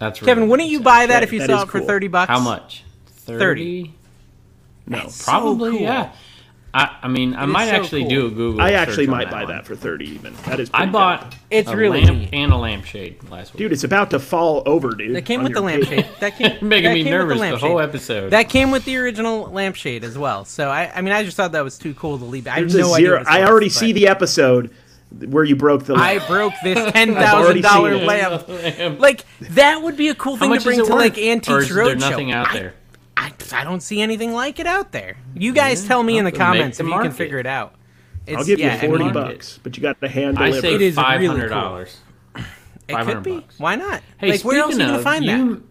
That's 0.00 0.18
Kevin, 0.18 0.38
really 0.38 0.48
wouldn't 0.50 0.68
you 0.70 0.80
buy 0.80 1.06
that 1.06 1.22
if 1.22 1.32
you 1.32 1.38
That 1.38 1.48
saw 1.50 1.56
is 1.58 1.62
it 1.64 1.70
for 1.70 1.80
30 1.80 2.08
bucks? 2.08 2.28
How 2.28 2.40
much? 2.40 2.82
30. 3.06 3.94
No, 4.86 4.98
That's 4.98 5.22
Probably, 5.24 5.70
so 5.70 5.76
cool. 5.76 5.82
yeah. 5.86 6.12
I, 6.72 6.98
I 7.02 7.08
mean, 7.08 7.34
I 7.34 7.44
is 7.44 7.50
might 7.50 7.68
so 7.68 7.74
actually 7.74 8.02
cool. 8.02 8.10
do 8.10 8.26
a 8.26 8.30
Google. 8.30 8.60
I 8.60 8.72
actually 8.72 9.06
search 9.06 9.12
on 9.12 9.18
might 9.18 9.30
buy 9.30 9.42
one. 9.44 9.52
that 9.52 9.66
for 9.66 9.74
thirty 9.74 10.06
even. 10.10 10.34
That 10.46 10.60
is. 10.60 10.70
I 10.72 10.86
bought 10.86 11.30
good. 11.32 11.38
It's 11.50 11.68
a 11.68 11.76
really 11.76 12.02
lamp 12.04 12.18
neat. 12.18 12.28
and 12.32 12.52
a 12.52 12.56
lampshade 12.56 13.28
last 13.28 13.52
week. 13.52 13.58
Dude, 13.58 13.72
it's 13.72 13.82
about 13.82 14.10
to 14.10 14.20
fall 14.20 14.62
over, 14.66 14.92
dude. 14.92 15.16
That 15.16 15.22
came 15.24 15.42
with 15.42 15.52
the 15.52 15.60
lampshade. 15.62 16.06
That 16.20 16.36
came 16.36 16.56
making 16.68 16.84
that 16.90 16.94
me 16.94 17.02
came 17.02 17.12
with 17.12 17.20
nervous 17.22 17.34
the, 17.34 17.40
lampshade. 17.40 17.68
whole 17.68 17.80
episode. 17.80 18.30
That 18.30 18.48
came 18.48 18.70
with 18.70 18.84
the 18.84 18.96
original 18.98 19.50
lampshade 19.50 20.04
as 20.04 20.16
well. 20.16 20.44
So 20.44 20.68
I, 20.70 20.92
I 20.94 21.00
mean, 21.00 21.12
I 21.12 21.24
just 21.24 21.36
thought 21.36 21.50
that 21.52 21.64
was 21.64 21.76
too 21.76 21.92
cool 21.94 22.18
to 22.18 22.24
leave. 22.24 22.46
I 22.46 22.60
have 22.60 22.70
There's 22.70 22.76
no 22.86 22.92
a 22.92 22.94
idea. 22.94 23.06
zero. 23.06 23.12
what 23.18 23.22
it's 23.22 23.30
I 23.30 23.42
already 23.44 23.68
see 23.68 23.90
the 23.90 24.06
episode 24.06 24.70
where 25.10 25.44
you 25.44 25.56
broke 25.56 25.84
the. 25.84 25.94
lamp. 25.94 26.22
I 26.22 26.26
broke 26.26 26.52
this 26.62 26.92
ten 26.92 27.14
thousand 27.14 27.62
dollar 27.62 27.96
seen 27.98 28.06
lamp. 28.06 29.00
Like 29.00 29.24
that 29.40 29.82
would 29.82 29.96
be 29.96 30.08
a 30.08 30.14
cool 30.14 30.36
How 30.36 30.48
thing 30.48 30.58
to 30.58 30.64
bring 30.64 30.76
to 30.78 30.82
worth? 30.82 30.90
like 30.90 31.18
or 31.18 31.20
Antiques 31.20 31.64
is 31.64 31.74
there 31.74 31.84
Roadshow. 31.86 32.00
nothing 32.00 32.32
out 32.32 32.52
there? 32.52 32.74
I, 33.16 33.32
I 33.52 33.64
don't 33.64 33.82
see 33.82 34.00
anything 34.00 34.32
like 34.32 34.58
it 34.58 34.66
out 34.66 34.92
there. 34.92 35.16
You 35.34 35.52
guys 35.52 35.86
tell 35.86 36.02
me 36.02 36.16
in 36.18 36.24
the 36.24 36.32
comments 36.32 36.78
the 36.78 36.84
if 36.84 36.90
you 36.90 37.00
can 37.00 37.12
figure 37.12 37.38
it 37.38 37.46
out. 37.46 37.74
It's, 38.26 38.36
I'll 38.36 38.44
give 38.44 38.58
yeah, 38.58 38.80
you 38.80 38.88
forty 38.88 39.04
I 39.04 39.12
bucks, 39.12 39.58
but 39.62 39.76
you 39.76 39.82
got 39.82 40.00
to 40.00 40.08
hand 40.08 40.38
I 40.38 40.52
say 40.52 40.74
It 40.74 40.82
is 40.82 40.96
really 40.96 41.40
cool. 41.40 41.48
dollars. 41.48 41.98
It 42.36 42.96
could 42.96 43.06
500 43.06 43.20
be. 43.22 43.34
bucks. 43.40 43.58
Why 43.58 43.76
not? 43.76 44.02
Hey, 44.18 44.30
like 44.32 44.44
where 44.44 44.58
else 44.58 44.74
are 44.74 44.78
you 44.78 44.84
gonna 44.86 44.98
of, 44.98 45.04
find 45.04 45.28
that? 45.28 45.62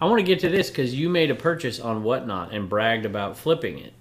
I 0.00 0.04
want 0.06 0.18
to 0.20 0.24
get 0.24 0.40
to 0.40 0.48
this 0.48 0.68
because 0.70 0.94
you 0.94 1.08
made 1.08 1.30
a 1.30 1.34
purchase 1.34 1.80
on 1.80 2.02
whatnot 2.04 2.52
and 2.52 2.68
bragged 2.68 3.04
about 3.06 3.36
flipping 3.36 3.78
it 3.78 3.92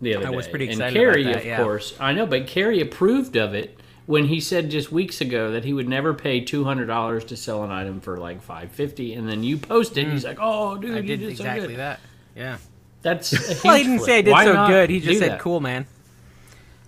the 0.00 0.14
other 0.16 0.26
I 0.26 0.30
day. 0.30 0.36
was 0.36 0.48
pretty 0.48 0.66
and 0.66 0.74
excited 0.74 0.94
Cary, 0.98 1.22
about 1.22 1.32
that, 1.34 1.40
of 1.40 1.46
yeah. 1.46 1.56
course, 1.62 1.94
I 1.98 2.12
know, 2.12 2.26
but 2.26 2.46
Cary 2.46 2.80
approved 2.80 3.36
of 3.36 3.54
it 3.54 3.78
when 4.06 4.24
he 4.24 4.40
said 4.40 4.70
just 4.70 4.90
weeks 4.90 5.20
ago 5.20 5.50
that 5.52 5.64
he 5.64 5.72
would 5.72 5.88
never 5.88 6.14
pay 6.14 6.40
two 6.40 6.64
hundred 6.64 6.86
dollars 6.86 7.24
to 7.26 7.36
sell 7.36 7.62
an 7.64 7.70
item 7.70 8.00
for 8.00 8.16
like 8.16 8.42
five 8.42 8.70
fifty, 8.72 9.14
and 9.14 9.28
then 9.28 9.42
you 9.44 9.58
post 9.58 9.96
it, 9.98 10.04
and 10.04 10.12
he's 10.12 10.24
mm. 10.24 10.28
like, 10.28 10.38
"Oh, 10.40 10.76
dude, 10.76 10.94
I 10.94 11.00
you 11.00 11.02
did 11.02 11.20
did 11.20 11.36
so 11.36 11.44
good." 11.44 11.76
that. 11.76 12.00
Yeah. 12.34 12.58
That's 13.02 13.32
a 13.32 13.36
huge 13.38 13.64
Well, 13.64 13.74
he 13.76 13.82
didn't 13.84 13.98
flip. 13.98 14.06
say 14.06 14.18
I 14.18 14.22
did 14.22 14.30
Why 14.30 14.44
so 14.44 14.66
good. 14.66 14.90
He 14.90 15.00
just 15.00 15.18
said, 15.18 15.32
that? 15.32 15.40
"Cool, 15.40 15.60
man." 15.60 15.86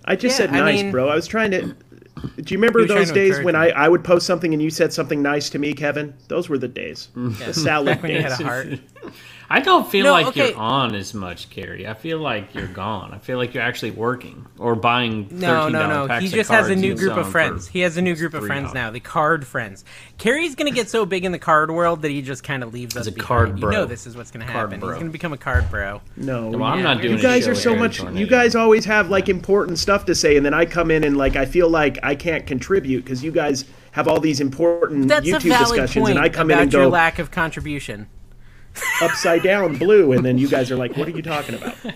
I 0.04 0.16
just 0.16 0.38
Yeah, 0.38 0.46
said 0.46 0.56
I 0.56 0.60
nice, 0.60 0.82
mean- 0.82 0.90
bro. 0.90 1.08
I 1.08 1.14
was 1.14 1.26
trying 1.26 1.50
to. 1.52 1.76
Do 2.20 2.54
you 2.54 2.58
remember 2.58 2.80
He 2.80 2.84
was 2.84 2.90
trying 2.90 3.04
those 3.06 3.12
days 3.12 3.44
when. 3.44 3.54
I, 3.54 3.68
I 3.70 3.88
would 3.88 4.02
post 4.04 4.26
something 4.26 4.52
and 4.52 4.62
you 4.62 4.70
said 4.70 4.92
something 4.92 5.22
nice 5.22 5.50
to 5.50 5.58
me, 5.58 5.72
Kevin? 5.72 6.14
Those 6.28 6.48
were 6.48 6.58
the 6.58 6.68
days. 6.68 7.08
Mm. 7.14 7.36
The 7.44 7.54
salad 7.54 7.86
Back 7.86 8.02
when 8.02 8.12
you 8.12 8.22
had 8.22 8.32
a 8.32 8.44
heart. 8.44 8.80
I 9.52 9.58
don't 9.58 9.84
feel 9.90 10.04
No, 10.04 10.12
like 10.12 10.26
okay. 10.28 10.50
you're 10.50 10.56
on 10.58 10.94
as 10.94 11.12
much, 11.12 11.50
Cary. 11.50 11.84
I 11.84 11.94
feel 11.94 12.18
like 12.18 12.54
you're 12.54 12.68
gone. 12.68 13.12
I 13.12 13.18
feel 13.18 13.36
like 13.36 13.52
you're 13.52 13.64
actually 13.64 13.90
working 13.90 14.46
or 14.58 14.76
buying. 14.76 15.26
No, 15.32 15.66
$13 15.66 15.72
no, 15.72 15.88
no. 15.88 16.06
Packs 16.06 16.22
He 16.24 16.30
just 16.30 16.50
has 16.50 16.68
a 16.68 16.76
new 16.76 16.94
group 16.94 17.16
of 17.16 17.28
friends. 17.28 17.66
He 17.66 17.80
has 17.80 17.96
a 17.96 18.02
new 18.02 18.14
group 18.14 18.32
of 18.34 18.46
friends 18.46 18.72
now, 18.72 18.90
the 18.92 19.00
card 19.00 19.44
friends. 19.44 19.84
Cary's 20.18 20.54
gonna 20.54 20.70
get 20.70 20.88
so 20.88 21.04
big 21.04 21.24
in 21.24 21.32
the 21.32 21.38
card 21.40 21.72
world 21.72 22.02
that 22.02 22.12
he 22.12 22.22
just 22.22 22.44
kind 22.44 22.62
of 22.62 22.72
leaves 22.72 22.96
us 22.96 23.08
a 23.08 23.10
behind. 23.10 23.26
card 23.26 23.58
You 23.58 23.70
know 23.70 23.86
this 23.86 24.06
is 24.06 24.16
what's 24.16 24.30
gonna 24.30 24.44
Card 24.46 24.70
happen. 24.70 24.78
bro. 24.78 24.90
He's 24.90 24.98
gonna 24.98 25.10
become 25.10 25.32
a 25.32 25.36
card 25.38 25.68
bro. 25.68 26.00
No, 26.16 26.48
Well, 26.50 26.62
I'm 26.62 26.78
Yeah, 26.78 26.84
not 26.84 26.96
we're- 26.98 27.08
doing. 27.08 27.16
you 27.16 27.22
guys 27.22 27.48
are 27.48 27.54
so 27.56 27.74
much. 27.74 28.00
Aaron 28.00 28.16
You 28.16 28.28
guys 28.28 28.54
always 28.54 28.84
have 28.84 29.10
like 29.10 29.28
important 29.28 29.80
stuff 29.80 30.04
to 30.04 30.14
say, 30.14 30.36
and 30.36 30.46
then 30.46 30.54
I 30.54 30.64
come 30.64 30.92
in 30.92 31.02
and 31.02 31.16
like 31.16 31.34
I 31.34 31.44
feel 31.44 31.68
like 31.68 31.98
I 32.04 32.14
can't 32.14 32.46
contribute 32.46 33.04
because 33.04 33.24
you 33.24 33.32
guys 33.32 33.64
have 33.92 34.06
all 34.06 34.20
these 34.20 34.40
important 34.40 35.08
That's 35.08 35.26
YouTube 35.26 35.40
discussions, 35.42 35.94
point 35.94 36.10
and 36.10 36.18
I 36.20 36.28
come 36.28 36.52
in 36.52 36.58
and 36.60 36.72
your 36.72 36.84
go 36.84 36.88
lack 36.88 37.18
of 37.18 37.32
contribution. 37.32 38.06
Upside 39.02 39.42
down 39.42 39.76
blue, 39.76 40.12
and 40.12 40.24
then 40.24 40.38
you 40.38 40.48
guys 40.48 40.70
are 40.70 40.76
like, 40.76 40.96
"What 40.96 41.08
are 41.08 41.12
you 41.12 41.22
talking 41.22 41.54
about?" 41.54 41.76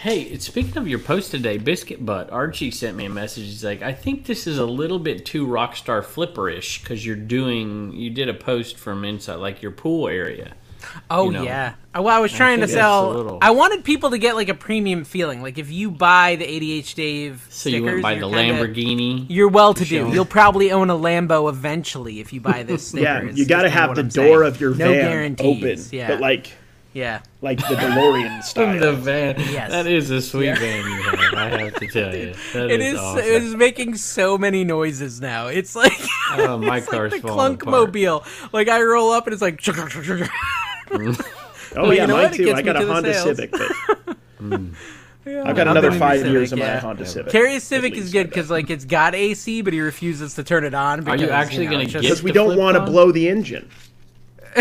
Hey, 0.00 0.22
it's 0.22 0.46
speaking 0.46 0.78
of 0.78 0.88
your 0.88 0.98
post 0.98 1.30
today, 1.30 1.58
Biscuit 1.58 2.06
Butt 2.06 2.30
Archie 2.30 2.70
sent 2.70 2.96
me 2.96 3.04
a 3.04 3.10
message. 3.10 3.44
He's 3.44 3.62
like, 3.62 3.82
"I 3.82 3.92
think 3.92 4.24
this 4.24 4.46
is 4.46 4.56
a 4.56 4.64
little 4.64 4.98
bit 4.98 5.26
too 5.26 5.46
Rockstar 5.46 6.02
Flipperish 6.02 6.80
because 6.80 7.04
you're 7.04 7.16
doing. 7.16 7.92
You 7.92 8.08
did 8.08 8.26
a 8.26 8.32
post 8.32 8.78
from 8.78 9.04
inside, 9.04 9.34
like 9.34 9.60
your 9.60 9.72
pool 9.72 10.08
area. 10.08 10.54
Oh 11.10 11.26
you 11.26 11.32
know. 11.32 11.42
yeah. 11.42 11.74
Well, 11.94 12.06
I 12.08 12.20
was 12.20 12.32
trying 12.32 12.60
to 12.60 12.68
sell. 12.68 13.10
little- 13.12 13.38
I 13.42 13.50
wanted 13.50 13.82
people 13.84 14.10
to 14.10 14.18
get 14.18 14.36
like 14.36 14.48
a 14.48 14.54
premium 14.54 15.04
feeling. 15.04 15.42
Like 15.42 15.58
if 15.58 15.70
you 15.72 15.90
buy 15.90 16.36
the 16.36 16.44
ADH 16.46 16.94
Dave 16.94 17.46
So 17.50 17.68
you 17.68 17.82
went 17.82 17.98
stickers, 18.04 18.20
the 18.20 18.28
kinda- 18.36 18.64
Lamborghini. 18.64 19.26
You're 19.28 19.48
well 19.48 19.74
to 19.74 19.84
do. 19.84 20.08
You'll 20.12 20.24
probably 20.24 20.70
own 20.70 20.88
a 20.90 20.94
Lambo 20.94 21.48
eventually 21.48 22.20
if 22.20 22.32
you 22.32 22.40
buy 22.40 22.62
this 22.64 22.88
sticker. 22.88 23.02
Yeah, 23.02 23.22
you 23.32 23.44
got 23.46 23.62
to 23.62 23.70
have 23.70 23.94
the 23.96 24.02
I'm 24.02 24.08
door 24.08 24.40
saying. 24.42 24.46
of 24.54 24.60
your 24.60 24.70
no 24.74 24.92
van 24.92 25.34
guarantees. 25.34 25.86
open, 25.88 25.98
Yeah, 25.98 26.08
but 26.08 26.20
like 26.20 26.52
yeah. 26.92 27.20
like 27.40 27.58
the 27.58 27.74
DeLorean 27.76 28.42
style. 28.44 28.78
the 28.78 28.92
van. 28.92 29.36
Yes. 29.38 29.70
That 29.70 29.86
is 29.88 30.10
a 30.10 30.20
sweet 30.22 30.58
van 30.58 30.84
you 30.84 31.02
have. 31.02 31.34
I 31.34 31.62
have 31.64 31.74
to 31.74 31.86
tell 31.88 32.14
you. 32.14 32.34
That 32.52 32.70
It 32.70 32.80
is 32.80 32.94
is. 32.94 32.98
awesome. 33.00 33.18
It 33.24 33.42
is 33.42 33.56
making 33.56 33.94
so 33.96 34.36
many 34.38 34.62
noises 34.64 35.20
now. 35.20 35.46
It's 35.48 35.74
like 35.76 35.92
Oh, 36.32 36.56
my 36.58 36.78
it's 36.78 36.88
car's 36.88 37.10
like 37.12 37.22
the 37.22 37.28
clunk 37.28 37.62
apart. 37.64 37.92
Clunkmobile. 37.92 38.52
Like 38.52 38.68
I 38.68 38.80
roll 38.82 39.10
up 39.10 39.26
and 39.26 39.32
it's 39.34 39.42
like. 39.42 39.60
Mm. 40.90 41.20
oh 41.76 41.82
Well, 41.82 41.94
yeah, 41.94 42.02
you 42.02 42.06
know 42.08 42.16
mine 42.16 42.24
what? 42.24 42.32
Too. 42.34 42.52
I 42.52 42.62
got 42.62 42.76
me 42.76 42.82
a 42.82 42.86
Honda 42.86 43.14
sales. 43.14 43.36
Civic, 43.36 43.50
but 43.52 43.60
mm. 44.42 44.74
I've 45.26 45.54
got 45.54 45.68
I'll 45.68 45.72
another 45.76 45.80
get 45.82 45.84
a 45.88 45.90
new 45.92 45.98
five 45.98 46.18
Civic, 46.20 46.32
years 46.32 46.52
of 46.52 46.58
my. 46.58 46.76
Honda 46.78 47.06
Civic. 47.06 47.30
Cary's 47.32 47.62
Civic 47.62 47.94
is 47.94 48.10
good 48.12 48.28
because 48.28 48.50
like 48.50 48.70
it's 48.70 48.84
got 48.84 49.14
AC, 49.14 49.62
but 49.62 49.72
he 49.72 49.80
refuses 49.80 50.34
to 50.34 50.42
turn 50.44 50.64
it 50.64 50.74
on. 50.74 51.04
Because, 51.04 51.20
you 51.20 51.30
actually 51.30 51.66
know, 51.66 51.72
gonna 51.72 51.86
get- 51.86 52.02
because 52.02 52.22
we 52.22 52.32
don't 52.32 52.56
want 52.58 52.76
to 52.76 52.80
blow 52.84 53.12
the 53.12 53.28
engine. 53.28 53.68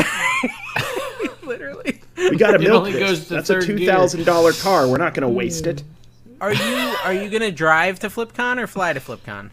literally? 1.44 2.02
We 2.18 2.36
got 2.38 2.52
to 2.52 2.56
It 2.56 2.62
milk 2.62 2.86
this. 2.86 3.00
goes 3.00 3.28
to 3.28 3.34
That's 3.36 3.50
a 3.50 3.54
third 3.56 3.64
two 3.64 3.78
gear. 3.78 3.92
thousand 3.92 4.26
dollar 4.26 4.54
car. 4.54 4.88
We're 4.88 4.98
not 4.98 5.14
going 5.14 5.24
to 5.24 5.30
waste 5.30 5.66
it. 5.68 5.82
Hmm. 5.82 6.34
Are 6.42 6.54
you 6.54 6.96
are 7.04 7.14
you 7.14 7.30
gonna 7.30 7.52
drive 7.52 8.00
to 8.00 8.08
FlipCon 8.10 8.60
or 8.60 8.68
fly 8.68 8.94
to 8.94 9.00
FlipCon? 9.00 9.50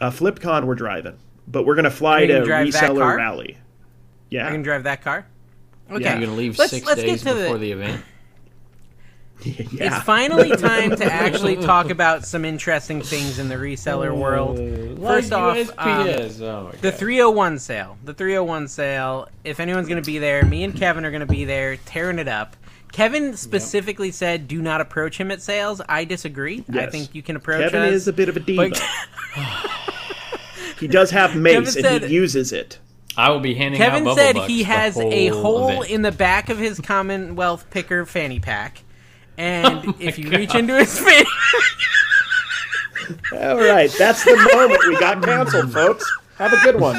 Uh, 0.00 0.10
FlipCon, 0.10 0.64
we're 0.64 0.74
driving, 0.74 1.16
but 1.48 1.64
we're 1.64 1.74
going 1.74 1.84
to 1.84 1.90
fly 1.90 2.26
to 2.26 2.32
gonna 2.32 2.44
drive 2.44 2.72
that 2.72 2.90
reseller 2.90 3.16
rally. 3.16 3.56
Yeah, 4.30 4.46
you 4.46 4.50
gonna 4.52 4.64
drive 4.64 4.82
that 4.84 5.02
car? 5.02 5.26
Okay, 5.90 6.02
Yeah. 6.02 6.18
You're 6.18 6.26
gonna 6.26 6.36
leave 6.38 6.58
Let's- 6.58 6.72
6 6.72 6.86
let's 6.86 7.00
get 7.00 7.06
days 7.06 7.22
to 7.22 7.34
before 7.34 7.58
the- 7.58 7.66
the 7.66 7.72
event. 7.72 8.02
yeah. 9.44 9.96
It's 9.96 10.04
finally 10.04 10.50
time 10.56 10.96
to 10.96 11.04
actually 11.04 11.56
talk 11.56 11.90
about 11.90 12.24
some 12.24 12.44
interesting 12.44 13.02
things 13.02 13.38
in 13.38 13.48
the 13.48 13.56
reseller 13.56 14.16
world. 14.16 14.56
First 15.00 15.32
off, 15.32 15.56
um, 15.78 16.08
oh 16.40 16.64
my 16.64 16.72
the 16.80 16.90
301 16.90 17.58
sale. 17.58 17.98
The 18.04 18.14
301 18.14 18.68
sale. 18.68 19.28
If 19.44 19.60
anyone's 19.60 19.88
going 19.88 20.02
to 20.02 20.06
be 20.06 20.18
there, 20.18 20.42
me 20.44 20.64
and 20.64 20.74
Kevin 20.74 21.04
are 21.04 21.10
going 21.10 21.20
to 21.20 21.26
be 21.26 21.44
there 21.44 21.76
tearing 21.76 22.18
it 22.18 22.28
up. 22.28 22.56
Kevin 22.92 23.36
specifically 23.36 24.10
said, 24.10 24.48
"Do 24.48 24.62
not 24.62 24.80
approach 24.80 25.18
him 25.18 25.30
at 25.30 25.42
sales." 25.42 25.82
I 25.86 26.04
disagree. 26.06 26.64
I 26.72 26.86
think 26.86 27.14
you 27.14 27.22
can 27.22 27.36
approach 27.36 27.60
him. 27.64 27.70
Kevin 27.70 27.88
us. 27.88 27.92
is 27.92 28.08
a 28.08 28.12
bit 28.14 28.30
of 28.30 28.36
a 28.38 28.40
diva. 28.40 28.70
but- 28.70 28.82
he 30.80 30.88
does 30.88 31.10
have 31.10 31.36
mace, 31.36 31.74
Kevin 31.74 31.86
and 31.92 32.00
said- 32.02 32.08
he 32.08 32.14
uses 32.14 32.52
it. 32.52 32.78
I 33.16 33.30
will 33.30 33.40
be 33.40 33.54
handing 33.54 33.80
out 33.80 33.86
Kevin 33.90 34.04
bubble 34.04 34.16
said 34.16 34.34
bucks 34.36 34.46
he 34.48 34.58
the 34.58 34.64
has 34.64 34.98
a 34.98 35.28
hole 35.28 35.68
event. 35.70 35.90
in 35.90 36.02
the 36.02 36.12
back 36.12 36.48
of 36.50 36.58
his 36.58 36.80
Commonwealth 36.80 37.70
Picker 37.70 38.04
fanny 38.06 38.40
pack, 38.40 38.82
and 39.38 39.84
Oh 39.88 39.94
if 39.98 40.18
you 40.18 40.30
reach 40.30 40.54
into 40.54 40.74
his 40.76 40.98
fanny, 40.98 41.26
All 43.32 43.56
right, 43.56 43.90
that's 43.98 44.24
the 44.24 44.50
moment 44.54 44.80
we 44.88 44.98
got 44.98 45.22
canceled, 45.22 45.72
folks. 45.72 46.10
Have 46.38 46.52
a 46.52 46.60
good 46.62 46.80
one. 46.80 46.96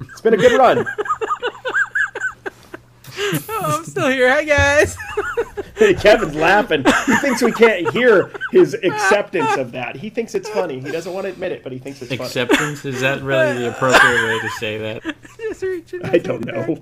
It's 0.00 0.20
been 0.20 0.34
a 0.34 0.36
good 0.38 0.56
run. 0.58 0.86
oh, 3.48 3.78
I'm 3.78 3.84
still 3.84 4.08
here. 4.08 4.28
Hi 4.28 4.44
guys. 4.44 4.96
Kevin's 6.00 6.34
laughing. 6.34 6.84
He 6.84 7.16
thinks 7.16 7.42
we 7.42 7.52
can't 7.52 7.90
hear 7.90 8.30
his 8.52 8.74
acceptance 8.74 9.56
of 9.56 9.72
that. 9.72 9.96
He 9.96 10.10
thinks 10.10 10.34
it's 10.34 10.48
funny. 10.48 10.80
He 10.80 10.90
doesn't 10.90 11.12
want 11.12 11.24
to 11.24 11.32
admit 11.32 11.52
it, 11.52 11.62
but 11.62 11.72
he 11.72 11.78
thinks 11.78 12.02
it's 12.02 12.10
funny. 12.10 12.24
Acceptance 12.24 12.84
is 12.84 13.00
that 13.00 13.22
really 13.22 13.58
the 13.58 13.70
appropriate 13.70 14.24
way 14.26 14.38
to 14.40 14.50
say 14.58 14.78
that? 14.78 15.16
Just 15.38 15.62
reach 15.62 15.94
into 15.94 16.10
I 16.10 16.18
don't 16.18 16.44
know. 16.44 16.78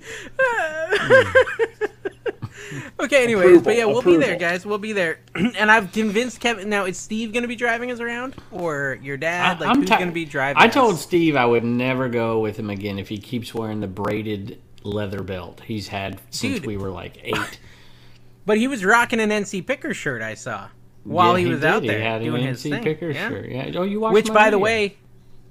Okay, 2.98 3.22
anyways, 3.24 3.44
Approval, 3.44 3.62
but 3.64 3.76
yeah, 3.76 3.84
we'll 3.84 4.02
be 4.02 4.16
there, 4.16 4.36
guys. 4.36 4.64
We'll 4.64 4.78
be 4.78 4.92
there, 4.92 5.20
and 5.34 5.70
I've 5.70 5.92
convinced 5.92 6.40
Kevin. 6.40 6.68
Now, 6.68 6.86
is 6.86 6.96
Steve 6.96 7.32
going 7.32 7.42
to 7.42 7.48
be 7.48 7.56
driving 7.56 7.90
us 7.90 8.00
around, 8.00 8.36
or 8.50 8.98
your 9.02 9.16
dad? 9.16 9.60
Like, 9.60 9.76
who's 9.76 9.88
ti- 9.88 9.96
going 9.96 10.08
to 10.08 10.14
be 10.14 10.24
driving? 10.24 10.62
I 10.62 10.68
told? 10.68 10.98
Steve 10.98 11.36
I 11.36 11.44
would 11.44 11.64
never 11.64 12.08
go 12.08 12.40
with 12.40 12.56
him 12.56 12.70
again 12.70 12.98
if 12.98 13.08
he 13.08 13.18
keeps 13.18 13.54
wearing 13.54 13.80
the 13.80 13.86
braided 13.86 14.60
leather 14.84 15.22
belt 15.22 15.62
he's 15.66 15.88
had 15.88 16.20
since 16.30 16.56
Dude. 16.60 16.66
we 16.66 16.76
were 16.76 16.90
like 16.90 17.18
eight. 17.24 17.58
but 18.46 18.58
he 18.58 18.68
was 18.68 18.84
rocking 18.84 19.18
an 19.20 19.30
NC 19.30 19.66
Picker 19.66 19.92
shirt. 19.94 20.22
I 20.22 20.34
saw 20.34 20.68
while 21.02 21.36
Yeah, 21.38 21.44
he 21.44 21.50
was 21.50 21.60
did. 21.60 21.66
out 21.68 21.82
He 21.82 21.88
there 21.88 22.00
had 22.00 22.20
an 22.22 22.28
doing 22.28 22.46
his 22.46 22.62
thing. 22.62 22.82
Picker 22.82 23.10
yeah. 23.10 23.28
shirt. 23.28 23.48
Yeah. 23.48 23.72
Oh, 23.76 23.82
you 23.82 24.00
watched 24.00 24.14
Which, 24.14 24.28
my 24.28 24.34
by 24.34 24.50
the 24.50 24.58
way, 24.58 24.96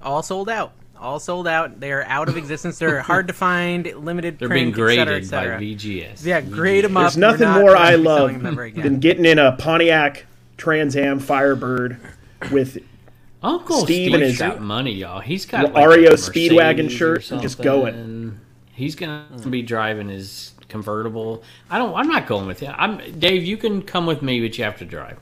all 0.00 0.22
sold 0.22 0.48
out. 0.48 0.72
All 0.98 1.18
sold 1.18 1.46
out. 1.48 1.80
They 1.80 1.92
are 1.92 2.04
out 2.04 2.28
of 2.28 2.36
existence. 2.36 2.78
They're 2.78 3.02
hard 3.02 3.26
to 3.26 3.32
find, 3.34 3.84
limited 3.96 4.38
they're 4.38 4.48
print, 4.48 4.74
being 4.74 4.88
et 4.88 4.96
cetera, 4.96 5.16
et 5.16 5.28
graded 5.28 5.30
by. 5.30 5.46
VGS. 5.64 6.24
Yeah, 6.24 6.40
grade 6.40 6.84
them 6.84 6.96
up. 6.96 7.02
There's 7.02 7.16
nothing 7.18 7.48
not 7.48 7.60
more 7.60 7.76
I 7.76 7.96
love 7.96 8.18
selling 8.20 8.38
them 8.38 8.46
ever 8.54 8.62
again. 8.62 8.84
than 8.84 9.00
getting 9.00 9.24
in 9.26 9.38
a 9.38 9.52
Pontiac 9.52 10.24
Trans 10.56 10.96
Am 10.96 11.18
Firebird 11.18 11.98
with 12.52 12.78
Uncle 13.42 13.78
Steve 13.84 14.06
Steve 14.06 14.14
and 14.14 14.22
his 14.22 14.38
got 14.38 14.60
money, 14.62 14.92
y'all. 14.92 15.20
He's 15.20 15.44
got 15.44 15.72
Well, 15.74 15.88
like 15.90 15.98
REO 15.98 16.10
a 16.12 16.14
Speedwagon 16.14 16.88
shirt 16.88 17.30
and 17.30 17.42
just 17.42 17.60
going. 17.60 18.23
He's 18.74 18.94
gonna 18.94 19.26
be 19.48 19.62
driving 19.62 20.08
his 20.08 20.52
convertible. 20.68 21.42
I 21.70 21.78
don't. 21.78 21.94
I'm 21.94 22.08
not 22.08 22.26
going 22.26 22.46
with 22.46 22.60
you. 22.62 22.68
I'm 22.68 23.18
Dave. 23.18 23.44
You 23.44 23.56
can 23.56 23.82
come 23.82 24.04
with 24.06 24.20
me, 24.22 24.40
but 24.40 24.56
you 24.58 24.64
have 24.64 24.78
to 24.78 24.84
drive. 24.84 25.18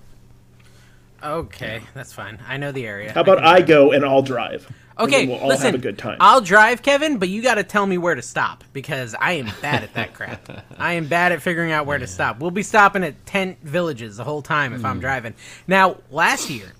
Okay, 1.22 1.82
that's 1.94 2.12
fine. 2.12 2.40
I 2.48 2.56
know 2.56 2.72
the 2.72 2.86
area. 2.86 3.12
How 3.12 3.20
about 3.20 3.38
can 3.38 3.46
I 3.46 3.60
go 3.60 3.92
and 3.92 4.04
I'll 4.04 4.22
drive? 4.22 4.68
Okay, 4.98 5.26
we'll 5.26 5.38
all 5.38 5.48
listen. 5.48 5.66
have 5.66 5.74
a 5.74 5.78
good 5.78 5.96
time. 5.96 6.16
I'll 6.20 6.40
drive, 6.40 6.82
Kevin, 6.82 7.18
but 7.18 7.28
you 7.28 7.42
got 7.42 7.54
to 7.54 7.62
tell 7.62 7.86
me 7.86 7.96
where 7.96 8.14
to 8.14 8.22
stop 8.22 8.64
because 8.72 9.14
I 9.18 9.32
am 9.32 9.48
bad 9.62 9.82
at 9.84 9.94
that 9.94 10.14
crap. 10.14 10.64
I 10.78 10.94
am 10.94 11.06
bad 11.06 11.32
at 11.32 11.40
figuring 11.40 11.72
out 11.72 11.86
where 11.86 11.98
to 11.98 12.06
stop. 12.06 12.40
We'll 12.40 12.50
be 12.50 12.62
stopping 12.64 13.04
at 13.04 13.24
tent 13.24 13.58
villages 13.62 14.16
the 14.16 14.24
whole 14.24 14.42
time 14.42 14.72
if 14.74 14.80
Hmm. 14.80 14.86
I'm 14.86 15.00
driving. 15.00 15.34
Now, 15.66 15.98
last 16.10 16.50
year, 16.50 16.72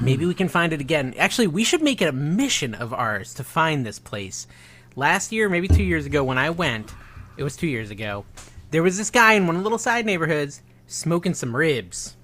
maybe 0.00 0.24
we 0.24 0.34
can 0.34 0.48
find 0.48 0.72
it 0.72 0.80
again. 0.80 1.14
Actually, 1.18 1.48
we 1.48 1.64
should 1.64 1.82
make 1.82 2.00
it 2.00 2.08
a 2.08 2.12
mission 2.12 2.74
of 2.74 2.94
ours 2.94 3.34
to 3.34 3.44
find 3.44 3.84
this 3.84 3.98
place. 3.98 4.46
Last 4.98 5.30
year, 5.30 5.48
maybe 5.48 5.68
two 5.68 5.84
years 5.84 6.06
ago, 6.06 6.24
when 6.24 6.38
I 6.38 6.50
went, 6.50 6.92
it 7.36 7.44
was 7.44 7.54
two 7.54 7.68
years 7.68 7.92
ago. 7.92 8.24
There 8.72 8.82
was 8.82 8.98
this 8.98 9.10
guy 9.10 9.34
in 9.34 9.46
one 9.46 9.54
of 9.54 9.60
the 9.60 9.62
little 9.62 9.78
side 9.78 10.04
neighborhoods 10.04 10.60
smoking 10.88 11.34
some 11.34 11.54
ribs, 11.54 12.16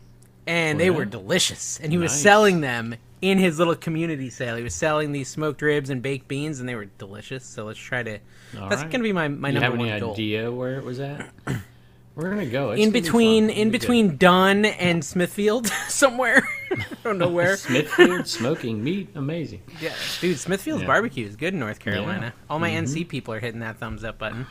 and 0.44 0.80
they 0.80 0.90
oh, 0.90 0.94
were 0.94 1.04
delicious. 1.04 1.78
And 1.78 1.92
he 1.92 1.98
was 1.98 2.10
selling 2.10 2.62
them 2.62 2.96
in 3.22 3.38
his 3.38 3.60
little 3.60 3.76
community 3.76 4.28
sale. 4.28 4.56
He 4.56 4.64
was 4.64 4.74
selling 4.74 5.12
these 5.12 5.28
smoked 5.28 5.62
ribs 5.62 5.88
and 5.88 6.02
baked 6.02 6.26
beans, 6.26 6.58
and 6.58 6.68
they 6.68 6.74
were 6.74 6.86
delicious. 6.86 7.44
So 7.44 7.64
let's 7.64 7.78
try 7.78 8.02
to. 8.02 8.18
All 8.58 8.68
that's 8.68 8.82
right. 8.82 8.90
gonna 8.90 9.04
be 9.04 9.12
my 9.12 9.28
my 9.28 9.50
you 9.50 9.60
number 9.60 9.66
have 9.66 9.74
any 9.74 9.90
one 9.90 10.00
goal. 10.00 10.12
idea 10.14 10.50
where 10.50 10.76
it 10.76 10.82
was 10.82 10.98
at? 10.98 11.32
We're 12.14 12.30
gonna 12.30 12.46
go. 12.46 12.70
It's 12.70 12.78
In 12.80 12.90
gonna 12.90 12.92
be 12.92 13.00
between, 13.00 13.44
fun. 13.44 13.50
in 13.50 13.58
It'll 13.58 13.64
good. 13.72 13.80
between 13.80 14.16
Dunn 14.16 14.64
and 14.64 15.04
Smithfield, 15.04 15.66
somewhere. 15.88 16.42
I 16.70 16.84
don't 17.02 17.18
know 17.18 17.28
where. 17.28 17.56
Smithfield 17.56 18.26
smoking 18.28 18.82
meat, 18.84 19.08
amazing. 19.16 19.62
Yeah, 19.80 19.92
dude, 20.20 20.38
Smithfield's 20.38 20.82
Yeah. 20.82 20.86
barbecue 20.86 21.26
is 21.26 21.34
good 21.36 21.54
in 21.54 21.60
North 21.60 21.80
Carolina. 21.80 22.26
Yeah. 22.36 22.42
All 22.50 22.58
my 22.60 22.70
Mm-hmm. 22.70 22.84
NC 22.84 23.08
people 23.08 23.34
are 23.34 23.40
hitting 23.40 23.60
that 23.60 23.78
thumbs 23.78 24.04
up 24.04 24.18
button. 24.18 24.46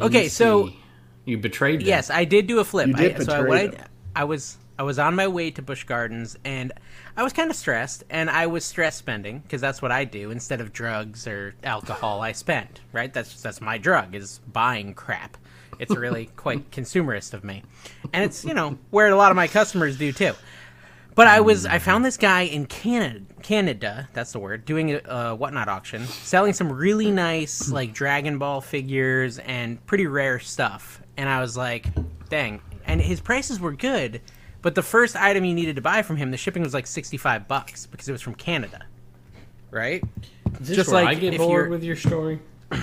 Okay, 0.00 0.28
so- 0.28 0.70
you 1.26 1.38
betrayed 1.38 1.80
them. 1.80 1.86
Yes, 1.86 2.10
I 2.10 2.24
did 2.24 2.46
do 2.46 2.58
a 2.60 2.64
flip. 2.64 2.88
You 2.88 2.94
did 2.94 3.16
I, 3.20 3.24
so 3.24 3.32
I, 3.32 3.36
betray 3.36 3.48
what 3.48 3.58
I, 3.58 3.66
them. 3.68 3.84
I 4.16 4.24
was 4.24 4.56
I 4.78 4.82
was 4.82 4.98
on 4.98 5.14
my 5.14 5.28
way 5.28 5.50
to 5.52 5.62
Busch 5.62 5.84
Gardens, 5.84 6.36
and 6.44 6.72
I 7.16 7.22
was 7.22 7.32
kind 7.34 7.50
of 7.50 7.56
stressed, 7.56 8.02
and 8.08 8.30
I 8.30 8.46
was 8.46 8.64
stress 8.64 8.96
spending 8.96 9.40
because 9.40 9.60
that's 9.60 9.82
what 9.82 9.92
I 9.92 10.04
do. 10.04 10.30
Instead 10.30 10.60
of 10.62 10.72
drugs 10.72 11.26
or 11.28 11.54
alcohol, 11.62 12.20
I 12.22 12.32
spend. 12.32 12.80
Right? 12.92 13.12
That's 13.12 13.40
that's 13.42 13.60
my 13.60 13.76
drug 13.78 14.14
is 14.14 14.40
buying 14.50 14.94
crap. 14.94 15.36
It's 15.80 15.96
really 15.96 16.26
quite 16.36 16.70
consumerist 16.70 17.34
of 17.34 17.42
me, 17.42 17.64
and 18.12 18.22
it's 18.22 18.44
you 18.44 18.54
know 18.54 18.78
where 18.90 19.08
a 19.08 19.16
lot 19.16 19.32
of 19.32 19.36
my 19.36 19.48
customers 19.48 19.98
do 19.98 20.12
too. 20.12 20.34
But 21.14 21.26
I 21.26 21.40
was 21.40 21.66
I 21.66 21.78
found 21.78 22.04
this 22.04 22.16
guy 22.16 22.42
in 22.42 22.66
Canada, 22.66 23.20
Canada, 23.42 24.08
that's 24.12 24.32
the 24.32 24.38
word, 24.38 24.64
doing 24.64 24.92
a, 24.92 25.00
a 25.06 25.34
whatnot 25.34 25.68
auction, 25.68 26.06
selling 26.06 26.52
some 26.52 26.72
really 26.72 27.10
nice 27.10 27.70
like 27.70 27.92
Dragon 27.92 28.38
Ball 28.38 28.60
figures 28.60 29.38
and 29.40 29.84
pretty 29.86 30.06
rare 30.06 30.38
stuff. 30.38 31.02
And 31.16 31.28
I 31.28 31.40
was 31.40 31.56
like, 31.56 31.86
dang. 32.28 32.60
And 32.86 33.00
his 33.00 33.20
prices 33.20 33.60
were 33.60 33.72
good, 33.72 34.20
but 34.62 34.74
the 34.74 34.82
first 34.82 35.16
item 35.16 35.44
you 35.44 35.54
needed 35.54 35.76
to 35.76 35.82
buy 35.82 36.02
from 36.02 36.16
him, 36.16 36.30
the 36.30 36.36
shipping 36.36 36.62
was 36.62 36.74
like 36.74 36.86
65 36.86 37.48
bucks 37.48 37.86
because 37.86 38.08
it 38.08 38.12
was 38.12 38.22
from 38.22 38.34
Canada. 38.34 38.86
Right? 39.70 40.02
Is 40.60 40.68
this 40.68 40.76
Just 40.76 40.90
where 40.90 41.04
like 41.04 41.16
I 41.16 41.20
get 41.20 41.36
bored 41.38 41.70
with 41.70 41.82
your 41.84 41.96
story. 41.96 42.40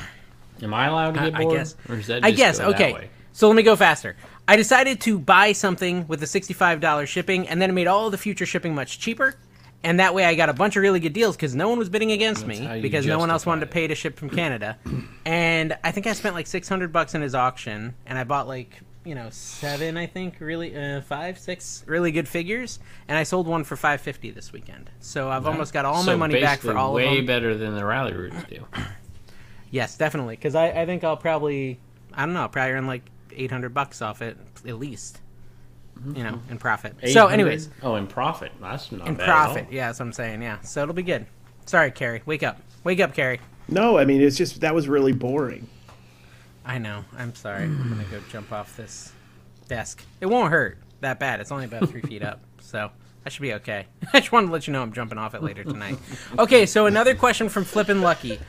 Am 0.61 0.73
I 0.73 0.87
allowed 0.87 1.15
to 1.15 1.21
I, 1.21 1.29
get 1.29 1.35
I 1.35 1.41
bored? 1.43 1.57
guess. 1.57 1.75
Or 1.89 1.95
is 1.95 2.07
that 2.07 2.23
I 2.23 2.31
guess. 2.31 2.59
Okay. 2.59 3.09
So 3.33 3.47
let 3.47 3.55
me 3.55 3.63
go 3.63 3.75
faster. 3.75 4.15
I 4.47 4.55
decided 4.55 4.99
to 5.01 5.19
buy 5.19 5.51
something 5.51 6.07
with 6.07 6.19
the 6.19 6.27
sixty-five 6.27 6.79
dollars 6.79 7.09
shipping, 7.09 7.47
and 7.47 7.61
then 7.61 7.69
it 7.69 7.73
made 7.73 7.87
all 7.87 8.09
the 8.09 8.17
future 8.17 8.45
shipping 8.45 8.73
much 8.73 8.99
cheaper. 8.99 9.35
And 9.83 9.99
that 9.99 10.15
way, 10.15 10.25
I 10.25 10.33
got 10.35 10.49
a 10.49 10.53
bunch 10.53 10.75
of 10.75 10.81
really 10.81 10.99
good 10.99 11.13
deals 11.13 11.35
because 11.35 11.53
no 11.53 11.69
one 11.69 11.77
was 11.77 11.87
bidding 11.87 12.11
against 12.11 12.47
That's 12.47 12.59
me 12.59 12.81
because 12.81 13.05
no 13.05 13.19
one 13.19 13.29
else 13.29 13.45
wanted 13.45 13.61
to 13.61 13.67
pay 13.67 13.85
to 13.87 13.93
ship 13.93 14.17
from 14.17 14.29
Canada. 14.29 14.77
and 15.25 15.77
I 15.83 15.91
think 15.91 16.07
I 16.07 16.13
spent 16.13 16.33
like 16.33 16.47
six 16.47 16.67
hundred 16.67 16.91
bucks 16.91 17.13
in 17.13 17.21
his 17.21 17.35
auction, 17.35 17.93
and 18.05 18.17
I 18.17 18.23
bought 18.23 18.47
like 18.47 18.81
you 19.05 19.13
know 19.13 19.29
seven, 19.29 19.97
I 19.97 20.07
think, 20.07 20.39
really 20.39 20.75
uh, 20.75 21.01
five, 21.01 21.37
six 21.37 21.83
really 21.85 22.11
good 22.11 22.27
figures, 22.27 22.79
and 23.07 23.17
I 23.17 23.23
sold 23.23 23.47
one 23.47 23.63
for 23.63 23.75
five 23.75 24.01
fifty 24.01 24.31
this 24.31 24.51
weekend. 24.51 24.89
So 24.99 25.29
I've 25.29 25.45
almost 25.45 25.73
got 25.73 25.85
all 25.85 26.03
my 26.03 26.15
money 26.15 26.41
back 26.41 26.59
for 26.59 26.75
all 26.75 26.93
way 26.93 27.03
of 27.03 27.09
them. 27.09 27.19
Way 27.19 27.25
better 27.25 27.55
than 27.55 27.75
the 27.75 27.85
rally 27.85 28.13
roots 28.13 28.43
do. 28.49 28.65
Yes, 29.71 29.97
definitely. 29.97 30.35
Because 30.35 30.55
I, 30.55 30.69
I 30.69 30.85
think 30.85 31.03
I'll 31.03 31.17
probably, 31.17 31.79
I 32.13 32.25
don't 32.25 32.33
know, 32.33 32.47
probably 32.47 32.71
earn 32.71 32.87
like 32.87 33.03
800 33.35 33.73
bucks 33.73 34.01
off 34.01 34.21
it, 34.21 34.37
at 34.67 34.79
least. 34.79 35.19
You 36.13 36.23
know, 36.23 36.39
in 36.51 36.59
profit. 36.59 36.95
So, 37.01 37.07
800? 37.07 37.33
anyways, 37.33 37.69
oh, 37.81 37.95
in 37.95 38.05
profit. 38.05 38.51
That's 38.61 38.91
not 38.91 39.07
in 39.07 39.15
bad 39.15 39.25
profit. 39.25 39.57
At 39.63 39.67
all. 39.67 39.73
Yeah, 39.73 39.87
that's 39.87 39.99
what 39.99 40.05
I'm 40.05 40.13
saying. 40.13 40.43
Yeah. 40.43 40.61
So 40.61 40.83
it'll 40.83 40.93
be 40.93 41.01
good. 41.01 41.25
Sorry, 41.65 41.89
Cary. 41.89 42.21
Wake 42.25 42.43
up. 42.43 42.61
Wake 42.83 42.99
up, 42.99 43.15
Cary. 43.15 43.39
No, 43.67 43.97
I 43.97 44.05
mean 44.05 44.21
it's 44.21 44.37
just 44.37 44.61
that 44.61 44.75
was 44.75 44.87
really 44.87 45.11
boring. 45.11 45.67
I 46.65 46.77
know. 46.77 47.03
I'm 47.17 47.33
sorry. 47.33 47.63
I'm 47.63 47.89
going 47.89 48.05
to 48.05 48.11
go 48.11 48.19
jump 48.29 48.51
off 48.51 48.77
this 48.77 49.11
desk. 49.67 50.03
It 50.21 50.27
won't 50.27 50.51
hurt 50.51 50.77
that 51.01 51.19
bad. 51.19 51.39
It's 51.39 51.51
only 51.51 51.65
about 51.65 51.89
three 51.89 52.01
feet 52.01 52.23
up. 52.23 52.41
So 52.59 52.91
I 53.25 53.29
should 53.29 53.41
be 53.41 53.53
okay. 53.53 53.87
I 54.13 54.19
just 54.19 54.31
wanted 54.31 54.47
to 54.47 54.53
let 54.53 54.67
you 54.67 54.73
know 54.73 54.81
I'm 54.81 54.93
jumping 54.93 55.17
off 55.17 55.33
it 55.33 55.41
later 55.41 55.63
tonight. 55.63 55.97
Okay, 56.37 56.65
so 56.65 56.85
another 56.85 57.15
question 57.15 57.49
from 57.49 57.63
Flippin' 57.63 58.01
Lucky. 58.01 58.39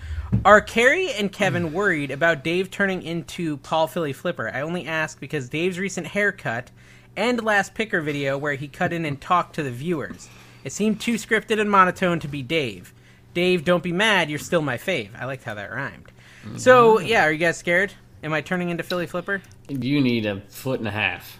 Are 0.45 0.61
Cary 0.61 1.11
and 1.11 1.33
Kevin 1.33 1.73
worried 1.73 2.11
about 2.11 2.45
Dave 2.45 2.71
turning 2.71 3.03
into 3.03 3.57
Paul 3.59 3.87
Philly 3.87 4.13
Flipper? 4.13 4.51
I 4.55 4.61
only 4.61 4.87
ask 4.87 5.19
because 5.19 5.49
Dave's 5.49 5.79
recent 5.79 6.07
haircut 6.07 6.71
and 7.17 7.43
last 7.43 7.75
picker 7.75 8.01
video 8.01 8.39
where 8.39 8.55
he 8.55 8.69
cut 8.69 8.93
in 8.93 9.05
and 9.05 9.21
talked 9.21 9.55
to 9.57 9.63
the 9.63 9.71
viewers. 9.71 10.29
It 10.65 10.73
seemed 10.73 11.01
too 11.01 11.15
scripted 11.15 11.61
and 11.61 11.71
monotone 11.71 12.21
to 12.21 12.29
be 12.29 12.43
Dave. 12.43 12.95
Dave, 13.35 13.65
don't 13.65 13.83
be 13.83 13.93
mad, 13.93 14.31
you're 14.31 14.39
still 14.39 14.63
my 14.63 14.77
fave. 14.77 15.11
I 15.19 15.25
liked 15.25 15.45
how 15.45 15.55
that 15.55 15.73
rhymed. 15.73 16.13
So, 16.57 16.97
mm-hmm. 16.97 17.07
yeah, 17.07 17.25
are 17.25 17.33
you 17.33 17.39
guys 17.39 17.57
scared? 17.57 17.93
Am 18.23 18.33
I 18.33 18.41
turning 18.41 18.71
into 18.71 18.83
Philly 18.83 19.07
Flipper? 19.07 19.43
You 19.69 20.01
need 20.01 20.27
a 20.27 20.41
foot 20.49 20.79
and 20.79 20.89
a 20.89 20.93
half, 20.93 21.39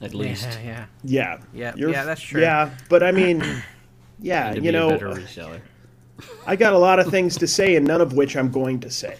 at 0.00 0.14
least. 0.14 0.58
Yeah, 0.64 0.86
yeah. 1.02 1.38
Yeah. 1.52 1.72
Yeah, 1.76 1.88
yeah, 1.90 2.04
that's 2.04 2.20
true. 2.20 2.40
Yeah, 2.40 2.70
but 2.88 3.02
I 3.02 3.12
mean, 3.12 3.44
yeah, 4.20 4.50
to 4.50 4.56
you 4.56 4.62
be 4.62 4.68
a 4.68 4.72
know, 4.72 4.90
better 4.90 5.08
reseller. 5.08 5.60
I 6.46 6.56
got 6.56 6.72
a 6.72 6.78
lot 6.78 6.98
of 6.98 7.08
things 7.08 7.36
to 7.38 7.46
say, 7.46 7.76
and 7.76 7.86
none 7.86 8.00
of 8.00 8.12
which 8.14 8.36
I'm 8.36 8.50
going 8.50 8.80
to 8.80 8.90
say. 8.90 9.16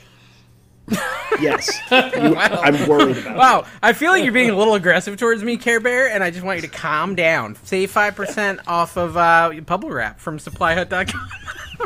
Yes, 1.41 1.79
you, 1.91 1.97
I'm 2.37 2.89
worried 2.89 3.19
about. 3.19 3.37
Wow, 3.37 3.67
I 3.83 3.93
feel 3.93 4.11
like 4.11 4.25
you're 4.25 4.33
being 4.33 4.51
a 4.51 4.57
little 4.57 4.75
aggressive 4.75 5.17
towards 5.17 5.45
me, 5.45 5.57
Care 5.57 5.79
Bear, 5.79 6.11
and 6.11 6.25
I 6.25 6.31
just 6.31 6.45
want 6.45 6.61
you 6.61 6.69
to 6.69 6.75
calm 6.75 7.15
down. 7.15 7.57
Save 7.63 7.93
five 7.93 8.17
percent 8.17 8.59
off 8.67 8.97
of 8.97 9.17
uh, 9.17 9.53
bubble 9.65 9.91
wrap 9.91 10.19
from 10.21 10.39
SupplyHut.com. 10.39 11.29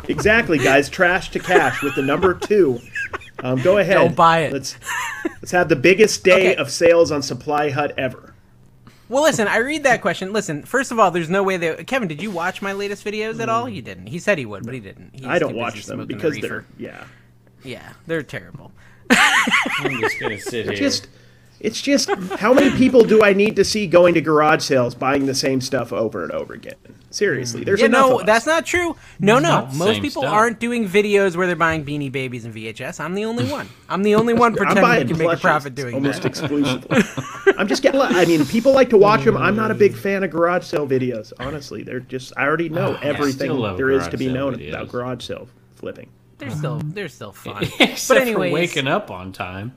Exactly, 0.09 0.59
guys. 0.59 0.89
Trash 0.91 1.31
to 1.31 1.39
cash 1.39 1.81
with 1.81 1.95
the 1.95 2.03
number 2.03 2.35
two. 2.35 2.81
Um, 3.45 3.63
go 3.63 3.79
ahead. 3.79 3.95
Don't 3.95 4.17
buy 4.17 4.41
it. 4.41 4.53
Let's 4.53 4.77
let's 5.41 5.53
have 5.53 5.69
the 5.69 5.77
biggest 5.77 6.25
day 6.25 6.51
Okay. 6.51 6.57
of 6.57 6.69
sales 6.69 7.13
on 7.13 7.23
Supply 7.23 7.71
Hut 7.71 7.95
ever. 7.97 8.34
Well, 9.09 9.23
listen, 9.23 9.47
I 9.49 9.59
read 9.59 9.85
that 9.85 10.01
question. 10.01 10.33
Listen, 10.33 10.63
first 10.65 10.91
of 10.91 10.99
all, 10.99 11.11
there's 11.11 11.29
no 11.31 11.43
way 11.43 11.57
that 11.57 11.87
Kevin. 11.87 12.09
Did 12.09 12.23
you 12.23 12.31
watch 12.31 12.63
my 12.63 12.73
latest 12.73 13.05
videos 13.05 13.41
at 13.41 13.49
all? 13.49 13.67
Mm. 13.67 13.75
You 13.75 13.83
didn't. 13.83 14.07
He 14.07 14.19
said 14.19 14.39
he 14.39 14.47
would, 14.47 14.65
but 14.65 14.75
he 14.75 14.81
didn't. 14.81 15.11
He's 15.15 15.27
I 15.27 15.39
don't 15.39 15.55
watch 15.57 15.75
them 15.75 15.83
smoking 15.83 16.09
the 16.09 16.15
because 16.15 16.33
reefer. 16.35 16.65
they're 16.79 16.91
yeah. 16.91 17.05
yeah, 17.63 17.93
they're 18.07 18.23
terrible. 18.23 18.73
I'm 19.11 20.01
just 20.01 20.19
gonna 20.21 20.41
sit 20.41 20.65
here. 20.67 20.75
Just 20.75 21.09
it's 21.65 21.81
just 21.81 22.11
how 22.39 22.53
many 22.53 22.71
people 22.77 23.03
do 23.05 23.23
I 23.23 23.33
need 23.33 23.57
to 23.57 23.65
see 23.65 23.87
going 23.87 24.15
to 24.15 24.21
garage 24.21 24.63
sales 24.63 24.95
buying 24.95 25.25
the 25.27 25.35
same 25.35 25.61
stuff 25.61 25.93
over 25.93 26.23
and 26.23 26.31
over 26.31 26.53
again? 26.53 26.75
Seriously, 27.11 27.65
there's 27.65 27.81
Yeah, 27.81 27.87
enough 27.87 28.09
no, 28.09 28.15
of 28.17 28.21
us. 28.21 28.27
that's 28.27 28.47
not 28.47 28.67
true. 28.67 28.97
No, 29.19 29.39
no, 29.39 29.67
most 29.75 30.03
people 30.03 30.23
stuff. 30.23 30.35
aren't 30.35 30.61
doing 30.61 30.87
videos 30.89 31.37
where 31.37 31.47
they're 31.47 31.57
buying 31.57 31.85
Beanie 31.85 32.13
Babies 32.13 32.45
and 32.45 32.53
VHS. 32.55 33.01
I'm 33.01 33.15
the 33.15 33.25
only 33.25 33.47
one. 33.47 33.69
I'm 33.89 34.03
the 34.03 34.15
only 34.17 34.35
one 34.35 34.55
pretending 34.55 34.83
buying 34.83 35.07
they 35.07 35.13
can 35.15 35.19
make 35.27 35.39
a 35.39 35.41
profit 35.41 35.75
doing 35.75 35.95
almost 35.95 36.23
that. 36.23 36.29
exclusively. 36.29 37.03
I'm 37.57 37.69
just 37.69 37.83
getting. 37.83 38.01
I 38.01 38.25
mean, 38.27 38.45
people 38.47 38.73
like 38.73 38.91
to 38.91 38.99
watch 38.99 39.25
them. 39.25 39.37
I'm 39.37 39.57
not 39.57 39.71
a 39.71 39.75
big 39.75 39.97
fan 39.97 40.23
of 40.23 40.31
garage 40.31 40.65
sale 40.65 40.87
videos. 40.87 41.33
Honestly, 41.39 41.83
they're 41.83 42.01
just. 42.01 42.33
I 42.37 42.45
already 42.45 42.69
know 42.69 42.97
ah, 42.99 43.03
everything 43.03 43.51
still 43.51 43.77
there 43.77 43.91
is 43.91 44.07
to 44.09 44.19
be 44.19 44.31
known 44.31 44.57
videos. 44.57 44.69
about 44.71 44.89
garage 44.89 45.25
sale 45.25 45.49
flipping. 45.77 46.11
They're 46.39 46.51
still, 46.51 46.79
they're 46.79 47.09
still 47.09 47.33
fun. 47.47 47.63
Except 47.79 48.09
but 48.09 48.19
anyways, 48.19 48.51
for 48.51 48.55
waking 48.55 48.89
up 48.89 49.11
on 49.11 49.33
time. 49.33 49.73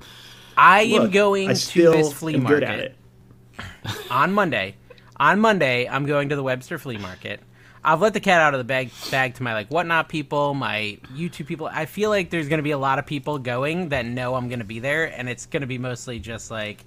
I 0.57 0.81
am 0.81 1.11
going 1.11 1.49
I 1.49 1.53
to 1.53 1.91
this 1.91 2.11
flea 2.11 2.37
market 2.37 2.63
at 2.63 2.79
it. 2.79 2.95
on 4.09 4.33
Monday. 4.33 4.75
On 5.17 5.39
Monday, 5.39 5.87
I'm 5.87 6.05
going 6.05 6.29
to 6.29 6.35
the 6.35 6.43
Webster 6.43 6.77
Flea 6.77 6.97
Market. 6.97 7.39
I've 7.83 8.01
let 8.01 8.13
the 8.13 8.19
cat 8.19 8.41
out 8.41 8.53
of 8.53 8.57
the 8.57 8.63
bag, 8.65 8.91
bag 9.11 9.35
to 9.35 9.43
my 9.43 9.53
like 9.53 9.69
whatnot 9.69 10.09
people, 10.09 10.53
my 10.53 10.97
YouTube 11.13 11.47
people. 11.47 11.69
I 11.71 11.85
feel 11.85 12.09
like 12.09 12.29
there's 12.29 12.49
going 12.49 12.57
to 12.57 12.63
be 12.63 12.71
a 12.71 12.77
lot 12.77 12.99
of 12.99 13.05
people 13.05 13.39
going 13.39 13.89
that 13.89 14.05
know 14.05 14.35
I'm 14.35 14.49
going 14.49 14.59
to 14.59 14.65
be 14.65 14.79
there, 14.79 15.05
and 15.05 15.29
it's 15.29 15.45
going 15.45 15.61
to 15.61 15.67
be 15.67 15.77
mostly 15.77 16.19
just 16.19 16.51
like 16.51 16.83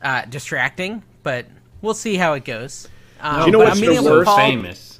uh, 0.00 0.24
distracting. 0.24 1.02
But 1.22 1.46
we'll 1.82 1.94
see 1.94 2.16
how 2.16 2.32
it 2.32 2.44
goes. 2.44 2.88
Um, 3.20 3.46
you 3.46 3.52
know 3.52 3.58
what's 3.58 3.80
I'm 3.80 3.94
the 3.94 4.02
worst? 4.02 4.26
Paul- 4.26 4.38
Famous. 4.38 4.98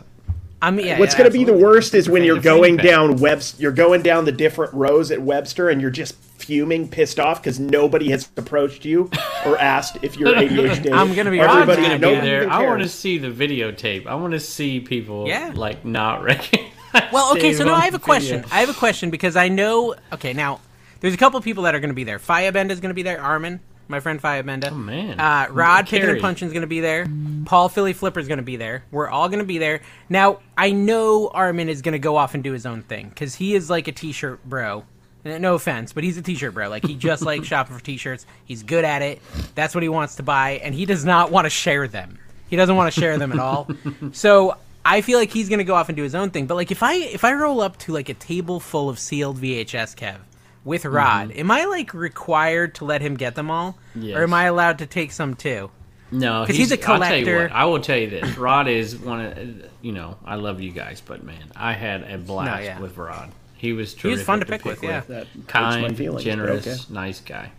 I'm, 0.63 0.81
yeah, 0.81 0.99
What's 0.99 1.13
yeah, 1.13 1.19
going 1.19 1.31
to 1.31 1.39
be 1.39 1.45
the 1.45 1.53
worst 1.53 1.95
is 1.95 2.09
when 2.09 2.25
you're 2.25 2.41
going 2.41 2.79
down 2.79 3.17
Webster. 3.17 3.61
You're 3.61 3.73
going 3.73 4.03
down 4.03 4.25
the 4.25 4.33
different 4.33 4.73
rows 4.73 5.11
at 5.11 5.21
Webster, 5.21 5.69
and 5.69 5.81
you're 5.81 5.91
just 5.91 6.15
fuming, 6.47 6.89
pissed 6.89 7.19
off 7.19 7.43
because 7.43 7.59
nobody 7.59 8.11
has 8.11 8.31
approached 8.37 8.85
you 8.85 9.11
or 9.45 9.59
asked 9.59 9.99
if 10.03 10.17
you're 10.17 10.29
ADHD. 10.35 10.93
I'm 10.93 11.15
gonna 11.15 11.31
be 11.31 11.41
Rod's 11.41 11.63
Everybody, 11.69 11.83
gonna 12.01 12.21
be 12.21 12.27
there. 12.27 12.49
I 12.51 12.65
want 12.65 12.83
to 12.83 12.89
see 12.89 13.19
the 13.19 13.29
videotape. 13.31 14.07
I 14.07 14.15
want 14.15 14.33
to 14.33 14.41
see 14.41 14.81
people 14.81 15.27
Yeah. 15.27 15.53
like 15.55 15.85
not 15.85 16.23
recognize. 16.25 16.71
Well, 17.13 17.33
okay, 17.33 17.53
so 17.53 17.65
now 17.65 17.75
I 17.75 17.81
have 17.81 17.95
a 17.95 17.99
video. 17.99 18.05
question. 18.05 18.45
I 18.51 18.61
have 18.61 18.71
a 18.71 18.75
question 18.75 19.11
because 19.11 19.37
I 19.37 19.49
know. 19.49 19.95
Okay, 20.13 20.33
now 20.33 20.61
there's 21.01 21.13
a 21.15 21.19
couple 21.19 21.39
people 21.41 21.65
that 21.65 21.75
are 21.75 21.81
going 21.81 21.91
to 21.91 21.95
be 21.95 22.05
there. 22.05 22.19
Firebend 22.19 22.71
is 22.71 22.81
going 22.81 22.89
to 22.91 22.95
be 22.95 23.03
there. 23.03 23.21
Armin, 23.21 23.61
my 23.89 24.01
friend 24.01 24.21
Firebenda. 24.23 24.71
Oh 24.71 24.75
man. 24.75 25.21
Uh, 25.21 25.47
Rod 25.51 25.85
Picking 25.85 25.99
and 26.01 26.09
Carrie. 26.09 26.21
Punching 26.21 26.47
is 26.47 26.53
going 26.53 26.63
to 26.63 26.67
be 26.67 26.81
there. 26.81 27.07
Paul 27.45 27.69
Philly 27.69 27.93
Flipper 27.93 28.19
is 28.21 28.29
going 28.29 28.39
to 28.39 28.43
be 28.45 28.57
there. 28.57 28.83
We're 28.91 29.09
all 29.09 29.29
going 29.29 29.41
to 29.41 29.45
be 29.45 29.59
there. 29.59 29.83
Now 30.09 30.39
I 30.57 30.71
know 30.71 31.29
Armin 31.29 31.69
is 31.69 31.83
going 31.83 31.93
to 31.93 31.99
go 31.99 32.17
off 32.17 32.33
and 32.35 32.43
do 32.43 32.53
his 32.53 32.65
own 32.65 32.83
thing 32.83 33.11
because 33.11 33.35
he 33.35 33.55
is 33.55 33.69
like 33.69 33.89
a 33.89 33.93
t-shirt 33.93 34.43
bro. 34.45 34.85
No 35.27 35.55
offense, 35.55 35.93
but 35.93 36.05
he's 36.05 36.17
a 36.17 36.23
t-shirt 36.23 36.55
bro. 36.55 36.69
Like 36.69 36.87
he 36.87 36.95
just 36.95 37.23
likes 37.23 37.47
shopping 37.49 37.77
for 37.77 37.83
t-shirts. 37.85 38.27
He's 38.45 38.63
good 38.63 38.85
at 38.85 39.03
it. 39.03 39.21
That's 39.55 39.75
what 39.75 39.83
he 39.83 39.89
wants 39.89 40.17
to 40.17 40.23
buy, 40.23 40.61
and 40.63 40.75
he 40.75 40.87
does 40.87 41.05
not 41.05 41.31
want 41.31 41.45
to 41.47 41.51
share 41.51 41.89
them. 41.89 42.19
He 42.49 42.57
doesn't 42.57 42.77
want 42.77 42.93
to 42.93 43.01
share 43.01 43.19
them 43.19 43.33
at 43.33 43.39
all. 43.39 43.69
So 44.13 44.57
I 44.85 45.01
feel 45.01 45.19
like 45.19 45.31
he's 45.31 45.49
gonna 45.49 45.65
go 45.65 45.75
off 45.75 45.89
and 45.89 45.97
do 45.97 46.03
his 46.05 46.15
own 46.15 46.31
thing. 46.31 46.47
But 46.47 46.55
like 46.55 46.71
if 46.71 46.83
I 46.83 46.95
if 46.95 47.25
I 47.25 47.33
roll 47.33 47.61
up 47.61 47.77
to 47.81 47.93
like 47.93 48.09
a 48.09 48.15
table 48.15 48.61
full 48.61 48.89
of 48.89 48.99
sealed 48.99 49.39
VHS, 49.39 49.97
Kev, 49.97 50.19
with 50.65 50.83
mm-hmm. 50.85 50.95
Rod, 50.95 51.33
am 51.33 51.51
I 51.51 51.65
like 51.65 51.93
required 51.93 52.77
to 52.77 52.85
let 52.85 53.01
him 53.03 53.17
get 53.17 53.35
them 53.35 53.51
all, 53.51 53.77
Yes. 53.97 54.17
or 54.17 54.23
am 54.23 54.33
I 54.33 54.45
allowed 54.45 54.79
to 54.79 54.87
take 54.87 55.11
some 55.13 55.35
too? 55.35 55.71
No, 56.13 56.45
'Cause 56.47 56.55
he's 56.55 56.71
a 56.71 56.77
tell 56.77 56.95
you 56.95 57.01
collector. 57.01 57.43
what, 57.43 57.53
I 57.53 57.65
will 57.65 57.81
tell 57.81 57.97
you 57.97 58.09
this. 58.11 58.39
Rod 58.39 58.69
is 58.69 58.97
one 58.97 59.21
of 59.27 59.39
you 59.83 59.91
know. 59.91 60.17
I 60.25 60.37
love 60.37 60.61
you 60.61 60.71
guys, 60.71 61.03
but 61.05 61.25
man, 61.25 61.51
I 61.57 61.73
had 61.73 62.03
a 62.05 62.17
blast 62.17 62.61
No, 62.61 62.65
yeah. 62.65 62.79
with 62.81 62.97
Rod. 62.97 63.33
He 63.57 63.73
was 63.73 63.95
He 63.95 64.01
terrific 64.01 64.19
was 64.19 64.27
fun 64.27 64.41
to 64.41 64.47
pick 64.47 64.65
with, 64.65 64.83
yeah. 64.83 65.01
That 65.09 65.27
kind, 65.49 65.97
feelings, 65.97 66.23
generous, 66.25 66.67
okay. 66.67 66.93
nice 66.95 67.21
guy. 67.21 67.51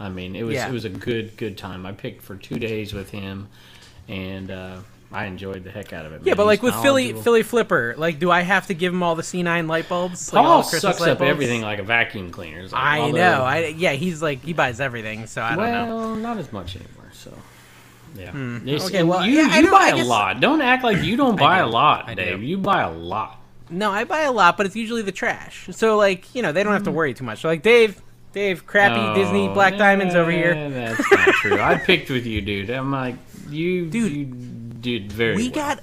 I 0.00 0.08
mean, 0.08 0.34
it 0.34 0.42
was 0.44 0.54
Yeah. 0.54 0.68
it 0.68 0.72
was 0.72 0.84
a 0.84 0.88
good 0.88 1.36
good 1.36 1.56
time. 1.58 1.86
I 1.86 1.92
picked 1.92 2.22
for 2.22 2.36
two 2.36 2.58
days 2.58 2.92
with 2.94 3.10
him, 3.10 3.48
and 4.08 4.50
uh, 4.50 4.76
I 5.12 5.26
enjoyed 5.26 5.62
the 5.62 5.70
heck 5.70 5.92
out 5.92 6.06
of 6.06 6.12
it. 6.14 6.22
Yeah, 6.24 6.34
but 6.34 6.46
like 6.46 6.62
with 6.62 6.74
Philly. 6.76 7.12
Philly 7.12 7.42
Flipper, 7.42 7.94
like 7.98 8.18
do 8.18 8.30
I 8.30 8.40
have 8.40 8.66
to 8.68 8.74
give 8.74 8.92
him 8.94 9.02
all 9.02 9.14
the 9.14 9.22
C9 9.22 9.68
light 9.68 9.88
bulbs? 9.88 10.32
Like 10.32 10.42
all 10.44 10.62
the 10.62 10.70
Christmas 10.70 10.80
sucks 10.82 11.00
light 11.00 11.10
up 11.10 11.18
bulbs? 11.18 11.30
everything 11.30 11.60
like 11.62 11.78
a 11.78 11.82
vacuum 11.84 12.30
cleaner. 12.30 12.62
Like, 12.62 12.72
I 12.74 12.98
although- 13.00 13.18
know. 13.18 13.42
I 13.44 13.66
yeah, 13.76 13.92
he's 13.92 14.22
like 14.22 14.42
he 14.42 14.54
buys 14.54 14.80
everything, 14.80 15.26
so 15.26 15.42
I 15.42 15.54
don't 15.54 15.70
know. 15.70 15.96
well, 15.96 16.16
not 16.16 16.38
as 16.38 16.50
much 16.52 16.76
anymore. 16.76 17.10
So 17.12 17.32
Yeah. 18.16 18.30
Hmm. 18.32 18.66
Okay, 18.68 19.02
well, 19.04 19.24
you, 19.24 19.36
yeah, 19.40 19.48
I 19.50 19.58
you 19.58 19.66
know, 19.66 19.70
buy 19.70 19.84
I 19.84 19.88
a 19.90 19.96
guess- 19.96 20.06
lot. 20.06 20.40
Don't 20.40 20.62
act 20.62 20.82
like 20.82 21.02
you 21.04 21.16
don't 21.16 21.38
buy 21.38 21.58
do. 21.58 21.66
a 21.66 21.68
lot, 21.68 22.08
I 22.08 22.14
do. 22.14 22.24
Dave. 22.24 22.42
You 22.42 22.56
buy 22.58 22.80
a 22.82 22.90
lot. 22.90 23.38
No, 23.72 23.90
I 23.90 24.04
buy 24.04 24.22
a 24.22 24.32
lot, 24.32 24.56
but 24.56 24.66
it's 24.66 24.76
usually 24.76 25.02
the 25.02 25.12
trash. 25.12 25.68
So 25.72 25.96
like, 25.96 26.34
you 26.34 26.42
know, 26.42 26.52
they 26.52 26.62
don't 26.62 26.72
have 26.72 26.82
to 26.84 26.90
mm-hmm. 26.90 26.96
worry 26.96 27.14
too 27.14 27.24
much. 27.24 27.40
So 27.42 27.48
like, 27.48 27.62
Dave, 27.62 28.00
Dave, 28.32 28.66
crappy 28.66 29.00
oh, 29.00 29.14
Disney 29.14 29.48
Oh, 29.48 29.54
Black 29.54 29.76
Diamonds 29.76 30.14
over 30.14 30.30
here. 30.30 30.70
That's 30.70 31.10
not 31.10 31.28
true. 31.34 31.60
I 31.60 31.76
picked 31.76 32.10
with 32.10 32.26
you, 32.26 32.40
dude. 32.40 32.70
I'm 32.70 32.90
like, 32.90 33.16
you, 33.48 33.86
Dude, 33.90 34.12
you 34.12 34.24
did 34.24 35.12
very 35.12 35.36
We 35.36 35.44
well. 35.44 35.54
got 35.54 35.80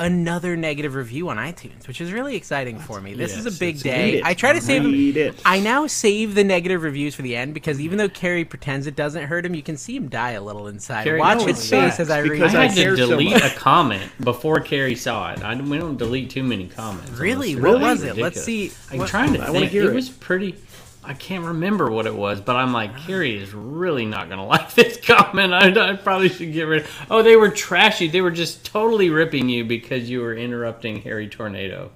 another 0.00 0.56
negative 0.56 0.94
review 0.94 1.28
on 1.28 1.36
iTunes, 1.36 1.86
which 1.86 2.00
is 2.00 2.10
really 2.12 2.34
exciting 2.34 2.78
for 2.78 3.00
me. 3.00 3.14
This 3.14 3.36
is 3.36 3.46
a 3.46 3.52
big 3.60 3.78
day. 3.80 4.20
I 4.24 4.34
try 4.34 4.52
to 4.52 4.60
save 4.60 4.82
them. 4.82 4.92
Read 4.92 5.16
it. 5.16 5.40
I 5.44 5.60
now 5.60 5.86
save 5.86 6.34
the 6.34 6.42
negative 6.42 6.82
reviews 6.82 7.14
for 7.14 7.22
the 7.22 7.36
end 7.36 7.54
because 7.54 7.80
even 7.80 7.98
though 7.98 8.08
Cary 8.08 8.44
pretends 8.44 8.86
it 8.86 8.96
doesn't 8.96 9.24
hurt 9.24 9.44
him, 9.46 9.54
you 9.54 9.62
can 9.62 9.76
see 9.76 9.94
him 9.94 10.08
die 10.08 10.32
a 10.32 10.42
little 10.42 10.66
inside. 10.68 11.04
Cary, 11.04 11.20
Watch 11.20 11.38
no, 11.40 11.46
his 11.46 11.68
face 11.70 12.00
as 12.00 12.10
I 12.10 12.20
read. 12.20 12.32
because 12.32 12.54
I 12.54 12.62
I 12.62 12.66
had 12.66 12.74
to 12.76 12.82
care 12.82 12.96
so 12.96 13.08
delete 13.10 13.36
a 13.36 13.50
comment 13.50 14.10
before 14.24 14.58
Cary 14.60 14.94
saw 14.96 15.32
it. 15.32 15.42
I, 15.44 15.54
we 15.60 15.78
don't 15.78 15.96
delete 15.98 16.30
too 16.30 16.42
many 16.42 16.66
comments. 16.66 17.10
Really? 17.12 17.52
unless 17.52 17.62
they're 17.62 17.72
What 17.72 17.80
was 17.82 18.02
it? 18.02 18.06
ridiculous. 18.08 18.36
Let's 18.36 18.44
see. 18.44 18.72
I'm 18.90 18.98
What- 18.98 19.08
trying 19.08 19.34
to 19.34 19.40
I 19.40 19.46
wanna 19.50 19.60
think. 19.60 19.70
hear 19.72 19.84
It 19.84 19.90
it. 19.90 19.94
was 19.94 20.08
pretty. 20.08 20.56
I 21.02 21.14
can't 21.14 21.44
remember 21.44 21.90
what 21.90 22.06
it 22.06 22.14
was, 22.14 22.40
but 22.42 22.56
I'm 22.56 22.72
like, 22.74 22.96
Cary 22.98 23.42
is 23.42 23.54
really 23.54 24.04
not 24.04 24.28
going 24.28 24.38
to 24.40 24.44
like 24.44 24.74
this 24.74 24.98
comment. 25.04 25.52
I, 25.54 25.92
I 25.92 25.96
probably 25.96 26.28
should 26.28 26.52
get 26.52 26.64
rid. 26.64 26.82
Of- 26.82 27.06
oh, 27.10 27.22
they 27.22 27.36
were 27.36 27.48
trashy. 27.50 28.06
They 28.08 28.20
were 28.20 28.30
just 28.30 28.64
totally 28.66 29.08
ripping 29.10 29.48
you 29.48 29.64
because 29.64 30.10
you 30.10 30.20
were 30.20 30.34
interrupting 30.34 31.00
Harry 31.02 31.28
Tornado. 31.28 31.90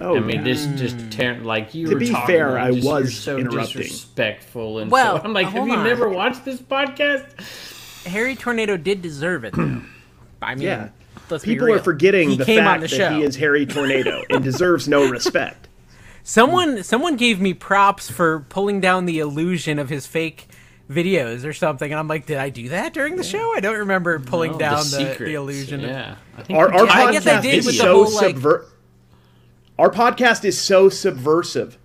Oh, 0.00 0.16
I 0.16 0.20
mean, 0.20 0.36
yeah. 0.36 0.42
this 0.44 0.66
just 0.80 1.10
tear, 1.10 1.36
like 1.40 1.74
you 1.74 1.88
To 1.88 1.94
were 1.94 1.98
be 2.00 2.10
talking, 2.10 2.26
fair, 2.26 2.52
like, 2.52 2.62
I 2.62 2.70
just, 2.72 2.86
was 2.86 3.16
so 3.18 3.36
interrupting. 3.36 3.82
disrespectful, 3.82 4.78
and 4.78 4.90
Well, 4.92 5.16
so 5.18 5.24
I'm 5.24 5.32
like, 5.32 5.46
have 5.46 5.54
hold 5.54 5.68
you 5.68 5.74
on. 5.74 5.84
never 5.84 6.08
watched 6.08 6.44
this 6.44 6.60
podcast? 6.60 8.04
Harry 8.06 8.36
Tornado 8.36 8.76
did 8.76 9.02
deserve 9.02 9.44
it. 9.44 9.54
though. 9.54 9.82
I 10.42 10.54
mean, 10.54 10.64
Yeah. 10.64 10.88
let's 11.30 11.44
be 11.44 11.52
People 11.54 11.66
real. 11.66 11.76
are 11.76 11.82
forgetting 11.82 12.30
He 12.30 12.36
the 12.36 12.44
fact 12.44 12.82
the 12.82 12.86
that 12.88 12.96
show. 12.96 13.10
he 13.16 13.22
is 13.24 13.34
Harry 13.36 13.66
Tornado 13.66 14.22
and 14.30 14.42
deserves 14.44 14.86
no 14.88 15.08
respect. 15.10 15.67
Someone 16.28 16.82
someone 16.82 17.16
gave 17.16 17.40
me 17.40 17.54
props 17.54 18.10
for 18.10 18.40
pulling 18.50 18.82
down 18.82 19.06
the 19.06 19.18
illusion 19.18 19.78
of 19.78 19.88
his 19.88 20.06
fake 20.06 20.46
videos 20.90 21.46
or 21.46 21.54
something, 21.54 21.90
and 21.90 21.98
I'm 21.98 22.06
like, 22.06 22.26
did 22.26 22.36
I 22.36 22.50
do 22.50 22.68
that 22.68 22.92
during 22.92 23.16
the 23.16 23.24
show? 23.24 23.54
I 23.56 23.60
don't 23.60 23.78
remember 23.78 24.18
pulling 24.18 24.52
No, 24.52 24.58
down 24.58 24.76
the, 24.90 24.98
the, 24.98 25.10
secrets. 25.12 25.32
illusion. 25.34 25.84
of- 25.84 25.88
Yeah, 25.90 26.16
I 26.36 26.42
think 26.42 26.58
Our, 26.58 26.70
our 26.70 26.80
did. 26.80 26.88
I 26.90 27.12
guess 27.12 27.26
I 27.26 27.30
podcast 27.36 27.42
did 27.42 27.54
is 27.54 27.66
with 27.66 27.74
the 27.76 27.80
so 27.82 28.04
whole, 28.04 28.14
like- 28.14 28.36
Our 29.78 29.88
podcast 29.90 30.44
is 30.44 30.60
so 30.60 30.90
subversive 30.90 31.78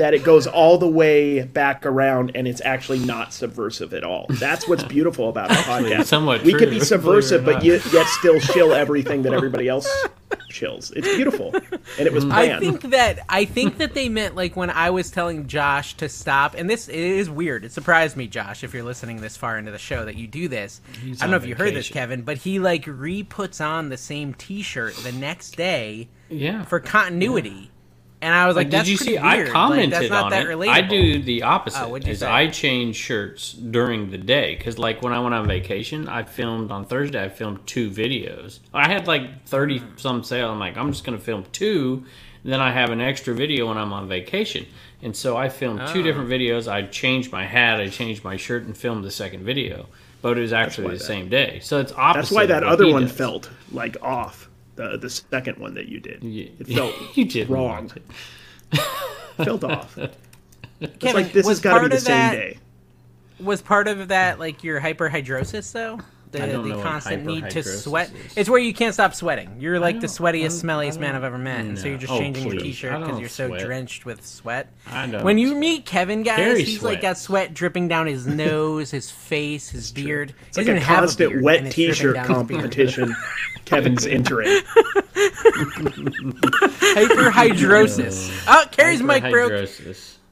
that 0.00 0.14
it 0.14 0.24
goes 0.24 0.46
all 0.46 0.78
the 0.78 0.88
way 0.88 1.42
back 1.42 1.84
around, 1.84 2.32
and 2.34 2.48
it's 2.48 2.62
actually 2.64 3.00
not 3.00 3.34
subversive 3.34 3.92
at 3.92 4.02
all. 4.02 4.26
That's 4.30 4.66
what's 4.66 4.82
beautiful 4.82 5.28
about 5.28 5.50
our 5.50 5.56
podcast. 5.58 6.06
somewhat 6.06 6.42
we 6.42 6.52
true, 6.52 6.60
can 6.60 6.70
be 6.70 6.76
believe 6.76 6.82
it 6.82 6.84
or 6.84 6.86
subversive, 6.86 7.44
but 7.44 7.62
yet, 7.62 7.82
yet 7.92 8.06
still 8.06 8.40
shill 8.40 8.72
everything 8.72 9.22
that 9.22 9.34
everybody 9.34 9.68
else 9.68 9.86
chills. 10.48 10.90
It's 10.92 11.06
beautiful, 11.06 11.54
and 11.54 12.06
it 12.06 12.12
was 12.14 12.24
I 12.24 12.58
think 12.58 12.80
that 12.90 13.20
I 13.28 13.44
think 13.44 13.76
that 13.76 13.92
they 13.92 14.08
meant 14.08 14.36
like 14.36 14.56
when 14.56 14.70
I 14.70 14.88
was 14.88 15.10
telling 15.10 15.46
Josh 15.46 15.94
to 15.98 16.08
stop, 16.08 16.54
and 16.54 16.68
this 16.68 16.88
is 16.88 17.28
weird. 17.28 17.66
It 17.66 17.72
surprised 17.72 18.16
me, 18.16 18.26
Josh, 18.26 18.64
if 18.64 18.72
you're 18.72 18.82
listening 18.82 19.20
this 19.20 19.36
far 19.36 19.58
into 19.58 19.70
the 19.70 19.78
show 19.78 20.06
that 20.06 20.16
you 20.16 20.26
do 20.26 20.48
this. 20.48 20.80
He's 21.02 21.20
I 21.20 21.26
don't 21.26 21.32
know 21.32 21.36
on 21.36 21.42
if 21.42 21.48
you 21.48 21.54
heard 21.56 21.74
this. 21.74 21.90
Kevin, 21.90 22.22
but 22.22 22.38
he 22.38 22.58
like 22.58 22.84
re 22.86 23.22
puts 23.22 23.60
on 23.60 23.90
the 23.90 23.98
same 23.98 24.32
T-shirt 24.32 24.94
the 24.96 25.12
next 25.12 25.56
day 25.56 26.08
yeah. 26.30 26.64
for 26.64 26.80
continuity, 26.80 27.70
and 28.22 28.34
I 28.34 28.46
was 28.46 28.56
like, 28.56 28.70
Did 28.70 28.86
you 28.88 28.96
see? 28.96 29.16
I 29.16 29.36
weird. 29.36 29.46
Like, 29.48 29.52
commented 29.54 29.92
that's 29.92 30.10
not 30.10 30.24
on 30.24 30.30
that 30.30 30.46
it. 30.46 30.48
relatable." 30.48 30.68
I 30.68 30.80
do 30.82 31.22
the 31.22 31.42
opposite. 31.42 31.82
Oh, 31.84 31.94
is 31.96 32.20
say? 32.20 32.26
I 32.26 32.48
change 32.48 32.96
shirts 32.96 33.52
during 33.52 34.10
the 34.10 34.18
day 34.18 34.56
because, 34.56 34.78
like, 34.78 35.02
when 35.02 35.12
I 35.12 35.20
went 35.20 35.34
on 35.34 35.46
vacation, 35.46 36.08
I 36.08 36.24
filmed 36.24 36.70
on 36.70 36.84
Thursday. 36.84 37.22
I 37.24 37.28
filmed 37.28 37.66
two 37.66 37.90
videos. 37.90 38.58
I 38.74 38.88
had 38.88 39.06
like 39.06 39.46
thirty 39.46 39.82
some 39.96 40.22
sale. 40.22 40.50
I'm 40.50 40.58
like, 40.58 40.76
I'm 40.76 40.92
just 40.92 41.04
going 41.04 41.16
to 41.18 41.24
film 41.24 41.44
two. 41.52 42.04
Then 42.42 42.60
I 42.60 42.72
have 42.72 42.88
an 42.90 43.00
extra 43.02 43.34
video 43.34 43.68
when 43.68 43.76
I'm 43.76 43.92
on 43.92 44.08
vacation, 44.08 44.64
and 45.02 45.14
so 45.14 45.36
I 45.36 45.48
filmed 45.50 45.80
Oh. 45.82 45.92
two 45.92 46.02
different 46.02 46.30
videos. 46.30 46.70
I 46.72 46.82
changed 46.82 47.30
my 47.32 47.44
hat, 47.44 47.80
I 47.80 47.88
changed 47.88 48.24
my 48.24 48.36
shirt, 48.36 48.64
and 48.64 48.74
filmed 48.76 49.04
the 49.04 49.10
second 49.10 49.44
video. 49.44 49.86
But 50.22 50.36
it 50.36 50.42
was 50.42 50.52
actually 50.52 50.88
the 50.88 50.98
that- 50.98 51.04
same 51.04 51.28
day, 51.30 51.60
so 51.62 51.80
it's 51.80 51.92
opposite. 51.92 52.20
That's 52.20 52.30
why 52.32 52.46
that 52.46 52.62
other 52.62 52.86
one 52.90 53.02
does. 53.04 53.12
felt 53.12 53.50
like 53.72 53.96
off. 54.02 54.49
The 54.76 54.96
the 54.96 55.10
second 55.10 55.58
one 55.58 55.74
that 55.74 55.88
you 55.88 56.00
did, 56.00 56.22
You- 56.22 56.50
it 56.58 56.66
felt 56.68 56.94
you 57.16 57.24
did 57.24 57.48
wrong. 57.50 57.90
felt 59.36 59.64
off. 59.64 59.98
It's 60.82 61.12
like 61.12 61.32
this 61.34 61.44
was 61.44 61.58
has 61.58 61.60
got 61.60 61.78
to 61.82 61.88
be 61.90 61.94
the 61.96 62.00
same 62.00 62.16
that- 62.16 62.32
day. 62.32 62.58
Was 63.38 63.60
part 63.60 63.86
of 63.88 64.08
that 64.08 64.38
like 64.38 64.64
your 64.64 64.80
hyperhidrosis 64.80 65.72
though? 65.72 65.98
The, 66.32 66.38
the 66.46 66.80
constant 66.82 67.24
need 67.26 67.50
to 67.50 67.62
sweat. 67.64 68.12
is. 68.14 68.36
It's 68.36 68.48
where 68.48 68.60
you 68.60 68.72
can't 68.72 68.94
stop 68.94 69.14
sweating. 69.14 69.56
You're 69.58 69.80
like 69.80 70.00
the 70.00 70.06
sweatiest, 70.06 70.62
smelliest 70.62 70.98
man 71.00 71.16
I've 71.16 71.24
ever 71.24 71.38
met, 71.38 71.64
and 71.64 71.76
so 71.78 71.88
you're 71.88 71.98
just 71.98 72.12
Oh, 72.12 72.18
changing 72.18 72.46
your 72.52 72.60
t-shirt 72.60 73.00
because 73.00 73.18
you're 73.18 73.28
so 73.28 73.58
drenched 73.58 74.06
with 74.06 74.24
sweat. 74.24 74.72
I 74.86 75.06
don't 75.08 75.24
When 75.24 75.38
you 75.38 75.56
meet 75.56 75.86
Kevin, 75.86 76.22
guys, 76.22 76.36
Cary 76.36 76.62
he's 76.62 76.82
like 76.82 77.00
sweats. 77.00 77.02
got 77.02 77.18
sweat 77.18 77.54
dripping 77.54 77.88
down 77.88 78.06
his 78.06 78.26
nose, 78.28 78.90
his 78.92 79.10
face, 79.10 79.70
his 79.70 79.90
beard. 79.90 80.34
It's 80.48 80.56
like 80.58 80.68
a 80.68 80.80
constant 80.80 81.42
wet 81.42 81.72
T-shirt 81.72 82.16
competition. 82.24 83.14
Kevin's 83.64 84.06
entering. 84.06 84.62
Hyperhidrosis. 86.90 88.44
oh, 88.48 88.64
Cary's 88.70 89.02
mic 89.02 89.22
broke. 89.30 89.68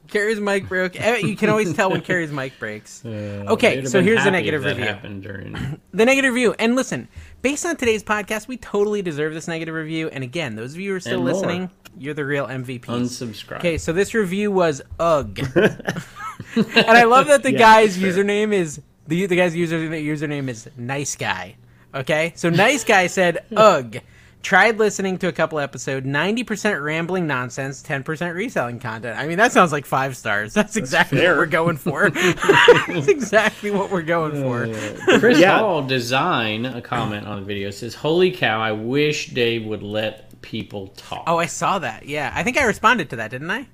Cary's 0.09 0.39
mic 0.39 0.67
broke. 0.67 0.99
Eh, 0.99 1.17
You 1.17 1.35
can 1.35 1.49
always 1.49 1.73
tell 1.73 1.89
when 1.91 2.01
Cary's 2.01 2.31
mic 2.31 2.57
breaks. 2.59 3.03
Uh, 3.05 3.45
Okay, 3.53 3.85
so 3.85 4.01
here's 4.01 4.23
the 4.23 4.31
negative 4.31 4.63
review. 4.63 4.95
during- 5.21 5.79
the 5.93 6.05
negative 6.05 6.33
review. 6.33 6.55
And 6.59 6.75
listen, 6.75 7.07
based 7.41 7.65
on 7.65 7.75
today's 7.77 8.03
podcast, 8.03 8.47
we 8.47 8.57
totally 8.57 9.01
deserve 9.01 9.33
this 9.33 9.47
negative 9.47 9.73
review. 9.75 10.09
And 10.09 10.23
again, 10.23 10.55
those 10.55 10.73
of 10.73 10.79
you 10.79 10.91
who 10.91 10.97
are 10.97 10.99
still 10.99 11.21
listening, 11.21 11.69
you're 11.97 12.13
the 12.13 12.25
real 12.25 12.45
MVP. 12.47 12.81
Unsubscribe. 12.85 13.57
Okay, 13.59 13.77
so 13.77 13.91
this 13.93 14.13
review 14.13 14.51
was 14.51 14.81
ugh, 14.99 15.39
and 15.55 16.87
I 16.87 17.03
love 17.03 17.27
that 17.27 17.43
the 17.43 17.51
Yeah, 17.53 17.57
guy's 17.59 17.97
fair. 17.97 18.11
username 18.11 18.53
is 18.53 18.81
the 19.07 19.25
the 19.25 19.35
guy's 19.35 19.55
user 19.55 19.79
username 19.79 20.47
is 20.49 20.69
nice 20.77 21.15
guy. 21.15 21.55
Okay, 21.93 22.33
so 22.35 22.49
nice 22.49 22.83
guy 22.83 23.07
said 23.07 23.39
ugh. 23.55 23.97
Tried 24.41 24.77
listening 24.77 25.17
to 25.17 25.27
a 25.27 25.33
couple 25.33 25.59
episodes, 25.59 26.05
ninety 26.05 26.43
percent 26.45 26.81
rambling 26.81 27.27
nonsense, 27.27 27.81
ten 27.81 28.03
percent 28.03 28.35
reselling 28.35 28.79
content. 28.79 29.19
I 29.19 29.27
mean, 29.27 29.37
that 29.37 29.51
sounds 29.51 29.73
like 29.73 29.85
five 29.85 30.15
stars. 30.15 30.53
That's 30.55 30.77
exactly 30.77 31.17
fair. 31.19 31.31
what 31.31 31.39
we're 31.39 31.45
going 31.47 31.75
for. 31.75 32.09
That's 32.87 33.09
exactly 33.09 33.69
what 33.69 33.91
we're 33.91 34.01
going 34.01 34.41
for. 34.41 34.63
Uh, 34.65 35.19
Chris 35.19 35.39
Yeah. 35.39 35.59
Hall 35.59 35.83
Design, 35.83 36.65
a 36.65 36.81
comment 36.81 37.27
on 37.27 37.41
the 37.41 37.45
video, 37.45 37.69
says, 37.69 37.95
Holy 37.95 38.31
cow, 38.31 38.61
I 38.61 38.71
wish 38.71 39.27
Dave 39.27 39.65
would 39.65 39.83
let 39.83 40.41
people 40.41 40.87
talk. 40.95 41.25
Oh, 41.27 41.37
I 41.37 41.45
saw 41.47 41.79
that. 41.79 42.05
Yeah, 42.07 42.31
I 42.33 42.43
think 42.43 42.57
I 42.57 42.63
responded 42.63 43.09
to 43.09 43.17
that, 43.17 43.31
didn't 43.31 43.51
I? 43.51 43.67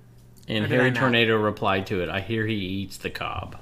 and 0.47 0.67
did 0.67 0.71
Harry 0.71 0.89
not? 0.91 0.99
Tornado 0.99 1.37
replied 1.37 1.85
to 1.87 2.01
it, 2.01 2.09
I 2.09 2.21
hear 2.21 2.45
he 2.45 2.55
eats 2.55 2.97
the 2.97 3.11
cob. 3.11 3.55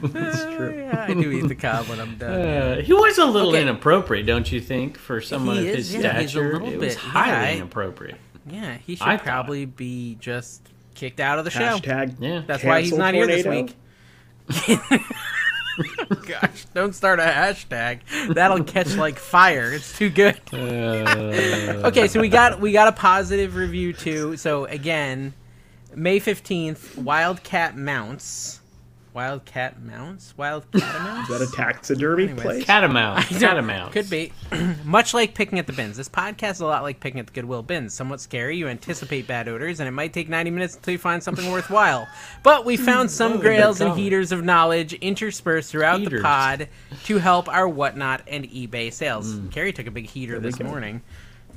It's 0.00 0.44
true. 0.56 0.74
Yeah, 0.78 1.06
I 1.08 1.14
do 1.14 1.30
eat 1.30 1.48
the 1.48 1.54
cob 1.54 1.86
when 1.88 2.00
I'm 2.00 2.16
done. 2.16 2.40
Uh, 2.40 2.80
he 2.82 2.92
was 2.92 3.18
a 3.18 3.24
little 3.26 3.50
Okay. 3.50 3.62
inappropriate, 3.62 4.26
don't 4.26 4.50
you 4.50 4.60
think, 4.60 4.98
for 4.98 5.20
someone 5.20 5.56
He 5.56 5.68
of 5.70 5.76
is, 5.76 5.92
his 5.92 6.02
yeah, 6.02 6.20
he's 6.20 6.26
a 6.30 6.30
stature? 6.30 6.52
little 6.54 6.68
it 6.72 6.78
was 6.78 6.94
highly 6.96 7.50
yeah, 7.50 7.56
inappropriate. 7.56 8.16
Yeah, 8.50 8.76
he 8.78 8.96
should 8.96 9.06
I 9.06 9.16
thought. 9.16 9.26
probably 9.26 9.64
be 9.66 10.16
just 10.20 10.62
kicked 10.94 11.20
out 11.20 11.38
of 11.38 11.44
the 11.44 11.50
show. 11.50 11.60
Hashtag. 11.78 12.14
Yeah. 12.18 12.42
That's 12.46 12.64
why 12.64 12.80
he's 12.80 12.90
cancel 12.90 12.98
not 13.04 13.14
here 13.14 13.26
this 13.26 13.46
week. 13.46 13.76
Gosh, 16.26 16.64
don't 16.74 16.92
start 16.94 17.20
a 17.20 17.24
hashtag. 17.24 18.00
That'll 18.34 18.64
catch 18.64 18.96
like 18.96 19.16
fire. 19.18 19.72
It's 19.72 19.96
too 19.96 20.10
good. 20.10 20.40
okay, 20.52 22.08
so 22.08 22.20
we 22.20 22.28
got 22.28 22.58
we 22.60 22.72
got 22.72 22.88
a 22.88 22.92
positive 22.92 23.54
review 23.54 23.92
too. 23.92 24.36
So 24.38 24.64
again, 24.64 25.34
May 25.98 26.18
fifteenth, 26.20 26.96
Wildcat 26.96 27.76
Mounts. 27.76 28.60
Wildcat 29.14 29.82
Mounts? 29.82 30.32
Wildcat 30.36 30.80
Mounts? 31.02 31.28
Is 31.30 31.40
that 31.40 31.48
a 31.48 31.56
taxidermy 31.56 32.24
Anyways. 32.24 32.42
place? 32.42 32.64
Catamount. 32.64 33.24
Catamount. 33.24 33.90
Could 33.90 34.08
be. 34.08 34.32
Much 34.84 35.12
like 35.12 35.34
picking 35.34 35.58
at 35.58 35.66
the 35.66 35.72
bins. 35.72 35.96
This 35.96 36.08
podcast 36.08 36.52
is 36.52 36.60
a 36.60 36.66
lot 36.66 36.84
like 36.84 37.00
picking 37.00 37.18
at 37.18 37.26
the 37.26 37.32
Goodwill 37.32 37.64
bins. 37.64 37.94
Somewhat 37.94 38.20
scary. 38.20 38.56
You 38.56 38.68
anticipate 38.68 39.26
bad 39.26 39.48
odors, 39.48 39.80
and 39.80 39.88
it 39.88 39.92
might 39.92 40.12
take 40.12 40.28
90 40.28 40.52
minutes 40.52 40.76
until 40.76 40.92
you 40.92 40.98
find 40.98 41.20
something 41.20 41.50
worthwhile. 41.50 42.06
But 42.44 42.64
we 42.64 42.76
found 42.76 43.10
some 43.10 43.32
Oh, 43.32 43.38
grails 43.38 43.80
and 43.80 43.98
heaters 43.98 44.30
of 44.30 44.44
knowledge 44.44 44.92
interspersed 44.94 45.72
throughout 45.72 46.04
the 46.04 46.20
pod 46.20 46.68
to 47.06 47.18
help 47.18 47.48
our 47.48 47.66
whatnot 47.68 48.22
and 48.28 48.44
eBay 48.44 48.92
sales. 48.92 49.34
Mm. 49.34 49.50
Cary 49.50 49.72
took 49.72 49.88
a 49.88 49.90
big 49.90 50.06
heater 50.06 50.38
this 50.38 50.54
go. 50.54 50.66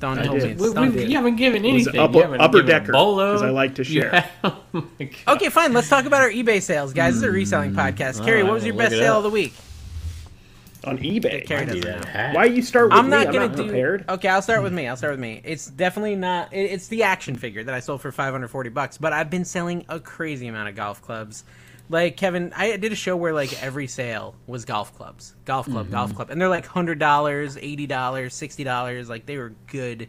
Morning. 0.02 0.24
Don't 0.24 0.24
I 0.24 0.26
told 0.26 0.34
me 0.36 0.40
did. 0.48 0.50
it's 0.60 0.74
We, 0.74 0.88
we, 1.04 1.04
you 1.10 1.16
haven't 1.16 1.36
given 1.36 1.62
was 1.62 1.70
anything. 1.72 2.00
upper- 2.00 2.14
you 2.16 2.22
haven't 2.22 2.40
upper 2.40 2.58
given 2.62 2.66
decker, 2.80 2.92
bolo. 2.92 3.32
'cause 3.32 3.42
I 3.42 3.50
like 3.50 3.74
to 3.76 3.84
share. 3.84 4.10
have- 4.10 4.30
oh. 4.74 4.84
Okay, 5.28 5.48
fine. 5.48 5.72
Let's 5.72 5.88
talk 5.88 6.04
about 6.04 6.20
our 6.22 6.30
eBay 6.30 6.60
sales, 6.60 6.92
guys. 6.92 7.14
This 7.14 7.22
is 7.22 7.28
a 7.28 7.28
mm. 7.28 7.34
reselling 7.34 7.72
podcast. 7.72 8.24
Cary, 8.24 8.42
right, 8.42 8.44
what 8.44 8.54
was 8.54 8.64
your 8.66 8.74
best 8.74 8.92
sale 8.92 9.12
up. 9.12 9.16
of 9.18 9.22
the 9.24 9.30
week? 9.30 9.54
On 10.84 10.98
eBay. 10.98 11.46
Cary 11.46 11.62
I 11.62 11.64
doesn't 11.66 11.80
do 11.82 11.88
know. 11.88 12.30
Why 12.32 12.44
you 12.46 12.60
start 12.60 12.86
with 12.86 12.94
I'm 12.98 13.04
me? 13.04 13.10
not 13.12 13.26
I'm 13.28 13.32
gonna 13.32 13.46
not 13.46 13.56
do. 13.56 13.62
prepared. 13.64 14.04
Okay, 14.08 14.26
I'll 14.28 14.42
start 14.42 14.64
with 14.64 14.72
me. 14.72 14.88
I'll 14.88 14.96
start 14.96 15.12
with 15.12 15.20
me. 15.20 15.40
It's 15.44 15.66
definitely 15.66 16.16
not. 16.16 16.52
it- 16.52 16.72
It's 16.72 16.88
the 16.88 17.04
action 17.04 17.36
figure 17.36 17.62
that 17.62 17.72
I 17.74 17.78
sold 17.78 18.00
for 18.00 18.10
540 18.10 18.68
bucks. 18.70 18.98
But 18.98 19.12
I've 19.12 19.30
been 19.30 19.44
selling 19.44 19.84
a 19.88 20.00
crazy 20.00 20.48
amount 20.48 20.68
of 20.70 20.74
golf 20.74 21.00
clubs. 21.00 21.44
Like 21.92 22.16
Kevin, 22.16 22.52
I 22.56 22.76
did 22.78 22.90
a 22.92 22.96
show 22.96 23.16
where 23.16 23.32
like 23.34 23.62
every 23.62 23.86
sale 23.86 24.34
was 24.46 24.64
golf 24.64 24.96
clubs, 24.96 25.34
golf 25.44 25.66
club, 25.66 25.84
Mm-hmm. 25.86 25.92
golf 25.94 26.14
club, 26.16 26.30
and 26.30 26.40
they're 26.40 26.48
like 26.48 26.66
hundred 26.66 26.98
dollars, 26.98 27.56
eighty 27.58 27.86
dollars, 27.86 28.34
sixty 28.34 28.64
dollars. 28.64 29.08
Like 29.10 29.26
they 29.26 29.36
were 29.36 29.52
good, 29.66 30.08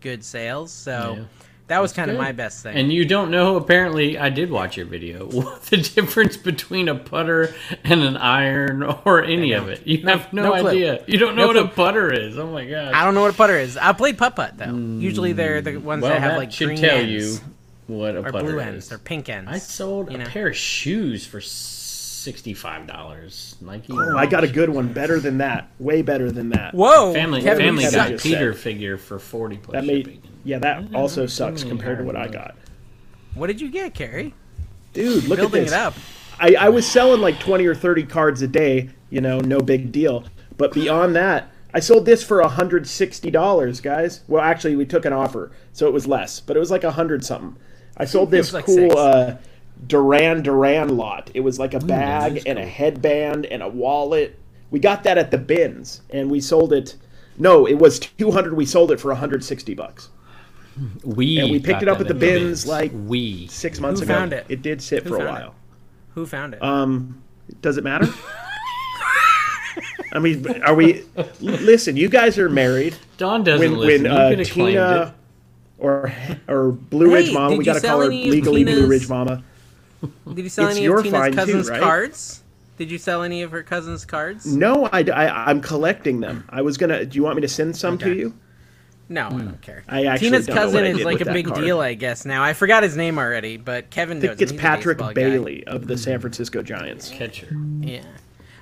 good 0.00 0.22
sales. 0.24 0.70
So 0.72 1.16
Yeah. 1.18 1.24
that 1.66 1.82
was 1.82 1.92
kind 1.92 2.10
of 2.10 2.16
my 2.18 2.30
best 2.30 2.62
thing. 2.62 2.76
And 2.76 2.92
you 2.92 3.04
don't 3.04 3.32
know, 3.32 3.56
apparently, 3.56 4.16
I 4.16 4.30
did 4.30 4.48
watch 4.48 4.76
your 4.76 4.86
video, 4.86 5.26
what 5.30 5.62
the 5.64 5.78
difference 5.78 6.36
between 6.36 6.88
a 6.88 6.94
putter 6.94 7.52
and 7.82 8.02
an 8.02 8.16
iron 8.16 8.82
or 9.04 9.24
any 9.24 9.52
of 9.54 9.68
it. 9.68 9.84
You 9.86 10.06
have 10.06 10.32
no, 10.32 10.44
no 10.44 10.60
clue. 10.60 10.70
idea. 10.70 11.04
You 11.08 11.18
don't 11.18 11.34
No 11.34 11.42
know 11.42 11.46
what 11.48 11.56
a 11.56 11.66
putter 11.68 12.12
is. 12.12 12.38
Oh 12.38 12.46
my 12.46 12.64
god. 12.64 12.92
I 12.94 13.04
don't 13.04 13.14
know 13.14 13.22
what 13.22 13.34
a 13.34 13.36
putter 13.36 13.58
is. 13.58 13.76
I 13.76 13.92
played 13.92 14.18
putt 14.18 14.36
putt 14.36 14.56
though. 14.56 14.72
Usually 14.72 15.32
they're 15.32 15.60
the 15.62 15.78
ones 15.78 15.98
Mm, 15.98 16.02
well, 16.02 16.12
that 16.12 16.20
have 16.20 16.32
that 16.32 16.38
like 16.38 16.52
should 16.52 16.66
green 16.68 16.78
tell 16.80 16.96
ends 16.98 17.40
you 17.40 17.44
what 17.86 18.14
a 18.16 18.20
or 18.20 18.32
putter 18.32 18.44
blue 18.44 18.58
is. 18.60 18.66
ends 18.66 18.92
or 18.92 18.98
pink 18.98 19.28
ends. 19.28 19.50
I 19.50 19.58
sold 19.58 20.10
you 20.10 20.16
a 20.16 20.18
know. 20.24 20.26
pair 20.26 20.48
of 20.48 20.56
shoes 20.56 21.26
for 21.26 21.40
sixty-five 21.40 22.86
dollars. 22.86 23.56
Nike. 23.60 23.92
Oh, 23.92 24.16
I 24.16 24.26
got 24.26 24.44
a 24.44 24.48
good 24.48 24.70
one, 24.70 24.92
better 24.92 25.20
than 25.20 25.38
that, 25.38 25.68
way 25.78 26.02
better 26.02 26.30
than 26.30 26.48
that. 26.50 26.74
Whoa, 26.74 27.12
family. 27.12 27.42
Kevin, 27.42 27.66
family 27.66 27.84
Kevin 27.84 27.98
got 27.98 28.04
suck. 28.04 28.12
just 28.12 28.24
Peter 28.24 28.52
said. 28.52 28.62
figure 28.62 28.96
for 28.96 29.18
forty 29.18 29.56
plus 29.58 29.72
That 29.74 29.84
made 29.84 30.06
shipping. 30.06 30.22
yeah, 30.44 30.58
that 30.60 30.94
also 30.94 31.26
sucks 31.26 31.62
compared 31.64 31.98
to 31.98 32.04
what 32.04 32.16
I 32.16 32.28
got. 32.28 32.54
What 33.34 33.48
did 33.48 33.60
you 33.60 33.68
get, 33.70 33.94
Cary? 33.94 34.32
Dude, 34.92 35.24
look 35.24 35.38
Building 35.38 35.62
at 35.62 35.64
this. 35.64 35.72
it 35.72 35.76
up. 35.78 35.94
I, 36.38 36.54
I 36.54 36.68
was 36.68 36.86
selling 36.86 37.20
like 37.20 37.38
20 37.40 37.66
or 37.66 37.74
30 37.74 38.04
cards 38.04 38.42
a 38.42 38.48
day, 38.48 38.90
you 39.10 39.20
know, 39.20 39.40
no 39.40 39.60
big 39.60 39.90
deal. 39.92 40.24
But 40.56 40.72
beyond 40.72 41.16
that, 41.16 41.50
I 41.72 41.80
sold 41.80 42.06
this 42.06 42.22
for 42.22 42.40
$160, 42.42 43.82
guys. 43.82 44.20
Well, 44.28 44.42
actually, 44.42 44.76
we 44.76 44.86
took 44.86 45.04
an 45.04 45.12
offer, 45.12 45.50
so 45.72 45.86
it 45.88 45.92
was 45.92 46.06
less, 46.06 46.38
but 46.40 46.56
it 46.56 46.60
was 46.60 46.70
like 46.70 46.84
a 46.84 46.88
100 46.88 47.24
something. 47.24 47.56
I 47.96 48.04
sold 48.04 48.30
this 48.30 48.52
like 48.52 48.64
cool 48.64 48.96
uh, 48.98 49.36
Duran 49.86 50.42
Duran 50.42 50.96
lot. 50.96 51.30
It 51.34 51.40
was 51.40 51.58
like 51.58 51.74
a 51.74 51.80
bag 51.80 52.38
is 52.38 52.44
and 52.44 52.58
a 52.58 52.66
headband 52.66 53.46
and 53.46 53.62
a 53.62 53.68
wallet. 53.68 54.38
We 54.70 54.80
got 54.80 55.04
that 55.04 55.18
at 55.18 55.30
the 55.30 55.38
bins, 55.38 56.02
and 56.10 56.30
we 56.30 56.40
sold 56.40 56.72
it. 56.72 56.96
No, 57.38 57.66
it 57.66 57.74
was 57.74 58.00
200. 58.00 58.54
We 58.54 58.66
sold 58.66 58.90
it 58.90 59.00
for 59.00 59.08
160 59.08 59.74
bucks. 59.74 60.08
We 61.04 61.38
And 61.38 61.52
we 61.52 61.60
picked 61.60 61.82
it 61.82 61.88
up 61.88 62.00
at 62.00 62.08
the 62.08 62.14
in 62.14 62.18
bins, 62.20 62.66
like, 62.66 62.90
we. 62.92 63.46
Six 63.46 63.78
months 63.78 64.00
Who 64.00 64.06
ago. 64.06 64.14
found 64.14 64.32
it? 64.32 64.44
It 64.48 64.62
did 64.62 64.82
sit 64.82 65.04
Who 65.04 65.10
for 65.10 65.16
a 65.16 65.18
found 65.18 65.38
it? 65.38 65.42
while. 65.42 65.54
Who 66.14 66.26
found 66.26 66.54
it? 66.54 66.62
Um, 66.62 67.22
does 67.60 67.76
it 67.76 67.84
matter? 67.84 68.08
I 70.12 70.20
mean, 70.20 70.62
are 70.62 70.74
we? 70.74 71.04
Listen, 71.40 71.96
you 71.96 72.08
guys 72.08 72.38
are 72.38 72.48
married. 72.48 72.96
Don 73.18 73.42
doesn't 73.42 73.68
When 73.70 73.78
listen. 73.78 74.02
when 74.04 74.12
you 74.12 74.18
uh, 74.18 74.28
could 74.30 74.38
have 74.38 74.50
claimed 74.50 74.70
Tina 74.72 75.14
or 75.84 76.12
or 76.48 76.72
Blue 76.72 77.08
Hey, 77.10 77.14
Ridge 77.14 77.32
Mama, 77.32 77.56
we 77.56 77.64
got 77.64 77.74
to 77.74 77.80
call 77.86 78.00
her 78.00 78.06
any 78.06 78.24
of 78.24 78.30
legally 78.30 78.64
Blue 78.64 78.86
Ridge 78.86 79.08
Mama. 79.08 79.42
Did 80.34 80.38
you 80.42 80.48
sell 80.48 80.68
it's 80.68 80.76
any 80.76 80.86
of 80.86 80.96
Tina's 80.96 81.12
find 81.12 81.32
too, 81.32 81.38
cousin's 81.38 81.70
right? 81.70 81.80
cards? 81.80 82.42
Did 82.76 82.90
you 82.90 82.98
sell 82.98 83.22
any 83.22 83.42
of 83.42 83.50
her 83.52 83.62
cousin's 83.62 84.04
cards? 84.04 84.44
No, 84.46 84.88
I, 84.92 85.00
I 85.02 85.50
am 85.50 85.60
collecting 85.60 86.20
them. 86.20 86.44
I 86.50 86.62
was 86.62 86.76
gonna. 86.76 87.04
Do 87.04 87.16
you 87.16 87.22
want 87.22 87.36
me 87.36 87.42
to 87.42 87.48
send 87.48 87.76
some 87.76 87.98
to 87.98 88.14
you? 88.14 88.34
No, 89.08 89.26
I 89.26 89.30
don't 89.30 89.60
care. 89.60 89.84
Hmm. 89.88 89.94
I 89.94 90.04
actually 90.06 90.30
Tina's 90.30 90.46
don't 90.46 90.56
know 90.56 90.62
what 90.62 90.66
cousin 90.72 90.84
I 90.84 90.88
is 90.88 91.04
like 91.04 91.20
a 91.20 91.26
big 91.32 91.46
card. 91.46 91.60
deal, 91.60 91.80
I 91.80 91.94
guess. 91.94 92.24
Now 92.24 92.42
I 92.42 92.52
forgot 92.54 92.82
his 92.82 92.96
name 92.96 93.18
already, 93.18 93.58
but 93.58 93.90
Kevin 93.90 94.16
I 94.18 94.20
knows. 94.20 94.38
think 94.38 94.42
it's 94.42 94.50
him. 94.52 94.56
He's 94.56 94.64
a 94.64 94.68
Patrick 94.68 94.98
baseball 94.98 95.08
guy. 95.10 95.14
Bailey 95.14 95.66
of 95.66 95.86
the 95.86 95.96
San 95.98 96.20
Francisco 96.20 96.62
Giants. 96.62 97.10
catcher. 97.10 97.54
Yeah. 97.80 98.02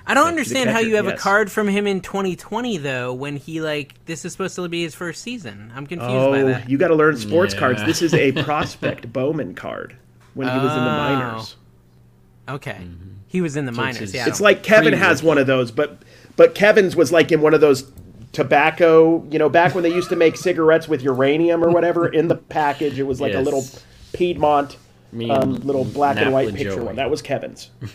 I 0.05 0.13
don't 0.13 0.27
understand 0.27 0.69
how 0.69 0.79
you 0.79 0.95
have 0.97 1.07
a 1.07 1.15
card 1.15 1.51
from 1.51 1.67
him 1.67 1.87
in 1.87 2.01
2020 2.01 2.77
though, 2.77 3.13
when 3.13 3.37
he 3.37 3.61
like 3.61 3.93
this 4.05 4.25
is 4.25 4.31
supposed 4.33 4.55
to 4.55 4.67
be 4.67 4.83
his 4.83 4.93
first 4.95 5.21
season. 5.21 5.71
I'm 5.75 5.87
confused 5.87 6.11
by 6.31 6.41
Oh, 6.41 6.47
that. 6.47 6.69
you 6.69 6.77
got 6.77 6.89
to 6.89 6.95
learn 6.95 7.15
sports 7.17 7.53
Yeah. 7.53 7.59
cards. 7.59 7.83
This 7.85 8.01
is 8.01 8.13
a 8.13 8.31
prospect 8.43 9.11
Bowman 9.13 9.55
card 9.55 9.95
when 10.33 10.47
he 10.47 10.53
was 10.55 10.71
in 10.73 10.83
the 10.83 10.89
Oh. 10.89 10.97
minors. 10.97 11.55
Okay, 12.49 12.77
he 13.27 13.39
was 13.41 13.55
in 13.55 13.65
the 13.65 13.71
minors. 13.71 13.99
his- 13.99 14.13
Yeah, 14.13 14.27
It's 14.27 14.41
like 14.41 14.63
Kevin 14.63 14.93
has 14.93 15.23
one 15.23 15.37
of 15.37 15.47
those, 15.47 15.71
but 15.71 15.97
but 16.35 16.53
Kevin's 16.55 16.95
was 16.95 17.11
like 17.11 17.31
in 17.31 17.39
one 17.41 17.53
of 17.53 17.61
those 17.61 17.89
tobacco, 18.33 19.23
you 19.31 19.39
know, 19.39 19.47
back 19.47 19.73
when 19.75 19.83
they 19.83 19.93
used 19.93 20.09
to 20.09 20.15
make 20.15 20.35
cigarettes 20.47 20.87
with 20.89 21.01
uranium 21.03 21.63
or 21.63 21.69
whatever 21.69 22.07
in 22.07 22.27
the 22.27 22.35
package. 22.35 22.99
It 22.99 23.03
was 23.03 23.21
like 23.21 23.33
a 23.33 23.39
little 23.39 23.63
Piedmont 24.11 24.75
um, 25.29 25.55
little 25.57 25.85
black 25.85 26.17
and 26.17 26.33
white 26.33 26.49
picture 26.53 26.75
Joey. 26.75 26.85
one. 26.85 26.95
That 26.97 27.09
was 27.11 27.21
Kevin's. 27.21 27.69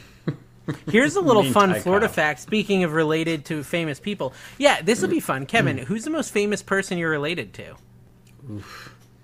Here's 0.90 1.16
a 1.16 1.20
little 1.20 1.42
fun 1.52 1.74
Florida 1.80 2.06
Cobb. 2.06 2.14
fact. 2.14 2.40
Speaking 2.40 2.84
of 2.84 2.92
related 2.92 3.44
to 3.46 3.62
famous 3.62 4.00
people, 4.00 4.32
yeah, 4.58 4.82
this 4.82 5.00
will 5.02 5.08
be 5.08 5.20
fun. 5.20 5.46
Kevin, 5.46 5.78
who's 5.78 6.04
the 6.04 6.10
most 6.10 6.32
famous 6.32 6.62
person 6.62 6.98
you're 6.98 7.10
related 7.10 7.52
to? 7.54 7.74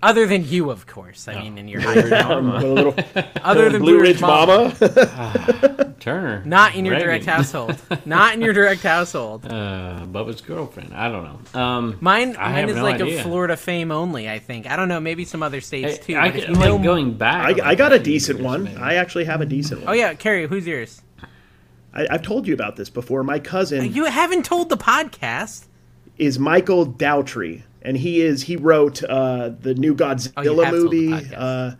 Other 0.03 0.27
than 0.27 0.45
you, 0.47 0.69
of 0.69 0.85
course. 0.85 1.27
I 1.27 1.41
mean, 1.41 1.57
in 1.57 1.67
your 1.67 1.81
higher 1.83 2.41
little 2.41 2.93
other 3.41 3.69
than 3.69 3.81
Blue 3.81 3.99
Ridge 3.99 4.21
Mama. 4.21 4.73
Turner. 5.99 6.43
Not 6.45 6.75
in 6.75 6.85
your 6.85 6.93
Reagan. 6.93 7.07
direct 7.07 7.25
household. 7.25 7.81
Not 8.05 8.35
in 8.35 8.41
your 8.41 8.53
direct 8.53 8.83
household. 8.83 9.45
Uh, 9.47 10.05
Bubba's 10.05 10.41
girlfriend. 10.41 10.93
I 10.93 11.09
don't 11.09 11.23
know. 11.53 11.59
Um, 11.59 11.97
Mine, 12.01 12.35
I 12.37 12.51
mine 12.51 12.69
is 12.69 12.75
no 12.75 12.83
like 12.83 13.01
idea. 13.01 13.19
a 13.21 13.23
Florida 13.23 13.57
fame 13.57 13.91
only. 13.91 14.29
I 14.29 14.37
think. 14.37 14.69
I 14.69 14.75
don't 14.75 14.89
know. 14.89 14.99
Maybe 14.99 15.25
some 15.25 15.41
other 15.41 15.61
states 15.61 15.97
too. 16.05 16.15
I, 16.17 16.29
but 16.29 16.39
if 16.43 16.49
I, 16.49 16.51
like 16.53 16.59
know- 16.69 16.77
going 16.77 17.13
back. 17.17 17.59
I, 17.59 17.69
I 17.69 17.75
got 17.75 17.91
a 17.91 17.97
decent 17.97 18.39
years, 18.39 18.45
one. 18.45 18.63
maybe. 18.65 18.77
I 18.77 18.95
actually 18.95 19.25
have 19.25 19.41
a 19.41 19.45
decent 19.47 19.79
one. 19.81 19.89
Oh 19.89 19.93
yeah, 19.93 20.13
Cary, 20.13 20.45
who's 20.47 20.67
yours? 20.67 21.01
I, 21.95 22.07
I've 22.11 22.21
told 22.21 22.47
you 22.47 22.53
about 22.53 22.75
this 22.75 22.89
before. 22.89 23.23
My 23.23 23.39
cousin 23.39 23.93
You 23.93 24.05
haven't 24.05 24.43
told 24.45 24.69
the 24.69 24.77
podcast. 24.77 25.65
is 26.17 26.37
Michael 26.39 26.85
Dougherty, 26.85 27.63
and 27.81 27.97
he 27.97 28.21
is 28.21 28.43
he 28.43 28.55
wrote 28.55 29.03
uh, 29.03 29.49
the 29.59 29.73
new 29.75 29.95
Godzilla 29.95 30.33
Oh, 30.37 30.61
have 30.63 30.73
told 30.73 30.91
the 30.91 31.07
movie, 31.09 31.35
uh, 31.35 31.71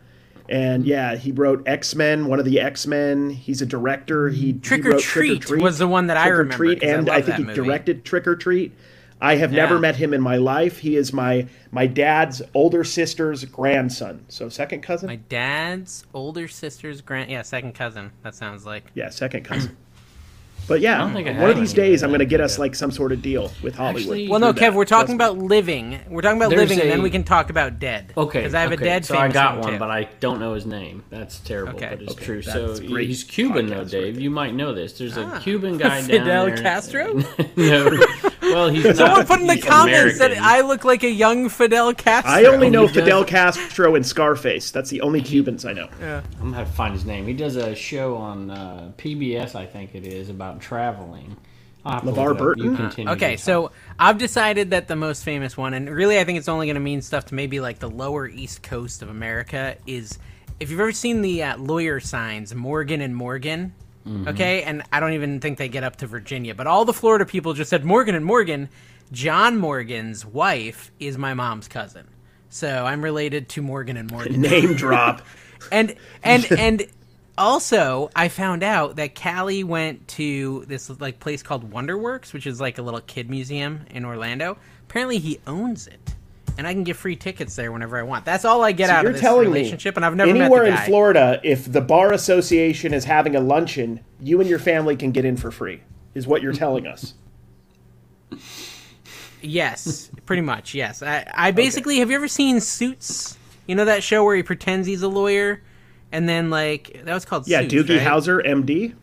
and 0.48 0.86
yeah, 0.86 1.16
he 1.16 1.32
wrote 1.32 1.68
X 1.68 1.96
Men, 1.96 2.28
one 2.28 2.40
of 2.40 2.46
the 2.46 2.60
X 2.60 2.86
Men. 2.88 3.30
He's 3.32 3.62
a 3.62 3.66
director. 3.66 4.30
He 4.30 4.54
Trick 4.54 4.84
he 4.84 4.90
or 4.90 4.92
wrote 4.94 5.02
Treat 5.02 5.50
was 5.62 5.80
the 5.80 5.88
one 5.88 6.08
that 6.08 6.18
I 6.18 6.26
Trick 6.26 6.34
or 6.34 6.38
remember, 6.40 6.56
Treat, 6.58 6.84
I 6.84 6.88
and 6.88 7.10
I, 7.10 7.16
love 7.18 7.26
think 7.26 7.38
he 7.38 7.44
movie. 7.46 7.56
directed 7.56 8.06
Trick 8.06 8.28
or 8.28 8.36
Treat. 8.36 8.74
I 9.22 9.38
have 9.38 9.52
never 9.54 9.80
met 9.80 9.96
him 9.96 10.14
in 10.14 10.22
my 10.22 10.36
life. 10.36 10.78
He 10.80 10.98
is 10.98 11.14
my 11.14 11.48
my 11.72 11.88
dad's 11.88 12.42
older 12.54 12.84
sister's 12.84 13.46
grandson, 13.46 14.26
so 14.28 14.50
second 14.50 14.82
cousin. 14.84 15.08
My 15.08 15.16
dad's 15.16 16.06
older 16.14 16.48
sister's 16.50 17.00
grand. 17.02 17.32
Yeah, 17.32 17.42
second 17.42 17.74
cousin. 17.76 18.12
That 18.24 18.36
sounds 18.36 18.66
like. 18.66 18.84
yeah, 18.94 19.10
second 19.10 19.46
cousin. 19.46 19.76
But 20.68 20.82
yeah, 20.82 20.98
don't 20.98 21.14
think 21.14 21.28
I 21.28 21.40
one 21.40 21.50
of 21.52 21.58
these 21.58 21.74
days 21.74 22.02
I'm 22.04 22.10
going 22.10 22.20
to 22.20 22.26
get 22.26 22.42
us 22.42 22.58
like 22.58 22.74
some 22.76 22.90
sort 22.92 23.12
of 23.12 23.22
deal 23.22 23.52
with 23.62 23.76
Hollywood. 23.76 24.02
Actually- 24.02 24.30
Well, 24.30 24.40
no, 24.40 24.52
Kev, 24.54 24.60
that. 24.60 24.74
we're 24.74 24.86
talking 24.86 25.18
Trust 25.18 25.36
about 25.36 25.38
living. 25.38 26.00
We're 26.10 26.22
talking 26.22 26.38
about 26.38 26.50
There's 26.50 26.62
living, 26.70 26.82
and 26.82 26.90
then 26.92 27.02
we 27.04 27.10
can 27.12 27.24
talk 27.24 27.50
about 27.50 27.78
dead. 27.80 28.14
Okay, 28.18 28.40
because 28.40 28.54
I 28.56 28.62
have 28.62 28.72
okay. 28.72 28.82
a 28.82 28.86
dead. 28.86 29.06
So 29.06 29.16
I 29.18 29.28
got 29.28 29.54
one, 29.56 29.62
one, 29.62 29.74
too. 29.74 29.80
but 29.80 29.92
I 29.92 30.10
don't 30.20 30.40
know 30.40 30.54
his 30.54 30.66
name. 30.66 31.04
That's 31.10 31.40
terrible, 31.40 31.76
Okay. 31.76 31.90
but 31.92 32.02
it's 32.02 32.12
Okay, 32.14 32.26
true. 32.26 32.42
that's 32.42 32.80
So 32.80 32.88
great 32.88 33.08
he's 33.10 33.24
Cuban 33.24 33.68
though, 33.68 33.84
Dave. 33.86 34.16
right 34.16 34.22
you 34.24 34.30
might 34.32 34.56
know 34.56 34.74
this. 34.74 34.98
There's 34.98 35.18
a 35.18 35.24
Ah. 35.26 35.40
Cuban 35.40 35.78
guy 35.78 35.90
down 36.00 36.04
Fidel 36.10 36.46
there. 36.48 36.58
Castro? 36.58 37.14
no. 37.56 38.00
Well, 38.56 38.69
he's 38.69 38.86
not. 38.86 38.95
Someone 38.95 39.26
put 39.26 39.41
in 39.41 39.48
the 39.48 39.56
he's 39.56 39.65
comments 39.65 40.19
that 40.19 40.32
I 40.38 40.61
look 40.61 40.86
like 40.86 41.03
a 41.03 41.10
young 41.10 41.49
Fidel 41.49 41.94
Castro. 41.94 42.32
I 42.32 42.45
only 42.45 42.69
know 42.69 42.88
Fidel 42.88 43.26
Castro 43.26 43.95
and 43.95 44.06
Scarface. 44.06 44.72
That's 44.72 44.90
the 44.90 45.02
only 45.02 45.22
Cubans 45.22 45.65
I 45.65 45.73
know. 45.73 45.90
Yeah. 45.99 46.22
I'm 46.40 46.45
gonna 46.45 46.56
have 46.56 46.69
to 46.69 46.73
find 46.73 46.94
his 46.94 47.03
name. 47.03 47.27
He 47.27 47.34
does 47.34 47.57
a 47.57 47.76
show 47.76 48.15
on 48.15 48.49
uh, 48.49 48.94
PBS, 48.98 49.56
I 49.56 49.65
think 49.65 49.94
it 49.94 50.07
is, 50.07 50.30
about 50.30 50.61
traveling. 50.61 51.36
I'll 51.84 51.95
have 51.95 52.03
to 52.03 52.11
LeVar 52.11 52.15
look 52.15 52.27
it 52.27 52.32
up. 52.32 52.38
Burton? 52.38 53.06
You 53.06 53.10
Okay, 53.11 53.36
so 53.36 53.72
I've 53.99 54.18
decided 54.18 54.69
that 54.69 54.88
the 54.88 54.95
most 54.95 55.26
famous 55.26 55.57
one, 55.57 55.73
and 55.73 55.90
really 55.90 56.18
I 56.18 56.23
think 56.23 56.40
it's 56.40 56.48
only 56.48 56.68
going 56.68 56.76
to 56.76 56.80
mean 56.80 57.02
stuff 57.02 57.26
to 57.26 57.36
maybe 57.36 57.60
like 57.60 57.80
the 57.80 57.90
lower 57.90 58.26
east 58.26 58.64
coast 58.64 59.02
of 59.02 59.10
America, 59.10 59.76
is 59.86 60.18
if 60.61 60.72
you've 60.72 60.80
ever 60.80 60.94
seen 60.94 61.22
the 61.22 61.44
uh, 61.44 61.57
lawyer 61.57 61.99
signs, 61.99 62.56
Morgan 62.56 63.02
and 63.02 63.14
Morgan. 63.14 63.73
Mm-hmm. 64.07 64.27
Okay, 64.27 64.64
and 64.64 64.84
I 64.91 64.99
don't 64.99 65.14
even 65.14 65.40
think 65.40 65.57
they 65.57 65.69
get 65.69 65.84
up 65.84 65.98
to 65.98 66.07
Virginia, 66.07 66.53
but 66.53 66.68
all 66.68 66.86
the 66.86 66.94
Florida 66.94 67.26
people 67.26 67.53
just 67.53 67.69
said 67.69 67.84
Morgan 67.84 68.15
and 68.15 68.26
Morgan. 68.26 68.69
John 69.11 69.57
Morgan's 69.57 70.26
wife 70.26 70.91
is 70.99 71.18
my 71.18 71.34
mom's 71.34 71.68
cousin, 71.68 72.07
so 72.49 72.86
I'm 72.86 73.03
related 73.03 73.49
to 73.49 73.61
Morgan 73.61 73.98
and 73.98 74.10
Morgan. 74.11 74.41
Name 74.41 74.76
drop. 74.76 75.22
and 75.72 75.95
and 76.23 76.52
and 76.52 76.88
also 77.38 78.10
I 78.15 78.30
found 78.30 78.64
out 78.64 78.95
that 78.98 79.19
Callie 79.19 79.64
went 79.64 80.07
to 80.10 80.65
this 80.68 80.90
like 80.99 81.19
place 81.19 81.44
called 81.44 81.72
Wonderworks, 81.72 82.34
which 82.34 82.48
is 82.48 82.61
like 82.61 82.77
a 82.77 82.82
little 82.82 83.02
kid 83.02 83.30
museum 83.30 83.86
in 83.90 84.06
Orlando. 84.06 84.57
Apparently, 84.88 85.18
he 85.19 85.40
owns 85.48 85.88
it, 85.88 86.15
and 86.57 86.68
I 86.68 86.73
can 86.73 86.84
get 86.84 86.95
free 86.95 87.15
tickets 87.15 87.56
there 87.56 87.72
whenever 87.72 87.98
I 87.98 88.03
want. 88.03 88.26
That's 88.26 88.45
all 88.45 88.64
I 88.64 88.72
get 88.72 88.90
out 88.90 89.03
You're 89.03 89.11
of 89.11 89.22
this 89.22 89.32
relationship, 89.32 89.95
and 89.95 90.06
I've 90.06 90.15
never 90.15 90.30
anywhere 90.30 90.64
met 90.64 90.76
the 90.76 90.82
in. 90.82 90.88
Florida, 90.88 91.40
if 91.44 91.72
the 91.72 91.82
bar 91.82 92.14
association 92.14 92.94
is 92.94 93.06
having 93.06 93.36
a 93.36 93.40
luncheon, 93.40 94.02
you 94.19 94.40
and 94.40 94.49
your 94.49 94.60
family 94.60 94.95
can 94.95 95.11
get 95.11 95.26
in 95.26 95.38
for 95.38 95.52
free. 95.52 95.82
Is 96.14 96.26
what 96.26 96.41
you're 96.41 96.53
telling 96.53 96.88
us. 96.88 97.14
Yes, 99.41 100.10
pretty 100.26 100.41
much. 100.41 100.73
Yes, 100.73 101.03
I, 101.03 101.30
I 101.34 101.52
basically 101.52 101.98
have 101.99 102.10
you 102.10 102.15
ever 102.15 102.30
seen 102.30 102.61
Suits? 102.61 103.38
You 103.68 103.76
know 103.76 103.86
that 103.86 104.03
show 104.03 104.23
where 104.23 104.36
he 104.36 104.44
pretends 104.44 104.88
he's 104.88 105.02
a 105.02 105.07
lawyer, 105.07 105.61
and 106.11 106.30
then 106.30 106.49
like 106.49 107.02
that 107.03 107.14
was 107.14 107.26
called 107.26 107.48
Yeah, 107.48 107.61
Suits, 107.61 107.73
Doogie 107.73 107.98
right? 107.98 108.07
Howser, 108.07 108.45
MD. 108.45 108.94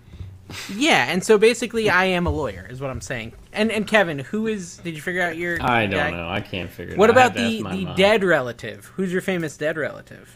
Yeah, 0.74 1.10
and 1.10 1.22
so 1.24 1.38
basically, 1.38 1.90
I 1.90 2.06
am 2.06 2.26
a 2.26 2.30
lawyer, 2.30 2.66
is 2.70 2.80
what 2.80 2.90
I'm 2.90 3.00
saying. 3.00 3.32
And 3.52 3.70
and 3.70 3.86
Kevin, 3.86 4.18
who 4.18 4.46
is? 4.46 4.78
Did 4.78 4.94
you 4.94 5.02
figure 5.02 5.22
out 5.22 5.36
your? 5.36 5.62
I 5.62 5.86
don't 5.86 5.98
guy? 5.98 6.10
know. 6.10 6.28
I 6.28 6.40
can't 6.40 6.70
figure 6.70 6.94
it 6.94 6.98
What 6.98 7.10
out. 7.10 7.16
I 7.16 7.20
about 7.20 7.34
the 7.34 7.62
the 7.62 7.84
mom. 7.84 7.96
dead 7.96 8.24
relative? 8.24 8.86
Who's 8.96 9.12
your 9.12 9.22
famous 9.22 9.56
dead 9.56 9.76
relative? 9.76 10.34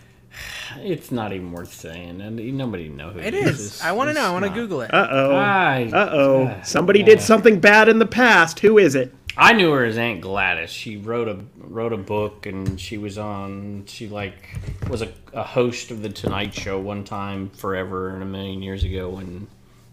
It's 0.78 1.10
not 1.10 1.32
even 1.32 1.50
worth 1.52 1.72
saying, 1.72 2.20
and 2.20 2.36
nobody 2.58 2.88
knows 2.88 3.14
who 3.14 3.20
It 3.20 3.32
he 3.32 3.40
is. 3.40 3.80
I 3.80 3.92
want 3.92 4.08
to 4.10 4.14
know. 4.14 4.26
I 4.26 4.30
want 4.32 4.44
to. 4.44 4.50
Google 4.50 4.82
it. 4.82 4.92
Uh 4.92 5.06
oh. 5.10 5.34
Uh 5.34 6.10
oh. 6.12 6.60
Somebody 6.62 7.00
yeah. 7.00 7.06
did 7.06 7.20
something 7.22 7.58
bad 7.60 7.88
in 7.88 7.98
the 7.98 8.06
past. 8.06 8.60
Who 8.60 8.76
is 8.78 8.94
it? 8.94 9.14
I 9.38 9.52
knew 9.52 9.70
her 9.72 9.84
as 9.84 9.98
Aunt 9.98 10.20
Gladys. 10.22 10.70
She 10.70 10.96
wrote 10.96 11.28
a 11.28 11.38
wrote 11.58 11.92
a 11.92 11.98
book, 11.98 12.46
and 12.46 12.80
she 12.80 12.98
was 12.98 13.18
on. 13.18 13.84
She 13.86 14.08
like 14.08 14.58
was 14.88 15.02
a, 15.02 15.12
a 15.32 15.42
host 15.42 15.90
of 15.90 16.02
the 16.02 16.08
Tonight 16.08 16.54
Show 16.54 16.80
one 16.80 17.04
time, 17.04 17.50
forever 17.50 18.10
and 18.10 18.22
a 18.22 18.26
million 18.26 18.62
years 18.62 18.84
ago 18.84 19.10
when 19.10 19.46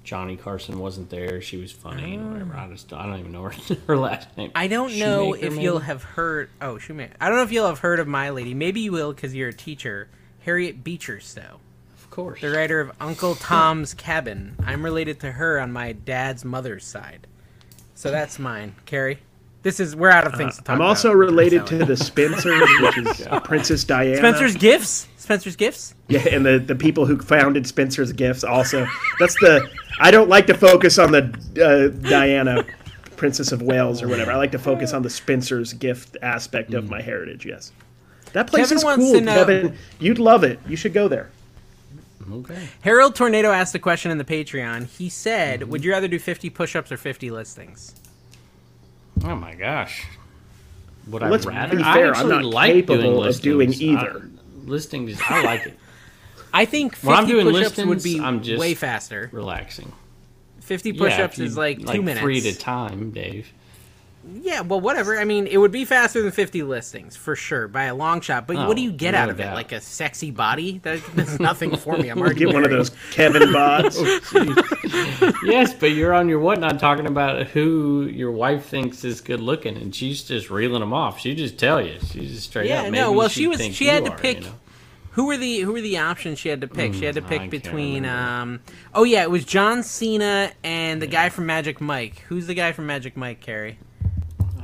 Johnny 0.04 0.36
Carson 0.36 0.80
wasn't 0.80 1.10
there. 1.10 1.42
She 1.42 1.58
was 1.58 1.72
funny 1.72 2.16
and 2.16 2.26
oh. 2.26 2.32
whatever. 2.34 2.56
I 2.58 2.68
just 2.70 2.92
I 2.94 3.06
don't 3.06 3.20
even 3.20 3.32
know 3.32 3.44
her, 3.44 3.54
her 3.88 3.98
last 3.98 4.36
name. 4.38 4.52
I 4.56 4.68
don't 4.68 4.98
know 4.98 5.34
Shoemaker, 5.34 5.46
if 5.46 5.54
maybe? 5.54 5.64
you'll 5.64 5.80
have 5.80 6.04
heard. 6.04 6.50
Oh, 6.62 6.78
Shoemaker. 6.78 7.14
I 7.22 7.30
don't 7.30 7.38
know 7.38 7.44
if 7.44 7.52
you'll 7.52 7.68
have 7.68 7.80
heard 7.80 8.00
of 8.00 8.08
my 8.08 8.30
lady. 8.30 8.54
Maybe 8.54 8.82
you 8.82 8.92
will 8.92 9.14
because 9.14 9.34
you're 9.34 9.50
a 9.50 9.54
teacher. 9.54 10.10
Harriet 10.42 10.84
Beecher 10.84 11.22
Stowe, 11.22 11.62
Of 11.96 12.10
course. 12.10 12.42
the 12.42 12.50
writer 12.50 12.82
of 12.82 12.92
Uncle 13.00 13.36
Tom's 13.36 13.94
Cabin. 13.94 14.56
I'm 14.66 14.84
related 14.84 15.22
to 15.22 15.32
her 15.32 15.58
on 15.60 15.72
my 15.72 15.94
dad's 15.94 16.44
mother's 16.44 16.84
side. 16.84 17.28
So 17.96 18.12
that's 18.12 18.38
mine, 18.40 18.76
Cary. 18.86 19.20
This 19.62 19.80
is 19.80 19.96
we're 19.96 20.10
out 20.10 20.28
of 20.28 20.36
things 20.36 20.56
to 20.58 20.62
uh, 20.62 20.66
talk 20.66 20.70
I'm 20.74 20.82
about. 20.82 20.90
also 20.90 21.14
related 21.14 21.66
to 21.68 21.86
the 21.86 21.96
Spencers, 21.98 22.68
which 22.82 22.98
is 22.98 23.26
Princess 23.46 23.86
Diana. 23.86 24.18
Spencer's 24.18 24.58
Gifts. 24.58 25.08
Spencer's 25.24 25.56
Gifts. 25.56 25.96
Yeah, 26.10 26.28
and 26.30 26.46
the, 26.46 26.60
the 26.60 26.76
people 26.76 27.06
who 27.06 27.18
founded 27.18 27.66
Spencer's 27.66 28.12
Gifts 28.12 28.44
also. 28.44 28.86
That's 29.20 29.36
the. 29.40 29.68
I 30.00 30.12
don't 30.12 30.30
like 30.30 30.48
to 30.48 30.54
focus 30.54 31.00
on 31.00 31.12
the 31.12 31.24
uh, 31.64 31.88
Diana, 32.10 32.64
Princess 33.16 33.52
of 33.52 33.62
Wales 33.62 34.02
or 34.04 34.08
whatever. 34.10 34.32
I 34.32 34.36
like 34.36 34.52
to 34.52 34.60
focus 34.60 34.94
on 34.94 35.02
the 35.02 35.10
Spencer's 35.10 35.74
Gift 35.74 36.18
aspect 36.22 36.74
of 36.74 36.90
my 36.90 37.02
heritage. 37.02 37.46
Yes, 37.46 37.72
that 38.34 38.48
place 38.48 38.64
Kevin 38.66 38.78
is 38.78 38.84
wants 38.84 39.06
cool, 39.06 39.14
to 39.14 39.22
know- 39.22 39.34
Kevin. 39.36 39.78
You'd 40.00 40.20
love 40.20 40.44
it. 40.44 40.60
You 40.68 40.76
should 40.76 40.94
go 40.94 41.08
there. 41.08 41.30
okay. 42.32 42.68
Harold 42.82 43.16
Tornado 43.16 43.52
asked 43.52 43.74
a 43.76 43.80
question 43.80 44.12
in 44.12 44.18
the 44.18 44.26
Patreon. 44.26 44.88
He 44.88 45.08
said, 45.10 45.62
Mm-hmm. 45.62 45.70
"Would 45.72 45.84
you 45.86 45.92
rather 45.92 46.08
do 46.10 46.20
50 46.20 46.50
push-ups 46.50 46.92
or 46.92 46.98
50 46.98 47.32
listings?" 47.32 47.96
Oh 49.24 49.36
my 49.36 49.54
gosh. 49.56 50.06
Would 51.08 51.22
Let's 51.22 51.46
rather? 51.46 51.78
be 51.78 51.84
I 51.84 51.94
fair, 51.94 52.14
I'm 52.16 52.28
not 52.30 52.44
like 52.46 52.74
capable 52.74 53.22
doing 53.22 53.28
of 53.30 53.42
doing 53.42 53.74
either. 53.74 54.22
I, 54.26 54.30
listings, 54.66 55.20
I 55.30 55.44
like 55.44 55.66
it. 55.68 55.78
I 56.54 56.66
think 56.66 56.94
50 56.96 57.08
When 57.08 57.16
I'm 57.18 57.28
doing 57.28 57.50
push-ups 57.50 57.78
would 57.78 58.04
be 58.04 58.20
I'm 58.20 58.44
just- 58.44 58.60
way 58.60 58.74
faster. 58.76 59.30
Relaxing. 59.32 59.92
50 60.62 60.94
push-ups 60.94 61.34
if 61.36 61.40
you- 61.40 61.46
is 61.46 61.58
like 61.58 61.86
two 61.86 62.02
minutes. 62.02 62.22
Three 62.22 62.38
at 62.40 62.46
a 62.46 62.58
time, 62.58 63.12
Dave. 63.12 63.52
Yeah, 64.26 64.62
well, 64.62 64.80
whatever. 64.80 65.20
I 65.20 65.26
mean, 65.26 65.48
it 65.48 65.58
would 65.58 65.72
be 65.72 65.84
faster 65.84 66.22
than 66.22 66.32
50 66.32 66.64
listings 66.64 67.16
for 67.18 67.36
sure 67.36 67.68
by 67.68 67.84
a 67.86 67.96
long 67.96 68.22
shot. 68.22 68.48
But 68.48 68.56
Oh, 68.56 68.68
what 68.68 68.78
do 68.78 68.82
you 68.84 68.92
get 68.92 69.16
out 69.16 69.30
of 69.30 69.40
it? 69.40 69.54
Like 69.54 69.72
a 69.74 69.82
sexy 69.82 70.32
body? 70.32 70.78
That, 70.84 71.02
that's 71.14 71.40
nothing 71.42 71.76
for 71.76 71.98
me. 71.98 72.08
I'm 72.10 72.18
already 72.22 72.40
Get 72.40 72.54
one 72.54 72.64
of 72.64 72.72
those 72.72 72.92
Kevin 73.12 73.42
bods. 73.54 73.98
yes, 75.44 75.74
but 75.74 75.92
you're 75.92 76.14
on 76.14 76.30
your 76.30 76.40
whatnot 76.40 76.80
talking 76.80 77.06
about 77.08 77.48
who 77.48 78.04
your 78.06 78.32
wife 78.32 78.66
thinks 78.66 79.04
is 79.04 79.22
good 79.22 79.40
looking, 79.42 79.76
and 79.78 79.94
she's 79.94 80.24
just 80.24 80.50
reeling 80.50 80.80
them 80.80 80.94
off. 80.94 81.20
She 81.20 81.36
just 81.36 81.58
tell 81.58 81.82
you. 81.86 82.00
She's 82.00 82.32
just 82.32 82.50
straight 82.50 82.68
Yeah, 82.70 82.84
up. 82.84 82.92
no, 82.92 83.12
well, 83.12 83.28
she 83.30 83.48
was- 83.48 83.62
she 83.76 83.88
had 83.88 84.06
to 84.06 84.12
are, 84.12 84.18
pick- 84.18 84.40
You 84.42 84.46
know? 84.46 84.56
Who 85.12 85.28
were 85.28 85.38
the 85.38 85.60
who 85.60 85.74
were 85.74 85.82
the 85.82 86.00
options 86.00 86.40
she 86.40 86.50
had 86.50 86.62
to 86.62 86.68
pick? 86.68 86.96
she 86.96 87.06
had 87.06 87.14
to 87.16 87.22
Mm, 87.22 87.26
I 87.26 87.38
pick 87.38 87.50
between 87.52 88.04
um 88.04 88.62
Oh 88.96 89.04
yeah, 89.04 89.22
it 89.22 89.30
was 89.30 89.46
John 89.46 89.84
Cena 89.84 90.52
and 90.64 91.00
the 91.00 91.06
guy 91.06 91.30
from 91.30 91.46
Magic 91.46 91.80
Mike. 91.80 92.24
Who's 92.30 92.48
the 92.48 92.56
guy 92.56 92.72
from 92.72 92.88
Magic 92.88 93.16
Mike, 93.16 93.40
Cary? 93.40 93.78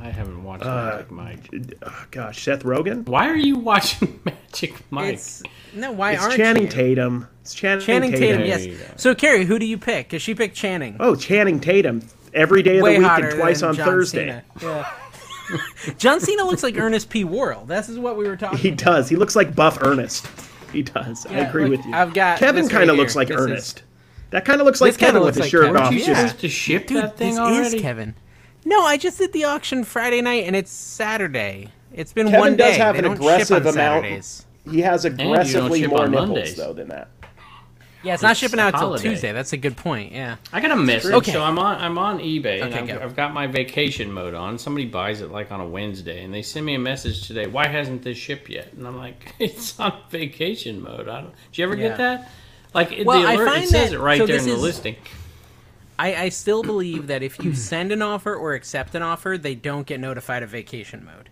I 0.02 0.08
haven't 0.10 0.42
watched 0.42 0.64
Uh, 0.64 0.92
Magic 0.92 1.10
Mike. 1.10 1.74
Oh, 1.82 2.04
gosh, 2.10 2.42
Seth 2.42 2.62
Rogen. 2.64 3.06
Why 3.06 3.28
are 3.28 3.36
you 3.36 3.56
watching 3.58 4.18
Magic 4.24 4.74
Mike? 4.90 5.14
It's 5.14 5.42
No, 5.74 5.92
why 5.92 6.12
It's 6.12 6.22
aren't 6.22 6.36
Channing 6.36 6.62
you? 6.64 6.68
Tatum. 6.68 7.28
It's 7.42 7.54
Channing, 7.54 7.84
Channing 7.84 8.10
Tatum, 8.12 8.38
Tatum. 8.42 8.46
yes. 8.46 8.60
There 8.62 8.68
you 8.72 8.78
go. 8.78 8.84
So 8.96 9.14
Cary, 9.14 9.44
who 9.44 9.58
do 9.58 9.66
you 9.66 9.76
pick? 9.78 10.08
Cuz 10.10 10.22
she 10.22 10.34
picked 10.34 10.56
Channing. 10.56 10.96
Oh, 11.00 11.14
Channing 11.14 11.60
Tatum. 11.60 12.02
Every 12.32 12.62
day 12.62 12.78
of 12.78 12.82
Way 12.84 12.94
the 12.94 13.00
week 13.00 13.10
and 13.10 13.30
twice 13.38 13.60
than 13.60 13.70
on 13.70 13.74
John 13.76 13.86
Thursday. 13.86 14.42
Cena. 14.60 14.86
Yeah. 15.50 15.94
John 15.98 16.20
Cena 16.20 16.44
looks 16.44 16.62
like 16.62 16.78
Ernest 16.78 17.10
P. 17.10 17.24
Worrell. 17.24 17.64
This 17.64 17.88
is 17.88 17.98
what 17.98 18.16
we 18.16 18.26
were 18.28 18.36
talking 18.36 18.58
He 18.58 18.68
about. 18.68 18.84
does. 18.84 19.08
He 19.08 19.16
looks 19.16 19.34
like 19.34 19.54
Buff 19.54 19.78
Ernest. 19.82 20.26
He 20.72 20.82
does. 20.82 21.26
I 21.26 21.38
agree 21.40 21.64
look, 21.64 21.78
with 21.78 21.86
you. 21.86 21.92
I've 21.92 22.14
got 22.14 22.38
Kevin 22.38 22.68
kind 22.68 22.88
of 22.88 22.94
here. 22.94 23.02
looks 23.02 23.16
like 23.16 23.28
This 23.28 23.36
is- 23.40 23.46
Ernest. 23.46 23.82
That 24.30 24.44
kind 24.44 24.60
of 24.60 24.64
looks 24.64 24.80
like 24.80 24.90
This 24.90 24.96
kinda 24.98 25.12
Kevin 25.14 25.26
with 25.26 25.34
looks 25.36 25.44
his 25.46 25.50
shirt 25.50 25.66
Kevin. 25.66 25.82
off. 25.82 25.92
Yeah. 25.92 26.14
supposed 26.14 26.38
to 26.40 26.48
ship 26.48 26.86
Dude, 26.86 26.98
that 26.98 27.16
thing 27.16 27.30
this 27.30 27.38
already? 27.40 27.76
is 27.76 27.82
Kevin. 27.82 28.14
No, 28.64 28.82
I 28.84 28.96
just 28.96 29.18
did 29.18 29.32
the 29.32 29.44
auction 29.44 29.84
Friday 29.84 30.20
night, 30.20 30.44
and 30.44 30.54
it's 30.54 30.70
Saturday. 30.70 31.68
It's 31.92 32.12
been 32.12 32.26
Kevin 32.26 32.40
one 32.40 32.56
day. 32.56 32.68
does 32.68 32.76
have 32.76 32.94
They 32.96 33.00
an 33.00 33.12
aggressive 33.12 33.62
amount. 33.62 33.74
Saturdays. 33.74 34.46
He 34.70 34.80
has 34.82 35.04
aggressively 35.04 35.86
more 35.86 36.02
on 36.04 36.10
nipples 36.10 36.28
Mondays. 36.28 36.56
though 36.56 36.72
than 36.72 36.88
that. 36.88 37.08
Yeah, 38.02 38.14
it's 38.14 38.22
not 38.22 38.36
shipping 38.36 38.60
out 38.60 38.70
till 38.70 38.80
holiday. 38.80 39.10
Tuesday. 39.10 39.32
That's 39.32 39.52
a 39.52 39.58
good 39.58 39.76
point. 39.76 40.12
Yeah. 40.12 40.36
I 40.54 40.60
got 40.60 40.70
a 40.70 40.76
message. 40.76 41.12
Okay. 41.12 41.32
So 41.32 41.42
I'm 41.42 41.58
on 41.58 41.76
I'm 41.82 41.98
on 41.98 42.18
eBay 42.18 42.62
and 42.62 42.72
Okay, 42.72 42.78
I've, 42.80 42.88
go. 42.88 43.04
I've 43.04 43.16
got 43.16 43.34
my 43.34 43.46
vacation 43.46 44.10
mode 44.10 44.32
on. 44.32 44.58
Somebody 44.58 44.86
buys 44.86 45.20
it 45.20 45.30
like 45.30 45.52
on 45.52 45.60
a 45.60 45.66
Wednesday 45.68 46.24
and 46.24 46.32
they 46.32 46.40
send 46.40 46.64
me 46.64 46.74
a 46.74 46.78
message 46.78 47.26
today. 47.26 47.46
Why 47.46 47.66
hasn't 47.66 48.02
this 48.02 48.16
shipped 48.16 48.48
yet? 48.48 48.72
And 48.72 48.86
I'm 48.86 48.96
like, 48.96 49.34
it's 49.38 49.78
on 49.78 49.92
vacation 50.08 50.80
mode. 50.82 51.08
I 51.08 51.20
don't. 51.22 51.34
Did 51.50 51.58
you 51.58 51.64
ever 51.64 51.76
Yeah. 51.76 51.88
get 51.88 51.98
that? 51.98 52.30
Like 52.72 53.02
Well, 53.04 53.20
the 53.20 53.28
I 53.28 53.32
alert, 53.34 53.48
find 53.48 53.64
it 53.64 53.68
says 53.68 53.90
that- 53.90 53.96
it 53.96 54.00
right 54.00 54.18
so 54.18 54.26
there 54.26 54.38
in 54.38 54.44
the 54.46 54.52
is- 54.54 54.62
listing. 54.62 54.96
I, 56.00 56.14
I 56.24 56.28
still 56.30 56.62
believe 56.62 57.08
that 57.08 57.22
if 57.22 57.38
you 57.44 57.54
send 57.70 57.92
an 57.92 58.00
offer 58.00 58.34
or 58.34 58.54
accept 58.54 58.94
an 58.94 59.02
offer, 59.02 59.36
they 59.36 59.54
don't 59.54 59.86
get 59.86 60.00
notified 60.00 60.42
of 60.42 60.48
vacation 60.48 61.04
mode. 61.04 61.28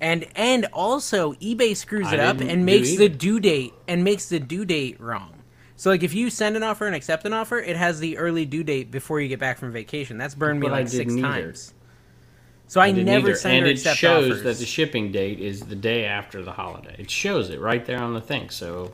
And 0.00 0.26
and 0.36 0.66
also 0.72 1.32
eBay 1.34 1.74
screws 1.76 2.06
I 2.08 2.14
it 2.14 2.20
up 2.20 2.40
and 2.40 2.64
makes 2.64 2.96
the 2.96 3.08
due 3.08 3.40
date 3.40 3.72
and 3.88 4.04
makes 4.04 4.28
the 4.28 4.38
due 4.38 4.64
date 4.64 5.00
wrong. 5.00 5.42
So 5.74 5.90
like 5.90 6.02
if 6.02 6.14
you 6.14 6.28
send 6.30 6.56
an 6.56 6.62
offer 6.62 6.86
and 6.86 6.94
accept 6.94 7.24
an 7.24 7.32
offer, 7.32 7.58
it 7.58 7.76
has 7.76 7.98
the 7.98 8.18
early 8.18 8.44
due 8.44 8.62
date 8.62 8.90
before 8.90 9.20
you 9.20 9.28
get 9.28 9.40
back 9.40 9.58
from 9.58 9.72
vacation. 9.72 10.18
That's 10.18 10.34
burned 10.34 10.60
me 10.60 10.66
But 10.68 10.74
I 10.74 10.78
like 10.80 10.88
six 10.88 11.12
either. 11.14 11.22
times. 11.22 11.74
So 12.68 12.80
I, 12.82 12.90
didn't 12.92 13.06
never 13.06 13.28
either. 13.28 13.36
send 13.36 13.56
and 13.56 13.66
or 13.66 13.68
it 13.70 13.72
accept 13.72 13.96
shows 13.96 14.26
offers. 14.30 14.42
that 14.42 14.58
the 14.58 14.66
shipping 14.66 15.10
date 15.10 15.40
is 15.40 15.60
the 15.62 15.74
day 15.74 16.04
after 16.04 16.42
the 16.42 16.52
holiday. 16.52 16.94
It 16.98 17.10
shows 17.10 17.48
it 17.50 17.60
right 17.60 17.84
there 17.84 17.98
on 18.00 18.12
the 18.12 18.20
thing. 18.20 18.50
So 18.50 18.92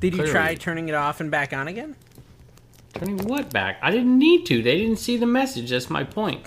Did 0.00 0.16
you 0.16 0.26
try 0.26 0.54
turning 0.56 0.88
it 0.88 0.94
off 0.94 1.20
and 1.20 1.30
back 1.30 1.52
on 1.52 1.68
again? 1.68 1.94
Turning 2.94 3.18
what 3.26 3.50
back? 3.50 3.78
I 3.82 3.90
didn't 3.90 4.18
need 4.18 4.44
to. 4.46 4.62
They 4.62 4.78
didn't 4.78 4.98
see 4.98 5.16
the 5.16 5.26
message. 5.26 5.70
That's 5.70 5.88
my 5.90 6.04
point. 6.04 6.46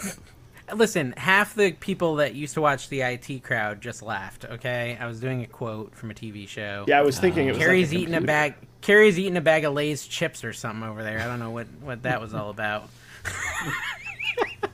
Listen, 0.74 1.14
half 1.18 1.54
the 1.56 1.74
people 1.74 2.16
that 2.16 2.34
used 2.34 2.56
to 2.56 2.62
watch 2.62 2.90
the 2.90 3.02
IT 3.02 3.44
crowd 3.44 3.82
just 3.82 4.02
laughed. 4.02 4.46
Okay, 4.46 4.98
I 5.00 5.06
was 5.06 5.20
doing 5.20 5.44
a 5.44 5.48
quote 5.48 5.96
from 5.96 6.10
a 6.12 6.14
TV 6.14 6.48
show. 6.48 6.86
Yeah, 6.88 7.00
I 7.00 7.02
was 7.04 7.20
thinking 7.20 7.48
it 7.48 7.52
was. 7.54 7.60
Cary's 7.60 7.90
like 7.90 7.98
a 8.00 8.02
eating 8.02 8.16
a 8.16 8.22
bag. 8.22 8.56
Cary's 8.82 9.20
eating 9.20 9.38
a 9.38 9.42
bag 9.42 9.64
of 9.66 9.74
Lay's 9.74 10.06
chips 10.08 10.44
or 10.44 10.54
something 10.54 10.88
over 10.88 11.04
there. 11.04 11.20
I 11.20 11.26
don't 11.26 11.40
know 11.40 11.52
what 11.52 11.68
what 11.82 12.04
that 12.04 12.22
was 12.22 12.34
all 12.34 12.50
about. 12.50 12.90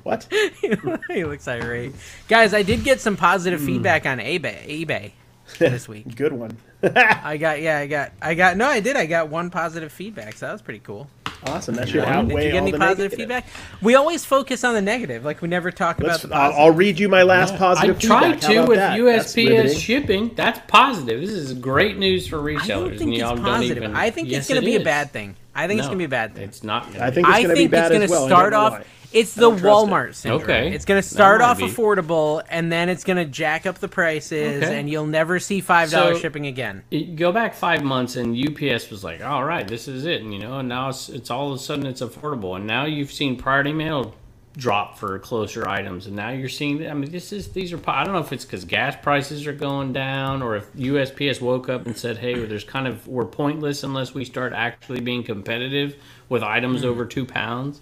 What? 0.03 0.27
he 1.10 1.26
looks 1.26 1.48
irate. 1.48 1.93
Guys, 2.27 2.53
I 2.53 2.64
did 2.64 2.84
get 2.84 2.99
some 2.99 3.15
positive 3.18 3.60
Hmm. 3.60 3.65
feedback 3.65 4.06
on 4.06 4.18
eBay 4.19 4.85
eBay 4.85 5.11
this 5.60 5.88
week. 5.88 6.15
Good 6.15 6.34
one. 6.34 6.57
I 6.84 7.38
got 7.38 7.61
yeah, 7.61 7.77
I 7.80 7.88
got 7.88 8.11
I 8.22 8.34
got 8.34 8.57
no, 8.57 8.68
I 8.68 8.80
did. 8.80 8.95
I 8.95 9.06
got 9.06 9.30
one 9.30 9.49
positive 9.49 9.91
feedback, 9.91 10.35
so 10.35 10.48
that 10.48 10.53
was 10.53 10.61
pretty 10.61 10.80
cool. 10.80 11.10
Awesome. 11.45 11.76
That 11.76 11.88
should 11.89 11.93
Did 11.93 11.99
you 11.99 12.01
get 12.01 12.53
all 12.53 12.57
any 12.61 12.72
the 12.72 12.77
positive 12.77 12.97
negative. 13.11 13.19
feedback? 13.19 13.45
We 13.81 13.95
always 13.95 14.23
focus 14.23 14.63
on 14.63 14.73
the 14.76 14.81
negative, 14.81 15.26
like 15.26 15.41
we 15.41 15.47
never 15.47 15.72
talk 15.72 15.99
Let's, 15.99 16.23
about 16.23 16.30
the 16.30 16.35
I'll, 16.35 16.41
positive. 16.51 16.63
I'll 16.65 16.72
read 16.72 16.99
you 16.99 17.09
my 17.09 17.23
last 17.23 17.53
I 17.55 17.57
positive 17.57 17.99
tried 17.99 18.39
feedback. 18.39 18.41
How 18.43 18.47
to 18.49 18.57
about 18.59 18.69
with 18.69 18.77
that? 18.77 18.99
USPS 18.99 19.49
riveting. 19.49 19.77
shipping. 19.80 20.31
That's 20.35 20.59
positive. 20.68 21.19
This 21.22 21.31
is 21.31 21.53
great 21.53 21.97
news 21.97 22.27
for 22.27 22.38
resellers. 22.38 22.61
I 22.61 22.68
don't 22.68 22.89
and 22.91 22.99
think 22.99 23.11
it's 23.13 23.19
y'all 23.22 23.35
don't 23.35 23.43
positive. 23.45 23.77
even- 23.77 23.95
I 23.95 24.09
think 24.11 24.30
Yes, 24.30 24.39
it's 24.41 24.47
going 24.49 24.57
it 24.59 24.61
to 24.61 24.65
be 24.65 24.76
a 24.76 24.84
bad 24.85 25.11
thing. 25.11 25.35
I 25.53 25.68
think 25.68 25.80
it's 25.80 25.88
going 25.88 25.98
to 25.98 26.02
be 26.02 26.06
a 26.06 26.10
bad 26.10 26.36
thing. 26.36 26.44
It's 26.45 26.64
not. 26.64 26.91
Gonna 26.94 27.06
I 27.06 27.11
think 27.11 27.28
it's 27.28 27.38
going 27.38 27.49
to 27.49 27.53
be 27.53 27.56
think 27.61 27.72
bad 27.72 27.91
it's 27.91 27.91
going 27.91 28.03
as 28.03 28.10
to 28.10 28.15
well. 28.15 28.26
I 28.26 28.28
start 28.28 28.52
don't 28.52 28.72
know 28.72 28.78
off. 28.78 28.88
It's 29.14 29.34
the 29.36 29.41
don't 29.41 29.57
it. 29.60 29.64
Walmart 29.64 30.15
syndrome. 30.15 30.44
Okay. 30.44 30.72
It's 30.73 30.86
going 30.86 31.02
to 31.02 31.06
start 31.07 31.41
might 31.41 31.48
off 31.48 31.57
be. 31.57 31.65
affordable, 31.65 32.41
and 32.49 32.72
then 32.72 32.88
it's 32.88 33.03
going 33.03 33.18
to 33.18 33.26
jack 33.26 33.65
up 33.65 33.80
the 33.80 33.90
prices, 33.90 34.64
Okay. 34.64 34.80
and 34.80 34.90
you'll 34.90 35.06
never 35.06 35.38
see 35.38 35.60
five 35.60 35.91
dollars 35.91 36.15
So- 36.18 36.22
shipping 36.22 36.48
again. 36.48 36.84
Go 37.15 37.34
back 37.34 37.53
five 37.53 37.84
months 37.84 38.15
and 38.15 38.34
UPS 38.38 38.90
was 38.90 39.03
like, 39.03 39.22
"All 39.22 39.44
right, 39.44 39.68
this 39.68 39.90
is 39.90 40.06
it," 40.06 40.22
and 40.22 40.34
you 40.34 40.40
know, 40.40 40.60
and 40.60 40.69
now 40.69 40.88
it's 40.88 41.10
it's 41.10 41.30
all 41.30 41.49
of 41.52 41.56
a 41.56 41.60
sudden 41.60 41.86
it's 41.86 42.02
affordable, 42.02 42.56
and 42.56 42.65
now 42.65 42.86
you've 42.86 43.11
seen 43.11 43.36
priority 43.36 43.73
mail 43.73 44.14
oh, 44.14 44.14
drop 44.57 44.98
for 44.98 45.18
closer 45.19 45.68
items, 45.68 46.07
and 46.07 46.15
now 46.15 46.30
you're 46.30 46.49
seeing. 46.49 46.88
I 46.88 46.94
mean, 46.94 47.11
this 47.11 47.32
is 47.32 47.49
these 47.49 47.72
are. 47.73 47.80
I 47.88 48.03
don't 48.03 48.14
know 48.14 48.19
if 48.19 48.34
it's 48.34 48.45
because 48.45 48.65
gas 48.65 48.95
prices 49.02 49.48
are 49.48 49.53
going 49.53 49.94
down, 49.94 50.41
or 50.41 50.56
if 50.56 50.72
USPS 50.73 51.41
woke 51.41 51.69
up 51.69 51.86
and 51.86 51.98
said, 51.98 52.18
"Hey, 52.18 52.45
there's 52.45 52.64
kind 52.64 52.88
of 52.88 53.07
we're 53.07 53.26
pointless 53.26 53.84
unless 53.84 54.14
we 54.14 54.26
start 54.26 54.53
actually 54.53 55.02
being 55.02 55.23
competitive 55.23 55.95
with 56.30 56.44
items 56.44 56.82
mm-hmm. 56.82 56.90
over 56.90 57.06
two 57.06 57.26
pounds." 57.26 57.82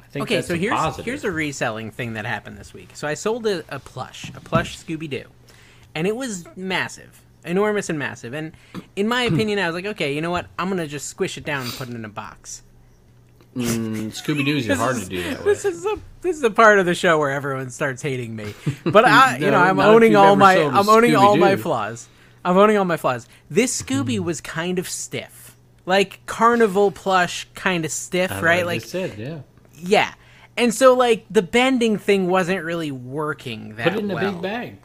I 0.00 0.06
think. 0.06 0.22
Okay, 0.24 0.42
so 0.42 0.54
here's 0.54 0.74
positive. 0.74 1.04
here's 1.04 1.24
a 1.24 1.30
reselling 1.30 1.90
thing 1.90 2.14
that 2.14 2.24
happened 2.24 2.56
this 2.56 2.72
week. 2.72 2.90
So 2.94 3.06
I 3.06 3.14
sold 3.14 3.46
a, 3.46 3.62
a 3.68 3.78
plush, 3.78 4.30
a 4.34 4.40
plush 4.40 4.78
Scooby 4.78 5.08
Doo, 5.08 5.24
and 5.94 6.06
it 6.06 6.16
was 6.16 6.46
massive, 6.56 7.20
enormous 7.44 7.90
and 7.90 7.98
massive. 7.98 8.32
And 8.32 8.52
in 8.96 9.08
my 9.08 9.22
opinion, 9.32 9.58
I 9.58 9.66
was 9.66 9.74
like, 9.74 9.86
okay, 9.86 10.14
you 10.14 10.22
know 10.22 10.30
what? 10.30 10.46
I'm 10.58 10.70
gonna 10.70 10.86
just 10.86 11.08
squish 11.08 11.36
it 11.36 11.44
down 11.44 11.62
and 11.62 11.72
put 11.72 11.88
it 11.88 11.94
in 11.94 12.04
a 12.04 12.08
box. 12.08 12.62
Mm, 13.56 14.06
Scooby 14.12 14.44
Doo's 14.44 14.68
are 14.70 14.76
hard 14.76 14.96
to 14.98 15.06
do 15.06 15.22
that 15.24 15.42
This 15.42 15.64
with. 15.64 15.74
is 15.74 15.84
a 15.84 15.96
this 16.22 16.36
is 16.36 16.42
the 16.42 16.50
part 16.52 16.78
of 16.78 16.86
the 16.86 16.94
show 16.94 17.18
where 17.18 17.30
everyone 17.30 17.70
starts 17.70 18.00
hating 18.00 18.36
me. 18.36 18.54
But 18.84 19.04
I, 19.04 19.36
you 19.40 19.50
know, 19.50 19.58
I'm 19.58 19.80
owning 19.80 20.14
all 20.14 20.32
ever 20.32 20.36
my 20.36 20.54
sold 20.54 20.74
a 20.74 20.76
I'm 20.76 20.88
owning 20.88 21.16
all 21.16 21.36
my 21.36 21.56
flaws. 21.56 22.08
I'm 22.44 22.56
owning 22.56 22.76
all 22.76 22.84
my 22.84 22.96
flaws. 22.96 23.26
This 23.50 23.82
Scooby 23.82 24.20
was 24.20 24.40
kind 24.40 24.78
of 24.78 24.88
stiff, 24.88 25.56
like 25.84 26.24
carnival 26.26 26.90
plush, 26.92 27.48
kind 27.54 27.84
of 27.84 27.90
stiff, 27.90 28.30
I 28.30 28.40
right? 28.40 28.66
Like 28.66 28.80
just 28.82 28.92
said, 28.92 29.18
yeah. 29.18 29.40
yeah, 29.74 30.14
and 30.56 30.72
so 30.72 30.94
like 30.94 31.26
the 31.28 31.42
bending 31.42 31.98
thing 31.98 32.28
wasn't 32.28 32.62
really 32.64 32.92
working 32.92 33.74
that 33.76 33.84
Put 33.88 33.94
it 33.96 34.04
in 34.04 34.10
a 34.12 34.20
big 34.32 34.40
bag. 34.42 34.76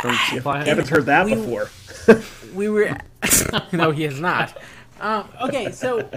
From 0.00 0.14
Supply 0.32 0.58
Hut. 0.58 0.66
Haven't 0.68 0.88
heard 0.88 1.06
that 1.06 1.26
We- 1.26 1.34
before. 1.34 1.68
we 2.54 2.68
were 2.70 2.96
no 3.72 3.90
he 3.90 4.04
has 4.04 4.18
not 4.18 4.56
um, 5.00 5.28
okay 5.42 5.72
so 5.72 6.08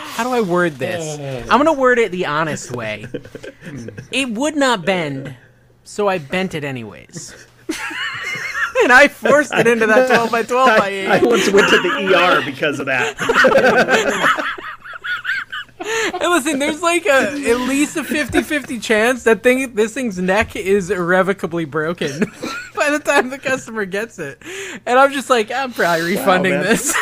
how 0.00 0.24
do 0.24 0.30
i 0.30 0.40
word 0.40 0.74
this 0.74 1.18
i'm 1.50 1.58
gonna 1.58 1.72
word 1.72 1.98
it 1.98 2.12
the 2.12 2.26
honest 2.26 2.72
way 2.72 3.06
it 4.10 4.30
would 4.30 4.56
not 4.56 4.84
bend 4.84 5.34
so 5.84 6.08
i 6.08 6.18
bent 6.18 6.54
it 6.54 6.64
anyways 6.64 7.34
and 8.82 8.92
i 8.92 9.08
forced 9.08 9.54
it 9.54 9.66
into 9.66 9.86
that 9.86 10.08
12 10.08 10.30
by 10.30 10.42
12 10.42 10.78
by 10.78 10.88
8 10.88 11.06
I, 11.08 11.22
once 11.24 11.50
went 11.50 11.68
to 11.70 11.78
the 11.80 12.14
ER 12.14 12.44
because 12.44 12.80
of 12.80 12.86
that. 12.86 14.46
And 15.82 16.30
listen, 16.30 16.58
there's 16.58 16.82
like 16.82 17.06
a 17.06 17.50
at 17.50 17.60
least 17.60 17.96
a 17.96 18.02
50-50 18.02 18.82
chance 18.82 19.24
that 19.24 19.42
thing 19.42 19.74
this 19.74 19.94
thing's 19.94 20.18
neck 20.18 20.54
is 20.54 20.90
irrevocably 20.90 21.64
broken 21.64 22.20
by 22.74 22.90
the 22.90 22.98
time 22.98 23.30
the 23.30 23.38
customer 23.38 23.86
gets 23.86 24.18
it. 24.18 24.42
And 24.84 24.98
I'm 24.98 25.12
just 25.12 25.30
like, 25.30 25.50
I'm 25.50 25.72
probably 25.72 26.16
refunding 26.16 26.52
man. 26.52 26.64
this. 26.64 26.94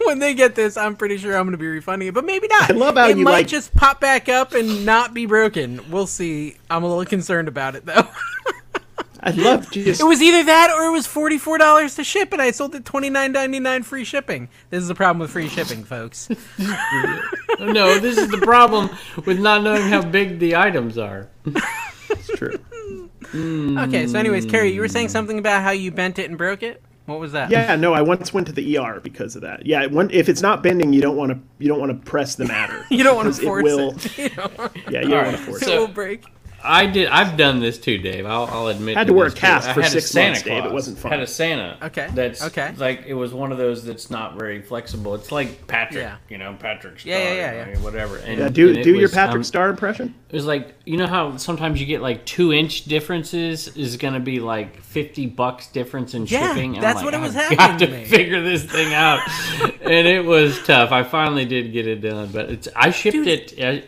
when 0.06 0.18
they 0.18 0.34
get 0.34 0.54
this, 0.54 0.76
I'm 0.76 0.96
pretty 0.96 1.18
sure 1.18 1.36
I'm 1.36 1.44
going 1.44 1.52
to 1.52 1.58
be 1.58 1.68
refunding 1.68 2.08
it, 2.08 2.14
but 2.14 2.24
maybe 2.24 2.48
not. 2.48 2.70
I 2.70 2.74
love 2.74 2.96
how 2.96 3.08
it 3.08 3.16
you, 3.16 3.24
might 3.24 3.32
like- 3.32 3.46
just 3.48 3.74
pop 3.74 4.00
back 4.00 4.28
up 4.28 4.54
and 4.54 4.84
not 4.84 5.14
be 5.14 5.26
broken. 5.26 5.90
We'll 5.90 6.06
see. 6.06 6.56
I'm 6.70 6.82
a 6.84 6.88
little 6.88 7.04
concerned 7.04 7.48
about 7.48 7.74
it 7.76 7.86
though. 7.86 8.08
I 9.22 9.32
love 9.32 9.70
just 9.72 10.00
it 10.00 10.04
was 10.04 10.22
either 10.22 10.44
that 10.44 10.70
or 10.70 10.86
it 10.86 10.92
was 10.92 11.06
$44 11.06 11.96
to 11.96 12.04
ship 12.04 12.32
and 12.32 12.40
I 12.40 12.52
sold 12.52 12.74
it 12.74 12.84
$29.99 12.84 13.84
free 13.84 14.04
shipping. 14.04 14.48
This 14.70 14.80
is 14.80 14.88
the 14.88 14.94
problem 14.94 15.18
with 15.18 15.30
free 15.30 15.48
shipping, 15.48 15.84
folks. 15.84 16.28
No, 17.58 17.98
this 17.98 18.16
is 18.16 18.28
the 18.28 18.38
problem 18.38 18.88
with 19.26 19.38
not 19.38 19.62
knowing 19.62 19.82
how 19.82 20.00
big 20.02 20.38
the 20.38 20.56
items 20.56 20.96
are. 20.96 21.28
It's 21.44 22.28
true. 22.28 22.56
Hmm. 23.26 23.78
Okay, 23.78 24.06
so 24.06 24.18
anyways, 24.18 24.46
Cary, 24.46 24.72
you 24.72 24.80
were 24.80 24.88
saying 24.88 25.10
something 25.10 25.38
about 25.38 25.62
how 25.62 25.70
you 25.70 25.92
bent 25.92 26.18
it 26.18 26.28
and 26.30 26.38
broke 26.38 26.62
it? 26.62 26.82
What 27.06 27.18
was 27.18 27.32
that? 27.32 27.50
Yeah, 27.50 27.74
no, 27.76 27.92
I 27.92 28.02
once 28.02 28.32
went 28.32 28.46
to 28.48 28.52
the 28.52 28.78
ER 28.78 29.00
because 29.02 29.34
of 29.34 29.42
that. 29.42 29.66
Yeah, 29.66 29.86
when, 29.86 30.10
if 30.10 30.28
it's 30.28 30.42
not 30.42 30.62
bending, 30.62 30.92
you 30.92 31.00
don't 31.00 31.16
want 31.16 31.32
to 31.32 31.38
you 31.58 31.66
don't 31.68 31.80
want 31.80 31.90
to 31.90 32.10
press 32.10 32.36
the 32.36 32.44
matter. 32.44 32.86
You 32.90 33.02
don't 33.02 33.16
want 33.16 33.34
to 33.34 33.42
force 33.42 33.62
it. 33.62 33.64
Will, 33.64 33.90
it. 33.90 34.18
You 34.18 34.36
know? 34.36 34.70
Yeah, 34.90 35.00
you 35.02 35.08
don't 35.08 35.12
All 35.18 35.24
want 35.24 35.36
to 35.36 35.42
force 35.42 35.62
it 35.62 35.66
it. 35.66 35.68
so- 35.68 35.80
will 35.80 35.88
break. 35.88 36.24
I 36.62 36.86
did. 36.86 37.08
I've 37.08 37.36
done 37.36 37.60
this 37.60 37.78
too, 37.78 37.98
Dave. 37.98 38.26
I'll, 38.26 38.44
I'll 38.44 38.66
admit. 38.68 38.96
Had 38.96 39.06
to 39.06 39.12
wear 39.14 39.26
a 39.26 39.30
this, 39.30 39.34
too. 39.34 39.40
cast 39.40 39.68
for 39.72 39.80
had 39.80 39.88
a 39.88 39.92
six 39.92 40.10
Santa 40.10 40.28
months, 40.30 40.42
Dave. 40.42 40.64
It 40.64 40.72
wasn't 40.72 40.98
fun. 40.98 41.12
Had 41.12 41.20
a 41.20 41.26
Santa. 41.26 41.78
Okay, 41.82 42.08
That's 42.12 42.42
okay. 42.44 42.74
Like 42.76 43.04
it 43.06 43.14
was 43.14 43.32
one 43.32 43.50
of 43.52 43.58
those 43.58 43.84
that's 43.84 44.10
not 44.10 44.36
very 44.38 44.60
flexible. 44.60 45.14
It's 45.14 45.32
like 45.32 45.66
Patrick. 45.66 46.02
Yeah. 46.02 46.16
You 46.28 46.38
know, 46.38 46.56
Patrick 46.58 47.00
Star. 47.00 47.12
Yeah, 47.12 47.18
yeah, 47.18 47.34
yeah, 47.34 47.52
yeah. 47.70 47.78
or 47.78 47.80
Whatever. 47.82 48.16
And, 48.18 48.38
Yeah, 48.38 48.48
do 48.48 48.68
and 48.68 48.78
it 48.78 48.82
do 48.84 48.92
your 48.92 49.02
was, 49.02 49.12
Patrick 49.12 49.36
um, 49.40 49.44
Star 49.44 49.70
impression. 49.70 50.14
It 50.28 50.34
was 50.34 50.44
like 50.46 50.74
you 50.84 50.96
know 50.96 51.06
how 51.06 51.36
sometimes 51.38 51.80
you 51.80 51.86
get 51.86 52.02
like 52.02 52.24
two 52.26 52.52
inch 52.52 52.84
differences 52.84 53.68
is 53.76 53.96
going 53.96 54.14
to 54.14 54.20
be 54.20 54.38
like 54.38 54.80
fifty 54.82 55.26
bucks 55.26 55.66
difference 55.68 56.14
in 56.14 56.26
Yeah, 56.26 56.48
shipping. 56.48 56.74
And 56.74 56.82
that's 56.82 56.98
I'm 56.98 57.04
what 57.06 57.14
it 57.14 57.20
was 57.20 57.34
I've 57.36 57.46
happening 57.56 57.56
got 57.58 57.78
to 57.80 57.86
to 57.86 57.92
me. 57.92 58.04
figure 58.04 58.42
this 58.42 58.64
thing 58.64 58.92
out, 58.94 59.20
and 59.80 60.06
it 60.06 60.24
was 60.24 60.62
tough. 60.64 60.92
I 60.92 61.02
finally 61.04 61.46
did 61.46 61.72
get 61.72 61.86
it 61.86 61.96
done, 62.02 62.30
but 62.32 62.50
it's 62.50 62.68
I 62.76 62.90
shipped 62.90 63.14
Dude. 63.14 63.28
it. 63.28 63.54
I, 63.58 63.84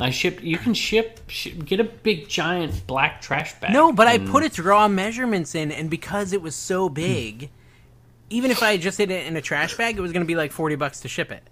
I 0.00 0.10
shipped. 0.10 0.42
You 0.42 0.58
can 0.58 0.74
ship, 0.74 1.20
ship. 1.28 1.64
Get 1.64 1.78
a 1.80 1.84
big 1.84 2.28
giant 2.28 2.86
black 2.86 3.20
trash 3.20 3.54
bag. 3.60 3.72
No, 3.72 3.92
but 3.92 4.06
I 4.08 4.18
put 4.18 4.42
its 4.42 4.58
raw 4.58 4.88
measurements 4.88 5.54
in, 5.54 5.70
and 5.70 5.88
because 5.90 6.32
it 6.32 6.42
was 6.42 6.54
so 6.56 6.88
big, 6.88 7.50
even 8.30 8.50
if 8.50 8.62
I 8.62 8.76
just 8.78 8.98
did 8.98 9.10
it 9.10 9.26
in 9.26 9.36
a 9.36 9.40
trash 9.42 9.76
bag, 9.76 9.96
it 9.96 10.00
was 10.00 10.12
going 10.12 10.22
to 10.24 10.26
be 10.26 10.34
like 10.34 10.50
forty 10.52 10.74
bucks 10.76 11.00
to 11.00 11.08
ship 11.08 11.30
it. 11.30 11.42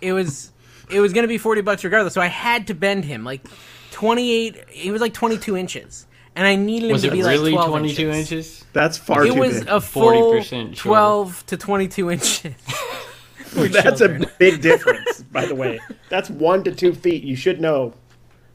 It 0.00 0.12
was, 0.12 0.52
it 0.90 1.00
was 1.00 1.12
going 1.12 1.24
to 1.24 1.28
be 1.28 1.38
forty 1.38 1.60
bucks 1.60 1.84
regardless. 1.84 2.14
So 2.14 2.20
I 2.20 2.26
had 2.28 2.68
to 2.68 2.74
bend 2.74 3.04
him 3.04 3.24
like 3.24 3.44
twenty 3.90 4.32
eight. 4.32 4.56
It 4.72 4.90
was 4.92 5.00
like 5.00 5.12
twenty 5.12 5.36
two 5.36 5.56
inches, 5.56 6.06
and 6.36 6.46
I 6.46 6.56
needed 6.56 6.86
him 6.86 6.92
Was 6.92 7.02
to 7.02 7.08
it 7.08 7.12
be 7.12 7.22
really 7.22 7.50
like 7.50 7.54
twelve 7.54 7.70
twenty 7.70 7.92
two 7.94 8.08
inches. 8.10 8.30
inches? 8.32 8.64
That's 8.72 8.96
far 8.96 9.24
It 9.26 9.32
too 9.34 9.40
was 9.40 9.60
a 9.62 9.80
full 9.80 10.10
40% 10.40 10.42
shorter. 10.42 10.74
twelve 10.76 11.44
to 11.46 11.56
twenty 11.56 11.88
two 11.88 12.10
inches. 12.10 12.54
For 13.62 13.68
That's 13.68 13.98
children. 14.00 14.24
a 14.24 14.30
big 14.38 14.60
difference, 14.60 15.22
by 15.22 15.46
the 15.46 15.54
way. 15.54 15.80
That's 16.08 16.28
one 16.30 16.64
to 16.64 16.74
two 16.74 16.92
feet. 16.94 17.22
You 17.22 17.36
should 17.36 17.60
know. 17.60 17.94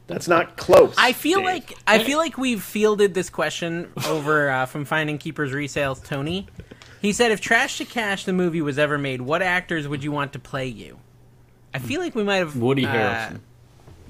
That's 0.06 0.26
not 0.26 0.56
close. 0.56 0.94
I 0.98 1.12
feel 1.12 1.38
Dave. 1.38 1.46
like 1.46 1.78
I 1.86 2.02
feel 2.02 2.18
like 2.18 2.36
we've 2.36 2.62
fielded 2.62 3.14
this 3.14 3.30
question 3.30 3.92
over 4.08 4.50
uh, 4.50 4.66
from 4.66 4.84
Finding 4.84 5.18
Keepers 5.18 5.52
Resales. 5.52 6.04
Tony, 6.04 6.48
he 7.00 7.12
said, 7.12 7.30
"If 7.30 7.40
Trash 7.40 7.78
to 7.78 7.84
Cash 7.84 8.24
the 8.24 8.32
movie 8.32 8.60
was 8.60 8.76
ever 8.78 8.98
made, 8.98 9.20
what 9.22 9.40
actors 9.40 9.86
would 9.86 10.02
you 10.02 10.10
want 10.10 10.32
to 10.32 10.38
play 10.40 10.66
you?" 10.66 10.98
I 11.72 11.78
feel 11.78 12.00
like 12.00 12.16
we 12.16 12.24
might 12.24 12.36
have 12.38 12.56
Woody 12.56 12.84
uh, 12.84 12.92
Harrelson. 12.92 13.40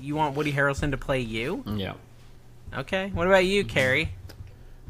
You 0.01 0.15
want 0.17 0.35
Woody 0.37 0.53
Harrelson 0.53 0.91
to 0.93 0.97
play 0.97 1.21
you? 1.21 1.63
Yeah. 1.67 1.93
Okay. 2.75 3.11
What 3.13 3.27
about 3.27 3.45
you, 3.45 3.65
Cary? 3.65 4.13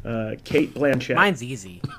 uh, 0.05 0.37
Cate 0.45 0.73
Blanchett. 0.75 1.17
Mine's 1.17 1.43
easy. 1.43 1.83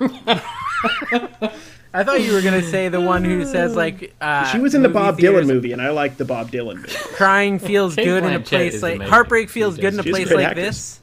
I 1.94 2.04
thought 2.04 2.22
you 2.22 2.32
were 2.32 2.40
gonna 2.42 2.62
say 2.62 2.88
the 2.88 3.00
one 3.00 3.24
who 3.24 3.44
says 3.44 3.76
like 3.76 4.14
uh, 4.20 4.44
she 4.46 4.58
was 4.58 4.74
in 4.74 4.82
the 4.82 4.88
Bob 4.88 5.18
theaters, 5.18 5.44
Dylan 5.46 5.48
movie, 5.48 5.72
and 5.72 5.82
I 5.82 5.90
like 5.90 6.16
the 6.16 6.24
Bob 6.24 6.50
Dylan 6.50 6.76
movie. 6.76 6.88
Crying 7.14 7.58
feels 7.58 7.94
Kate 7.96 8.04
good 8.04 8.24
in 8.24 8.32
a 8.34 8.40
place 8.40 8.82
like 8.82 8.96
amazing. 8.96 9.10
heartbreak 9.10 9.50
feels 9.50 9.76
good 9.76 9.92
in 9.94 10.00
a 10.00 10.02
She's 10.02 10.12
place 10.12 10.28
great 10.28 10.36
like 10.36 10.46
actress. 10.48 10.66
this. 10.66 10.98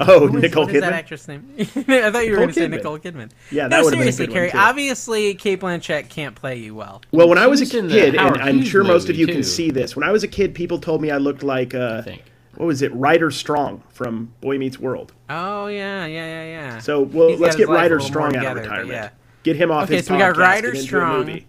Oh, 0.00 0.26
What 0.26 0.36
is- 0.36 0.42
Nicole 0.42 0.64
what 0.66 0.74
is 0.74 0.80
that 0.80 0.92
Kidman. 0.92 0.96
actress 0.96 1.28
name? 1.28 1.54
I 1.58 1.62
thought 1.64 1.84
you 1.86 1.92
were 1.92 2.10
Nicole 2.12 2.36
going 2.38 2.48
to 2.48 2.54
say 2.54 2.66
Kidman. 2.66 2.70
Nicole 2.70 2.98
Kidman. 2.98 3.30
Yeah, 3.52 3.68
that 3.68 3.76
no, 3.78 3.84
would've 3.84 3.98
been 4.00 4.08
a 4.08 4.12
seriously, 4.12 4.26
good 4.26 4.32
one, 4.32 4.38
Cary. 4.40 4.50
too. 4.50 4.58
Obviously, 4.58 5.34
Cate 5.34 5.60
Blanchett 5.60 6.08
can't 6.08 6.34
play 6.34 6.58
you 6.58 6.74
well. 6.74 7.00
Well, 7.12 7.28
when 7.28 7.38
I 7.38 7.46
was 7.46 7.60
a 7.60 7.66
She 7.66 7.78
in 7.78 7.86
the 7.86 7.94
kid, 7.94 8.08
and 8.16 8.18
Howard 8.18 8.40
I'm 8.40 8.56
Hughes 8.56 8.68
sure 8.68 8.82
most 8.82 9.04
of 9.04 9.10
movie, 9.10 9.20
you 9.20 9.26
can 9.28 9.36
too. 9.36 9.42
see 9.44 9.70
this, 9.70 9.94
when 9.94 10.02
I 10.02 10.10
was 10.10 10.24
a 10.24 10.28
kid, 10.28 10.52
people 10.52 10.80
told 10.80 11.00
me 11.00 11.12
I 11.12 11.18
looked 11.18 11.44
like 11.44 11.74
uh, 11.74 12.02
think. 12.02 12.24
what 12.56 12.66
was 12.66 12.82
it, 12.82 12.92
Ryder 12.92 13.30
Strong 13.30 13.84
from 13.90 14.32
Boy 14.40 14.58
Meets 14.58 14.80
World. 14.80 15.12
Oh 15.30 15.68
yeah, 15.68 16.06
yeah, 16.06 16.26
yeah, 16.26 16.44
yeah. 16.44 16.78
So, 16.80 17.02
well, 17.02 17.28
He's 17.28 17.38
got 17.38 17.42
let's 17.44 17.54
his 17.54 17.66
get 17.66 17.68
life 17.68 17.76
a 17.76 17.82
Ryder 17.82 18.00
little 18.00 18.20
more 18.20 18.30
Strong 18.30 18.36
out 18.36 18.56
of 18.56 18.62
together, 18.64 18.68
but 18.76 18.78
retirement. 18.88 19.12
Get 19.44 19.54
him 19.56 19.70
off 19.70 19.84
Okay, 19.84 19.96
his 19.96 20.06
so 20.06 20.14
we 20.14 20.18
got 20.18 20.36
Ryder 20.36 20.72
get 20.72 20.80
into 20.80 20.84
a 20.84 20.98
Strong. 20.98 21.18
movie. 21.18 21.46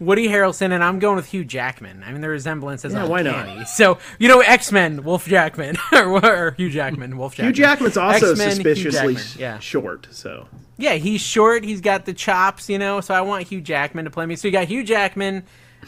Woody 0.00 0.28
Harrelson, 0.28 0.70
and 0.72 0.82
I'm 0.84 1.00
going 1.00 1.16
with 1.16 1.26
Hugh 1.26 1.44
Jackman. 1.44 2.04
I 2.06 2.12
mean, 2.12 2.20
the 2.20 2.28
resemblance 2.28 2.84
is 2.84 2.92
Yeah, 2.92 3.04
why 3.06 3.22
not? 3.22 3.68
So 3.68 3.98
you 4.18 4.28
know, 4.28 4.40
X 4.40 4.70
Men, 4.70 5.02
Wolf 5.02 5.26
Jackman, 5.26 5.76
or, 5.92 6.24
or 6.24 6.50
Hugh 6.52 6.70
Jackman, 6.70 7.16
Wolf 7.18 7.34
Jackman. 7.34 7.48
Hugh 7.54 7.64
Jackman's 7.64 7.96
also 7.96 8.30
X-Men, 8.30 8.50
suspiciously 8.52 9.14
Jackman, 9.14 9.40
yeah. 9.40 9.58
short, 9.58 10.06
so 10.12 10.46
Yeah, 10.76 10.94
he's 10.94 11.20
short. 11.20 11.64
He's 11.64 11.80
got 11.80 12.06
the 12.06 12.14
chops, 12.14 12.68
you 12.68 12.78
know. 12.78 13.00
So 13.00 13.12
I 13.12 13.20
want 13.22 13.48
Hugh 13.48 13.60
Jackman 13.60 14.04
to 14.04 14.10
play 14.10 14.24
me. 14.24 14.36
So 14.36 14.46
you 14.46 14.52
got 14.52 14.68
Hugh 14.68 14.84
Jackman. 14.84 15.42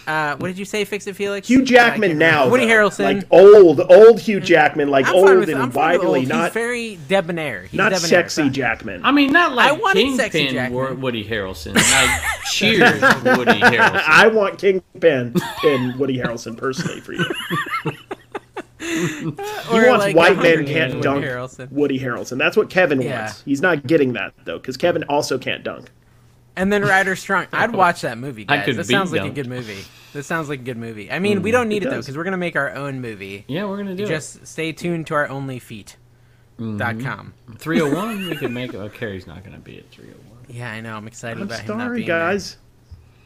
Uh, 0.06 0.34
what 0.36 0.48
did 0.48 0.58
you 0.58 0.64
say? 0.64 0.84
Fix 0.84 1.06
it, 1.06 1.14
Felix. 1.14 1.46
Hugh 1.46 1.62
Jackman 1.62 2.10
can't 2.10 2.18
now. 2.18 2.48
Woody 2.48 2.66
though, 2.66 2.72
Harrelson. 2.72 3.04
like 3.04 3.26
old, 3.30 3.80
old 3.90 4.18
Hugh 4.18 4.40
Jackman, 4.40 4.88
like 4.88 5.06
I'm 5.06 5.14
old 5.14 5.38
with, 5.38 5.48
and 5.50 5.60
I'm 5.62 5.70
fine 5.70 5.98
with 5.98 6.06
widely, 6.08 6.20
old. 6.20 6.28
not 6.28 6.44
He's 6.46 6.52
very 6.54 6.98
debonair. 7.06 7.62
He's 7.64 7.74
not 7.74 7.90
debonair, 7.90 8.08
sexy 8.08 8.44
so- 8.44 8.48
Jackman. 8.48 9.04
I 9.04 9.12
mean, 9.12 9.30
not 9.32 9.54
like 9.54 9.68
I 9.68 9.72
wanted 9.72 10.16
sexy 10.16 10.38
Kingpin 10.38 10.54
Jackman. 10.54 11.00
Woody 11.00 11.24
Harrelson. 11.24 11.74
Like 12.00 12.20
Cheers 12.52 13.00
Woody 13.36 13.52
Harrelson. 13.60 14.02
I 14.06 14.26
want 14.28 14.58
Kingpin 14.58 15.34
and 15.64 15.96
Woody 15.96 16.16
Harrelson 16.18 16.56
personally 16.56 17.00
for 17.00 17.12
you. 17.12 17.24
Or 18.82 19.82
He 19.82 19.88
wants 19.88 20.04
like 20.06 20.16
white 20.16 20.38
a 20.38 20.42
men 20.42 20.64
can't 20.66 20.92
Games 20.92 21.04
dunk 21.04 21.16
Woody 21.20 21.28
Harrelson. 21.28 21.70
Woody 21.70 21.98
Harrelson. 22.00 22.38
That's 22.38 22.56
what 22.56 22.70
Kevin 22.70 23.02
Yeah. 23.02 23.24
wants. 23.24 23.42
He's 23.42 23.60
not 23.60 23.86
getting 23.86 24.14
that 24.14 24.32
though, 24.46 24.58
because 24.58 24.76
Kevin 24.78 25.04
also 25.04 25.36
can't 25.38 25.62
dunk. 25.62 25.90
And 26.56 26.72
then 26.72 26.82
Ryder 26.82 27.16
Strong. 27.16 27.46
I'd 27.52 27.72
watch 27.72 28.00
that 28.02 28.18
movie, 28.18 28.44
I 28.48 28.56
guys. 28.58 28.64
could 28.66 28.76
This 28.76 28.88
beat 28.88 28.94
sounds 28.94 29.12
like 29.12 29.22
a 29.24 29.30
good 29.30 29.46
movie. 29.48 29.78
This 30.12 30.26
sounds 30.26 30.48
like 30.48 30.60
a 30.60 30.62
good 30.64 30.76
movie. 30.76 31.10
I 31.10 31.18
mean, 31.20 31.42
we 31.42 31.50
don't 31.52 31.68
need 31.68 31.84
it, 31.84 31.90
though 31.90 32.00
because 32.00 32.16
we're 32.16 32.24
gonna 32.24 32.36
make 32.36 32.56
our 32.56 32.70
own 32.74 33.00
movie. 33.00 33.44
Yeah, 33.48 33.64
we're 33.66 33.76
gonna 33.76 33.94
do 33.94 34.04
it. 34.04 34.08
Just 34.08 34.46
stay 34.46 34.72
tuned 34.72 35.06
to 35.08 35.14
our 35.14 35.28
OnlyFeet. 35.28 35.94
Dot 36.58 36.96
Mm-hmm. 36.96 37.00
com. 37.06 37.32
301. 37.56 38.28
We 38.28 38.36
could 38.36 38.50
make. 38.52 38.74
Oh, 38.74 38.88
Cary's 38.90 39.26
not 39.26 39.44
gonna 39.44 39.58
be 39.58 39.78
at 39.78 39.88
301. 39.90 40.46
Yeah, 40.48 40.70
I 40.70 40.80
know. 40.80 40.94
I'm 40.96 41.06
excited 41.06 41.38
I'm 41.40 41.46
about 41.46 41.60
him 41.60 41.66
sorry, 41.68 41.96
being 41.98 42.08
there. 42.08 42.18
guys. 42.18 42.56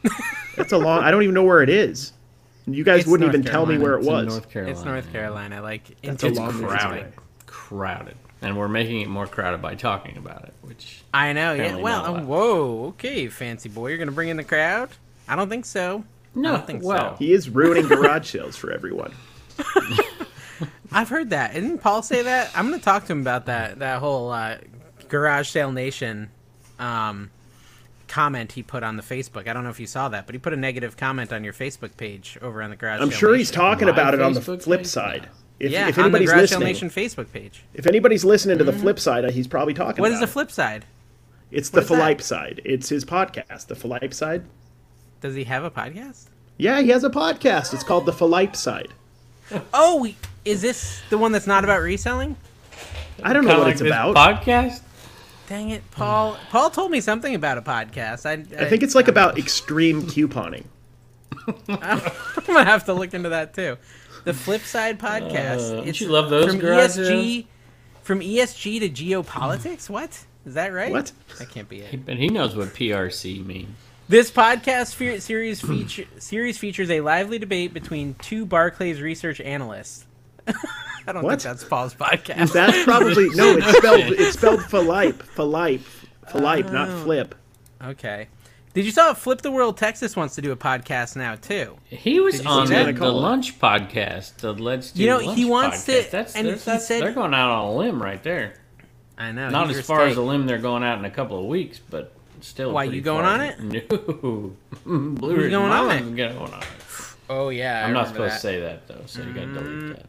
That's 0.57 0.73
a 0.73 0.79
long. 0.79 1.03
I 1.03 1.11
don't 1.11 1.23
even 1.23 1.35
know 1.35 1.43
where 1.43 1.63
it 1.63 1.71
is. 1.71 2.13
You 2.67 2.85
guys 2.85 3.01
It's 3.01 3.09
wouldn't 3.09 3.27
North 3.33 3.35
even 3.41 3.51
tell 3.51 3.67
me 3.67 3.77
where 3.79 3.95
it 3.95 4.05
was. 4.05 4.07
It's 4.07 4.11
was. 4.27 4.27
North 4.35 4.51
Carolina. 4.51 4.73
It's 4.77 4.85
North 4.85 5.13
Carolina. 5.13 5.63
Like 5.63 6.01
That's 6.03 6.23
a 6.23 6.29
long 6.29 6.63
ways 6.63 6.71
crowded. 6.71 7.13
Crowded, 7.47 8.17
and 8.45 8.57
we're 8.57 8.69
making 8.69 9.01
it 9.01 9.09
more 9.09 9.27
crowded 9.27 9.63
by 9.63 9.75
talking 9.75 10.17
about 10.17 10.45
it. 10.45 10.55
Which 10.63 11.03
I 11.13 11.33
know. 11.33 11.55
Yeah. 11.55 11.77
Well, 11.77 12.05
um, 12.05 12.27
whoa. 12.27 12.87
Okay, 12.89 13.29
fancy 13.29 13.69
boy, 13.69 13.89
you're 13.89 13.99
gonna 13.99 14.13
bring 14.13 14.29
in 14.29 14.37
the 14.37 14.45
crowd? 14.45 14.91
I 15.27 15.37
don't 15.37 15.49
think 15.49 15.65
so. 15.65 16.05
I 16.37 16.39
no, 16.39 16.53
don't 16.57 16.67
think 16.67 16.85
well, 16.85 17.13
so. 17.13 17.17
He 17.19 17.33
is 17.33 17.49
ruining 17.49 17.87
garage 17.89 18.31
sales 18.31 18.57
for 18.57 18.71
everyone. 18.73 19.13
I've 20.93 21.09
heard 21.09 21.31
that. 21.31 21.55
Didn't 21.55 21.79
Paul 21.79 22.03
say 22.03 22.23
that? 22.23 22.51
I'm 22.55 22.71
gonna 22.71 22.83
talk 22.83 23.07
to 23.07 23.13
him 23.13 23.21
about 23.21 23.47
that. 23.47 23.79
That 23.79 24.01
whole 24.01 24.31
uh, 24.31 24.59
Garage 25.09 25.49
Sale 25.49 25.73
Nation 25.73 26.31
um, 26.79 27.31
comment 28.09 28.53
he 28.53 28.63
put 28.63 28.83
on 28.83 28.97
the 28.97 29.03
Facebook. 29.03 29.49
I 29.49 29.53
don't 29.53 29.65
know 29.65 29.71
if 29.71 29.81
you 29.81 29.87
saw 29.87 30.09
that, 30.11 30.27
but 30.27 30.35
he 30.35 30.39
put 30.39 30.53
a 30.53 30.57
negative 30.57 30.97
comment 30.97 31.33
on 31.33 31.45
your 31.45 31.53
Facebook 31.53 31.97
page 31.97 32.39
over 32.43 32.63
on 32.63 32.71
the 32.71 32.77
Garage. 32.77 33.01
I'm 33.01 33.11
Sale 33.11 33.19
sure 33.19 33.35
he's 33.35 33.51
talking 33.51 33.87
My 33.87 33.93
about 33.93 34.15
it 34.15 34.21
on 34.21 34.35
the 34.35 34.41
flip 34.41 34.81
page? 34.81 34.87
side. 34.87 35.29
If, 35.61 35.71
Yeah, 35.71 35.89
if 35.89 35.97
on 35.99 36.03
the 36.03 36.19
anybody's 36.19 36.31
Garage 36.31 36.51
Sale 36.51 36.59
listening, 36.61 36.89
Nation 36.89 36.91
Facebook 36.91 37.33
page. 37.33 37.63
if 37.75 37.87
anybody's 37.87 38.25
listening 38.25 38.59
to 38.59 38.65
the 38.65 38.73
mm-hmm. 38.73 38.81
flip 38.81 38.99
side, 38.99 39.31
he's 39.31 39.47
probably 39.47 39.75
talking. 39.75 40.03
What 40.03 40.11
is 40.11 40.19
about 40.19 40.27
the 40.27 40.33
flip 40.33 40.51
side? 40.51 40.85
It's 41.51 41.71
the 41.71 41.79
What's 41.79 41.89
that? 41.89 41.97
Philippe 41.97 42.23
side. 42.23 42.61
It's 42.65 42.89
his 42.89 43.05
podcast, 43.05 43.69
the 43.69 43.77
Philippe 43.77 44.11
side. 44.11 44.45
Does 45.21 45.35
he 45.35 45.45
have 45.45 45.65
a 45.65 45.71
podcast? 45.71 46.27
Yeah, 46.57 46.81
he 46.81 46.89
has 46.89 47.05
a 47.05 47.11
podcast. 47.11 47.73
It's 47.73 47.85
called 47.85 48.07
the 48.07 48.13
Philippe 48.13 48.55
side. 48.55 48.89
Oh, 49.73 50.09
is 50.45 50.63
this 50.63 51.01
the 51.11 51.19
one 51.19 51.33
that's 51.33 51.47
not 51.47 51.65
about 51.65 51.81
reselling? 51.81 52.37
I 53.23 53.33
don't 53.33 53.45
know 53.45 53.59
what 53.59 53.69
like 53.69 53.73
it's 53.75 53.81
about. 53.81 54.17
Podcast. 54.17 54.81
Dang 55.49 55.71
it, 55.71 55.89
Paul. 55.91 56.37
Paul 56.51 56.71
told 56.71 56.91
me 56.91 57.01
something 57.01 57.35
about 57.35 57.59
a 57.59 57.63
podcast. 57.63 58.27
I, 58.27 58.33
I 58.61 58.69
think 58.69 58.83
it's 58.83 58.95
like 58.95 59.09
about 59.09 59.39
extreme 59.39 60.03
couponing. 60.05 60.65
I'm 61.69 62.01
gonna 62.47 62.65
have 62.65 62.85
to 62.87 62.95
look 62.95 63.13
into 63.13 63.29
that 63.29 63.55
too. 63.55 63.77
The 64.25 64.35
Flip 64.35 64.63
Side 64.63 64.99
podcast. 64.99 65.71
Uh, 65.73 65.77
don't 65.77 65.89
it's 65.89 66.01
you 66.01 66.09
love 66.09 66.31
those 66.31 66.51
from 66.53 66.61
guys, 66.61 66.97
ESG, 66.97 67.47
from 68.03 68.21
ESG 68.21 68.81
to 68.81 68.89
geopolitics. 68.89 69.91
What 69.91 70.25
is 70.47 70.55
that 70.55 70.69
right? 70.73 70.91
What? 70.93 71.13
That 71.39 71.51
can't 71.51 71.69
be 71.69 71.81
it. 71.81 72.05
But 72.07 72.17
he 72.17 72.29
knows 72.29 72.57
what 72.57 72.69
PRC 72.69 73.45
means. 73.45 73.77
This 74.09 74.31
podcast 74.31 74.95
fe- 74.95 75.19
series 75.21 75.61
feature 75.61 76.05
series 76.19 76.59
features 76.59 76.91
a 76.91 77.01
lively 77.01 77.39
debate 77.39 77.73
between 77.73 78.15
two 78.15 78.45
Barclays 78.47 79.01
research 79.01 79.41
analysts. 79.41 80.05
I 80.47 81.13
don't 81.13 81.23
What? 81.23 81.41
think 81.43 81.43
that's 81.43 81.65
Paul's 81.65 81.95
podcast. 81.95 82.53
That's 82.53 82.83
probably 82.85 83.29
no. 83.31 83.57
It's 83.57 83.67
spelled. 83.79 84.01
It's 84.01 84.33
spelled 84.39 84.65
Philippe. 84.65 85.23
Philippe. 85.25 85.85
Philippe, 86.31 86.71
not 86.71 86.89
Oh. 86.89 87.03
flip. 87.05 87.35
okay. 87.83 88.29
Did 88.75 88.85
you 88.85 88.91
saw 88.91 89.15
Flip 89.15 89.41
the 89.41 89.53
World 89.53 89.77
Texas 89.77 90.17
wants 90.17 90.35
to 90.35 90.43
do 90.43 90.51
a 90.51 90.57
podcast 90.57 91.15
now 91.17 91.37
too? 91.37 91.77
He 91.85 92.19
was 92.19 92.45
on 92.45 92.67
the, 92.69 92.93
the 92.93 93.11
lunch 93.13 93.59
podcast. 93.61 94.37
The 94.39 94.53
Let's 94.53 94.91
Do 94.91 95.01
You 95.03 95.09
know, 95.11 95.19
Lunch 95.19 95.39
he 95.39 95.45
wants 95.45 95.85
to- 95.87 96.05
That's, 96.11 96.35
and 96.35 96.49
that's, 96.49 96.65
he 96.65 96.71
that's- 96.71 96.89
said- 96.89 97.03
they're 97.03 97.13
going 97.13 97.35
out 97.35 97.51
on 97.51 97.65
a 97.67 97.77
limb 97.77 98.03
right 98.03 98.21
there. 98.23 98.55
I 99.17 99.31
know. 99.31 99.49
Not 99.49 99.71
as 99.71 99.81
far 99.87 100.03
as 100.07 100.17
a 100.17 100.23
limb 100.23 100.47
they're 100.47 100.59
going 100.59 100.83
out 100.83 100.99
in 100.99 101.05
a 101.05 101.11
couple 101.11 101.39
of 101.39 101.45
weeks, 101.47 101.79
but 101.79 102.13
still. 102.41 102.73
Why, 102.73 102.87
pretty 102.87 102.97
you 102.97 103.03
going 103.05 103.23
far. 103.25 103.35
on 103.35 103.41
it? 103.43 103.61
No. 103.93 104.53
Blue 104.85 105.37
Who's 105.37 105.51
going 105.51 105.71
on 105.71 105.91
it? 105.93 105.95
I'm 106.01 106.17
going 106.17 106.37
on 106.37 106.61
it. 106.61 106.67
Oh 107.31 107.51
yeah, 107.51 107.81
I 107.81 107.85
I'm 107.87 107.93
not 107.95 108.09
supposed 108.09 108.33
that. 108.33 108.37
to 108.37 108.41
say 108.41 108.61
that 108.61 108.89
though, 108.89 109.03
so 109.07 109.23
you 109.23 109.33
got 109.33 109.41
to 109.43 109.47
Mm. 109.47 109.55
delete 109.55 109.97
that. 109.99 110.07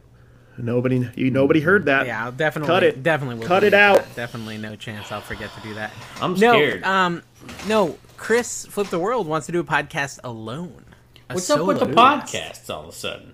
Nobody. 0.58 1.08
You. 1.16 1.30
Nobody 1.32 1.60
heard 1.60 1.86
that. 1.86 2.08
Yeah, 2.08 2.26
I'll 2.26 2.32
definitely 2.32 2.68
Cut 2.74 2.84
it. 2.84 3.04
Definitely 3.04 3.36
will 3.40 3.48
Cut 3.48 3.64
it 3.64 3.74
out. 3.76 3.98
that. 3.98 4.16
Definitely 4.16 4.58
no 4.58 4.76
chance 4.76 5.12
I'll 5.12 5.22
forget 5.22 5.54
to 5.54 5.62
do 5.62 5.74
that. 5.76 5.92
I'm 6.20 6.32
No, 6.34 6.54
scared. 6.54 6.84
um, 6.84 7.22
no. 7.68 7.98
Chris 8.18 8.66
Flip 8.66 8.88
the 8.88 9.00
World 9.00 9.28
wants 9.28 9.46
to 9.48 9.52
do 9.52 9.60
a 9.60 9.64
podcast 9.64 10.20
alone. 10.24 10.86
A 11.30 11.34
What's 11.34 11.50
up 11.50 11.66
with 11.66 11.80
the 11.80 11.86
podcasts 11.88 12.70
all 12.70 12.84
of 12.84 12.90
a 12.90 12.92
sudden? 12.92 13.34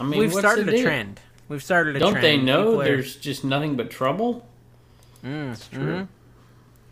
I 0.00 0.04
mean, 0.04 0.20
We've 0.20 0.32
started 0.32 0.68
a 0.68 0.72
deal? 0.72 0.82
trend. 0.82 1.20
We've 1.48 1.62
started 1.62 1.96
a 1.96 1.98
Don't 1.98 2.12
trend. 2.12 2.24
they 2.24 2.36
know 2.36 2.64
People 2.64 2.82
are 2.82 2.84
there's 2.84 3.16
just 3.16 3.44
nothing 3.44 3.76
but 3.76 3.90
trouble? 3.90 4.46
Mm, 5.24 5.48
That's 5.48 5.68
true. 5.68 6.08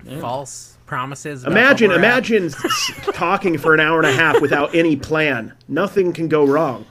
Mm-hmm. 0.05 0.21
False 0.21 0.77
promises? 0.87 1.45
Imagine. 1.45 1.91
Imagine 1.93 2.51
talking 3.13 3.59
for 3.59 3.75
an 3.75 3.81
hour 3.81 3.99
and 3.99 4.07
a 4.07 4.13
half 4.13 4.41
without 4.41 4.75
any 4.75 4.97
plan. 4.97 5.53
Nothing 5.69 6.13
can 6.13 6.29
go 6.29 6.45
wrong. 6.45 6.87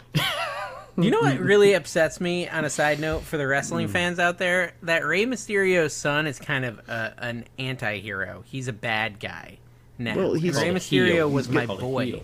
You 0.98 1.12
know 1.12 1.20
what 1.20 1.40
really 1.40 1.74
upsets 1.74 2.22
me? 2.22 2.48
On 2.48 2.64
a 2.64 2.70
side 2.70 3.02
note, 3.02 3.24
for 3.24 3.36
the 3.36 3.46
wrestling 3.46 3.90
mm. 3.90 3.92
fans 3.92 4.18
out 4.18 4.38
there, 4.38 4.76
that 4.84 5.06
Rey 5.06 5.26
Mysterio's 5.26 5.92
son 5.94 6.26
is 6.26 6.40
kind 6.40 6.64
of 6.64 6.80
a, 6.88 7.14
an 7.18 7.46
anti-hero. 7.60 8.44
He's 8.46 8.70
a 8.70 8.74
bad 8.74 9.20
guy. 9.20 9.58
Now, 9.98 10.16
Well, 10.16 10.34
he's- 10.34 10.56
Rey 10.56 10.64
Called 10.66 10.76
a 10.76 10.80
Mysterio 10.80 11.32
was 11.32 11.46
He's 11.48 11.56
my 11.56 11.66
boy. 11.66 12.22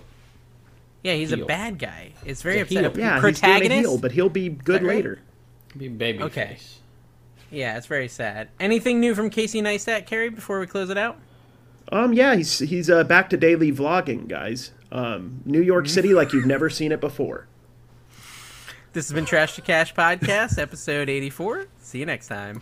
Yeah, 1.03 1.13
he's 1.13 1.31
a 1.31 1.37
bad 1.37 1.79
guy. 1.79 2.11
It's 2.25 2.41
very 2.43 2.55
He's 2.59 2.61
a 2.77 2.79
upsetting. 2.79 2.91
heel. 2.91 2.99
Yeah, 2.99 3.13
he's 3.15 3.17
a 3.17 3.21
Protagonist. 3.21 3.79
heel, 3.79 3.97
but 3.97 4.11
he'll 4.11 4.29
be 4.29 4.49
good 4.49 4.83
right? 4.83 4.95
later. 4.97 5.19
Be 5.77 5.87
baby 5.87 6.21
Okay. 6.23 6.47
face. 6.49 6.79
Yeah, 7.49 7.77
it's 7.77 7.87
very 7.87 8.07
sad. 8.07 8.49
Anything 8.59 8.99
new 8.99 9.15
from 9.15 9.29
Casey 9.29 9.61
Neistat, 9.61 10.05
Cary, 10.05 10.29
before 10.29 10.59
we 10.59 10.67
close 10.67 10.89
it 10.89 10.97
out? 10.97 11.17
Um, 11.91 12.13
yeah, 12.13 12.35
he's 12.35 12.59
he's 12.59 12.89
uh, 12.89 13.03
back 13.03 13.29
to 13.31 13.37
daily 13.37 13.71
vlogging, 13.71 14.27
guys. 14.27 14.71
Um, 14.91 15.41
New 15.45 15.61
York 15.61 15.87
City 15.89 16.13
like 16.13 16.33
you've 16.33 16.45
never 16.45 16.69
seen 16.69 16.91
it 16.91 17.01
before. 17.01 17.47
This 18.93 19.07
has 19.07 19.13
been 19.13 19.25
Trash 19.25 19.55
to 19.55 19.61
Cash 19.61 19.93
Podcast, 19.95 20.59
episode 20.59 21.09
84. 21.09 21.67
See 21.81 21.99
you 21.99 22.05
next 22.05 22.27
time. 22.27 22.61